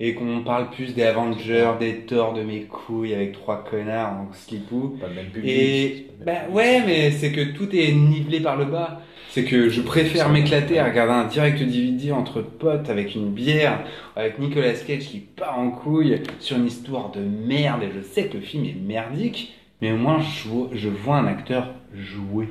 Et 0.00 0.14
qu'on 0.14 0.42
parle 0.42 0.70
plus 0.70 0.94
des 0.94 1.02
Avengers, 1.02 1.72
des 1.78 1.96
Thor 2.06 2.32
de 2.34 2.42
mes 2.42 2.62
couilles 2.62 3.14
avec 3.14 3.32
trois 3.32 3.64
connards 3.64 4.12
en 4.12 4.32
slipou. 4.32 4.96
Pas 5.00 5.08
le 5.08 5.14
même 5.14 5.26
public. 5.26 5.50
Et 5.50 6.06
bah 6.24 6.32
ouais, 6.50 6.82
mais 6.86 7.10
c'est 7.10 7.32
que 7.32 7.52
tout 7.56 7.68
est 7.74 7.92
nivelé 7.92 8.40
par 8.40 8.56
le 8.56 8.64
bas. 8.66 9.00
C'est 9.30 9.44
que 9.44 9.68
je 9.68 9.80
préfère 9.80 10.28
m'éclater 10.28 10.78
à 10.80 10.86
regarder 10.86 11.12
un 11.12 11.24
direct 11.26 11.58
DVD 11.62 12.10
entre 12.10 12.42
potes 12.42 12.90
avec 12.90 13.14
une 13.14 13.30
bière, 13.30 13.84
avec 14.16 14.40
Nicolas 14.40 14.72
Cage 14.72 15.04
qui 15.04 15.18
part 15.20 15.56
en 15.58 15.70
couille 15.70 16.20
sur 16.40 16.56
une 16.56 16.66
histoire 16.66 17.12
de 17.12 17.20
merde. 17.20 17.82
Et 17.84 17.90
je 17.96 18.02
sais 18.02 18.26
que 18.26 18.36
le 18.38 18.42
film 18.42 18.64
est 18.64 18.74
merdique, 18.74 19.54
mais 19.80 19.92
au 19.92 19.96
moins 19.96 20.18
je, 20.20 20.48
vois- 20.48 20.68
je 20.72 20.88
vois 20.88 21.16
un 21.18 21.26
acteur 21.28 21.68
jouer. 21.94 22.48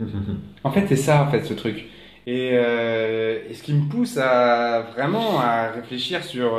En 0.64 0.70
fait, 0.72 0.86
c'est 0.88 0.96
ça, 0.96 1.22
en 1.22 1.30
fait, 1.30 1.44
ce 1.44 1.52
truc. 1.54 1.84
Et, 2.26 2.50
euh, 2.54 3.40
et 3.48 3.54
ce 3.54 3.62
qui 3.62 3.74
me 3.74 3.88
pousse 3.88 4.16
à 4.18 4.80
vraiment 4.94 5.40
à 5.40 5.70
réfléchir 5.70 6.24
sur, 6.24 6.54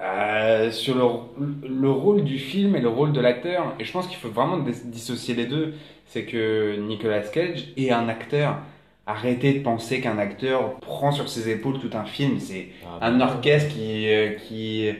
euh, 0.00 0.70
sur 0.72 0.94
le, 0.96 1.68
le 1.68 1.90
rôle 1.90 2.24
du 2.24 2.38
film 2.38 2.74
et 2.76 2.80
le 2.80 2.88
rôle 2.88 3.12
de 3.12 3.20
l'acteur. 3.20 3.74
Et 3.78 3.84
je 3.84 3.92
pense 3.92 4.06
qu'il 4.08 4.16
faut 4.16 4.30
vraiment 4.30 4.58
dis- 4.58 4.84
dissocier 4.86 5.34
les 5.34 5.46
deux. 5.46 5.74
C'est 6.06 6.24
que 6.24 6.76
Nicolas 6.80 7.20
Cage 7.22 7.68
est 7.76 7.90
un 7.90 8.08
acteur. 8.08 8.58
Arrêtez 9.06 9.52
de 9.54 9.62
penser 9.62 10.00
qu'un 10.00 10.18
acteur 10.18 10.80
prend 10.80 11.12
sur 11.12 11.28
ses 11.28 11.50
épaules 11.50 11.78
tout 11.78 11.90
un 11.96 12.04
film. 12.06 12.40
C'est 12.40 12.68
Ah, 12.82 12.98
un 13.00 13.20
orchestre 13.20 13.70
qui, 13.74 14.08
euh, 14.08 14.30
qui, 14.34 14.90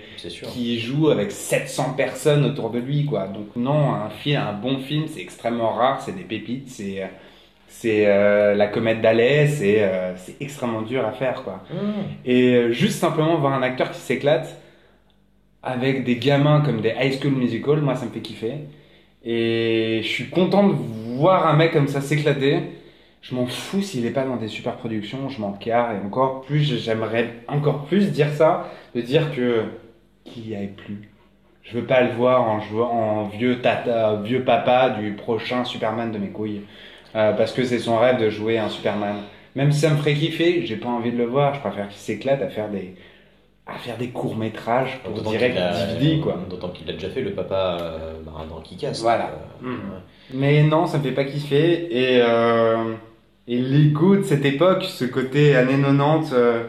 qui 0.43 0.79
joue 0.79 1.09
avec 1.09 1.33
700 1.33 1.95
personnes 1.95 2.45
autour 2.45 2.71
de 2.71 2.79
lui, 2.79 3.07
quoi. 3.07 3.29
Donc 3.29 3.57
non, 3.57 3.95
un 3.95 4.11
film, 4.11 4.41
un 4.43 4.53
bon 4.53 4.79
film, 4.79 5.07
c'est 5.09 5.21
extrêmement 5.21 5.73
rare, 5.73 6.03
c'est 6.03 6.13
des 6.17 6.25
pépites, 6.25 6.69
c'est 6.69 7.03
euh, 7.03 7.07
c'est 7.81 8.07
euh, 8.07 8.55
la 8.55 8.69
comète 8.69 9.01
c'est 9.03 9.83
euh, 9.83 10.17
c'est 10.17 10.41
extrêmement 10.41 10.83
dur 10.83 11.05
à 11.05 11.13
faire, 11.13 11.43
quoi. 11.43 11.65
Mmh. 11.71 11.77
Et 12.25 12.55
euh, 12.55 12.73
juste 12.73 13.01
simplement 13.01 13.37
voir 13.37 13.53
un 13.53 13.63
acteur 13.63 13.91
qui 13.91 13.99
s'éclate 13.99 14.61
avec 15.63 16.05
des 16.05 16.17
gamins 16.17 16.61
comme 16.61 16.81
des 16.81 16.95
High 16.99 17.21
School 17.21 17.33
Musical, 17.33 17.81
moi 17.81 17.97
ça 17.97 18.07
me 18.07 18.11
fait 18.11 18.21
kiffer. 18.21 18.55
Et 19.25 20.01
je 20.03 20.09
suis 20.09 20.31
content 20.31 20.69
de 20.69 20.75
voir 21.17 21.49
un 21.49 21.57
mec 21.57 21.73
comme 21.73 21.89
ça 21.89 22.01
s'éclater. 22.01 22.61
Je 23.23 23.35
m'en 23.35 23.47
fous 23.47 23.83
s'il 23.83 24.07
est 24.07 24.11
pas 24.11 24.25
dans 24.25 24.37
des 24.37 24.49
super 24.49 24.77
productions, 24.77 25.29
je 25.29 25.41
m'en 25.41 25.53
carre. 25.53 25.93
Et 25.93 26.07
encore 26.07 26.43
plus, 26.43 26.79
j'aimerais 26.79 27.35
encore 27.49 27.87
plus 27.87 28.13
dire 28.13 28.31
ça, 28.31 28.71
de 28.95 29.01
dire 29.01 29.35
que 29.35 29.65
qu'il 30.25 30.49
y 30.49 30.55
ait 30.55 30.73
plus. 30.77 31.11
Je 31.63 31.79
veux 31.79 31.87
pas 31.87 32.03
le 32.03 32.13
voir 32.13 32.49
en 32.49 32.61
jouant 32.61 32.91
en 32.91 33.25
vieux 33.25 33.61
tata, 33.61 34.21
vieux 34.23 34.45
papa 34.45 34.91
du 34.91 35.13
prochain 35.15 35.65
Superman 35.65 36.13
de 36.13 36.19
mes 36.19 36.29
couilles. 36.29 36.63
Euh, 37.15 37.33
parce 37.33 37.53
que 37.53 37.65
c'est 37.65 37.79
son 37.79 37.99
rêve 37.99 38.19
de 38.21 38.31
jouer 38.31 38.59
un 38.59 38.69
Superman. 38.69 39.17
Même 39.55 39.71
si 39.73 39.81
ça 39.81 39.91
me 39.91 39.97
ferait 39.97 40.15
kiffer, 40.15 40.67
j'ai 40.67 40.77
pas 40.77 40.89
envie 40.89 41.13
de 41.13 41.17
le 41.19 41.27
voir. 41.27 41.55
Je 41.55 41.61
préfère 41.61 41.89
qu'il 41.89 41.99
s'éclate 41.99 42.43
à 42.43 42.49
faire 42.49 42.69
des 42.69 42.95
à 43.67 43.75
faire 43.79 43.97
des 43.97 44.09
courts 44.11 44.37
métrages 44.37 45.01
pour 45.05 45.23
direct 45.23 45.57
DVD 45.57 46.21
quoi. 46.21 46.39
D'autant 46.51 46.69
qu'il 46.69 46.89
a 46.91 46.93
déjà 46.95 47.09
fait 47.09 47.23
le 47.23 47.33
papa 47.33 47.79
euh, 47.81 48.15
bah, 48.25 48.33
dans 48.49 48.61
qui 48.61 48.77
casse. 48.77 49.01
Voilà. 49.03 49.27
Euh, 49.27 49.67
Mm. 49.67 49.71
ouais. 49.73 50.01
Mais 50.35 50.63
non, 50.65 50.87
ça 50.87 50.99
me 50.99 51.03
fait 51.03 51.13
pas 51.13 51.25
kiffer. 51.25 51.89
Et, 51.91 52.21
euh, 52.23 52.95
et 53.49 53.59
l'ego 53.59 54.17
de 54.17 54.23
cette 54.23 54.45
époque, 54.45 54.85
ce 54.85 55.05
côté 55.05 55.57
années 55.57 55.81
90, 55.81 56.33
euh, 56.35 56.65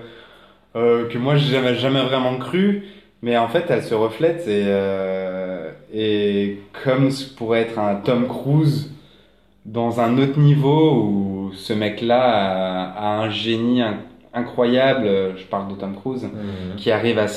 euh, 0.75 1.07
que 1.09 1.17
moi 1.17 1.35
j'ai 1.35 1.51
jamais, 1.51 1.75
jamais 1.75 2.03
vraiment 2.03 2.37
cru, 2.37 2.85
mais 3.21 3.37
en 3.37 3.47
fait 3.49 3.65
elle 3.69 3.83
se 3.83 3.93
reflète. 3.95 4.47
Et, 4.47 4.65
et 5.93 6.59
comme 6.83 7.11
ce 7.11 7.33
pourrait 7.33 7.61
être 7.61 7.79
un 7.79 7.95
Tom 7.95 8.27
Cruise 8.27 8.91
dans 9.65 9.99
un 9.99 10.17
autre 10.17 10.39
niveau 10.39 11.01
où 11.03 11.51
ce 11.53 11.73
mec-là 11.73 12.21
a, 12.21 12.91
a 12.91 13.07
un 13.23 13.29
génie 13.29 13.81
in- 13.81 13.99
incroyable, 14.33 15.07
je 15.37 15.43
parle 15.45 15.73
de 15.73 15.79
Tom 15.79 15.95
Cruise, 15.95 16.23
Mhm. 16.23 16.75
qui 16.77 16.91
arrive 16.91 17.19
à 17.19 17.27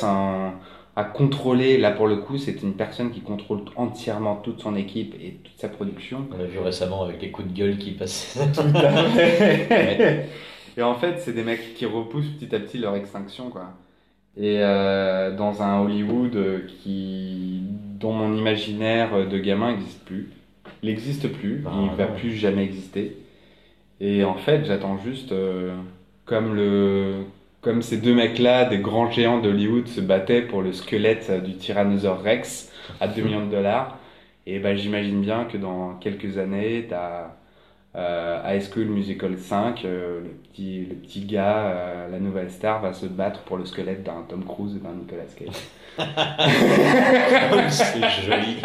à 0.96 1.04
contrôler, 1.04 1.78
là 1.78 1.92
pour 1.92 2.08
le 2.08 2.16
coup, 2.16 2.38
c'est 2.38 2.60
une 2.60 2.72
personne 2.72 3.12
qui 3.12 3.20
contrôle 3.20 3.60
entièrement 3.76 4.34
toute 4.34 4.60
son 4.60 4.74
équipe 4.74 5.14
et 5.22 5.34
toute 5.44 5.56
sa 5.56 5.68
production. 5.68 6.26
On 6.34 6.38
l'a 6.38 6.46
vu 6.46 6.58
récemment 6.58 7.04
avec 7.04 7.22
les 7.22 7.30
coups 7.30 7.46
de 7.46 7.56
gueule 7.56 7.78
qui 7.78 7.92
passaient. 7.92 8.40
Et 10.76 10.82
en 10.82 10.94
fait, 10.94 11.18
c'est 11.20 11.32
des 11.32 11.42
mecs 11.44 11.74
qui 11.74 11.86
repoussent 11.86 12.28
petit 12.38 12.54
à 12.54 12.58
petit 12.60 12.78
leur 12.78 12.94
extinction, 12.96 13.50
quoi. 13.50 13.72
Et 14.36 14.58
euh, 14.60 15.34
dans 15.36 15.62
un 15.62 15.80
Hollywood 15.82 16.36
euh, 16.36 16.58
qui, 16.82 17.62
dont 17.98 18.12
mon 18.12 18.36
imaginaire 18.36 19.08
euh, 19.14 19.26
de 19.26 19.38
gamin 19.38 19.72
n'existe 19.72 20.04
plus. 20.04 20.30
Il 20.82 20.88
n'existe 20.88 21.28
plus, 21.32 21.64
Ah, 21.64 21.70
il 21.74 21.90
ne 21.90 21.94
va 21.96 22.06
plus 22.08 22.32
jamais 22.36 22.64
exister. 22.64 23.16
Et 24.00 24.24
en 24.24 24.36
fait, 24.36 24.64
j'attends 24.66 24.98
juste, 24.98 25.32
euh, 25.32 25.76
comme, 26.26 26.54
le, 26.56 27.24
comme 27.62 27.82
ces 27.82 27.98
deux 27.98 28.14
mecs-là, 28.14 28.66
des 28.66 28.78
grands 28.80 29.10
géants 29.10 29.40
d'Hollywood, 29.40 29.88
se 29.88 30.00
battaient 30.02 30.42
pour 30.42 30.62
le 30.62 30.72
squelette 30.74 31.28
euh, 31.30 31.40
du 31.40 31.56
Tyrannosaure 31.56 32.22
Rex 32.22 32.72
à 33.00 33.08
2 33.08 33.22
millions 33.24 33.46
de 33.46 33.52
dollars. 33.52 33.98
Et 34.46 34.60
ben, 34.60 34.76
j'imagine 34.76 35.22
bien 35.22 35.46
que 35.46 35.58
dans 35.58 35.96
quelques 35.96 36.38
années, 36.38 36.86
tu 36.88 36.94
as 36.94 37.37
High 38.44 38.60
School 38.62 38.86
Musical 38.86 39.36
5, 39.38 39.84
euh, 39.84 40.20
le, 40.20 40.28
petit, 40.30 40.86
le 40.86 40.94
petit 40.96 41.24
gars, 41.24 41.66
euh, 41.66 42.08
la 42.08 42.18
nouvelle 42.18 42.50
star, 42.50 42.80
va 42.80 42.92
se 42.92 43.06
battre 43.06 43.40
pour 43.42 43.56
le 43.56 43.64
squelette 43.64 44.02
d'un 44.04 44.24
Tom 44.28 44.44
Cruise 44.44 44.76
et 44.76 44.80
d'un 44.80 44.94
Nicolas 44.94 45.24
Cage. 45.36 45.54
Comme 47.50 47.68
c'est 47.70 48.08
joli. 48.22 48.56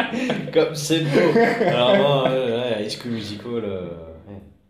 Comme 0.54 0.76
c'est 0.76 1.02
beau. 1.02 1.40
Alors, 1.68 2.26
ouais, 2.26 2.84
High 2.84 2.90
School 2.92 3.12
Musical. 3.14 3.64
euh, 3.66 3.88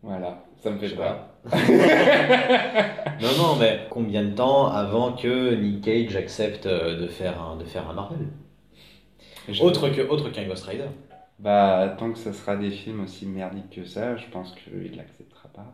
Voilà, 0.01 0.43
ça 0.61 0.69
me 0.71 0.77
fait 0.77 0.95
peur. 0.95 1.17
pas. 1.49 1.57
non, 3.21 3.29
non, 3.37 3.55
mais 3.59 3.81
combien 3.89 4.23
de 4.23 4.31
temps 4.33 4.67
avant 4.67 5.11
que 5.11 5.55
Nick 5.55 5.81
Cage 5.83 6.15
accepte 6.15 6.65
euh, 6.67 6.99
de 7.01 7.07
faire 7.07 7.41
un, 7.41 7.57
de 7.57 7.65
faire 7.65 7.89
un 7.89 7.93
Marvel? 7.93 8.27
Autre 9.61 9.89
que 9.89 10.01
autre 10.07 10.29
qu'un 10.29 10.45
Ghost 10.47 10.65
Rider. 10.65 10.87
Bah, 11.39 11.95
tant 11.99 12.11
que 12.11 12.17
ça 12.17 12.31
sera 12.33 12.55
des 12.55 12.69
films 12.71 13.01
aussi 13.03 13.25
merdiques 13.25 13.69
que 13.71 13.85
ça, 13.85 14.15
je 14.15 14.25
pense 14.31 14.53
qu'il 14.55 14.95
l'acceptera 14.95 15.49
pas. 15.53 15.65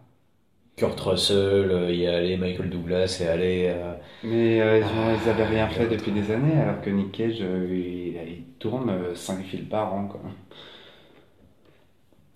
Kurt 0.78 1.00
Russell, 1.02 1.38
euh, 1.72 1.94
y 1.94 2.08
aller, 2.08 2.38
Michael 2.38 2.70
Douglas 2.70 3.20
et 3.22 3.28
aller. 3.28 3.66
euh, 3.68 3.94
Mais 4.24 4.62
euh, 4.62 4.80
ils, 4.80 4.84
Ah, 4.86 5.14
ils 5.24 5.30
avaient 5.30 5.46
rien 5.46 5.68
fait 5.68 5.88
depuis 5.88 6.12
des 6.12 6.32
années, 6.32 6.58
alors 6.60 6.82
que 6.82 6.90
Nick 6.90 7.12
Cage, 7.12 7.38
euh, 7.42 7.68
il, 7.70 8.16
il 8.32 8.44
tourne 8.60 9.14
5 9.14 9.44
films 9.44 9.66
par 9.66 9.94
an, 9.94 10.08
quoi. 10.08 10.22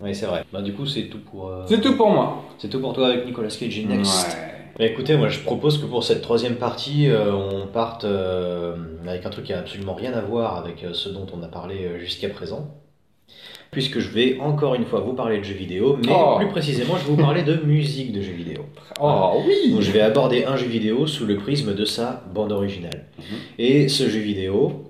Oui, 0.02 0.14
c'est 0.14 0.26
vrai. 0.26 0.44
Bah, 0.52 0.62
du 0.62 0.74
coup, 0.74 0.86
c'est 0.86 1.04
tout 1.08 1.20
pour. 1.20 1.48
euh, 1.48 1.64
C'est 1.68 1.80
tout 1.80 1.96
pour 1.96 2.10
moi. 2.10 2.44
C'est 2.58 2.68
tout 2.70 2.82
pour 2.82 2.94
toi 2.94 3.08
avec 3.08 3.26
Nicolas 3.26 3.48
Cage 3.48 3.86
Next. 3.86 4.28
Ouais. 4.28 4.40
Bah, 4.78 4.86
écoutez, 4.86 5.16
moi 5.16 5.30
je 5.30 5.40
propose 5.40 5.78
que 5.80 5.86
pour 5.86 6.04
cette 6.04 6.22
troisième 6.24 6.56
partie, 6.56 7.08
on 7.12 7.68
parte 7.68 8.06
avec 8.06 9.26
un 9.26 9.30
truc 9.30 9.46
qui 9.46 9.54
a 9.54 9.60
absolument 9.60 9.94
rien 9.94 10.14
à 10.14 10.22
voir 10.22 10.58
avec 10.58 10.84
ce 10.94 11.10
dont 11.10 11.28
on 11.34 11.44
a 11.44 11.48
parlé 11.48 12.00
jusqu'à 12.00 12.28
présent. 12.30 12.76
Puisque 13.72 14.00
je 14.00 14.10
vais 14.10 14.38
encore 14.40 14.76
une 14.76 14.86
fois 14.86 15.00
vous 15.00 15.14
parler 15.14 15.40
de 15.40 15.44
jeux 15.44 15.56
vidéo, 15.56 15.98
mais 16.06 16.12
Oh. 16.14 16.36
plus 16.38 16.48
précisément, 16.48 16.96
je 16.98 17.06
vais 17.06 17.12
vous 17.12 17.18
parler 17.18 17.42
de 17.42 17.56
musique 17.56 18.12
de 18.12 18.22
jeux 18.22 18.34
vidéo. 18.34 18.66
Oh 19.02 19.42
oui 19.48 19.72
Donc 19.72 19.82
je 19.82 19.92
vais 19.92 20.02
aborder 20.02 20.46
un 20.46 20.56
jeu 20.58 20.68
vidéo 20.68 21.08
sous 21.08 21.26
le 21.26 21.38
prisme 21.38 21.74
de 21.74 21.84
sa 21.86 22.24
bande 22.34 22.52
originale. 22.52 23.08
Mhm. 23.18 23.24
Et 23.58 23.88
ce 23.88 24.08
jeu 24.10 24.20
vidéo, 24.20 24.84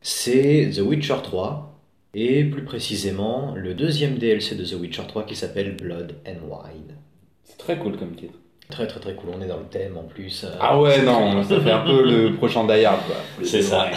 c'est 0.00 0.70
The 0.74 0.80
Witcher 0.80 1.16
3, 1.22 1.70
et 2.14 2.44
plus 2.44 2.64
précisément 2.64 3.54
le 3.56 3.74
deuxième 3.74 4.18
DLC 4.18 4.56
de 4.56 4.64
The 4.64 4.80
Witcher 4.80 5.02
3 5.08 5.24
qui 5.26 5.36
s'appelle 5.36 5.76
Blood 5.76 6.14
and 6.26 6.46
Wine. 6.48 6.96
C'est 7.44 7.58
très 7.58 7.78
cool 7.78 7.96
comme 7.96 8.14
titre. 8.16 8.34
Très 8.70 8.86
très 8.86 8.98
très 8.98 9.12
cool, 9.12 9.30
on 9.38 9.42
est 9.42 9.46
dans 9.46 9.58
le 9.58 9.66
thème 9.70 9.96
en 9.98 10.02
plus. 10.04 10.42
euh, 10.44 10.48
Ah 10.60 10.80
ouais, 10.80 11.02
non, 11.02 11.42
ça 11.48 11.60
fait 11.60 11.70
un 11.70 11.80
peu 11.84 12.02
le 12.02 12.34
prochain 12.34 12.64
Die 12.66 12.84
Hard, 12.84 13.00
quoi. 13.06 13.16
C'est 13.44 13.60
ça. 13.62 13.88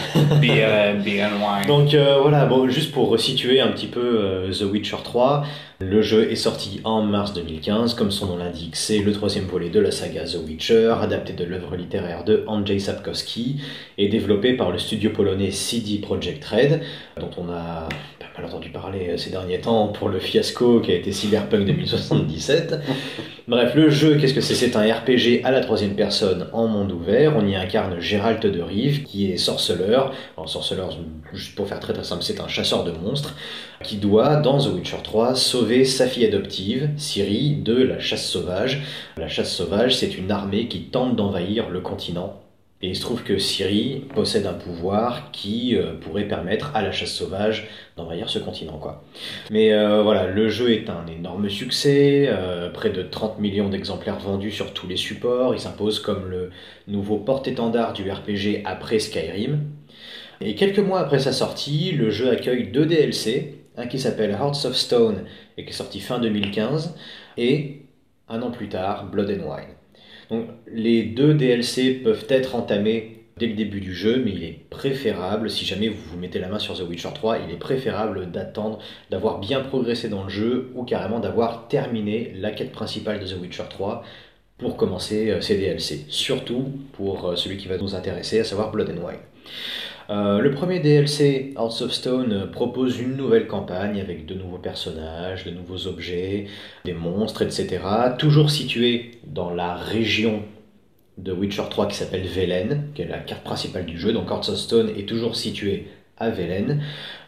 Beer, 0.41 0.95
beer 1.03 1.23
and 1.23 1.37
wine. 1.41 1.67
Donc 1.67 1.93
euh, 1.93 2.19
voilà, 2.21 2.45
bon, 2.45 2.67
juste 2.67 2.91
pour 2.91 3.09
resituer 3.09 3.61
un 3.61 3.69
petit 3.69 3.87
peu 3.87 4.01
euh, 4.21 4.51
The 4.51 4.63
Witcher 4.63 4.97
3, 5.03 5.45
le 5.79 6.01
jeu 6.01 6.29
est 6.29 6.35
sorti 6.35 6.81
en 6.83 7.01
mars 7.01 7.33
2015, 7.33 7.93
comme 7.93 8.11
son 8.11 8.25
nom 8.27 8.37
l'indique, 8.37 8.75
c'est 8.75 8.99
le 8.99 9.13
troisième 9.13 9.45
volet 9.45 9.69
de 9.69 9.79
la 9.79 9.91
saga 9.91 10.25
The 10.25 10.37
Witcher, 10.45 10.95
adapté 11.01 11.31
de 11.33 11.45
l'œuvre 11.45 11.75
littéraire 11.77 12.23
de 12.25 12.43
Andrzej 12.47 12.79
Sapkowski, 12.79 13.61
et 13.97 14.09
développé 14.09 14.53
par 14.53 14.71
le 14.71 14.79
studio 14.79 15.11
polonais 15.11 15.51
CD 15.51 15.99
Projekt 15.99 16.43
Red, 16.43 16.81
dont 17.19 17.29
on 17.37 17.49
a 17.51 17.87
mal 18.37 18.45
entendu 18.45 18.69
parler 18.69 19.09
euh, 19.09 19.17
ces 19.17 19.31
derniers 19.31 19.59
temps 19.59 19.87
pour 19.87 20.09
le 20.09 20.19
fiasco 20.19 20.79
qui 20.79 20.91
a 20.91 20.95
été 20.95 21.11
Cyberpunk 21.11 21.65
2077. 21.65 22.79
Bref, 23.47 23.75
le 23.75 23.89
jeu, 23.89 24.17
qu'est-ce 24.17 24.33
que 24.33 24.41
c'est? 24.41 24.53
C'est 24.53 24.75
un 24.75 24.81
RPG 24.81 25.41
à 25.43 25.51
la 25.51 25.61
troisième 25.61 25.95
personne 25.95 26.47
en 26.53 26.67
monde 26.67 26.91
ouvert. 26.91 27.35
On 27.35 27.47
y 27.47 27.55
incarne 27.55 27.99
Gérald 27.99 28.45
de 28.45 28.61
Rive, 28.61 29.03
qui 29.03 29.31
est 29.31 29.37
sorceleur. 29.37 30.13
Alors, 30.35 30.49
sorceleur, 30.49 30.89
juste 31.33 31.55
pour 31.55 31.67
faire 31.67 31.79
très 31.79 31.93
très 31.93 32.03
simple, 32.03 32.23
c'est 32.23 32.39
un 32.41 32.47
chasseur 32.47 32.83
de 32.83 32.91
monstres 32.91 33.35
qui 33.83 33.97
doit, 33.97 34.35
dans 34.35 34.59
The 34.59 34.73
Witcher 34.73 34.97
3, 35.03 35.35
sauver 35.35 35.85
sa 35.85 36.07
fille 36.07 36.25
adoptive, 36.25 36.89
Ciri, 36.97 37.55
de 37.55 37.75
la 37.75 37.99
chasse 37.99 38.27
sauvage. 38.27 38.81
La 39.17 39.29
chasse 39.29 39.53
sauvage, 39.53 39.95
c'est 39.95 40.17
une 40.17 40.29
armée 40.29 40.67
qui 40.67 40.81
tente 40.81 41.15
d'envahir 41.15 41.69
le 41.69 41.79
continent. 41.79 42.41
Et 42.83 42.89
il 42.89 42.95
se 42.95 43.01
trouve 43.01 43.23
que 43.23 43.39
Ciri 43.39 44.05
possède 44.13 44.45
un 44.45 44.53
pouvoir 44.53 45.31
qui 45.31 45.75
euh, 45.75 45.93
pourrait 45.99 46.27
permettre 46.27 46.75
à 46.75 46.83
la 46.83 46.91
chasse 46.91 47.11
sauvage 47.11 47.67
d'envahir 47.95 48.29
ce 48.29 48.37
continent, 48.37 48.77
quoi. 48.77 49.03
Mais 49.49 49.73
euh, 49.73 50.03
voilà, 50.03 50.27
le 50.27 50.47
jeu 50.47 50.71
est 50.71 50.87
un 50.87 51.07
énorme 51.07 51.49
succès, 51.49 52.27
euh, 52.29 52.69
près 52.69 52.91
de 52.91 53.01
30 53.01 53.39
millions 53.39 53.69
d'exemplaires 53.69 54.19
vendus 54.19 54.51
sur 54.51 54.73
tous 54.73 54.85
les 54.85 54.95
supports, 54.95 55.55
il 55.55 55.59
s'impose 55.59 55.99
comme 55.99 56.29
le 56.29 56.51
nouveau 56.87 57.17
porte-étendard 57.17 57.93
du 57.93 58.11
RPG 58.11 58.61
après 58.63 58.99
Skyrim. 58.99 59.61
Et 60.39 60.53
quelques 60.53 60.77
mois 60.77 60.99
après 60.99 61.17
sa 61.17 61.31
sortie, 61.31 61.93
le 61.93 62.11
jeu 62.11 62.29
accueille 62.29 62.67
deux 62.67 62.85
DLC, 62.85 63.55
un 63.75 63.87
qui 63.87 63.97
s'appelle 63.97 64.31
Hearts 64.31 64.65
of 64.65 64.75
Stone 64.75 65.23
et 65.57 65.63
qui 65.63 65.71
est 65.71 65.73
sorti 65.73 65.99
fin 65.99 66.19
2015, 66.19 66.95
et 67.37 67.81
un 68.29 68.43
an 68.43 68.51
plus 68.51 68.69
tard, 68.69 69.05
Blood 69.09 69.31
and 69.31 69.49
Wine. 69.49 69.76
Les 70.71 71.03
deux 71.03 71.33
DLC 71.33 71.91
peuvent 71.91 72.25
être 72.29 72.55
entamés 72.55 73.17
dès 73.37 73.47
le 73.47 73.53
début 73.53 73.81
du 73.81 73.93
jeu, 73.93 74.21
mais 74.23 74.31
il 74.31 74.43
est 74.43 74.59
préférable, 74.69 75.49
si 75.49 75.65
jamais 75.65 75.89
vous 75.89 76.01
vous 76.11 76.17
mettez 76.17 76.39
la 76.39 76.47
main 76.47 76.59
sur 76.59 76.75
The 76.77 76.87
Witcher 76.87 77.09
3, 77.13 77.39
il 77.47 77.53
est 77.53 77.57
préférable 77.57 78.31
d'attendre 78.31 78.79
d'avoir 79.09 79.39
bien 79.39 79.61
progressé 79.61 80.09
dans 80.09 80.23
le 80.23 80.29
jeu 80.29 80.71
ou 80.75 80.83
carrément 80.83 81.19
d'avoir 81.19 81.67
terminé 81.67 82.33
la 82.35 82.51
quête 82.51 82.71
principale 82.71 83.19
de 83.19 83.25
The 83.25 83.39
Witcher 83.39 83.63
3 83.69 84.03
pour 84.57 84.75
commencer 84.75 85.29
euh, 85.29 85.41
ces 85.41 85.57
DLC. 85.57 86.05
Surtout 86.09 86.71
pour 86.93 87.29
euh, 87.29 87.35
celui 87.35 87.57
qui 87.57 87.67
va 87.67 87.77
nous 87.77 87.95
intéresser, 87.95 88.39
à 88.39 88.43
savoir 88.43 88.71
Blood 88.71 88.89
and 88.89 89.05
Wine. 89.05 89.19
Euh, 90.09 90.39
le 90.39 90.51
premier 90.51 90.79
DLC, 90.79 91.53
Hearts 91.57 91.81
of 91.81 91.91
Stone, 91.91 92.49
propose 92.51 92.99
une 92.99 93.17
nouvelle 93.17 93.47
campagne 93.47 93.99
avec 93.99 94.25
de 94.25 94.35
nouveaux 94.35 94.57
personnages, 94.57 95.43
de 95.43 95.51
nouveaux 95.51 95.87
objets, 95.87 96.47
des 96.85 96.93
monstres, 96.93 97.41
etc. 97.41 97.79
Toujours 98.17 98.49
situé 98.49 99.19
dans 99.25 99.53
la 99.53 99.75
région 99.75 100.43
de 101.17 101.31
Witcher 101.33 101.63
3 101.69 101.87
qui 101.87 101.95
s'appelle 101.95 102.25
Velen, 102.25 102.89
qui 102.93 103.01
est 103.01 103.07
la 103.07 103.19
carte 103.19 103.43
principale 103.43 103.85
du 103.85 103.99
jeu. 103.99 104.13
Donc 104.13 104.29
Hearts 104.29 104.49
of 104.49 104.57
Stone 104.57 104.89
est 104.97 105.07
toujours 105.07 105.35
situé 105.35 105.87
à 106.17 106.29
Velen. 106.29 106.81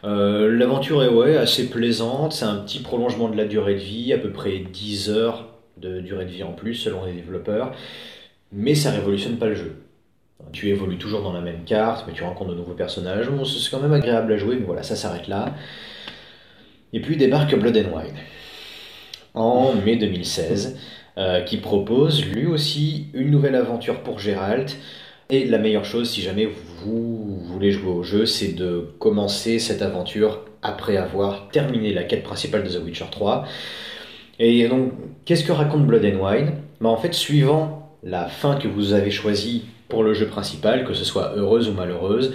Euh, 0.04 0.50
L'aventure 0.56 1.02
est 1.02 1.08
ouais, 1.08 1.36
assez 1.36 1.68
plaisante, 1.68 2.32
c'est 2.32 2.44
un 2.44 2.56
petit 2.56 2.80
prolongement 2.80 3.28
de 3.28 3.36
la 3.36 3.44
durée 3.44 3.74
de 3.74 3.80
vie, 3.80 4.12
à 4.12 4.18
peu 4.18 4.30
près 4.30 4.58
10 4.58 5.10
heures 5.10 5.48
de 5.76 6.00
durée 6.00 6.24
de 6.24 6.30
vie 6.30 6.42
en 6.42 6.52
plus 6.52 6.74
selon 6.74 7.04
les 7.04 7.12
développeurs, 7.12 7.72
mais 8.52 8.74
ça 8.74 8.90
révolutionne 8.90 9.36
pas 9.38 9.46
le 9.46 9.54
jeu. 9.54 9.76
Tu 10.52 10.68
évolues 10.68 10.98
toujours 10.98 11.22
dans 11.22 11.32
la 11.32 11.40
même 11.40 11.64
carte, 11.64 12.04
mais 12.06 12.12
tu 12.12 12.22
rencontres 12.22 12.50
de 12.50 12.56
nouveaux 12.56 12.74
personnages. 12.74 13.28
Bon, 13.28 13.44
c'est 13.44 13.70
quand 13.70 13.80
même 13.80 13.92
agréable 13.92 14.32
à 14.32 14.36
jouer, 14.36 14.56
mais 14.56 14.66
voilà, 14.66 14.82
ça 14.82 14.96
s'arrête 14.96 15.28
là. 15.28 15.54
Et 16.92 17.00
puis 17.00 17.16
débarque 17.16 17.54
Blood 17.54 17.76
and 17.76 17.96
Wine 17.96 18.16
en 19.34 19.74
mai 19.74 19.96
2016, 19.96 20.78
euh, 21.18 21.42
qui 21.42 21.58
propose 21.58 22.24
lui 22.24 22.46
aussi 22.46 23.06
une 23.14 23.30
nouvelle 23.30 23.54
aventure 23.54 24.02
pour 24.02 24.18
Geralt. 24.18 24.76
Et 25.28 25.46
la 25.46 25.58
meilleure 25.58 25.84
chose, 25.84 26.10
si 26.10 26.20
jamais 26.22 26.48
vous 26.82 27.38
voulez 27.44 27.70
jouer 27.70 27.92
au 27.92 28.02
jeu, 28.02 28.26
c'est 28.26 28.52
de 28.54 28.92
commencer 28.98 29.58
cette 29.58 29.82
aventure 29.82 30.44
après 30.62 30.96
avoir 30.96 31.48
terminé 31.50 31.92
la 31.92 32.02
quête 32.02 32.24
principale 32.24 32.64
de 32.64 32.68
The 32.68 32.82
Witcher 32.84 33.06
3. 33.10 33.46
Et 34.40 34.66
donc, 34.68 34.92
qu'est-ce 35.24 35.44
que 35.44 35.52
raconte 35.52 35.86
Blood 35.86 36.04
and 36.04 36.24
Wine? 36.24 36.52
Bah, 36.80 36.88
En 36.88 36.96
fait, 36.96 37.14
suivant 37.14 37.96
la 38.02 38.26
fin 38.26 38.56
que 38.56 38.66
vous 38.66 38.92
avez 38.92 39.10
choisie 39.10 39.64
pour 39.90 40.02
le 40.02 40.14
jeu 40.14 40.26
principal, 40.26 40.84
que 40.84 40.94
ce 40.94 41.04
soit 41.04 41.34
heureuse 41.36 41.68
ou 41.68 41.72
malheureuse, 41.72 42.32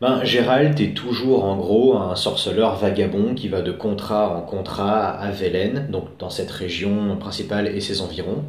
ben, 0.00 0.24
Gérald 0.24 0.80
est 0.80 0.94
toujours 0.94 1.44
en 1.44 1.56
gros 1.56 1.96
un 1.96 2.16
sorceleur 2.16 2.76
vagabond 2.76 3.34
qui 3.34 3.48
va 3.48 3.60
de 3.60 3.72
contrat 3.72 4.34
en 4.36 4.40
contrat 4.40 5.10
à 5.10 5.30
Velen, 5.30 5.88
donc 5.90 6.16
dans 6.18 6.30
cette 6.30 6.50
région 6.50 7.16
principale 7.16 7.68
et 7.68 7.80
ses 7.80 8.00
environs. 8.00 8.44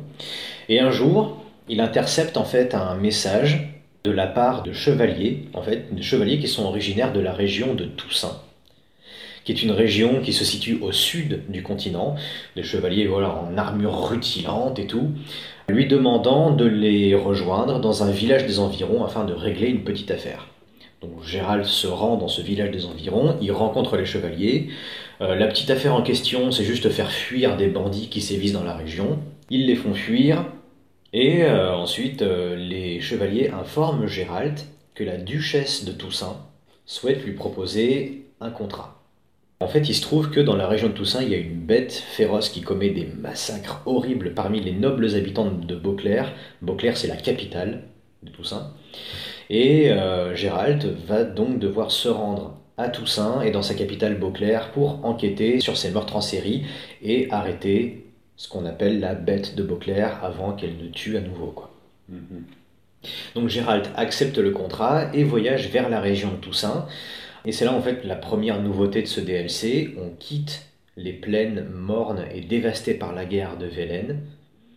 Et 0.69 0.79
un 0.79 0.91
jour, 0.91 1.37
il 1.67 1.81
intercepte 1.81 2.37
en 2.37 2.45
fait 2.45 2.73
un 2.73 2.95
message 2.95 3.81
de 4.05 4.11
la 4.11 4.27
part 4.27 4.63
de 4.63 4.71
chevaliers, 4.71 5.47
en 5.53 5.61
fait, 5.61 5.93
de 5.93 6.01
chevaliers 6.01 6.39
qui 6.39 6.47
sont 6.47 6.65
originaires 6.65 7.11
de 7.11 7.19
la 7.19 7.33
région 7.33 7.73
de 7.73 7.85
Toussaint 7.85 8.39
qui 9.45 9.51
est 9.51 9.61
une 9.61 9.71
région 9.71 10.21
qui 10.21 10.33
se 10.33 10.43
situe 10.43 10.79
au 10.81 10.91
sud 10.91 11.43
du 11.49 11.61
continent, 11.61 12.15
des 12.55 12.63
chevaliers 12.63 13.05
voilà, 13.05 13.31
en 13.31 13.55
armure 13.57 14.09
rutilante 14.09 14.79
et 14.79 14.87
tout, 14.87 15.11
lui 15.67 15.87
demandant 15.87 16.51
de 16.51 16.65
les 16.65 17.15
rejoindre 17.15 17.79
dans 17.79 18.03
un 18.03 18.11
village 18.11 18.45
des 18.45 18.59
environs 18.59 19.03
afin 19.03 19.25
de 19.25 19.33
régler 19.33 19.67
une 19.67 19.83
petite 19.83 20.11
affaire. 20.11 20.47
Donc 21.01 21.23
Gérald 21.23 21.65
se 21.65 21.87
rend 21.87 22.17
dans 22.17 22.27
ce 22.27 22.41
village 22.41 22.71
des 22.71 22.85
environs, 22.85 23.37
il 23.41 23.51
rencontre 23.51 23.97
les 23.97 24.05
chevaliers. 24.05 24.69
Euh, 25.21 25.35
la 25.35 25.47
petite 25.47 25.69
affaire 25.69 25.95
en 25.95 26.01
question, 26.01 26.51
c'est 26.51 26.63
juste 26.63 26.89
faire 26.89 27.11
fuir 27.11 27.57
des 27.57 27.67
bandits 27.67 28.09
qui 28.09 28.21
sévissent 28.21 28.53
dans 28.53 28.63
la 28.63 28.75
région. 28.75 29.19
Ils 29.49 29.67
les 29.67 29.75
font 29.75 29.93
fuir, 29.93 30.45
et 31.13 31.43
euh, 31.43 31.73
ensuite 31.73 32.21
euh, 32.21 32.55
les 32.55 32.99
chevaliers 32.99 33.49
informent 33.49 34.07
Gérald 34.07 34.59
que 34.95 35.03
la 35.03 35.17
duchesse 35.17 35.85
de 35.85 35.91
Toussaint 35.91 36.37
souhaite 36.85 37.23
lui 37.23 37.33
proposer 37.33 38.25
un 38.41 38.49
contrat. 38.49 38.94
En 39.61 39.67
fait, 39.67 39.87
il 39.87 39.95
se 39.95 40.01
trouve 40.01 40.31
que 40.31 40.41
dans 40.41 40.55
la 40.55 40.67
région 40.67 40.89
de 40.89 40.93
Toussaint, 40.93 41.23
il 41.23 41.29
y 41.29 41.33
a 41.33 41.37
une 41.37 41.61
bête 41.61 41.93
féroce 41.93 42.49
qui 42.49 42.61
commet 42.61 42.89
des 42.89 43.05
massacres 43.05 43.81
horribles 43.85 44.33
parmi 44.33 44.59
les 44.59 44.73
nobles 44.73 45.15
habitants 45.15 45.49
de 45.49 45.75
Beauclair. 45.75 46.33
Beauclair, 46.61 46.97
c'est 46.97 47.07
la 47.07 47.15
capitale 47.15 47.83
de 48.23 48.31
Toussaint. 48.31 48.73
Et 49.49 49.91
euh, 49.91 50.35
Gérald 50.35 50.97
va 51.07 51.23
donc 51.23 51.59
devoir 51.59 51.91
se 51.91 52.09
rendre 52.09 52.57
à 52.77 52.89
Toussaint 52.89 53.41
et 53.41 53.51
dans 53.51 53.61
sa 53.61 53.75
capitale 53.75 54.19
Beauclair 54.19 54.71
pour 54.71 55.05
enquêter 55.05 55.61
sur 55.61 55.77
ces 55.77 55.91
meurtres 55.91 56.17
en 56.17 56.21
série 56.21 56.65
et 57.01 57.29
arrêter 57.31 58.07
ce 58.35 58.49
qu'on 58.49 58.65
appelle 58.65 58.99
la 58.99 59.15
bête 59.15 59.55
de 59.55 59.63
Beauclair 59.63 60.19
avant 60.23 60.51
qu'elle 60.51 60.75
ne 60.77 60.89
tue 60.89 61.15
à 61.15 61.21
nouveau. 61.21 61.47
Quoi. 61.47 61.71
Mm-hmm. 62.11 63.05
Donc 63.35 63.49
Gérald 63.49 63.87
accepte 63.95 64.37
le 64.37 64.51
contrat 64.51 65.13
et 65.13 65.23
voyage 65.23 65.69
vers 65.69 65.89
la 65.89 66.01
région 66.01 66.31
de 66.31 66.37
Toussaint. 66.37 66.87
Et 67.45 67.51
c'est 67.51 67.65
là 67.65 67.73
en 67.73 67.81
fait 67.81 68.03
la 68.03 68.15
première 68.15 68.61
nouveauté 68.61 69.01
de 69.01 69.07
ce 69.07 69.21
DLC. 69.21 69.95
On 70.01 70.09
quitte 70.17 70.67
les 70.97 71.13
plaines 71.13 71.67
mornes 71.69 72.23
et 72.33 72.41
dévastées 72.41 72.93
par 72.93 73.13
la 73.13 73.25
guerre 73.25 73.57
de 73.57 73.65
Velen. 73.65 74.21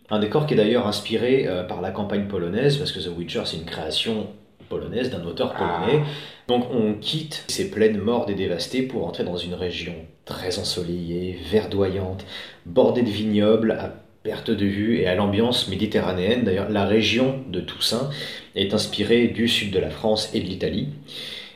Un 0.09 0.19
décor 0.19 0.45
qui 0.45 0.53
est 0.53 0.57
d'ailleurs 0.57 0.87
inspiré 0.87 1.47
euh, 1.47 1.63
par 1.63 1.81
la 1.81 1.91
campagne 1.91 2.27
polonaise, 2.27 2.77
parce 2.77 2.91
que 2.91 2.99
The 2.99 3.15
Witcher 3.15 3.43
c'est 3.45 3.57
une 3.57 3.65
création 3.65 4.27
polonaise 4.69 5.09
d'un 5.09 5.23
auteur 5.25 5.53
polonais. 5.53 6.03
Ah. 6.03 6.07
Donc 6.47 6.65
on 6.71 6.93
quitte 6.93 7.45
ces 7.47 7.71
plaines 7.71 7.97
mortes 7.97 8.29
et 8.29 8.35
dévastées 8.35 8.83
pour 8.83 9.07
entrer 9.07 9.23
dans 9.23 9.37
une 9.37 9.53
région 9.53 9.93
très 10.25 10.59
ensoleillée, 10.59 11.39
verdoyante, 11.49 12.25
bordée 12.65 13.01
de 13.01 13.09
vignobles, 13.09 13.71
à 13.71 13.95
perte 14.21 14.51
de 14.51 14.65
vue 14.65 14.99
et 14.99 15.07
à 15.07 15.15
l'ambiance 15.15 15.69
méditerranéenne. 15.69 16.43
D'ailleurs, 16.43 16.69
la 16.69 16.85
région 16.85 17.39
de 17.47 17.61
Toussaint 17.61 18.09
est 18.55 18.73
inspirée 18.73 19.27
du 19.27 19.47
sud 19.47 19.71
de 19.71 19.79
la 19.79 19.89
France 19.89 20.29
et 20.33 20.41
de 20.41 20.45
l'Italie. 20.45 20.89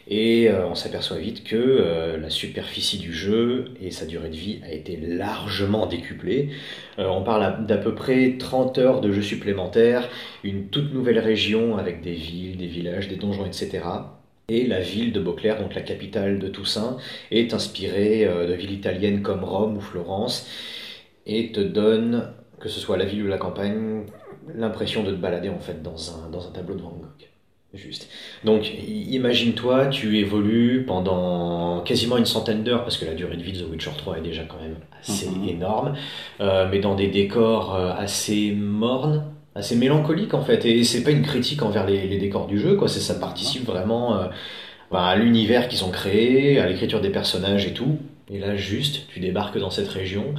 Et 0.07 0.49
euh, 0.49 0.67
on 0.67 0.75
s'aperçoit 0.75 1.17
vite 1.17 1.43
que 1.43 1.55
euh, 1.55 2.17
la 2.17 2.30
superficie 2.30 2.97
du 2.97 3.13
jeu 3.13 3.65
et 3.81 3.89
sa 3.91 4.05
durée 4.05 4.30
de 4.30 4.35
vie 4.35 4.59
a 4.63 4.71
été 4.71 4.97
largement 4.97 5.85
décuplée. 5.85 6.49
Euh, 6.99 7.07
on 7.07 7.23
parle 7.23 7.65
d'à 7.65 7.77
peu 7.77 7.95
près 7.95 8.35
30 8.38 8.77
heures 8.80 9.01
de 9.01 9.11
jeu 9.11 9.21
supplémentaires, 9.21 10.09
une 10.43 10.67
toute 10.67 10.93
nouvelle 10.93 11.19
région 11.19 11.77
avec 11.77 12.01
des 12.01 12.13
villes, 12.13 12.57
des 12.57 12.67
villages, 12.67 13.07
des 13.07 13.15
donjons, 13.15 13.45
etc. 13.45 13.81
Et 14.49 14.67
la 14.67 14.81
ville 14.81 15.13
de 15.13 15.21
Beauclair, 15.21 15.61
donc 15.61 15.73
la 15.73 15.81
capitale 15.81 16.38
de 16.38 16.49
Toussaint, 16.49 16.97
est 17.31 17.53
inspirée 17.53 18.25
de 18.25 18.53
villes 18.53 18.73
italiennes 18.73 19.21
comme 19.21 19.43
Rome 19.45 19.77
ou 19.77 19.80
Florence 19.80 20.47
et 21.25 21.53
te 21.53 21.61
donne, 21.61 22.34
que 22.59 22.67
ce 22.67 22.81
soit 22.81 22.97
la 22.97 23.05
ville 23.05 23.23
ou 23.23 23.27
la 23.27 23.38
campagne, 23.38 24.03
l'impression 24.53 25.03
de 25.03 25.11
te 25.11 25.15
balader 25.15 25.47
en 25.47 25.59
fait 25.59 25.81
dans 25.81 26.11
un, 26.17 26.30
dans 26.30 26.45
un 26.45 26.51
tableau 26.51 26.75
de 26.75 26.81
Van 26.81 26.91
Gogh. 26.91 27.32
Juste. 27.73 28.07
Donc, 28.43 28.71
imagine-toi, 28.87 29.87
tu 29.87 30.19
évolues 30.19 30.83
pendant 30.85 31.81
quasiment 31.81 32.17
une 32.17 32.25
centaine 32.27 32.63
d'heures, 32.63 32.83
parce 32.83 32.97
que 32.97 33.05
la 33.05 33.15
durée 33.15 33.35
de 33.35 33.41
vie 33.41 33.51
de 33.51 33.63
The 33.63 33.67
Witcher 33.67 33.89
3 33.97 34.19
est 34.19 34.21
déjà 34.21 34.43
quand 34.43 34.61
même 34.61 34.75
assez 35.01 35.27
mhm. 35.27 35.49
énorme, 35.49 35.95
euh, 36.39 36.67
mais 36.69 36.77
dans 36.77 36.93
des 36.93 37.07
décors 37.07 37.73
euh, 37.73 37.91
assez 37.97 38.51
mornes, 38.51 39.25
assez 39.55 39.75
mélancoliques 39.75 40.35
en 40.35 40.43
fait. 40.43 40.63
Et 40.65 40.83
c'est 40.83 41.03
pas 41.03 41.09
une 41.09 41.23
critique 41.23 41.63
envers 41.63 41.87
les, 41.87 42.19
décors 42.19 42.45
du 42.45 42.59
jeu, 42.59 42.75
quoi. 42.75 42.87
Ça 42.87 43.15
participe 43.15 43.65
vraiment 43.65 44.17
euh, 44.17 44.27
bah, 44.91 45.05
à 45.05 45.15
l'univers 45.15 45.67
qu'ils 45.67 45.83
ont 45.83 45.91
créé, 45.91 46.59
à 46.59 46.67
l'écriture 46.67 47.01
des 47.01 47.09
personnages 47.09 47.65
et 47.65 47.73
tout. 47.73 47.97
Et 48.29 48.37
là, 48.37 48.55
juste, 48.55 49.07
tu 49.07 49.19
débarques 49.19 49.57
dans 49.57 49.71
cette 49.71 49.89
région. 49.89 50.35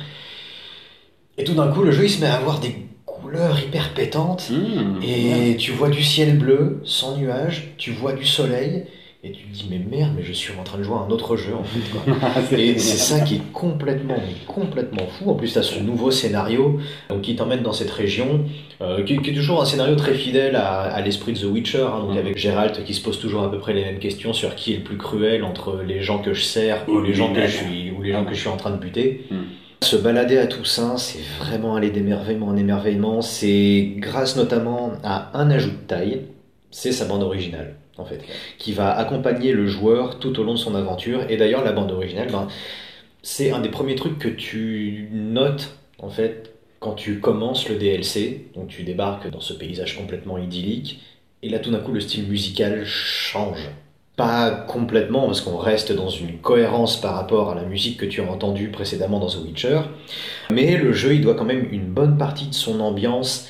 Et 1.37 1.43
tout 1.43 1.55
d'un 1.55 1.67
coup, 1.67 1.83
le 1.83 1.91
jeu 1.91 2.05
il 2.05 2.11
se 2.11 2.21
met 2.21 2.29
à 2.29 2.37
avoir 2.37 2.61
des 2.61 2.77
couleurs 3.25 3.59
hyper 3.59 3.95
pétantes. 3.95 4.51
Mmh, 4.51 5.03
et 5.03 5.57
tu 5.57 5.73
vois 5.73 5.89
du 5.89 6.03
ciel 6.03 6.39
bleu, 6.39 6.81
sans 6.85 7.17
nuages, 7.17 7.75
tu 7.79 7.91
vois 7.91 8.13
du 8.13 8.27
soleil. 8.27 8.85
Et 9.27 9.33
tu 9.33 9.45
te 9.45 9.55
dis, 9.55 9.67
mais 9.71 9.79
merde, 9.79 10.13
mais 10.15 10.23
je 10.23 10.35
suis 10.35 10.53
en 10.61 10.65
train 10.65 10.77
de 10.77 10.83
jouer 10.83 10.97
à 10.97 10.99
un 10.99 11.09
autre 11.09 11.39
jeu 11.39 11.55
en 11.55 11.65
fait. 11.65 12.57
et 12.59 12.79
c'est 12.79 12.99
ça 12.99 13.21
qui 13.21 13.37
est 13.37 13.53
complètement, 13.55 14.19
complètement 14.47 15.07
fou. 15.07 15.31
En 15.31 15.35
plus, 15.35 15.55
tu 15.55 15.59
as 15.59 15.63
ce 15.63 15.79
nouveau 15.79 16.11
scénario 16.11 16.79
donc, 17.09 17.23
qui 17.23 17.35
t'emmène 17.35 17.63
dans 17.63 17.73
cette 17.73 17.91
région, 17.91 18.45
euh, 18.83 19.03
qui, 19.03 19.15
est 19.15 19.35
toujours 19.35 19.63
un 19.63 19.65
scénario 19.65 19.97
très 19.97 20.13
fidèle 20.13 20.57
à, 20.57 21.01
l'esprit 21.01 21.33
de 21.33 21.39
The 21.39 21.45
Witcher, 21.45 21.87
hein, 21.91 22.01
donc 22.01 22.15
mmh. 22.17 22.19
avec 22.19 22.37
Geralt 22.37 22.85
qui 22.85 22.93
se 22.93 23.01
pose 23.01 23.19
toujours 23.19 23.45
à 23.45 23.51
peu 23.51 23.59
près 23.59 23.73
les 23.73 23.85
mêmes 23.85 23.99
questions 23.99 24.35
sur 24.35 24.55
qui 24.57 24.75
est 24.75 24.77
le 24.77 24.85
plus 24.85 24.99
cruel 24.99 25.43
entre 25.43 25.81
les 25.89 26.03
gens 26.03 26.19
que 26.19 26.35
je 26.35 26.43
sers 26.43 26.87
ou 26.87 27.01
les 27.01 27.15
gens 27.15 27.33
que 27.33 27.47
je 27.47 27.57
suis, 27.57 27.91
ou 27.93 28.03
les 28.03 28.13
gens 28.13 28.27
que 28.27 28.35
je 28.35 28.41
suis 28.41 28.51
en 28.51 28.59
train 28.59 28.73
de 28.73 28.79
buter. 28.79 29.25
Mmh. 29.31 29.37
Se 29.85 29.97
balader 29.97 30.39
à 30.39 30.47
Toussaint, 30.47 30.97
c'est 30.97 31.21
vraiment 31.39 31.77
aller 31.77 31.91
d'émerveillement 31.91 32.47
en 32.47 32.57
émerveillement. 32.57 33.21
C'est 33.21 33.93
grâce 33.99 34.35
notamment 34.35 34.93
à 35.03 35.39
un 35.39 35.51
ajout 35.51 35.73
de 35.73 35.87
taille, 35.87 36.23
c'est 36.71 36.91
sa 36.91 37.05
bande 37.05 37.23
originale 37.23 37.75
en 37.99 38.07
fait, 38.07 38.23
qui 38.57 38.73
va 38.73 38.97
accompagner 38.97 39.53
le 39.53 39.67
joueur 39.67 40.19
tout 40.19 40.41
au 40.41 40.43
long 40.43 40.55
de 40.55 40.59
son 40.59 40.75
aventure. 40.75 41.31
Et 41.31 41.37
d'ailleurs, 41.37 41.63
la 41.63 41.73
bande 41.73 41.93
originale, 41.93 42.29
ben, 42.33 42.49
c'est 43.21 43.51
un 43.51 43.61
des 43.61 43.69
premiers 43.69 43.95
trucs 43.95 44.19
que 44.19 44.29
tu 44.29 45.11
notes 45.13 45.77
en 45.99 46.09
fait 46.09 46.55
quand 46.81 46.95
tu 46.95 47.21
commences 47.21 47.69
le 47.69 47.77
DLC. 47.77 48.47
Donc 48.55 48.69
tu 48.69 48.85
débarques 48.85 49.31
dans 49.31 49.43
ce 49.43 49.53
paysage 49.53 49.99
complètement 49.99 50.39
idyllique, 50.39 51.03
et 51.43 51.51
là 51.51 51.59
tout 51.59 51.71
d'un 51.71 51.81
coup 51.81 51.93
le 51.93 52.01
style 52.01 52.27
musical 52.27 52.87
change. 52.87 53.69
Pas 54.17 54.51
complètement, 54.69 55.27
parce 55.27 55.41
qu'on 55.41 55.57
reste 55.57 55.91
dans 55.91 56.09
une 56.09 56.39
cohérence 56.39 57.01
par 57.01 57.15
rapport 57.15 57.51
à 57.51 57.57
la 57.57 57.65
musique 57.65 57.97
que 57.97 58.07
tu 58.07 58.21
as 58.21 58.31
entendue 58.31 58.69
précédemment 58.69 59.19
dans 59.19 59.27
The 59.27 59.39
Witcher. 59.45 59.81
Mais 60.53 60.77
le 60.77 60.93
jeu, 60.93 61.15
il 61.15 61.21
doit 61.21 61.35
quand 61.35 61.45
même 61.45 61.67
une 61.73 61.87
bonne 61.87 62.17
partie 62.17 62.47
de 62.47 62.55
son 62.55 62.79
ambiance 62.79 63.49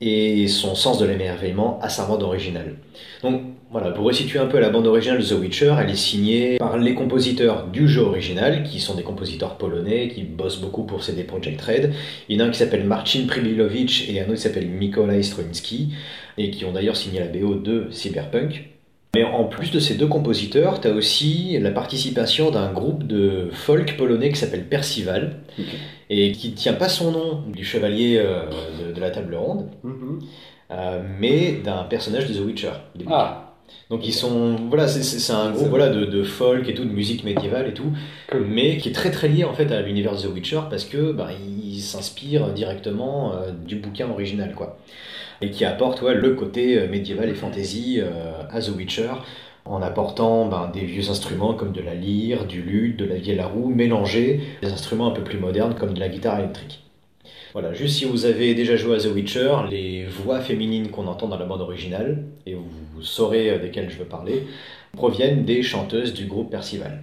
et 0.00 0.46
son 0.46 0.76
sens 0.76 0.98
de 0.98 1.06
l'émerveillement 1.06 1.80
à 1.82 1.88
sa 1.88 2.06
bande 2.06 2.22
originale. 2.22 2.76
Donc 3.24 3.42
voilà, 3.72 3.90
pour 3.90 4.04
resituer 4.04 4.38
un 4.38 4.46
peu 4.46 4.60
la 4.60 4.70
bande 4.70 4.86
originale 4.86 5.18
de 5.18 5.24
The 5.24 5.32
Witcher, 5.32 5.74
elle 5.80 5.90
est 5.90 5.96
signée 5.96 6.56
par 6.58 6.78
les 6.78 6.94
compositeurs 6.94 7.66
du 7.66 7.88
jeu 7.88 8.02
original, 8.02 8.62
qui 8.62 8.78
sont 8.78 8.94
des 8.94 9.02
compositeurs 9.02 9.58
polonais, 9.58 10.08
qui 10.08 10.22
bossent 10.22 10.60
beaucoup 10.60 10.84
pour 10.84 11.02
CD 11.02 11.24
Projekt 11.24 11.60
Red. 11.60 11.92
Il 12.28 12.38
y 12.38 12.40
en 12.40 12.44
a 12.44 12.48
un 12.48 12.50
qui 12.50 12.58
s'appelle 12.58 12.84
Marcin 12.84 13.26
Pribilowicz 13.26 14.08
et 14.08 14.20
un 14.20 14.24
autre 14.24 14.34
qui 14.34 14.42
s'appelle 14.42 14.68
Mikołaj 14.68 15.22
Stroinski, 15.22 15.92
et 16.38 16.50
qui 16.50 16.64
ont 16.64 16.72
d'ailleurs 16.72 16.96
signé 16.96 17.18
la 17.18 17.26
BO 17.26 17.56
de 17.56 17.88
Cyberpunk. 17.90 18.77
Mais 19.14 19.24
en 19.24 19.44
plus 19.44 19.70
de 19.70 19.80
ces 19.80 19.94
deux 19.94 20.06
compositeurs, 20.06 20.80
tu 20.80 20.88
as 20.88 20.92
aussi 20.92 21.58
la 21.58 21.70
participation 21.70 22.50
d'un 22.50 22.70
groupe 22.72 23.06
de 23.06 23.48
folk 23.52 23.96
polonais 23.96 24.28
qui 24.30 24.36
s'appelle 24.36 24.64
Percival, 24.66 25.38
et 26.10 26.32
qui 26.32 26.50
ne 26.50 26.54
tient 26.54 26.74
pas 26.74 26.88
son 26.88 27.10
nom 27.12 27.42
du 27.52 27.64
chevalier 27.64 28.16
euh, 28.18 28.42
de, 28.88 28.92
de 28.94 29.00
la 29.00 29.10
table 29.10 29.34
ronde, 29.34 29.66
Mhm. 29.82 30.20
euh, 30.70 31.02
mais 31.18 31.52
d'un 31.64 31.84
personnage 31.84 32.28
de 32.28 32.34
The 32.34 32.44
Witcher. 32.46 32.72
Ah, 33.08 33.54
donc 33.90 34.06
ils 34.06 34.12
sont 34.14 34.56
voilà 34.68 34.86
c'est- 34.88 35.32
un 35.32 35.50
groupe 35.50 35.68
voilà 35.68 35.88
de, 35.88 36.04
de 36.06 36.22
folk 36.22 36.68
et 36.68 36.74
tout 36.74 36.84
de 36.84 36.90
musique 36.92 37.24
médiévale 37.24 37.68
et 37.68 37.74
tout 37.74 37.92
Cool. 38.30 38.46
mais 38.48 38.76
qui 38.78 38.88
est 38.88 38.92
très 38.92 39.10
très 39.10 39.28
lié 39.28 39.44
en 39.44 39.52
fait 39.54 39.70
à 39.72 39.80
l'univers 39.82 40.12
de 40.16 40.22
The 40.22 40.32
Witcher 40.32 40.60
parce 40.70 40.84
que 40.84 41.12
bah, 41.12 41.28
il 41.46 41.80
s'inspire 41.80 42.48
directement 42.52 43.32
euh, 43.34 43.50
du 43.52 43.76
bouquin 43.76 44.08
original 44.10 44.54
quoi 44.54 44.78
et 45.40 45.50
qui 45.50 45.64
apporte 45.64 46.02
ouais, 46.02 46.14
le 46.14 46.34
côté 46.34 46.78
euh, 46.78 46.88
médiéval 46.88 47.28
et 47.28 47.34
fantasy 47.34 48.00
euh, 48.00 48.42
à 48.50 48.60
The 48.60 48.70
Witcher 48.76 49.10
en 49.64 49.82
apportant 49.82 50.46
ben, 50.46 50.70
des 50.72 50.84
vieux 50.84 51.10
instruments 51.10 51.54
comme 51.54 51.72
de 51.72 51.82
la 51.82 51.94
lyre, 51.94 52.46
du 52.46 52.62
luth, 52.62 52.96
de 52.96 53.04
la 53.04 53.16
vielle 53.16 53.40
à 53.40 53.46
roue, 53.46 53.68
mélangés 53.68 54.40
des 54.62 54.72
instruments 54.72 55.08
un 55.08 55.10
peu 55.10 55.22
plus 55.22 55.38
modernes 55.38 55.74
comme 55.74 55.92
de 55.92 56.00
la 56.00 56.08
guitare 56.08 56.38
électrique. 56.38 56.84
Voilà, 57.52 57.74
juste 57.74 57.96
si 57.96 58.04
vous 58.04 58.24
avez 58.24 58.54
déjà 58.54 58.76
joué 58.76 58.96
à 58.96 58.98
The 58.98 59.12
Witcher, 59.14 59.56
les 59.70 60.04
voix 60.04 60.40
féminines 60.40 60.88
qu'on 60.88 61.06
entend 61.06 61.28
dans 61.28 61.38
la 61.38 61.44
bande 61.44 61.60
originale, 61.60 62.24
et 62.46 62.54
vous 62.54 63.02
saurez 63.02 63.50
euh, 63.50 63.58
desquelles 63.58 63.90
je 63.90 63.98
veux 63.98 64.06
parler, 64.06 64.44
proviennent 64.92 65.44
des 65.44 65.62
chanteuses 65.62 66.14
du 66.14 66.26
groupe 66.26 66.50
Percival. 66.50 67.02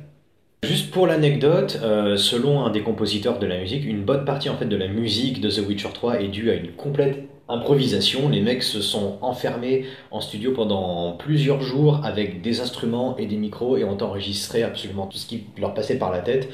Juste 0.64 0.90
pour 0.90 1.06
l'anecdote, 1.06 1.78
selon 2.18 2.66
un 2.66 2.72
des 2.72 2.82
compositeurs 2.82 3.38
de 3.38 3.46
la 3.46 3.60
musique, 3.60 3.86
une 3.86 4.04
bonne 4.04 4.26
partie 4.26 4.50
en 4.50 4.58
fait 4.58 4.66
de 4.66 4.76
la 4.76 4.88
musique 4.88 5.40
de 5.40 5.52
The 5.52 5.60
Witcher 5.60 5.90
3 5.94 6.22
est 6.22 6.30
due 6.30 6.50
à 6.50 6.56
une 6.56 6.72
complète 6.72 7.28
improvisation. 7.48 8.30
Les 8.30 8.42
mecs 8.42 8.64
se 8.64 8.82
sont 8.82 9.18
enfermés 9.22 9.86
en 10.12 10.22
studio 10.22 10.52
pendant 10.52 11.14
plusieurs 11.14 11.62
jours 11.62 12.02
avec 12.04 12.42
des 12.42 12.62
instruments 12.62 13.16
et 13.18 13.26
des 13.26 13.38
micros 13.38 13.78
et 13.78 13.84
ont 13.84 13.98
enregistré 14.02 14.64
absolument 14.64 15.08
tout 15.08 15.18
ce 15.18 15.28
qui 15.28 15.44
leur 15.58 15.74
passait 15.74 15.98
par 15.98 16.12
la 16.12 16.20
tête. 16.20 16.50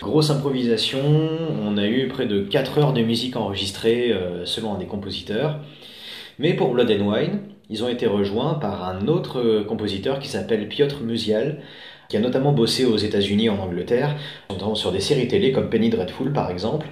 Grosse 0.00 0.30
improvisation, 0.30 1.00
on 1.62 1.76
a 1.76 1.86
eu 1.86 2.08
près 2.08 2.26
de 2.26 2.42
4 2.42 2.78
heures 2.78 2.92
de 2.92 3.02
musique 3.02 3.36
enregistrée 3.36 4.12
euh, 4.12 4.44
selon 4.44 4.74
un 4.74 4.78
des 4.78 4.86
compositeurs. 4.86 5.60
Mais 6.38 6.54
pour 6.54 6.72
Blood 6.72 6.90
and 6.90 7.08
Wine, 7.10 7.40
ils 7.70 7.82
ont 7.82 7.88
été 7.88 8.06
rejoints 8.06 8.54
par 8.54 8.84
un 8.84 9.08
autre 9.08 9.40
euh, 9.40 9.64
compositeur 9.64 10.18
qui 10.18 10.28
s'appelle 10.28 10.68
Piotr 10.68 11.00
Musial, 11.00 11.62
qui 12.08 12.18
a 12.18 12.20
notamment 12.20 12.52
bossé 12.52 12.84
aux 12.84 12.98
États-Unis 12.98 13.48
en 13.48 13.58
Angleterre, 13.58 14.16
notamment 14.50 14.74
sur 14.74 14.92
des 14.92 15.00
séries 15.00 15.28
télé 15.28 15.52
comme 15.52 15.70
Penny 15.70 15.88
Dreadful 15.88 16.32
par 16.32 16.50
exemple, 16.50 16.86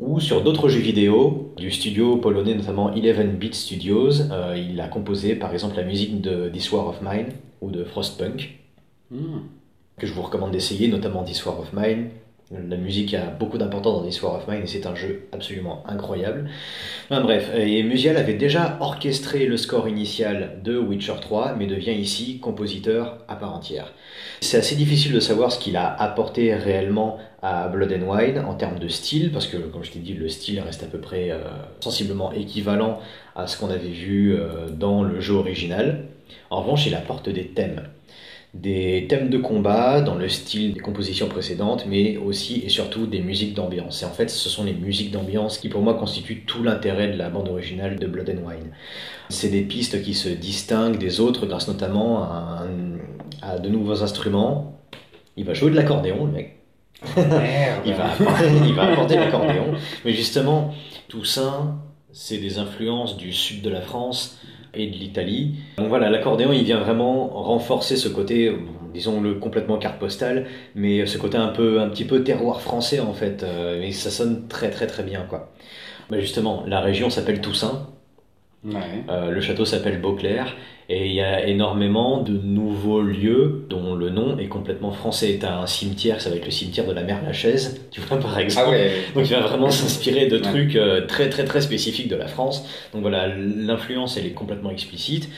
ou 0.00 0.20
sur 0.20 0.42
d'autres 0.42 0.68
jeux 0.68 0.80
vidéo 0.80 1.52
du 1.56 1.70
studio 1.70 2.16
polonais, 2.16 2.54
notamment 2.54 2.92
11 2.94 3.26
Bit 3.38 3.54
Studios. 3.54 4.20
Euh, 4.32 4.56
il 4.56 4.80
a 4.80 4.88
composé 4.88 5.34
par 5.36 5.52
exemple 5.52 5.76
la 5.76 5.84
musique 5.84 6.20
de 6.20 6.48
This 6.48 6.70
War 6.72 6.86
of 6.88 7.00
Mine 7.02 7.26
ou 7.60 7.70
de 7.70 7.84
Frostpunk, 7.84 8.58
Hmm. 9.10 9.42
que 9.98 10.06
je 10.06 10.12
vous 10.12 10.22
recommande 10.22 10.50
d'essayer, 10.52 10.88
notamment 10.88 11.22
This 11.22 11.44
War 11.46 11.60
of 11.60 11.72
Mine. 11.72 12.08
La 12.68 12.76
musique 12.76 13.14
a 13.14 13.26
beaucoup 13.26 13.58
d'importance 13.58 14.20
dans 14.20 14.26
War 14.26 14.36
of 14.36 14.48
Mine 14.48 14.62
et 14.62 14.66
c'est 14.66 14.86
un 14.86 14.94
jeu 14.94 15.26
absolument 15.32 15.82
incroyable. 15.86 16.48
Enfin, 17.10 17.20
bref, 17.20 17.50
et 17.56 17.82
Musial 17.82 18.16
avait 18.16 18.34
déjà 18.34 18.78
orchestré 18.80 19.46
le 19.46 19.56
score 19.56 19.88
initial 19.88 20.60
de 20.62 20.78
Witcher 20.78 21.14
3, 21.20 21.56
mais 21.58 21.66
devient 21.66 21.94
ici 21.94 22.38
compositeur 22.38 23.18
à 23.28 23.36
part 23.36 23.54
entière. 23.54 23.92
C'est 24.40 24.56
assez 24.56 24.76
difficile 24.76 25.12
de 25.12 25.20
savoir 25.20 25.52
ce 25.52 25.58
qu'il 25.58 25.76
a 25.76 25.94
apporté 26.00 26.54
réellement 26.54 27.18
à 27.42 27.68
Blood 27.68 27.92
and 27.92 28.08
Wine 28.08 28.38
en 28.38 28.54
termes 28.54 28.78
de 28.78 28.88
style, 28.88 29.32
parce 29.32 29.46
que, 29.46 29.56
comme 29.56 29.84
je 29.84 29.90
t'ai 29.90 29.98
dit, 29.98 30.14
le 30.14 30.28
style 30.28 30.60
reste 30.60 30.82
à 30.82 30.86
peu 30.86 30.98
près 30.98 31.30
euh, 31.30 31.40
sensiblement 31.80 32.32
équivalent 32.32 33.00
à 33.34 33.46
ce 33.46 33.58
qu'on 33.58 33.70
avait 33.70 33.88
vu 33.88 34.34
euh, 34.34 34.68
dans 34.70 35.02
le 35.02 35.20
jeu 35.20 35.34
original. 35.34 36.04
En 36.50 36.62
revanche, 36.62 36.86
il 36.86 36.94
apporte 36.94 37.28
des 37.28 37.48
thèmes 37.48 37.82
des 38.54 39.06
thèmes 39.08 39.30
de 39.30 39.38
combat 39.38 40.00
dans 40.00 40.14
le 40.14 40.28
style 40.28 40.74
des 40.74 40.80
compositions 40.80 41.28
précédentes, 41.28 41.86
mais 41.88 42.16
aussi 42.16 42.62
et 42.64 42.68
surtout 42.68 43.06
des 43.06 43.20
musiques 43.20 43.52
d'ambiance. 43.54 44.02
Et 44.02 44.06
en 44.06 44.10
fait, 44.12 44.30
ce 44.30 44.48
sont 44.48 44.62
les 44.64 44.72
musiques 44.72 45.10
d'ambiance 45.10 45.58
qui, 45.58 45.68
pour 45.68 45.82
moi, 45.82 45.94
constituent 45.94 46.44
tout 46.46 46.62
l'intérêt 46.62 47.08
de 47.08 47.16
la 47.18 47.30
bande 47.30 47.48
originale 47.48 47.98
de 47.98 48.06
Blood 48.06 48.30
and 48.30 48.48
Wine. 48.48 48.70
C'est 49.28 49.48
des 49.48 49.62
pistes 49.62 50.00
qui 50.02 50.14
se 50.14 50.28
distinguent 50.28 50.98
des 50.98 51.18
autres 51.20 51.46
grâce 51.46 51.66
notamment 51.66 52.22
à, 52.22 52.62
un- 52.64 52.98
à 53.42 53.58
de 53.58 53.68
nouveaux 53.68 54.02
instruments. 54.04 54.78
Il 55.36 55.44
va 55.44 55.52
jouer 55.54 55.70
de 55.70 55.76
l'accordéon, 55.76 56.26
le 56.26 56.32
mec. 56.32 56.56
Il 57.84 57.92
va, 57.92 58.06
il 58.66 58.72
va 58.74 58.84
apporter 58.92 59.16
l'accordéon. 59.16 59.74
Mais 60.04 60.12
justement, 60.12 60.72
Toussaint, 61.08 61.76
c'est 62.12 62.38
des 62.38 62.58
influences 62.58 63.16
du 63.18 63.32
sud 63.32 63.60
de 63.62 63.68
la 63.68 63.80
France 63.82 64.38
et 64.76 64.86
de 64.86 64.96
l'Italie. 64.96 65.54
Donc 65.78 65.88
voilà, 65.88 66.10
l'accordéon, 66.10 66.52
il 66.52 66.64
vient 66.64 66.80
vraiment 66.80 67.28
renforcer 67.28 67.96
ce 67.96 68.08
côté, 68.08 68.52
disons-le 68.92 69.34
complètement 69.34 69.78
carte 69.78 69.98
postale, 69.98 70.46
mais 70.74 71.06
ce 71.06 71.18
côté 71.18 71.36
un 71.36 71.48
peu, 71.48 71.80
un 71.80 71.88
petit 71.88 72.04
peu 72.04 72.22
terroir 72.22 72.60
français 72.60 73.00
en 73.00 73.12
fait. 73.12 73.42
Euh, 73.42 73.82
et 73.82 73.92
ça 73.92 74.10
sonne 74.10 74.48
très 74.48 74.70
très 74.70 74.86
très 74.86 75.02
bien 75.02 75.26
quoi. 75.28 75.52
Bah 76.10 76.20
justement, 76.20 76.64
la 76.66 76.80
région 76.80 77.10
s'appelle 77.10 77.40
Toussaint. 77.40 77.88
Ouais. 78.64 79.04
Euh, 79.10 79.30
le 79.30 79.40
château 79.42 79.64
s'appelle 79.64 80.00
Beauclerc 80.00 80.56
et 80.88 81.06
il 81.06 81.14
y 81.14 81.20
a 81.20 81.46
énormément 81.46 82.20
de 82.20 82.32
nouveaux 82.32 83.00
lieux 83.00 83.66
dont 83.70 83.94
le 83.94 84.10
nom 84.10 84.38
est 84.38 84.48
complètement 84.48 84.92
français. 84.92 85.38
T'as 85.40 85.58
un 85.58 85.66
cimetière, 85.66 86.20
ça 86.20 86.30
va 86.30 86.36
être 86.36 86.44
le 86.44 86.50
cimetière 86.50 86.86
de 86.86 86.92
la 86.92 87.02
Mère 87.02 87.22
Lachaise, 87.24 87.80
tu 87.90 88.00
vois 88.02 88.18
par 88.18 88.38
exemple. 88.38 88.66
Ah 88.68 88.70
ouais. 88.70 88.90
Donc 89.14 89.24
il 89.28 89.34
va 89.34 89.40
vraiment 89.40 89.70
s'inspirer 89.70 90.26
de 90.26 90.38
trucs 90.38 90.76
euh, 90.76 91.06
très 91.06 91.30
très 91.30 91.44
très 91.44 91.60
spécifiques 91.60 92.08
de 92.08 92.16
la 92.16 92.26
France. 92.26 92.66
Donc 92.92 93.02
voilà, 93.02 93.28
l'influence 93.28 94.16
elle 94.16 94.26
est 94.26 94.32
complètement 94.32 94.70
explicite. 94.70 95.28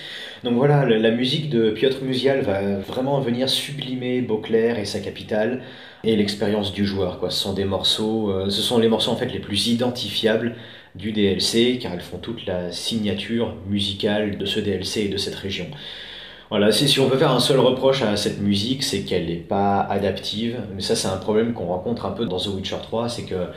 Donc 0.45 0.55
voilà, 0.55 0.85
la 0.85 1.11
musique 1.11 1.49
de 1.49 1.71
Piotr 1.71 2.03
Musial 2.03 2.43
va 2.43 2.77
vraiment 2.77 3.21
venir 3.21 3.49
sublimer 3.49 4.21
Beauclerc 4.21 4.79
et 4.79 4.85
sa 4.85 5.01
capitale 5.01 5.63
et 6.05 6.15
l'expérience 6.15 6.73
du 6.73 6.85
joueur. 6.87 7.19
Quoi. 7.19 7.31
Ce 7.31 7.43
sont 7.43 7.53
des 7.53 7.65
morceaux, 7.65 8.31
euh, 8.31 8.51
ce 8.51 8.63
sont 8.63 8.79
les 8.79 8.89
morceaux 8.89 9.11
en 9.11 9.17
fait 9.17 9.33
les 9.33 9.41
plus 9.41 9.69
identifiables 9.69 10.55
du 10.97 11.13
DLC 11.13 11.79
car 11.81 11.93
elles 11.93 12.01
font 12.01 12.19
toute 12.19 12.47
la 12.47 12.73
signature 12.73 13.55
musicale 13.69 14.39
de 14.39 14.47
ce 14.47 14.61
DLC 14.61 15.03
et 15.03 15.09
de 15.09 15.17
cette 15.17 15.35
région. 15.35 15.67
Voilà, 16.49 16.71
si, 16.71 17.01
on 17.01 17.09
peut 17.09 17.19
faire 17.19 17.33
un 17.33 17.41
seul 17.41 17.59
reproche 17.59 18.03
à 18.03 18.17
cette 18.17 18.41
musique, 18.41 18.85
c'est 18.85 19.03
qu'elle 19.03 19.27
n'est 19.27 19.35
pas 19.37 19.81
adaptive. 19.81 20.59
Mais 20.75 20.81
ça, 20.81 20.95
c'est 20.95 21.09
un 21.09 21.17
problème 21.17 21.53
qu'on 21.55 21.67
rencontre 21.67 22.07
un 22.07 22.13
peu 22.13 22.25
dans 22.25 22.39
The 22.39 22.47
Witcher 22.49 22.77
3, 22.83 23.09
c'est 23.09 23.25
que 23.25 23.49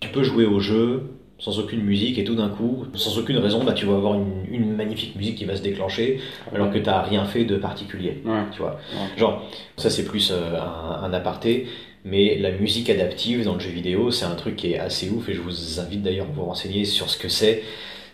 tu 0.00 0.08
peux 0.08 0.22
jouer 0.22 0.46
au 0.46 0.58
jeu 0.58 1.10
sans 1.38 1.58
aucune 1.58 1.82
musique 1.82 2.18
et 2.18 2.24
tout 2.24 2.34
d'un 2.34 2.48
coup, 2.48 2.86
sans 2.94 3.18
aucune 3.18 3.36
raison, 3.36 3.62
bah, 3.62 3.74
tu 3.74 3.84
vas 3.84 3.94
avoir 3.94 4.14
une, 4.14 4.46
une 4.50 4.74
magnifique 4.74 5.16
musique 5.16 5.36
qui 5.36 5.44
va 5.44 5.54
se 5.54 5.62
déclencher 5.62 6.20
alors 6.54 6.70
que 6.70 6.78
tu 6.78 6.84
n'as 6.84 7.02
rien 7.02 7.26
fait 7.26 7.44
de 7.44 7.56
particulier. 7.56 8.22
Ouais. 8.24 8.40
Tu 8.52 8.58
vois. 8.60 8.78
Ouais. 8.94 9.18
Genre, 9.18 9.42
ça 9.76 9.90
c'est 9.90 10.06
plus 10.06 10.32
euh, 10.32 10.58
un, 10.58 11.04
un 11.04 11.12
aparté, 11.12 11.66
mais 12.06 12.36
la 12.38 12.52
musique 12.52 12.88
adaptive 12.88 13.44
dans 13.44 13.54
le 13.54 13.60
jeu 13.60 13.70
vidéo, 13.70 14.12
c'est 14.12 14.24
un 14.26 14.36
truc 14.36 14.54
qui 14.54 14.72
est 14.72 14.78
assez 14.78 15.10
ouf 15.10 15.28
et 15.28 15.34
je 15.34 15.40
vous 15.40 15.80
invite 15.80 16.02
d'ailleurs 16.02 16.26
à 16.26 16.32
vous 16.32 16.44
renseigner 16.44 16.84
sur 16.84 17.10
ce 17.10 17.18
que 17.18 17.28
c'est. 17.28 17.64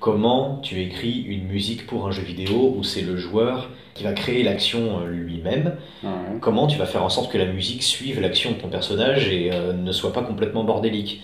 Comment 0.01 0.59
tu 0.63 0.81
écris 0.81 1.21
une 1.29 1.47
musique 1.47 1.87
pour 1.87 2.09
un 2.09 2.11
jeu 2.11 2.23
vidéo 2.23 2.75
où 2.77 2.83
c'est 2.83 3.03
le 3.03 3.17
joueur 3.17 3.71
qui 3.95 4.03
va 4.03 4.15
créer 4.15 4.43
l'action 4.43 5.01
euh, 5.01 5.07
lui-même 5.07 5.77
Ouais. 6.03 6.11
Comment 6.41 6.67
tu 6.67 6.79
vas 6.79 6.87
faire 6.87 7.05
en 7.05 7.11
sorte 7.11 7.31
que 7.31 7.37
la 7.37 7.45
musique 7.45 7.83
suive 7.83 8.19
l'action 8.19 8.53
de 8.53 8.57
ton 8.57 8.69
personnage 8.69 9.29
et 9.29 9.51
euh, 9.53 9.75
ne 9.75 9.93
soit 9.93 10.13
pas 10.15 10.23
complètement 10.23 10.65
bordélique 10.65 11.23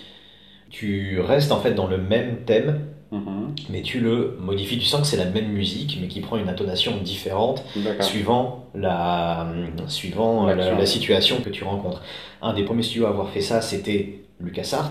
Tu 0.70 1.18
restes 1.20 1.50
en 1.52 1.60
fait 1.60 1.72
dans 1.72 1.86
le 1.86 1.96
même 1.96 2.44
thème, 2.44 2.80
Mhm. 3.10 3.54
mais 3.70 3.80
tu 3.82 4.00
le 4.00 4.36
modifies. 4.40 4.78
Tu 4.78 4.84
sens 4.84 5.00
que 5.00 5.06
c'est 5.06 5.16
la 5.16 5.24
même 5.30 5.48
musique, 5.48 5.98
mais 6.00 6.08
qui 6.08 6.20
prend 6.20 6.36
une 6.36 6.48
intonation 6.48 6.92
différente 7.02 7.64
suivant 8.02 8.66
la, 8.74 9.46
suivant 9.86 10.44
la, 10.46 10.54
L'action. 10.54 10.78
la 10.78 10.86
situation 10.86 11.36
que 11.42 11.48
tu 11.50 11.64
rencontres. 11.64 12.02
Un 12.42 12.52
des 12.54 12.64
premiers 12.64 12.82
studios 12.82 13.06
à 13.06 13.10
avoir 13.10 13.30
fait 13.30 13.40
ça, 13.40 13.60
c'était 13.62 14.20
LucasArts, 14.40 14.90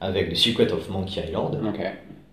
avec 0.00 0.32
The 0.32 0.36
Secret 0.36 0.72
of 0.72 0.88
Monkey 0.88 1.22
Island, 1.28 1.58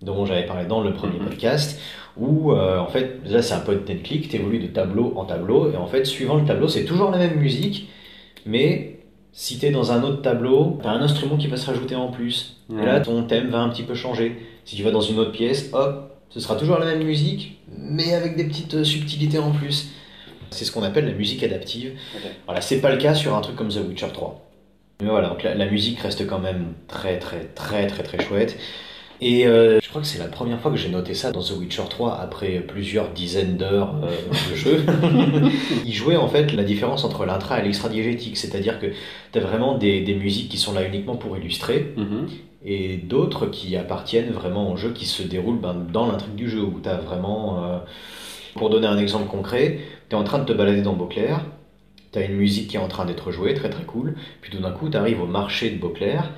dont 0.02 0.24
j'avais 0.24 0.46
parlé 0.46 0.64
dans 0.66 0.80
le 0.80 0.94
premier 0.94 1.18
Mhm. 1.18 1.26
podcast, 1.26 1.78
où 2.16 2.52
euh, 2.52 2.78
en 2.78 2.86
fait, 2.88 3.20
là 3.26 3.42
c'est 3.42 3.54
un 3.54 3.60
point 3.60 3.74
and 3.74 4.02
click, 4.02 4.28
tu 4.30 4.36
évolues 4.36 4.58
de 4.58 4.66
tableau 4.68 5.12
en 5.16 5.24
tableau, 5.26 5.70
et 5.70 5.76
en 5.76 5.86
fait, 5.86 6.04
suivant 6.06 6.36
le 6.36 6.44
tableau, 6.44 6.66
c'est 6.68 6.84
toujours 6.84 7.10
la 7.10 7.18
même 7.18 7.36
musique, 7.38 7.88
mais 8.46 9.00
si 9.32 9.58
tu 9.58 9.66
es 9.66 9.70
dans 9.70 9.92
un 9.92 10.02
autre 10.02 10.22
tableau, 10.22 10.78
tu 10.82 10.88
as 10.88 10.90
un 10.90 11.02
instrument 11.02 11.36
qui 11.36 11.46
va 11.46 11.56
se 11.56 11.66
rajouter 11.66 11.94
en 11.94 12.08
plus. 12.08 12.56
Et 12.72 12.84
là, 12.84 13.00
ton 13.00 13.22
thème 13.24 13.48
va 13.50 13.60
un 13.60 13.68
petit 13.68 13.82
peu 13.84 13.94
changer. 13.94 14.36
Si 14.64 14.76
tu 14.76 14.82
vas 14.82 14.90
dans 14.90 15.00
une 15.00 15.18
autre 15.18 15.32
pièce, 15.32 15.70
hop, 15.72 16.16
ce 16.30 16.40
sera 16.40 16.56
toujours 16.56 16.78
la 16.78 16.86
même 16.86 17.02
musique, 17.02 17.58
mais 17.76 18.14
avec 18.14 18.36
des 18.36 18.44
petites 18.44 18.74
euh, 18.74 18.84
subtilités 18.84 19.38
en 19.38 19.50
plus. 19.50 19.88
C'est 20.50 20.64
ce 20.64 20.72
qu'on 20.72 20.82
appelle 20.82 21.06
la 21.06 21.12
musique 21.12 21.42
adaptive. 21.42 21.92
Voilà, 22.46 22.60
c'est 22.60 22.80
pas 22.80 22.90
le 22.90 22.98
cas 22.98 23.14
sur 23.14 23.36
un 23.36 23.40
truc 23.40 23.56
comme 23.56 23.68
The 23.68 23.80
Witcher 23.88 24.08
3. 24.12 24.46
Mais 25.02 25.08
voilà, 25.08 25.28
donc 25.28 25.42
la, 25.42 25.54
la 25.54 25.66
musique 25.66 26.00
reste 26.00 26.26
quand 26.26 26.40
même 26.40 26.74
très 26.88 27.18
très 27.18 27.44
très 27.44 27.86
très 27.86 28.02
très 28.02 28.20
chouette. 28.24 28.58
Et 29.22 29.46
euh, 29.46 29.80
je 29.82 29.88
crois 29.90 30.00
que 30.00 30.06
c'est 30.06 30.18
la 30.18 30.28
première 30.28 30.60
fois 30.60 30.70
que 30.70 30.78
j'ai 30.78 30.88
noté 30.88 31.12
ça 31.14 31.30
dans 31.30 31.42
The 31.42 31.52
Witcher 31.58 31.82
3 31.90 32.18
après 32.20 32.60
plusieurs 32.60 33.10
dizaines 33.10 33.58
d'heures 33.58 33.94
euh, 34.02 34.50
de 34.50 34.56
jeu. 34.56 34.84
Il 35.84 35.92
jouait 35.92 36.16
en 36.16 36.28
fait 36.28 36.52
la 36.52 36.64
différence 36.64 37.04
entre 37.04 37.26
l'intra 37.26 37.60
et 37.60 37.62
l'extra-diégétique, 37.62 38.38
c'est-à-dire 38.38 38.80
que 38.80 38.86
tu 39.32 39.38
as 39.38 39.42
vraiment 39.42 39.76
des, 39.76 40.00
des, 40.00 40.14
musiques 40.14 40.48
qui 40.48 40.56
sont 40.56 40.72
là 40.72 40.84
uniquement 40.86 41.16
pour 41.16 41.36
illustrer 41.36 41.92
Mhm. 41.96 42.28
et 42.64 42.96
d'autres 42.96 43.46
qui 43.46 43.76
appartiennent 43.76 44.30
vraiment 44.32 44.72
au 44.72 44.76
jeu 44.76 44.92
qui 44.92 45.04
se 45.06 45.22
déroulent 45.22 45.60
ben, 45.60 45.74
dans 45.92 46.06
l'intrigue 46.10 46.34
du 46.34 46.48
jeu 46.48 46.62
où 46.62 46.80
tu 46.82 46.88
as 46.88 46.96
vraiment. 46.96 47.62
euh, 47.64 47.78
pour 48.54 48.70
donner 48.70 48.86
un 48.86 48.98
exemple 48.98 49.28
concret, 49.28 49.78
tu 50.08 50.16
es 50.16 50.18
en 50.18 50.24
train 50.24 50.38
de 50.38 50.44
te 50.44 50.52
balader 50.52 50.82
dans 50.82 50.94
Beauclair, 50.94 51.44
tu 52.12 52.18
as 52.18 52.24
une 52.24 52.34
musique 52.36 52.68
qui 52.68 52.76
est 52.76 52.80
en 52.80 52.88
train 52.88 53.04
d'être 53.04 53.30
jouée, 53.30 53.54
très 53.54 53.70
très 53.70 53.84
cool, 53.84 54.14
puis 54.40 54.50
tout 54.50 54.58
d'un 54.62 54.72
coup 54.72 54.88
tu 54.90 54.96
arrives 54.96 55.20
au 55.22 55.26
marché 55.26 55.70
de 55.70 55.78
Beauclair. 55.78 56.32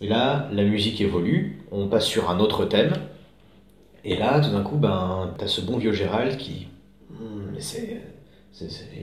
Et 0.00 0.08
là, 0.08 0.48
la 0.52 0.64
musique 0.64 1.00
évolue, 1.00 1.62
on 1.70 1.88
passe 1.88 2.06
sur 2.06 2.30
un 2.30 2.40
autre 2.40 2.64
thème, 2.64 2.92
et 4.04 4.16
là, 4.16 4.40
tout 4.40 4.50
d'un 4.50 4.62
coup, 4.62 4.76
ben, 4.76 5.34
t'as 5.38 5.46
ce 5.46 5.60
bon 5.60 5.76
vieux 5.76 5.92
Gérald 5.92 6.36
qui. 6.38 6.68
Hmm, 7.10 7.50
mais 7.52 7.60
c'est. 7.60 8.00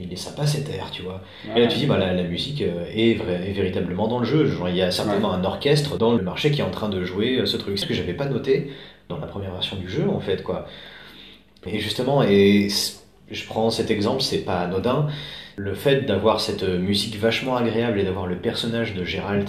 il 0.00 0.12
est 0.12 0.16
sympa 0.16 0.46
cet 0.46 0.68
air, 0.70 0.90
tu 0.90 1.02
vois. 1.02 1.22
Et 1.54 1.60
là, 1.60 1.66
tu 1.68 1.78
dis, 1.78 1.86
bah, 1.86 1.98
la, 1.98 2.12
la 2.12 2.24
musique 2.24 2.62
euh, 2.62 2.84
est, 2.92 3.14
vrai- 3.14 3.48
est 3.48 3.52
véritablement 3.52 4.08
dans 4.08 4.18
le 4.18 4.24
jeu. 4.24 4.46
Genre, 4.46 4.68
il 4.68 4.76
y 4.76 4.82
a 4.82 4.90
certainement 4.90 5.32
un 5.32 5.44
orchestre 5.44 5.98
dans 5.98 6.14
le 6.14 6.22
marché 6.22 6.50
qui 6.50 6.60
est 6.60 6.64
en 6.64 6.70
train 6.70 6.88
de 6.88 7.04
jouer 7.04 7.38
euh, 7.38 7.46
ce 7.46 7.56
truc. 7.56 7.78
Ce 7.78 7.86
que 7.86 7.94
j'avais 7.94 8.14
pas 8.14 8.26
noté 8.26 8.70
dans 9.08 9.18
la 9.18 9.26
première 9.26 9.52
version 9.52 9.76
du 9.76 9.88
jeu, 9.88 10.08
en 10.08 10.20
fait, 10.20 10.42
quoi. 10.42 10.66
Et 11.66 11.80
justement, 11.80 12.22
et 12.22 12.68
je 13.30 13.46
prends 13.46 13.70
cet 13.70 13.90
exemple, 13.90 14.22
c'est 14.22 14.44
pas 14.44 14.60
anodin. 14.60 15.08
Le 15.56 15.74
fait 15.74 16.02
d'avoir 16.02 16.40
cette 16.40 16.62
musique 16.64 17.16
vachement 17.18 17.56
agréable 17.56 17.98
et 18.00 18.04
d'avoir 18.04 18.26
le 18.26 18.36
personnage 18.38 18.94
de 18.94 19.04
Gérald 19.04 19.48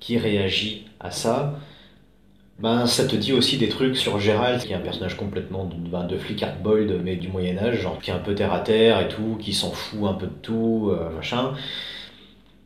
qui 0.00 0.16
réagit 0.18 0.86
à 1.00 1.10
ça, 1.10 1.58
ben, 2.60 2.86
ça 2.86 3.06
te 3.06 3.16
dit 3.16 3.32
aussi 3.32 3.56
des 3.56 3.68
trucs 3.68 3.96
sur 3.96 4.20
Gérald, 4.20 4.62
qui 4.62 4.72
est 4.72 4.76
un 4.76 4.80
personnage 4.80 5.16
complètement 5.16 5.64
de, 5.64 5.74
ben, 5.74 6.04
de 6.04 6.18
flic 6.18 6.44
mais 7.02 7.16
du 7.16 7.28
Moyen-Âge, 7.28 7.80
genre 7.80 7.98
qui 7.98 8.10
est 8.10 8.14
un 8.14 8.18
peu 8.18 8.34
terre 8.34 8.52
à 8.52 8.60
terre 8.60 9.00
et 9.00 9.08
tout, 9.08 9.36
qui 9.40 9.54
s'en 9.54 9.70
fout 9.70 10.06
un 10.06 10.12
peu 10.12 10.26
de 10.26 10.32
tout, 10.42 10.90
euh, 10.90 11.10
machin. 11.10 11.52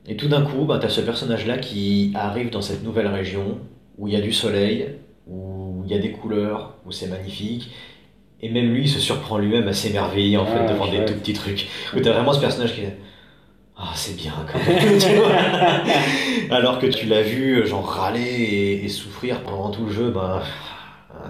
Et 0.07 0.17
tout 0.17 0.29
d'un 0.29 0.43
coup, 0.43 0.65
ben, 0.65 0.79
t'as 0.79 0.89
ce 0.89 1.01
personnage-là 1.01 1.59
qui 1.59 2.13
arrive 2.15 2.51
dans 2.51 2.61
cette 2.61 2.83
nouvelle 2.83 3.07
région 3.07 3.59
où 3.97 4.09
il 4.09 4.15
y 4.15 4.17
a 4.17 4.21
du 4.21 4.33
soleil, 4.33 4.97
où 5.29 5.83
il 5.85 5.91
y 5.93 5.95
a 5.95 5.99
des 5.99 6.11
couleurs, 6.11 6.75
où 6.85 6.91
c'est 6.91 7.07
magnifique. 7.09 7.71
Et 8.41 8.51
même 8.51 8.75
lui, 8.75 8.83
il 8.83 8.89
se 8.89 8.99
surprend 8.99 9.39
lui-même 9.39 9.69
à 9.69 9.73
s'émerveiller 9.73 10.37
en 10.37 10.45
fait 10.45 10.59
Ah, 10.67 10.73
devant 10.73 10.91
des 10.91 11.05
tout 11.05 11.15
petits 11.15 11.33
trucs. 11.33 11.69
Où 11.97 12.01
t'as 12.01 12.13
vraiment 12.13 12.33
ce 12.33 12.41
personnage 12.41 12.75
qui 12.75 12.81
est 12.83 12.97
ah 13.77 13.93
c'est 13.95 14.17
bien 14.17 14.35
quand 14.51 14.59
même. 14.59 14.99
Alors 16.51 16.79
que 16.79 16.87
tu 16.87 17.07
l'as 17.07 17.23
vu 17.23 17.67
genre 17.67 17.87
râler 17.87 18.81
et, 18.85 18.89
souffrir 18.89 19.43
pendant 19.43 19.71
tout 19.71 19.87
le 19.87 19.93
jeu, 19.93 20.11
ben 20.11 20.43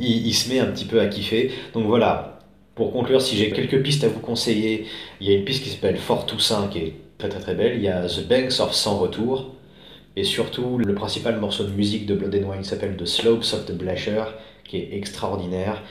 il, 0.01 0.27
il 0.27 0.35
se 0.35 0.51
met 0.51 0.59
un 0.59 0.67
petit 0.67 0.85
peu 0.85 1.01
à 1.01 1.07
kiffer. 1.07 1.53
Donc 1.73 1.87
voilà. 1.87 2.31
Pour 2.75 2.93
conclure, 2.93 3.23
si 3.23 3.37
j'ai 3.37 3.51
quelques 3.51 3.81
pistes 3.83 4.03
à 4.03 4.09
vous 4.09 4.19
conseiller, 4.19 4.87
il 5.21 5.29
y 5.29 5.33
a 5.33 5.39
une 5.39 5.45
piste 5.45 5.63
qui 5.63 5.71
s'appelle 5.71 5.97
Fort 5.97 6.27
Toussaint 6.27 6.69
qui 6.69 6.79
est 6.79 6.95
très 7.19 7.29
très 7.29 7.39
très 7.41 7.55
belle. 7.55 7.77
Il 7.77 7.83
y 7.83 7.89
a 7.89 8.07
The 8.07 8.27
Banks 8.29 8.61
of 8.61 8.75
Sans 8.75 8.99
Retour. 8.99 9.55
Et 10.17 10.25
surtout, 10.25 10.79
le 10.79 10.95
principal 10.95 11.39
morceau 11.41 11.65
de 11.65 11.71
musique 11.71 12.07
de 12.07 12.15
Blood 12.15 12.35
and 12.35 12.49
Wine 12.49 12.65
s'appelle 12.65 12.97
The 12.97 13.05
Slopes 13.07 13.53
of 13.53 13.67
the 13.67 13.73
Blasher, 13.73 14.25
qui 14.65 14.77
est 14.77 14.91
extraordinaire. 14.93 15.83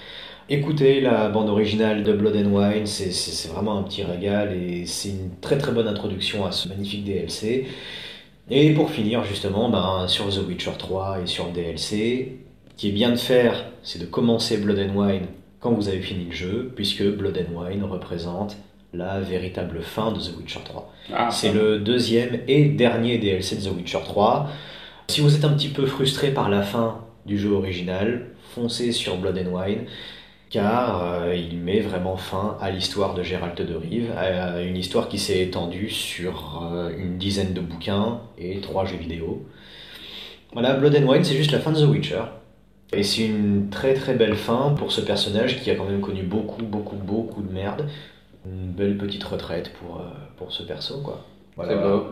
Écoutez 0.58 1.02
la 1.02 1.30
bande 1.30 1.50
originale 1.50 2.04
de 2.04 2.14
Blood 2.14 2.36
and 2.36 2.52
Wine, 2.54 2.86
c'est- 2.86 3.48
vraiment 3.52 3.76
un 3.80 3.82
petit 3.82 4.04
régal 4.04 4.54
et 4.56 4.86
c'est 4.86 5.10
une 5.10 5.32
très 5.42 5.58
très 5.58 5.72
bonne 5.72 5.88
introduction 5.88 6.46
à 6.46 6.52
ce 6.52 6.68
magnifique 6.70 7.04
DLC. 7.06 7.66
Et 8.52 8.72
pour 8.74 8.92
finir, 8.92 9.24
justement, 9.24 9.70
ben, 9.70 10.06
sur 10.08 10.30
The 10.30 10.48
Witcher 10.48 10.74
3 10.78 11.22
et 11.24 11.26
sur 11.26 11.48
le 11.48 11.54
DLC, 11.54 12.38
ce 12.70 12.76
qui 12.78 12.90
est 12.90 12.92
bien 12.92 13.10
de 13.10 13.16
faire, 13.16 13.66
c'est 13.82 13.98
de 13.98 14.06
commencer 14.06 14.58
Blood 14.58 14.78
and 14.78 14.96
Wine 14.96 15.26
quand 15.60 15.72
vous 15.72 15.88
avez 15.90 16.02
fini 16.02 16.26
le 16.26 16.32
jeu, 16.36 16.72
puisque 16.76 17.04
Blood 17.04 17.36
and 17.50 17.60
Wine 17.60 17.84
représente 17.84 18.56
la 18.94 19.20
véritable 19.22 19.82
fin 19.82 20.12
de 20.12 20.20
The 20.20 20.38
Witcher 20.38 20.60
3. 20.66 20.94
Ah, 21.12 21.32
C'est 21.32 21.52
le 21.52 21.80
deuxième 21.80 22.42
et 22.48 22.66
dernier 22.66 23.18
DLC 23.18 23.56
de 23.56 23.62
The 23.64 23.76
Witcher 23.76 24.02
3. 24.06 24.50
Si 25.08 25.20
vous 25.22 25.36
êtes 25.36 25.46
un 25.46 25.54
petit 25.54 25.70
peu 25.70 25.88
frustré 25.88 26.30
par 26.30 26.48
la 26.52 26.62
fin 26.62 27.00
du 27.26 27.40
jeu 27.40 27.50
original, 27.54 28.28
foncez 28.54 28.92
sur 28.92 29.18
Blood 29.18 29.40
and 29.40 29.52
Wine, 29.52 29.80
car 30.54 31.04
euh, 31.04 31.36
il 31.36 31.58
met 31.58 31.80
vraiment 31.80 32.16
fin 32.16 32.58
à 32.62 32.70
l'histoire 32.70 33.16
de 33.16 33.24
Gérald 33.24 33.56
de 33.60 33.74
Rive, 33.74 34.14
à 34.16 34.62
une 34.62 34.78
histoire 34.78 35.10
qui 35.10 35.18
s'est 35.18 35.42
étendue 35.42 35.90
sur 35.90 36.70
euh, 36.72 36.92
une 36.96 37.18
dizaine 37.18 37.54
de 37.54 37.60
bouquins 37.60 38.20
et 38.38 38.62
trois 38.62 38.86
jeux 38.86 38.98
vidéo. 38.98 39.48
Voilà, 40.54 40.76
Blood 40.76 40.96
and 40.96 41.08
Wine, 41.08 41.24
c'est 41.24 41.36
juste 41.36 41.52
la 41.52 41.60
fin 41.60 41.72
de 41.72 41.84
The 41.84 41.90
Witcher. 41.90 42.22
Et 42.94 43.02
c'est 43.02 43.26
une 43.26 43.72
très 43.72 43.96
très 43.96 44.14
belle 44.14 44.36
fin 44.36 44.76
pour 44.78 44.92
ce 44.92 45.02
personnage 45.02 45.60
qui 45.60 45.72
a 45.72 45.76
quand 45.76 45.86
même 45.86 46.02
connu 46.02 46.22
beaucoup, 46.22 46.64
beaucoup, 46.64 46.98
beaucoup 46.98 47.42
de 47.42 47.52
merde. 47.52 47.90
Une 48.46 48.74
belle 48.74 48.96
petite 49.00 49.24
retraite 49.24 49.74
pour, 49.74 50.02
euh, 50.02 50.04
pour 50.38 50.52
ce 50.52 50.62
perso, 50.62 51.02
quoi. 51.02 51.26
C'est 51.68 51.82
beau. 51.82 52.12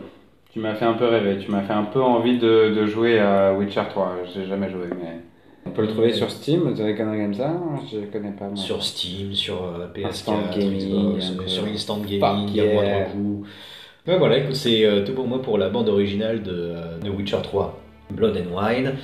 Tu 0.50 0.58
m'as 0.58 0.74
fait 0.74 0.84
un 0.84 0.94
peu 0.94 1.06
rêver, 1.06 1.38
tu 1.38 1.48
m'as 1.48 1.62
fait 1.62 1.74
un 1.74 1.84
peu 1.84 2.02
envie 2.02 2.38
de, 2.38 2.74
de 2.74 2.86
jouer 2.86 3.20
à 3.20 3.54
Witcher 3.54 3.84
3. 3.88 4.16
J'ai 4.34 4.46
jamais 4.46 4.68
joué, 4.68 4.88
mais. 5.00 5.20
On 5.64 5.70
peut 5.70 5.82
le 5.82 5.88
trouver 5.88 6.12
sur 6.12 6.30
Steam, 6.30 6.60
vous 6.60 6.80
avez 6.80 6.94
conneries 6.96 7.22
comme 7.22 7.34
ça 7.34 7.52
Je 7.90 7.98
connais 8.10 8.32
pas. 8.32 8.46
moi. 8.46 8.56
Sur 8.56 8.82
Steam, 8.82 9.32
sur 9.32 9.62
euh, 9.62 9.86
PS4, 9.94 10.06
Instant 10.06 10.38
gaming, 10.54 10.78
Xbox, 10.80 11.30
un 11.30 11.34
peu. 11.42 11.48
sur 11.48 11.64
Instant 11.66 11.98
Gaming, 11.98 12.48
il 12.48 12.56
y 12.56 12.60
a 12.60 12.72
moindre 12.74 13.12
coup. 13.12 13.44
Ouais, 14.06 14.18
voilà, 14.18 14.38
écoute, 14.38 14.56
c'est 14.56 14.84
euh, 14.84 15.04
tout 15.04 15.12
pour 15.12 15.26
moi 15.28 15.40
pour 15.40 15.58
la 15.58 15.68
bande 15.68 15.88
originale 15.88 16.42
de, 16.42 16.50
euh, 16.52 16.98
de 16.98 17.08
Witcher 17.10 17.38
3, 17.42 17.78
Blood 18.10 18.36
and 18.36 18.56
Wine. 18.56 18.94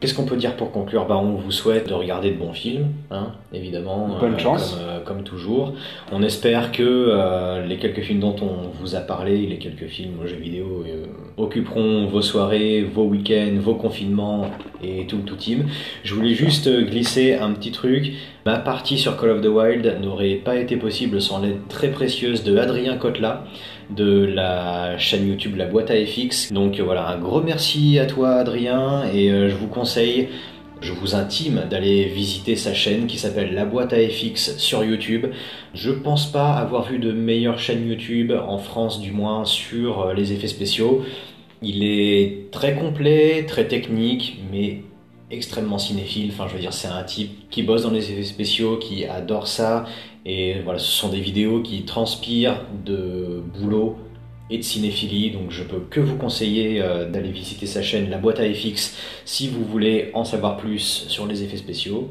Qu'est-ce 0.00 0.14
qu'on 0.14 0.24
peut 0.24 0.36
dire 0.36 0.56
pour 0.56 0.72
conclure? 0.72 1.06
Bah, 1.06 1.18
On 1.18 1.34
vous 1.34 1.50
souhaite 1.50 1.88
de 1.88 1.92
regarder 1.92 2.30
de 2.30 2.38
bons 2.38 2.54
films, 2.54 2.86
hein, 3.10 3.32
évidemment. 3.52 4.16
Bonne 4.18 4.38
chance. 4.38 4.72
Comme, 4.74 4.88
euh, 4.88 5.00
comme 5.00 5.22
toujours. 5.24 5.74
On 6.10 6.22
espère 6.22 6.72
que 6.72 6.82
euh, 6.82 7.66
les 7.66 7.76
quelques 7.76 8.00
films 8.00 8.20
dont 8.20 8.36
on 8.40 8.70
vous 8.80 8.94
a 8.94 9.00
parlé, 9.00 9.46
les 9.46 9.58
quelques 9.58 9.88
films 9.88 10.14
aux 10.22 10.26
jeux 10.26 10.36
vidéo, 10.36 10.84
euh, 10.88 11.04
occuperont 11.36 12.06
vos 12.06 12.22
soirées, 12.22 12.82
vos 12.82 13.04
week-ends, 13.04 13.58
vos 13.60 13.74
confinements 13.74 14.46
et 14.82 15.06
tout 15.06 15.18
le 15.18 15.22
tout 15.22 15.36
team. 15.36 15.66
Je 16.02 16.14
voulais 16.14 16.34
juste 16.34 16.66
euh, 16.66 16.82
glisser 16.82 17.34
un 17.34 17.52
petit 17.52 17.70
truc. 17.70 18.12
Ma 18.46 18.58
partie 18.58 18.96
sur 18.96 19.18
Call 19.18 19.30
of 19.30 19.42
the 19.42 19.48
Wild 19.48 19.98
n'aurait 20.00 20.36
pas 20.36 20.56
été 20.56 20.76
possible 20.76 21.20
sans 21.20 21.40
l'aide 21.40 21.68
très 21.68 21.88
précieuse 21.88 22.42
de 22.42 22.56
Adrien 22.56 22.96
Cotla 22.96 23.44
de 23.94 24.24
la 24.24 24.98
chaîne 24.98 25.28
YouTube 25.28 25.56
La 25.56 25.66
Boîte 25.66 25.90
à 25.90 25.94
FX. 25.94 26.52
Donc 26.52 26.78
euh, 26.78 26.82
voilà, 26.82 27.08
un 27.08 27.18
gros 27.18 27.42
merci 27.42 27.98
à 27.98 28.06
toi 28.06 28.34
Adrien 28.36 29.04
et 29.12 29.30
euh, 29.30 29.48
je 29.48 29.56
vous 29.56 29.66
conseille, 29.66 30.28
je 30.80 30.92
vous 30.92 31.14
intime 31.14 31.64
d'aller 31.70 32.04
visiter 32.04 32.56
sa 32.56 32.74
chaîne 32.74 33.06
qui 33.06 33.18
s'appelle 33.18 33.54
La 33.54 33.64
Boîte 33.64 33.92
à 33.92 33.96
FX 33.96 34.56
sur 34.56 34.84
YouTube. 34.84 35.26
Je 35.74 35.90
pense 35.90 36.30
pas 36.30 36.52
avoir 36.52 36.90
vu 36.90 36.98
de 36.98 37.12
meilleure 37.12 37.58
chaîne 37.58 37.86
YouTube 37.86 38.32
en 38.46 38.58
France 38.58 39.00
du 39.00 39.12
moins 39.12 39.44
sur 39.44 40.00
euh, 40.02 40.14
les 40.14 40.32
effets 40.32 40.48
spéciaux. 40.48 41.04
Il 41.62 41.84
est 41.84 42.50
très 42.50 42.74
complet, 42.74 43.44
très 43.46 43.68
technique, 43.68 44.40
mais 44.50 44.82
extrêmement 45.30 45.78
cinéphile. 45.78 46.30
Enfin, 46.32 46.46
je 46.48 46.54
veux 46.54 46.60
dire, 46.60 46.72
c'est 46.72 46.88
un 46.88 47.02
type 47.02 47.48
qui 47.50 47.62
bosse 47.62 47.82
dans 47.82 47.90
les 47.90 48.10
effets 48.10 48.24
spéciaux, 48.24 48.76
qui 48.78 49.04
adore 49.06 49.46
ça. 49.46 49.86
Et 50.26 50.60
voilà, 50.60 50.78
ce 50.78 50.90
sont 50.90 51.08
des 51.08 51.20
vidéos 51.20 51.62
qui 51.62 51.84
transpirent 51.84 52.62
de 52.84 53.42
boulot 53.58 53.96
et 54.50 54.58
de 54.58 54.62
cinéphilie. 54.62 55.30
Donc, 55.30 55.50
je 55.50 55.62
peux 55.62 55.80
que 55.80 56.00
vous 56.00 56.16
conseiller 56.16 56.82
euh, 56.82 57.08
d'aller 57.08 57.30
visiter 57.30 57.66
sa 57.66 57.82
chaîne 57.82 58.10
La 58.10 58.18
Boîte 58.18 58.40
à 58.40 58.52
FX 58.52 58.96
si 59.24 59.48
vous 59.48 59.64
voulez 59.64 60.10
en 60.14 60.24
savoir 60.24 60.56
plus 60.56 61.06
sur 61.08 61.26
les 61.26 61.42
effets 61.42 61.56
spéciaux. 61.56 62.10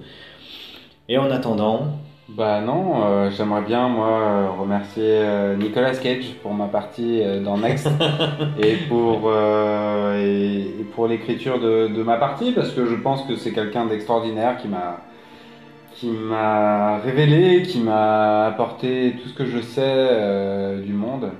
Et 1.07 1.17
en 1.17 1.31
attendant, 1.31 1.99
Bah 2.31 2.61
non, 2.61 3.03
euh, 3.07 3.31
j'aimerais 3.31 3.63
bien 3.63 3.89
moi 3.89 4.51
remercier 4.51 5.03
euh, 5.03 5.55
Nicolas 5.55 5.95
Cage 5.95 6.35
pour 6.43 6.53
ma 6.53 6.67
partie 6.67 7.23
euh, 7.23 7.41
dans 7.41 7.57
Next 7.57 7.89
et 8.57 8.75
pour 8.77 9.23
euh, 9.25 10.15
et, 10.21 10.81
et 10.81 10.83
pour 10.83 11.07
l'écriture 11.07 11.59
de, 11.59 11.87
de 11.87 12.03
ma 12.03 12.17
partie 12.17 12.51
parce 12.51 12.71
que 12.71 12.85
je 12.85 12.93
pense 12.95 13.23
que 13.23 13.35
c'est 13.35 13.51
quelqu'un 13.51 13.87
d'extraordinaire 13.87 14.57
qui 14.57 14.67
m'a 14.67 15.07
qui 15.91 16.09
m'a 16.11 16.99
révélé, 16.99 17.63
qui 17.63 17.79
m'a 17.81 18.45
apporté 18.47 19.19
tout 19.21 19.29
ce 19.29 19.33
que 19.35 19.45
je 19.45 19.61
sais 19.61 19.81
euh, 19.85 20.81
du 20.81 20.93
monde, 20.93 21.31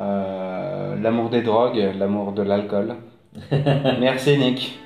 Euh, 0.00 0.96
l'amour 1.00 1.30
des 1.30 1.42
drogues, 1.42 1.78
l'amour 1.98 2.32
de 2.32 2.42
l'alcool. 2.42 2.96
Merci 4.00 4.38
Nick. 4.38 4.80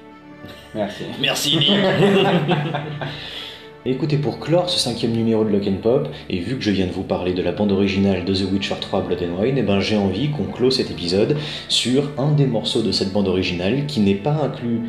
Merci. 0.75 1.05
Merci 1.19 1.57
Nick 1.59 1.71
Écoutez, 3.87 4.17
pour 4.17 4.41
clore 4.41 4.69
ce 4.69 4.77
cinquième 4.77 5.13
numéro 5.13 5.45
de 5.45 5.51
Lock 5.51 5.71
Pop, 5.81 6.09
et 6.29 6.41
vu 6.41 6.57
que 6.57 6.65
je 6.65 6.73
viens 6.73 6.87
de 6.87 6.93
vous 6.93 7.05
parler 7.05 7.33
de 7.33 7.43
la 7.43 7.53
bande 7.53 7.71
originale 7.71 8.25
de 8.25 8.35
The 8.35 8.51
Witcher 8.53 8.75
3 8.81 9.03
Blood 9.03 9.23
and 9.23 9.41
Wine, 9.41 9.55
eh 9.57 9.63
ben 9.63 9.79
j'ai 9.79 9.97
envie 9.97 10.31
qu'on 10.31 10.45
clôt 10.45 10.73
cet 10.73 10.91
épisode 10.91 11.37
sur 11.69 12.11
un 12.19 12.33
des 12.33 12.47
morceaux 12.47 12.83
de 12.83 12.91
cette 12.91 13.13
bande 13.13 13.29
originale 13.29 13.87
qui 13.87 14.01
n'est 14.01 14.17
pas 14.17 14.33
inclus 14.33 14.81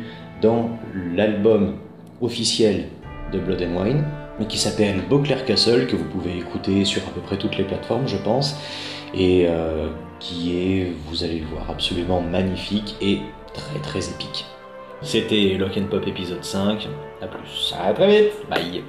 dans 0.42 0.70
l'album 1.14 1.76
officiel 2.20 2.86
de 3.32 3.38
Blood 3.38 3.62
and 3.62 3.80
Wine, 3.80 4.04
mais 4.40 4.46
qui 4.46 4.58
s'appelle 4.58 4.96
Beauclair 5.08 5.44
Castle, 5.44 5.86
que 5.86 5.94
vous 5.94 6.06
pouvez 6.06 6.36
écouter 6.36 6.84
sur 6.84 7.02
à 7.02 7.10
peu 7.10 7.20
près 7.20 7.38
toutes 7.38 7.56
les 7.58 7.64
plateformes, 7.64 8.08
je 8.08 8.16
pense, 8.16 8.56
et 9.14 9.44
euh, 9.46 9.88
qui 10.18 10.56
est, 10.56 10.92
vous 11.06 11.22
allez 11.22 11.38
le 11.38 11.46
voir, 11.46 11.70
absolument 11.70 12.20
magnifique 12.20 12.96
et 13.00 13.20
très 13.54 13.78
très 13.78 14.10
épique. 14.10 14.46
C'était 15.02 15.56
Lock 15.58 15.76
and 15.78 15.86
Pop 15.90 16.06
épisode 16.06 16.44
5. 16.44 16.88
À 17.22 17.26
plus. 17.26 17.74
À 17.78 17.92
très 17.92 18.22
vite 18.22 18.32
Bye. 18.48 18.84